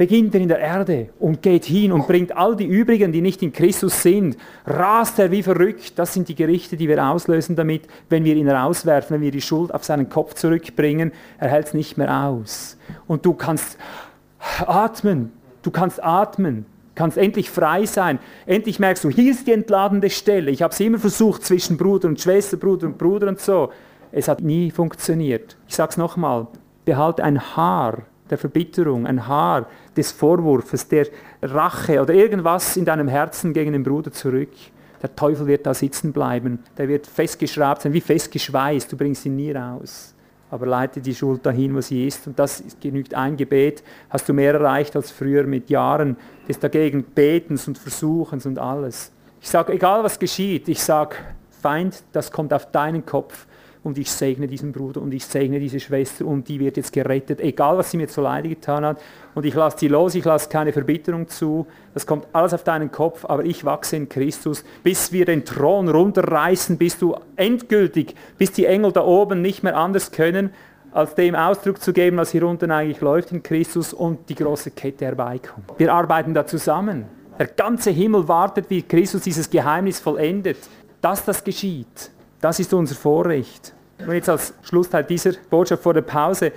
beginnt 0.00 0.34
er 0.34 0.40
in 0.40 0.48
der 0.48 0.60
Erde 0.60 1.10
und 1.18 1.42
geht 1.42 1.66
hin 1.66 1.92
und 1.92 2.06
bringt 2.06 2.34
all 2.34 2.56
die 2.56 2.64
übrigen, 2.64 3.12
die 3.12 3.20
nicht 3.20 3.42
in 3.42 3.52
Christus 3.52 4.02
sind, 4.02 4.38
rast 4.64 5.18
er 5.18 5.30
wie 5.30 5.42
verrückt. 5.42 5.98
Das 5.98 6.14
sind 6.14 6.26
die 6.30 6.34
Gerichte, 6.34 6.78
die 6.78 6.88
wir 6.88 7.06
auslösen 7.06 7.54
damit, 7.54 7.82
wenn 8.08 8.24
wir 8.24 8.34
ihn 8.34 8.48
rauswerfen, 8.48 9.16
wenn 9.16 9.20
wir 9.20 9.30
die 9.30 9.42
Schuld 9.42 9.74
auf 9.74 9.84
seinen 9.84 10.08
Kopf 10.08 10.32
zurückbringen, 10.32 11.12
er 11.36 11.50
hält 11.50 11.66
es 11.66 11.74
nicht 11.74 11.98
mehr 11.98 12.24
aus. 12.24 12.78
Und 13.08 13.26
du 13.26 13.34
kannst 13.34 13.76
atmen, 14.66 15.32
du 15.60 15.70
kannst 15.70 16.02
atmen, 16.02 16.64
kannst 16.94 17.18
endlich 17.18 17.50
frei 17.50 17.84
sein. 17.84 18.20
Endlich 18.46 18.78
merkst 18.78 19.04
du, 19.04 19.10
hier 19.10 19.30
ist 19.30 19.48
die 19.48 19.52
entladene 19.52 20.08
Stelle. 20.08 20.50
Ich 20.50 20.62
habe 20.62 20.72
es 20.72 20.80
immer 20.80 20.98
versucht 20.98 21.44
zwischen 21.44 21.76
Bruder 21.76 22.08
und 22.08 22.18
Schwester, 22.18 22.56
Bruder 22.56 22.86
und 22.86 22.96
Bruder 22.96 23.28
und 23.28 23.38
so. 23.38 23.70
Es 24.12 24.28
hat 24.28 24.40
nie 24.40 24.70
funktioniert. 24.70 25.58
Ich 25.68 25.74
sage 25.74 25.90
es 25.90 25.96
nochmal, 25.98 26.46
behalte 26.86 27.22
ein 27.22 27.54
Haar 27.54 27.98
der 28.30 28.38
Verbitterung, 28.38 29.06
ein 29.06 29.26
Haar 29.26 29.66
des 29.96 30.12
Vorwurfs, 30.12 30.88
der 30.88 31.06
Rache 31.42 32.00
oder 32.00 32.14
irgendwas 32.14 32.76
in 32.76 32.84
deinem 32.84 33.08
Herzen 33.08 33.52
gegen 33.52 33.72
den 33.72 33.82
Bruder 33.82 34.12
zurück. 34.12 34.52
Der 35.02 35.14
Teufel 35.16 35.46
wird 35.46 35.66
da 35.66 35.74
sitzen 35.74 36.12
bleiben, 36.12 36.60
der 36.76 36.88
wird 36.88 37.06
festgeschraubt 37.06 37.82
sein, 37.82 37.92
wie 37.92 38.00
festgeschweißt, 38.00 38.92
du 38.92 38.96
bringst 38.96 39.24
ihn 39.26 39.36
nie 39.36 39.52
raus. 39.52 40.14
Aber 40.50 40.66
leite 40.66 41.00
die 41.00 41.14
Schuld 41.14 41.46
dahin, 41.46 41.74
wo 41.76 41.80
sie 41.80 42.08
ist. 42.08 42.26
Und 42.26 42.36
das 42.36 42.64
genügt 42.80 43.14
ein 43.14 43.36
Gebet. 43.36 43.84
Hast 44.08 44.28
du 44.28 44.32
mehr 44.32 44.54
erreicht 44.54 44.96
als 44.96 45.12
früher 45.12 45.44
mit 45.44 45.70
Jahren 45.70 46.16
des 46.48 46.58
dagegen 46.58 47.04
Betens 47.04 47.68
und 47.68 47.78
Versuchens 47.78 48.46
und 48.46 48.58
alles. 48.58 49.12
Ich 49.40 49.48
sage, 49.48 49.72
egal 49.72 50.02
was 50.02 50.18
geschieht, 50.18 50.68
ich 50.68 50.82
sage, 50.82 51.14
Feind, 51.62 52.02
das 52.12 52.32
kommt 52.32 52.52
auf 52.52 52.70
deinen 52.72 53.06
Kopf 53.06 53.46
und 53.82 53.96
ich 53.96 54.10
segne 54.10 54.46
diesen 54.46 54.72
Bruder 54.72 55.00
und 55.00 55.12
ich 55.14 55.24
segne 55.24 55.58
diese 55.58 55.80
Schwester 55.80 56.26
und 56.26 56.48
die 56.48 56.60
wird 56.60 56.76
jetzt 56.76 56.92
gerettet, 56.92 57.40
egal 57.40 57.78
was 57.78 57.90
sie 57.90 57.96
mir 57.96 58.08
zu 58.08 58.20
Leide 58.20 58.48
getan 58.48 58.84
hat. 58.84 59.00
Und 59.34 59.46
ich 59.46 59.54
lasse 59.54 59.78
sie 59.78 59.88
los, 59.88 60.14
ich 60.14 60.24
lasse 60.24 60.50
keine 60.50 60.72
Verbitterung 60.72 61.28
zu. 61.28 61.66
Das 61.94 62.06
kommt 62.06 62.26
alles 62.32 62.52
auf 62.52 62.62
deinen 62.62 62.92
Kopf, 62.92 63.24
aber 63.24 63.44
ich 63.44 63.64
wachse 63.64 63.96
in 63.96 64.08
Christus, 64.08 64.64
bis 64.82 65.12
wir 65.12 65.24
den 65.24 65.44
Thron 65.46 65.88
runterreißen, 65.88 66.76
bis 66.76 66.98
du 66.98 67.16
endgültig, 67.36 68.14
bis 68.36 68.52
die 68.52 68.66
Engel 68.66 68.92
da 68.92 69.02
oben 69.02 69.40
nicht 69.40 69.62
mehr 69.62 69.76
anders 69.76 70.12
können, 70.12 70.50
als 70.92 71.14
dem 71.14 71.34
Ausdruck 71.34 71.80
zu 71.80 71.92
geben, 71.92 72.16
was 72.18 72.32
hier 72.32 72.46
unten 72.46 72.70
eigentlich 72.70 73.00
läuft 73.00 73.32
in 73.32 73.42
Christus 73.42 73.94
und 73.94 74.28
die 74.28 74.34
große 74.34 74.72
Kette 74.72 75.06
herbeikommt. 75.06 75.70
Wir 75.78 75.94
arbeiten 75.94 76.34
da 76.34 76.46
zusammen. 76.46 77.06
Der 77.38 77.46
ganze 77.46 77.90
Himmel 77.90 78.28
wartet, 78.28 78.66
wie 78.68 78.82
Christus 78.82 79.22
dieses 79.22 79.48
Geheimnis 79.48 80.00
vollendet. 80.00 80.58
Dass 81.00 81.24
das 81.24 81.42
geschieht, 81.42 82.10
das 82.40 82.58
ist 82.58 82.72
unser 82.72 82.94
Vorrecht. 82.94 83.74
Und 83.98 84.12
jetzt 84.12 84.28
als 84.28 84.54
Schlussteil 84.62 85.04
dieser 85.04 85.32
Botschaft 85.50 85.82
vor 85.82 85.94
der 85.94 86.02
Pause, 86.02 86.52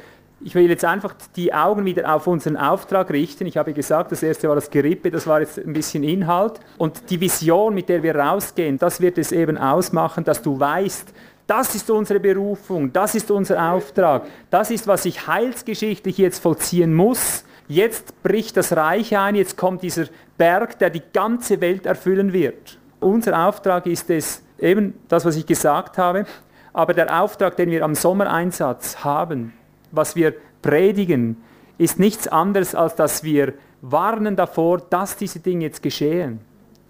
ich 0.46 0.56
will 0.56 0.70
jetzt 0.70 0.84
einfach 0.84 1.16
die 1.36 1.54
Augen 1.54 1.86
wieder 1.86 2.14
auf 2.14 2.28
unseren 2.28 2.58
Auftrag 2.58 3.10
richten. 3.12 3.46
Ich 3.46 3.58
habe 3.58 3.74
gesagt, 3.74 4.12
das 4.12 4.24
erste 4.24 4.50
war 4.50 4.56
das 4.56 4.70
Gerippe, 4.70 5.10
das 5.10 5.26
war 5.26 5.40
jetzt 5.40 5.58
ein 5.58 5.74
bisschen 5.74 6.04
Inhalt. 6.04 6.60
Und 6.78 7.10
die 7.10 7.20
Vision, 7.20 7.74
mit 7.74 7.88
der 7.90 8.04
wir 8.04 8.16
rausgehen, 8.16 8.78
das 8.78 9.00
wird 9.00 9.18
es 9.18 9.32
eben 9.32 9.58
ausmachen, 9.58 10.24
dass 10.24 10.42
du 10.42 10.60
weißt, 10.60 11.14
das 11.48 11.76
ist 11.76 11.90
unsere 11.90 12.20
Berufung, 12.20 12.92
das 12.94 13.16
ist 13.16 13.30
unser 13.30 13.74
Auftrag, 13.74 14.26
das 14.50 14.72
ist, 14.72 14.88
was 14.88 15.06
ich 15.06 15.28
heilsgeschichtlich 15.28 16.18
jetzt 16.18 16.42
vollziehen 16.42 16.94
muss. 16.94 17.44
Jetzt 17.68 18.22
bricht 18.24 18.56
das 18.58 18.76
Reich 18.76 19.18
ein, 19.18 19.36
jetzt 19.36 19.58
kommt 19.58 19.82
dieser 19.82 20.06
Berg, 20.38 20.80
der 20.80 20.90
die 20.90 21.02
ganze 21.14 21.60
Welt 21.62 21.86
erfüllen 21.86 22.34
wird. 22.34 22.78
Unser 23.00 23.48
Auftrag 23.48 23.86
ist 23.86 24.10
es, 24.10 24.43
eben 24.64 24.94
das, 25.08 25.26
was 25.26 25.36
ich 25.36 25.46
gesagt 25.46 25.98
habe. 25.98 26.26
Aber 26.72 26.94
der 26.94 27.22
Auftrag, 27.22 27.56
den 27.58 27.70
wir 27.70 27.84
am 27.84 27.94
Sommereinsatz 27.94 29.04
haben, 29.04 29.54
was 29.92 30.16
wir 30.16 30.34
predigen, 30.62 31.38
ist 31.78 32.00
nichts 32.00 32.28
anderes, 32.28 32.74
als 32.74 32.96
dass 32.96 33.24
wir 33.24 33.54
warnen 33.82 34.36
davor, 34.36 34.80
dass 34.80 35.18
diese 35.18 35.40
Dinge 35.40 35.66
jetzt 35.66 35.84
geschehen. 35.84 36.40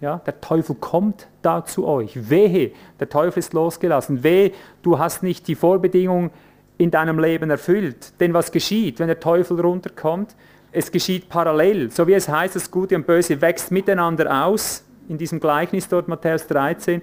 Ja, 0.00 0.18
der 0.18 0.40
Teufel 0.40 0.76
kommt 0.76 1.28
da 1.42 1.64
zu 1.64 1.86
euch. 1.86 2.30
Wehe, 2.30 2.72
der 3.00 3.08
Teufel 3.08 3.38
ist 3.38 3.52
losgelassen. 3.52 4.22
Wehe, 4.22 4.52
du 4.82 4.98
hast 4.98 5.22
nicht 5.22 5.48
die 5.48 5.54
Vorbedingungen 5.54 6.30
in 6.76 6.90
deinem 6.90 7.18
Leben 7.18 7.50
erfüllt. 7.50 8.18
Denn 8.20 8.34
was 8.34 8.52
geschieht, 8.52 8.98
wenn 8.98 9.06
der 9.06 9.20
Teufel 9.20 9.60
runterkommt? 9.60 10.34
Es 10.72 10.90
geschieht 10.90 11.28
parallel. 11.28 11.90
So 11.90 12.06
wie 12.06 12.14
es 12.14 12.28
heißt, 12.28 12.56
das 12.56 12.70
Gute 12.70 12.96
und 12.96 13.06
Böse 13.06 13.40
wächst 13.40 13.70
miteinander 13.70 14.44
aus. 14.44 14.84
In 15.08 15.18
diesem 15.18 15.40
Gleichnis 15.40 15.88
dort, 15.88 16.08
Matthäus 16.08 16.46
13. 16.46 17.00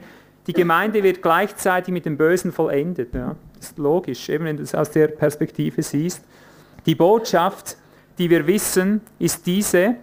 Die 0.47 0.53
Gemeinde 0.53 1.03
wird 1.03 1.21
gleichzeitig 1.21 1.93
mit 1.93 2.05
dem 2.05 2.17
Bösen 2.17 2.51
vollendet. 2.51 3.13
Ja. 3.13 3.35
Das 3.55 3.69
ist 3.69 3.77
logisch, 3.77 4.27
eben 4.29 4.45
wenn 4.45 4.57
du 4.57 4.63
es 4.63 4.73
aus 4.73 4.89
der 4.89 5.07
Perspektive 5.07 5.83
siehst. 5.83 6.23
Die 6.85 6.95
Botschaft, 6.95 7.77
die 8.17 8.29
wir 8.29 8.47
wissen, 8.47 9.01
ist 9.19 9.45
diese, 9.45 9.95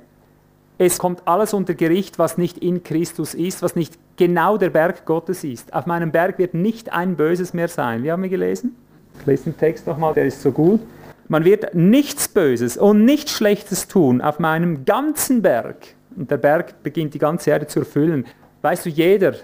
es 0.78 0.98
kommt 0.98 1.26
alles 1.26 1.52
unter 1.54 1.74
Gericht, 1.74 2.20
was 2.20 2.38
nicht 2.38 2.58
in 2.58 2.84
Christus 2.84 3.34
ist, 3.34 3.62
was 3.62 3.74
nicht 3.74 3.98
genau 4.16 4.58
der 4.58 4.70
Berg 4.70 5.04
Gottes 5.06 5.42
ist. 5.42 5.74
Auf 5.74 5.86
meinem 5.86 6.12
Berg 6.12 6.38
wird 6.38 6.54
nicht 6.54 6.92
ein 6.92 7.16
Böses 7.16 7.52
mehr 7.52 7.66
sein. 7.66 8.04
Wie 8.04 8.12
haben 8.12 8.22
wir 8.22 8.30
gelesen? 8.30 8.76
Ich 9.18 9.26
lese 9.26 9.44
den 9.44 9.58
Text 9.58 9.88
nochmal, 9.88 10.14
der 10.14 10.26
ist 10.26 10.40
so 10.40 10.52
gut. 10.52 10.80
Man 11.26 11.44
wird 11.44 11.74
nichts 11.74 12.28
Böses 12.28 12.76
und 12.76 13.04
nichts 13.04 13.32
Schlechtes 13.32 13.88
tun 13.88 14.20
auf 14.20 14.38
meinem 14.38 14.84
ganzen 14.84 15.42
Berg. 15.42 15.76
Und 16.16 16.30
der 16.30 16.36
Berg 16.36 16.82
beginnt 16.84 17.12
die 17.14 17.18
ganze 17.18 17.50
Erde 17.50 17.66
zu 17.66 17.80
erfüllen. 17.80 18.24
Weißt 18.62 18.86
du, 18.86 18.90
jeder, 18.90 19.34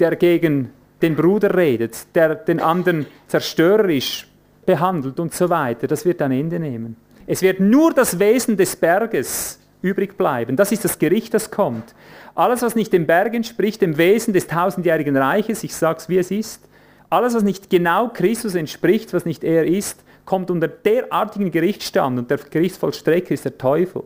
der 0.00 0.16
gegen 0.16 0.70
den 1.02 1.14
Bruder 1.14 1.54
redet, 1.54 2.14
der 2.14 2.34
den 2.34 2.60
anderen 2.60 3.06
zerstörerisch 3.28 4.26
behandelt 4.64 5.20
und 5.20 5.34
so 5.34 5.48
weiter, 5.48 5.86
das 5.86 6.04
wird 6.04 6.22
ein 6.22 6.32
Ende 6.32 6.58
nehmen. 6.58 6.96
Es 7.26 7.42
wird 7.42 7.60
nur 7.60 7.92
das 7.92 8.18
Wesen 8.18 8.56
des 8.56 8.76
Berges 8.76 9.60
übrig 9.82 10.16
bleiben. 10.16 10.56
Das 10.56 10.72
ist 10.72 10.84
das 10.84 10.98
Gericht, 10.98 11.34
das 11.34 11.50
kommt. 11.50 11.94
Alles, 12.34 12.62
was 12.62 12.74
nicht 12.74 12.92
dem 12.92 13.06
Berg 13.06 13.34
entspricht, 13.34 13.82
dem 13.82 13.96
Wesen 13.96 14.32
des 14.32 14.46
tausendjährigen 14.46 15.16
Reiches, 15.16 15.64
ich 15.64 15.74
sage 15.74 15.98
es, 15.98 16.08
wie 16.08 16.18
es 16.18 16.30
ist, 16.30 16.62
alles, 17.08 17.34
was 17.34 17.42
nicht 17.42 17.70
genau 17.70 18.08
Christus 18.08 18.54
entspricht, 18.54 19.12
was 19.14 19.24
nicht 19.24 19.44
er 19.44 19.64
ist, 19.66 20.02
kommt 20.24 20.50
unter 20.50 20.68
derartigen 20.68 21.50
Gerichtsstand 21.52 22.18
und 22.18 22.30
der 22.30 22.38
Gerichtsvollstrecker 22.38 23.32
ist 23.32 23.44
der 23.44 23.56
Teufel, 23.56 24.02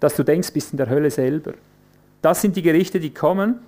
dass 0.00 0.16
du 0.16 0.22
denkst, 0.22 0.52
bist 0.52 0.72
in 0.72 0.76
der 0.76 0.90
Hölle 0.90 1.10
selber. 1.10 1.54
Das 2.20 2.42
sind 2.42 2.56
die 2.56 2.62
Gerichte, 2.62 3.00
die 3.00 3.14
kommen 3.14 3.60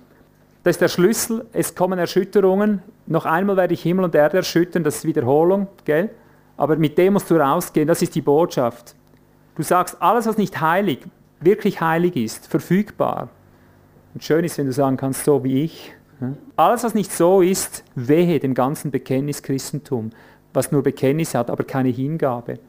das 0.69 0.75
ist 0.75 0.81
der 0.81 0.87
Schlüssel. 0.89 1.45
Es 1.51 1.73
kommen 1.73 1.97
Erschütterungen. 1.97 2.83
Noch 3.07 3.25
einmal 3.25 3.57
werde 3.57 3.73
ich 3.73 3.81
Himmel 3.81 4.05
und 4.05 4.13
Erde 4.13 4.37
erschüttern. 4.37 4.83
Das 4.83 4.97
ist 4.97 5.05
Wiederholung. 5.05 5.67
Gell? 5.83 6.11
Aber 6.57 6.75
mit 6.75 6.95
dem 6.99 7.13
musst 7.13 7.31
du 7.31 7.37
rausgehen. 7.37 7.87
Das 7.87 8.03
ist 8.03 8.13
die 8.13 8.21
Botschaft. 8.21 8.93
Du 9.55 9.63
sagst, 9.63 9.99
alles, 9.99 10.27
was 10.27 10.37
nicht 10.37 10.61
heilig, 10.61 10.99
wirklich 11.39 11.81
heilig 11.81 12.15
ist, 12.15 12.45
verfügbar. 12.45 13.29
Und 14.13 14.23
schön 14.23 14.45
ist, 14.45 14.59
wenn 14.59 14.67
du 14.67 14.71
sagen 14.71 14.95
kannst, 14.95 15.25
so 15.25 15.43
wie 15.43 15.63
ich. 15.63 15.91
Alles, 16.55 16.83
was 16.83 16.93
nicht 16.93 17.11
so 17.11 17.41
ist, 17.41 17.83
wehe 17.95 18.39
dem 18.39 18.53
ganzen 18.53 18.91
Bekenntnis 18.91 19.41
Christentum, 19.41 20.11
was 20.53 20.71
nur 20.71 20.83
Bekenntnis 20.83 21.33
hat, 21.33 21.49
aber 21.49 21.63
keine 21.63 21.89
Hingabe. 21.89 22.59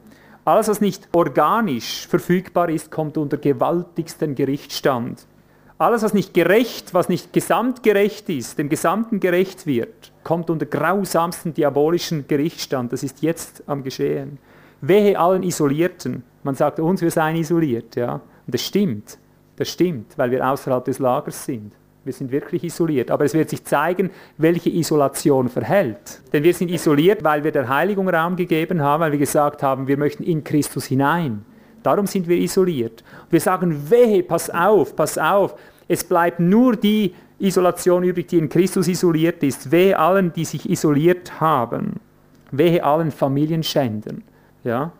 Alles, 0.43 0.69
was 0.69 0.81
nicht 0.81 1.07
organisch 1.11 2.07
verfügbar 2.07 2.69
ist, 2.69 2.89
kommt 2.89 3.15
unter 3.15 3.37
gewaltigsten 3.37 4.33
Gerichtsstand. 4.33 5.27
Alles, 5.81 6.03
was 6.03 6.13
nicht 6.13 6.35
gerecht, 6.35 6.93
was 6.93 7.09
nicht 7.09 7.33
gesamtgerecht 7.33 8.29
ist, 8.29 8.59
dem 8.59 8.69
Gesamten 8.69 9.19
gerecht 9.19 9.65
wird, 9.65 10.11
kommt 10.23 10.51
unter 10.51 10.67
grausamsten 10.67 11.55
diabolischen 11.55 12.27
Gerichtsstand. 12.27 12.93
Das 12.93 13.01
ist 13.01 13.23
jetzt 13.23 13.63
am 13.65 13.83
Geschehen. 13.83 14.37
Wehe 14.81 15.17
allen 15.17 15.41
Isolierten. 15.41 16.21
Man 16.43 16.53
sagt 16.53 16.79
uns, 16.79 17.01
wir 17.01 17.09
seien 17.09 17.35
isoliert. 17.35 17.95
Ja? 17.95 18.21
Und 18.45 18.53
das 18.53 18.61
stimmt. 18.61 19.17
Das 19.55 19.69
stimmt, 19.69 20.15
weil 20.19 20.29
wir 20.29 20.47
außerhalb 20.47 20.85
des 20.85 20.99
Lagers 20.99 21.45
sind. 21.45 21.71
Wir 22.03 22.13
sind 22.13 22.31
wirklich 22.31 22.63
isoliert. 22.63 23.09
Aber 23.09 23.25
es 23.25 23.33
wird 23.33 23.49
sich 23.49 23.63
zeigen, 23.63 24.11
welche 24.37 24.69
Isolation 24.69 25.49
verhält. 25.49 26.21
Denn 26.31 26.43
wir 26.43 26.53
sind 26.53 26.69
isoliert, 26.69 27.23
weil 27.23 27.43
wir 27.43 27.51
der 27.51 27.67
Heiligung 27.67 28.07
Raum 28.07 28.35
gegeben 28.35 28.83
haben, 28.83 29.01
weil 29.01 29.13
wir 29.13 29.19
gesagt 29.19 29.63
haben, 29.63 29.87
wir 29.87 29.97
möchten 29.97 30.21
in 30.21 30.43
Christus 30.43 30.85
hinein. 30.85 31.43
Darum 31.83 32.05
sind 32.05 32.27
wir 32.27 32.37
isoliert. 32.37 33.03
Wir 33.29 33.41
sagen, 33.41 33.89
wehe, 33.89 34.21
pass 34.21 34.49
auf, 34.51 34.95
pass 34.95 35.17
auf, 35.17 35.55
es 35.91 36.05
bleibt 36.05 36.39
nur 36.39 36.77
die 36.77 37.13
Isolation 37.37 38.03
übrig, 38.05 38.29
die 38.29 38.37
in 38.37 38.47
Christus 38.47 38.87
isoliert 38.87 39.43
ist. 39.43 39.71
Wehe 39.71 39.99
allen, 39.99 40.31
die 40.31 40.45
sich 40.45 40.69
isoliert 40.69 41.41
haben. 41.41 41.99
Wehe 42.49 42.81
allen 42.81 43.11
Familienschändern, 43.11 44.23
ja? 44.63 44.93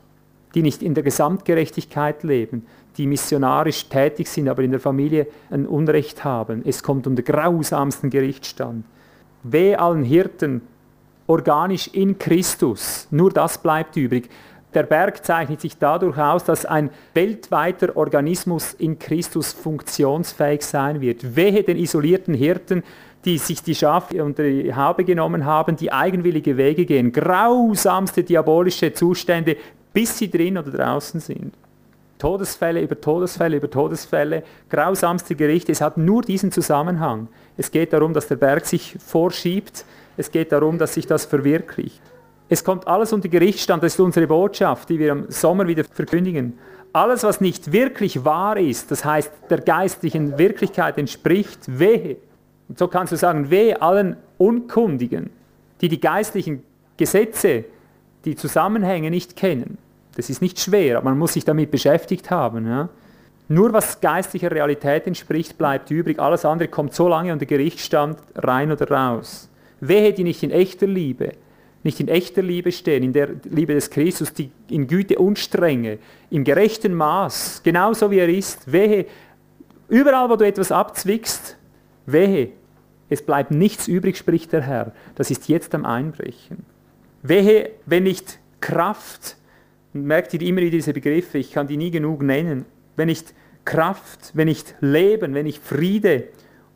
die 0.53 0.61
nicht 0.61 0.83
in 0.83 0.93
der 0.93 1.03
Gesamtgerechtigkeit 1.03 2.23
leben, 2.23 2.65
die 2.97 3.07
missionarisch 3.07 3.87
tätig 3.87 4.27
sind, 4.27 4.49
aber 4.49 4.63
in 4.63 4.71
der 4.71 4.81
Familie 4.81 5.27
ein 5.49 5.65
Unrecht 5.65 6.25
haben. 6.25 6.61
Es 6.65 6.83
kommt 6.83 7.07
unter 7.07 7.23
grausamsten 7.23 8.09
Gerichtsstand. 8.09 8.83
Wehe 9.43 9.79
allen 9.79 10.03
Hirten, 10.03 10.61
organisch 11.25 11.87
in 11.93 12.19
Christus. 12.19 13.07
Nur 13.11 13.31
das 13.31 13.59
bleibt 13.59 13.95
übrig. 13.95 14.29
Der 14.73 14.83
Berg 14.83 15.25
zeichnet 15.25 15.59
sich 15.59 15.77
dadurch 15.77 16.17
aus, 16.17 16.45
dass 16.45 16.65
ein 16.65 16.91
weltweiter 17.13 17.97
Organismus 17.97 18.73
in 18.73 18.99
Christus 18.99 19.51
funktionsfähig 19.51 20.61
sein 20.61 21.01
wird. 21.01 21.35
Wehe 21.35 21.63
den 21.63 21.77
isolierten 21.77 22.33
Hirten, 22.33 22.83
die 23.25 23.37
sich 23.37 23.61
die 23.61 23.75
Schafe 23.75 24.23
unter 24.23 24.43
die 24.43 24.73
Haube 24.73 25.03
genommen 25.03 25.45
haben, 25.45 25.75
die 25.75 25.91
eigenwillige 25.91 26.57
Wege 26.57 26.85
gehen. 26.85 27.11
Grausamste 27.11 28.23
diabolische 28.23 28.93
Zustände, 28.93 29.57
bis 29.93 30.17
sie 30.17 30.31
drin 30.31 30.57
oder 30.57 30.71
draußen 30.71 31.19
sind. 31.19 31.53
Todesfälle 32.17 32.81
über 32.81 32.99
Todesfälle 33.01 33.57
über 33.57 33.69
Todesfälle, 33.69 34.43
grausamste 34.69 35.35
Gerichte. 35.35 35.71
Es 35.71 35.81
hat 35.81 35.97
nur 35.97 36.21
diesen 36.21 36.51
Zusammenhang. 36.51 37.27
Es 37.57 37.71
geht 37.71 37.93
darum, 37.93 38.13
dass 38.13 38.27
der 38.27 38.35
Berg 38.35 38.65
sich 38.65 38.95
vorschiebt. 39.05 39.85
Es 40.17 40.31
geht 40.31 40.51
darum, 40.51 40.77
dass 40.77 40.93
sich 40.93 41.07
das 41.07 41.25
verwirklicht. 41.25 42.01
Es 42.51 42.65
kommt 42.65 42.85
alles 42.85 43.13
unter 43.13 43.29
Gerichtsstand, 43.29 43.81
das 43.81 43.93
ist 43.93 43.99
unsere 44.01 44.27
Botschaft, 44.27 44.89
die 44.89 44.99
wir 44.99 45.13
im 45.13 45.31
Sommer 45.31 45.69
wieder 45.69 45.85
verkündigen. 45.85 46.59
Alles, 46.91 47.23
was 47.23 47.39
nicht 47.39 47.71
wirklich 47.71 48.25
wahr 48.25 48.57
ist, 48.57 48.91
das 48.91 49.05
heißt 49.05 49.31
der 49.49 49.61
geistlichen 49.61 50.37
Wirklichkeit 50.37 50.97
entspricht, 50.97 51.59
wehe. 51.79 52.17
Und 52.67 52.77
so 52.77 52.89
kannst 52.89 53.13
du 53.13 53.15
sagen, 53.15 53.49
wehe 53.51 53.81
allen 53.81 54.17
Unkundigen, 54.37 55.29
die 55.79 55.87
die 55.87 56.01
geistlichen 56.01 56.61
Gesetze, 56.97 57.63
die 58.25 58.35
Zusammenhänge 58.35 59.11
nicht 59.11 59.37
kennen. 59.37 59.77
Es 60.17 60.29
ist 60.29 60.41
nicht 60.41 60.59
schwer, 60.59 60.97
aber 60.97 61.11
man 61.11 61.19
muss 61.19 61.31
sich 61.31 61.45
damit 61.45 61.71
beschäftigt 61.71 62.31
haben. 62.31 62.67
Ja? 62.67 62.89
Nur 63.47 63.71
was 63.71 64.01
geistlicher 64.01 64.51
Realität 64.51 65.07
entspricht, 65.07 65.57
bleibt 65.57 65.89
übrig. 65.89 66.19
Alles 66.19 66.43
andere 66.43 66.67
kommt 66.67 66.93
so 66.95 67.07
lange 67.07 67.31
unter 67.31 67.45
Gerichtsstand 67.45 68.17
rein 68.35 68.73
oder 68.73 68.91
raus. 68.91 69.47
Wehe, 69.79 70.11
die 70.11 70.25
nicht 70.25 70.43
in 70.43 70.51
echter 70.51 70.85
Liebe, 70.85 71.31
nicht 71.83 71.99
in 71.99 72.07
echter 72.07 72.41
Liebe 72.41 72.71
stehen, 72.71 73.03
in 73.03 73.13
der 73.13 73.29
Liebe 73.49 73.73
des 73.73 73.89
Christus, 73.89 74.33
die 74.33 74.51
in 74.69 74.87
Güte 74.87 75.17
und 75.17 75.39
Strenge, 75.39 75.97
im 76.29 76.43
gerechten 76.43 76.93
Maß, 76.93 77.61
genauso 77.63 78.11
wie 78.11 78.19
er 78.19 78.29
ist. 78.29 78.71
Wehe, 78.71 79.05
überall, 79.89 80.29
wo 80.29 80.35
du 80.35 80.45
etwas 80.45 80.71
abzwickst, 80.71 81.57
wehe, 82.05 82.49
es 83.09 83.25
bleibt 83.25 83.51
nichts 83.51 83.87
übrig, 83.87 84.17
spricht 84.17 84.53
der 84.53 84.61
Herr. 84.61 84.93
Das 85.15 85.31
ist 85.31 85.49
jetzt 85.49 85.75
am 85.75 85.85
Einbrechen. 85.85 86.63
Wehe, 87.23 87.71
wenn 87.85 88.03
nicht 88.03 88.39
Kraft, 88.61 89.35
merkt 89.93 90.33
ihr 90.33 90.41
immer 90.41 90.61
wieder 90.61 90.71
diese 90.71 90.93
Begriffe, 90.93 91.37
ich 91.37 91.51
kann 91.51 91.67
die 91.67 91.77
nie 91.77 91.91
genug 91.91 92.21
nennen, 92.21 92.65
wenn 92.95 93.07
nicht 93.07 93.33
Kraft, 93.65 94.31
wenn 94.33 94.47
nicht 94.47 94.75
Leben, 94.79 95.33
wenn 95.33 95.45
nicht 95.45 95.63
Friede 95.63 96.25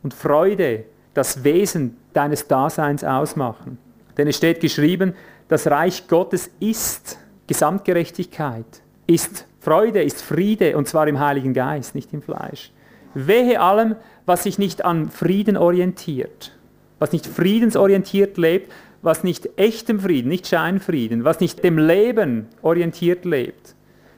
und 0.02 0.14
Freude 0.14 0.84
das 1.14 1.44
Wesen 1.44 1.96
deines 2.12 2.46
Daseins 2.46 3.02
ausmachen. 3.02 3.78
Denn 4.16 4.28
es 4.28 4.36
steht 4.36 4.60
geschrieben, 4.60 5.14
das 5.48 5.66
Reich 5.66 6.08
Gottes 6.08 6.50
ist 6.60 7.18
Gesamtgerechtigkeit, 7.46 8.66
ist 9.06 9.46
Freude, 9.60 10.02
ist 10.02 10.22
Friede 10.22 10.76
und 10.76 10.88
zwar 10.88 11.08
im 11.08 11.20
Heiligen 11.20 11.54
Geist, 11.54 11.94
nicht 11.94 12.12
im 12.12 12.22
Fleisch. 12.22 12.72
Wehe 13.14 13.60
allem, 13.60 13.96
was 14.26 14.42
sich 14.42 14.58
nicht 14.58 14.84
an 14.84 15.10
Frieden 15.10 15.56
orientiert, 15.56 16.52
was 16.98 17.12
nicht 17.12 17.26
friedensorientiert 17.26 18.36
lebt, 18.36 18.72
was 19.02 19.24
nicht 19.24 19.48
echtem 19.56 20.00
Frieden, 20.00 20.28
nicht 20.28 20.46
Scheinfrieden, 20.46 21.24
was 21.24 21.40
nicht 21.40 21.62
dem 21.62 21.78
Leben 21.78 22.46
orientiert 22.62 23.24
lebt. 23.24 23.74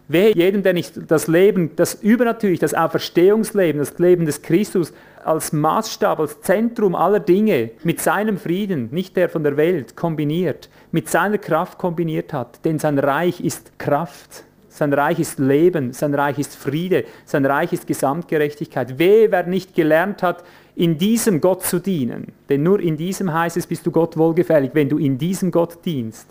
Wehe 0.09 0.35
jedem, 0.35 0.63
der 0.63 0.73
nicht 0.73 0.95
das 1.11 1.27
Leben, 1.29 1.77
das 1.77 1.95
übernatürlich, 1.95 2.59
das 2.59 2.73
Auferstehungsleben, 2.73 3.79
das 3.79 3.99
Leben 3.99 4.25
des 4.25 4.41
Christus 4.41 4.95
als 5.25 5.53
Maßstab, 5.53 6.21
als 6.21 6.41
Zentrum 6.41 6.95
aller 6.95 7.21
Dinge 7.21 7.71
mit 7.85 8.01
seinem 8.01 8.39
Frieden, 8.39 8.89
nicht 8.91 9.17
der 9.17 9.29
von 9.29 9.43
der 9.45 9.57
Welt, 9.57 9.97
kombiniert, 9.97 10.69
mit 10.93 11.09
seiner 11.09 11.39
Kraft 11.39 11.79
kombiniert 11.79 12.33
hat. 12.33 12.65
Denn 12.65 12.79
sein 12.79 12.99
Reich 12.99 13.41
ist 13.41 13.79
Kraft. 13.79 14.45
Sein 14.69 14.93
Reich 14.93 15.19
ist 15.19 15.41
Leben, 15.41 15.93
sein 15.93 16.15
Reich 16.15 16.39
ist 16.39 16.55
Friede, 16.55 17.05
sein 17.25 17.45
Reich 17.45 17.73
ist 17.73 17.87
Gesamtgerechtigkeit. 17.87 18.99
Wehe, 18.99 19.33
wer 19.33 19.45
nicht 19.45 19.75
gelernt 19.75 20.23
hat, 20.23 20.45
in 20.77 20.97
diesem 20.97 21.41
Gott 21.41 21.65
zu 21.65 21.81
dienen. 21.81 22.33
Denn 22.49 22.63
nur 22.63 22.79
in 22.79 22.97
diesem 22.97 23.33
heißt 23.33 23.57
es, 23.57 23.67
bist 23.67 23.85
du 23.85 23.91
Gott 23.91 24.17
wohlgefällig, 24.17 24.71
wenn 24.75 24.89
du 24.89 24.99
in 24.99 25.19
diesem 25.19 25.51
Gott 25.51 25.85
dienst. 25.85 26.29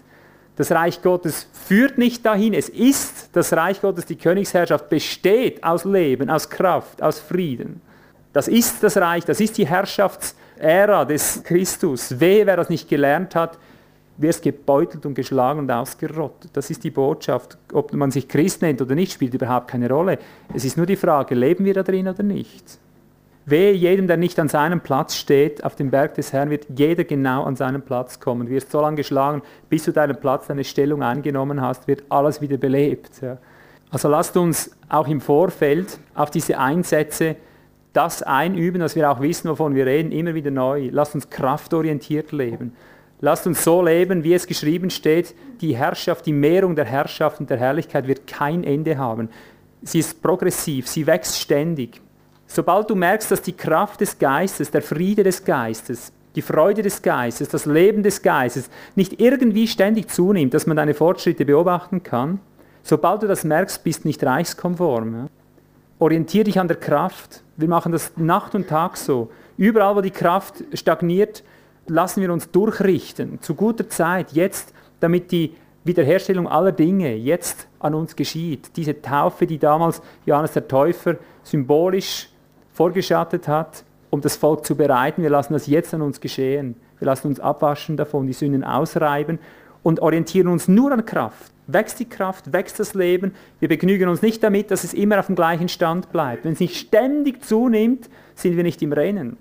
Das 0.55 0.71
Reich 0.71 1.01
Gottes 1.01 1.47
führt 1.51 1.97
nicht 1.97 2.25
dahin, 2.25 2.53
es 2.53 2.69
ist 2.69 3.29
das 3.33 3.51
Reich 3.53 3.81
Gottes, 3.81 4.05
die 4.05 4.15
Königsherrschaft 4.15 4.89
besteht 4.89 5.63
aus 5.63 5.83
Leben, 5.83 6.29
aus 6.29 6.49
Kraft, 6.49 7.03
aus 7.03 7.19
Frieden. 7.19 7.81
Das 8.33 8.47
ist 8.47 8.83
das 8.83 8.97
Reich, 8.97 9.25
das 9.25 9.39
ist 9.39 9.57
die 9.57 9.67
Herrschaftsära 9.67 11.05
des 11.05 11.43
Christus. 11.43 12.19
Wehe, 12.19 12.45
wer 12.45 12.57
das 12.57 12.69
nicht 12.69 12.89
gelernt 12.89 13.35
hat, 13.35 13.57
wirst 14.17 14.41
gebeutelt 14.43 15.05
und 15.05 15.13
geschlagen 15.13 15.59
und 15.59 15.71
ausgerottet. 15.71 16.51
Das 16.53 16.69
ist 16.69 16.83
die 16.83 16.91
Botschaft. 16.91 17.57
Ob 17.71 17.93
man 17.93 18.11
sich 18.11 18.27
Christ 18.27 18.61
nennt 18.61 18.81
oder 18.81 18.95
nicht, 18.95 19.13
spielt 19.13 19.33
überhaupt 19.33 19.67
keine 19.67 19.89
Rolle. 19.89 20.17
Es 20.53 20.65
ist 20.65 20.77
nur 20.77 20.85
die 20.85 20.95
Frage, 20.95 21.35
leben 21.35 21.65
wir 21.65 21.73
da 21.73 21.83
drin 21.83 22.07
oder 22.07 22.23
nicht? 22.23 22.79
Wehe 23.45 23.71
jedem, 23.71 24.07
der 24.07 24.17
nicht 24.17 24.37
an 24.39 24.49
seinem 24.49 24.81
Platz 24.81 25.15
steht, 25.15 25.63
auf 25.63 25.75
dem 25.75 25.89
Berg 25.89 26.15
des 26.15 26.33
Herrn 26.33 26.49
wird 26.49 26.65
jeder 26.75 27.05
genau 27.05 27.43
an 27.43 27.55
seinen 27.55 27.81
Platz 27.81 28.19
kommen. 28.19 28.49
Wirst 28.49 28.71
so 28.71 28.81
lange 28.81 28.97
geschlagen, 28.97 29.41
bis 29.69 29.85
du 29.85 29.93
deinen 29.93 30.19
Platz, 30.19 30.47
deine 30.47 30.65
Stellung 30.65 31.01
eingenommen 31.01 31.61
hast, 31.61 31.87
wird 31.87 32.03
alles 32.09 32.41
wieder 32.41 32.57
belebt. 32.57 33.21
Also 33.89 34.09
lasst 34.09 34.35
uns 34.35 34.71
auch 34.89 35.07
im 35.07 35.21
Vorfeld 35.21 35.97
auf 36.13 36.29
diese 36.29 36.57
Einsätze 36.57 37.37
das 37.93 38.21
einüben, 38.23 38.79
dass 38.79 38.95
wir 38.95 39.09
auch 39.09 39.21
wissen, 39.21 39.49
wovon 39.49 39.75
wir 39.75 39.85
reden, 39.85 40.11
immer 40.11 40.33
wieder 40.33 40.51
neu. 40.51 40.89
Lasst 40.91 41.15
uns 41.15 41.29
kraftorientiert 41.29 42.31
leben. 42.31 42.73
Lasst 43.19 43.47
uns 43.47 43.63
so 43.63 43.81
leben, 43.81 44.23
wie 44.23 44.33
es 44.33 44.45
geschrieben 44.45 44.91
steht, 44.91 45.33
die 45.61 45.75
Herrschaft, 45.75 46.25
die 46.27 46.33
Mehrung 46.33 46.75
der 46.75 46.85
Herrschaft 46.85 47.39
und 47.39 47.49
der 47.49 47.57
Herrlichkeit 47.57 48.07
wird 48.07 48.27
kein 48.27 48.63
Ende 48.63 48.97
haben. 48.97 49.29
Sie 49.81 49.99
ist 49.99 50.21
progressiv, 50.21 50.87
sie 50.87 51.07
wächst 51.07 51.39
ständig. 51.39 51.99
Sobald 52.45 52.89
du 52.89 52.95
merkst, 52.95 53.31
dass 53.31 53.41
die 53.41 53.57
Kraft 53.57 54.01
des 54.01 54.19
Geistes, 54.19 54.69
der 54.69 54.81
Friede 54.81 55.23
des 55.23 55.43
Geistes, 55.43 56.11
die 56.35 56.41
Freude 56.43 56.83
des 56.83 57.01
Geistes, 57.01 57.49
das 57.49 57.65
Leben 57.65 58.03
des 58.03 58.21
Geistes 58.21 58.69
nicht 58.95 59.19
irgendwie 59.19 59.67
ständig 59.67 60.09
zunimmt, 60.09 60.53
dass 60.53 60.67
man 60.67 60.77
deine 60.77 60.93
Fortschritte 60.93 61.45
beobachten 61.45 62.03
kann, 62.03 62.39
sobald 62.83 63.23
du 63.23 63.27
das 63.27 63.43
merkst, 63.43 63.83
bist 63.83 64.05
nicht 64.05 64.23
reichskonform. 64.23 65.29
Orientier 65.99 66.43
dich 66.43 66.59
an 66.59 66.67
der 66.67 66.77
Kraft. 66.77 67.43
Wir 67.55 67.67
machen 67.67 67.91
das 67.91 68.11
Nacht 68.17 68.53
und 68.53 68.67
Tag 68.67 68.97
so. 68.97 69.31
Überall, 69.57 69.95
wo 69.95 70.01
die 70.01 70.11
Kraft 70.11 70.63
stagniert, 70.73 71.43
lassen 71.87 72.21
wir 72.21 72.31
uns 72.31 72.51
durchrichten, 72.51 73.41
zu 73.41 73.55
guter 73.55 73.89
Zeit, 73.89 74.33
jetzt, 74.33 74.73
damit 74.99 75.31
die 75.31 75.55
Wiederherstellung 75.83 76.47
aller 76.47 76.71
Dinge 76.71 77.15
jetzt 77.15 77.67
an 77.79 77.95
uns 77.95 78.15
geschieht. 78.15 78.75
Diese 78.75 79.01
Taufe, 79.01 79.47
die 79.47 79.57
damals 79.57 80.01
Johannes 80.25 80.51
der 80.51 80.67
Täufer 80.67 81.15
symbolisch 81.43 82.29
vorgeschattet 82.73 83.47
hat, 83.47 83.83
um 84.09 84.21
das 84.21 84.35
Volk 84.35 84.65
zu 84.65 84.75
bereiten, 84.75 85.23
wir 85.23 85.29
lassen 85.29 85.53
das 85.53 85.65
jetzt 85.65 85.93
an 85.93 86.01
uns 86.01 86.21
geschehen. 86.21 86.75
Wir 86.99 87.05
lassen 87.05 87.27
uns 87.27 87.39
abwaschen 87.39 87.97
davon, 87.97 88.27
die 88.27 88.33
Sünden 88.33 88.63
ausreiben 88.63 89.39
und 89.81 89.99
orientieren 89.99 90.47
uns 90.47 90.67
nur 90.67 90.91
an 90.91 91.05
Kraft. 91.05 91.51
Wächst 91.67 91.99
die 91.99 92.09
Kraft, 92.09 92.53
wächst 92.53 92.79
das 92.79 92.93
Leben. 92.93 93.33
Wir 93.59 93.67
begnügen 93.67 94.09
uns 94.09 94.21
nicht 94.21 94.41
damit, 94.41 94.71
dass 94.71 94.83
es 94.83 94.93
immer 94.93 95.19
auf 95.19 95.27
dem 95.27 95.35
gleichen 95.35 95.69
Stand 95.69 96.11
bleibt. 96.11 96.45
Wenn 96.45 96.53
es 96.53 96.59
nicht 96.59 96.77
ständig 96.77 97.43
zunimmt, 97.43 98.09
sind 98.35 98.55
wir 98.55 98.63
nicht 98.63 98.81
im 98.81 98.93
Rennen 98.93 99.37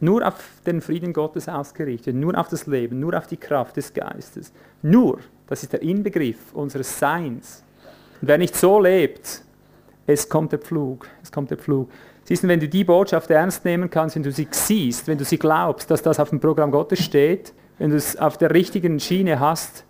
nur 0.00 0.26
auf 0.26 0.34
den 0.66 0.80
Frieden 0.80 1.12
Gottes 1.12 1.48
ausgerichtet, 1.48 2.16
nur 2.16 2.36
auf 2.38 2.48
das 2.48 2.66
Leben, 2.66 2.98
nur 2.98 3.16
auf 3.16 3.26
die 3.26 3.36
Kraft 3.36 3.76
des 3.76 3.92
Geistes. 3.92 4.52
Nur, 4.82 5.18
das 5.46 5.62
ist 5.62 5.72
der 5.72 5.82
Inbegriff 5.82 6.52
unseres 6.54 6.98
Seins. 6.98 7.62
Und 8.20 8.28
wer 8.28 8.38
nicht 8.38 8.56
so 8.56 8.80
lebt, 8.80 9.42
es 10.06 10.28
kommt 10.28 10.52
der 10.52 10.58
Pflug, 10.58 11.06
es 11.22 11.30
kommt 11.30 11.50
der 11.50 11.58
Pflug. 11.58 11.90
Siehst 12.24 12.42
du, 12.42 12.48
wenn 12.48 12.60
du 12.60 12.68
die 12.68 12.84
Botschaft 12.84 13.30
ernst 13.30 13.64
nehmen 13.64 13.90
kannst, 13.90 14.16
wenn 14.16 14.22
du 14.22 14.32
sie 14.32 14.48
siehst, 14.50 15.06
wenn 15.06 15.18
du 15.18 15.24
sie 15.24 15.38
glaubst, 15.38 15.90
dass 15.90 16.02
das 16.02 16.18
auf 16.18 16.30
dem 16.30 16.40
Programm 16.40 16.70
Gottes 16.70 17.00
steht, 17.00 17.52
wenn 17.78 17.90
du 17.90 17.96
es 17.96 18.16
auf 18.16 18.38
der 18.38 18.52
richtigen 18.52 19.00
Schiene 19.00 19.38
hast, 19.40 19.84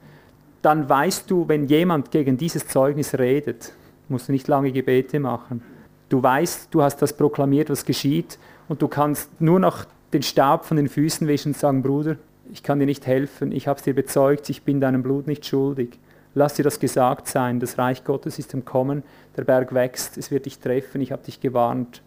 dann 0.63 0.89
weißt 0.89 1.31
du, 1.31 1.49
wenn 1.49 1.67
jemand 1.67 2.11
gegen 2.11 2.37
dieses 2.37 2.67
Zeugnis 2.67 3.19
redet, 3.19 3.73
musst 4.09 4.29
du 4.29 4.33
nicht 4.33 4.49
lange 4.49 4.73
Gebete 4.73 5.21
machen. 5.21 5.63
Du 6.09 6.23
weißt, 6.23 6.69
du 6.71 6.83
hast 6.83 7.01
das 7.01 7.17
proklamiert, 7.17 7.71
was 7.71 7.85
geschieht, 7.85 8.39
und 8.69 8.83
du 8.83 8.89
kannst 8.89 9.41
nur 9.41 9.59
noch 9.59 9.85
den 10.13 10.23
Staub 10.23 10.65
von 10.65 10.77
den 10.77 10.89
Füßen 10.89 11.27
wischen 11.27 11.51
und 11.51 11.59
sagen, 11.59 11.83
Bruder, 11.83 12.17
ich 12.53 12.63
kann 12.63 12.79
dir 12.79 12.87
nicht 12.87 13.07
helfen, 13.07 13.53
ich 13.53 13.69
habe 13.69 13.79
es 13.79 13.85
dir 13.85 13.95
bezeugt, 13.95 14.51
ich 14.51 14.63
bin 14.63 14.81
deinem 14.81 15.03
Blut 15.03 15.27
nicht 15.27 15.47
schuldig. 15.47 15.99
Lass 16.35 16.55
dir 16.55 16.63
das 16.63 16.79
gesagt 16.79 17.27
sein, 17.27 17.59
das 17.59 17.79
Reich 17.79 18.05
Gottes 18.05 18.39
ist 18.39 18.55
im 18.55 18.65
Kommen, 18.65 19.03
der 19.37 19.45
Berg 19.45 19.75
wächst, 19.75 20.17
es 20.19 20.31
wird 20.31 20.47
dich 20.47 20.59
treffen, 20.59 21.01
ich 21.01 21.13
habe 21.13 21.25
dich 21.25 21.41
gewarnt. 21.41 22.03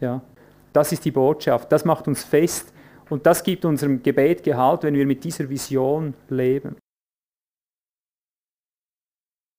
Ja, 0.00 0.22
das 0.72 0.92
ist 0.92 1.04
die 1.04 1.10
Botschaft, 1.10 1.70
das 1.70 1.84
macht 1.84 2.08
uns 2.08 2.24
fest 2.24 2.72
und 3.10 3.26
das 3.26 3.42
gibt 3.42 3.64
unserem 3.64 4.02
Gebet 4.02 4.42
Gehalt, 4.42 4.82
wenn 4.82 4.94
wir 4.94 5.06
mit 5.06 5.24
dieser 5.24 5.48
Vision 5.48 6.14
leben. 6.28 6.76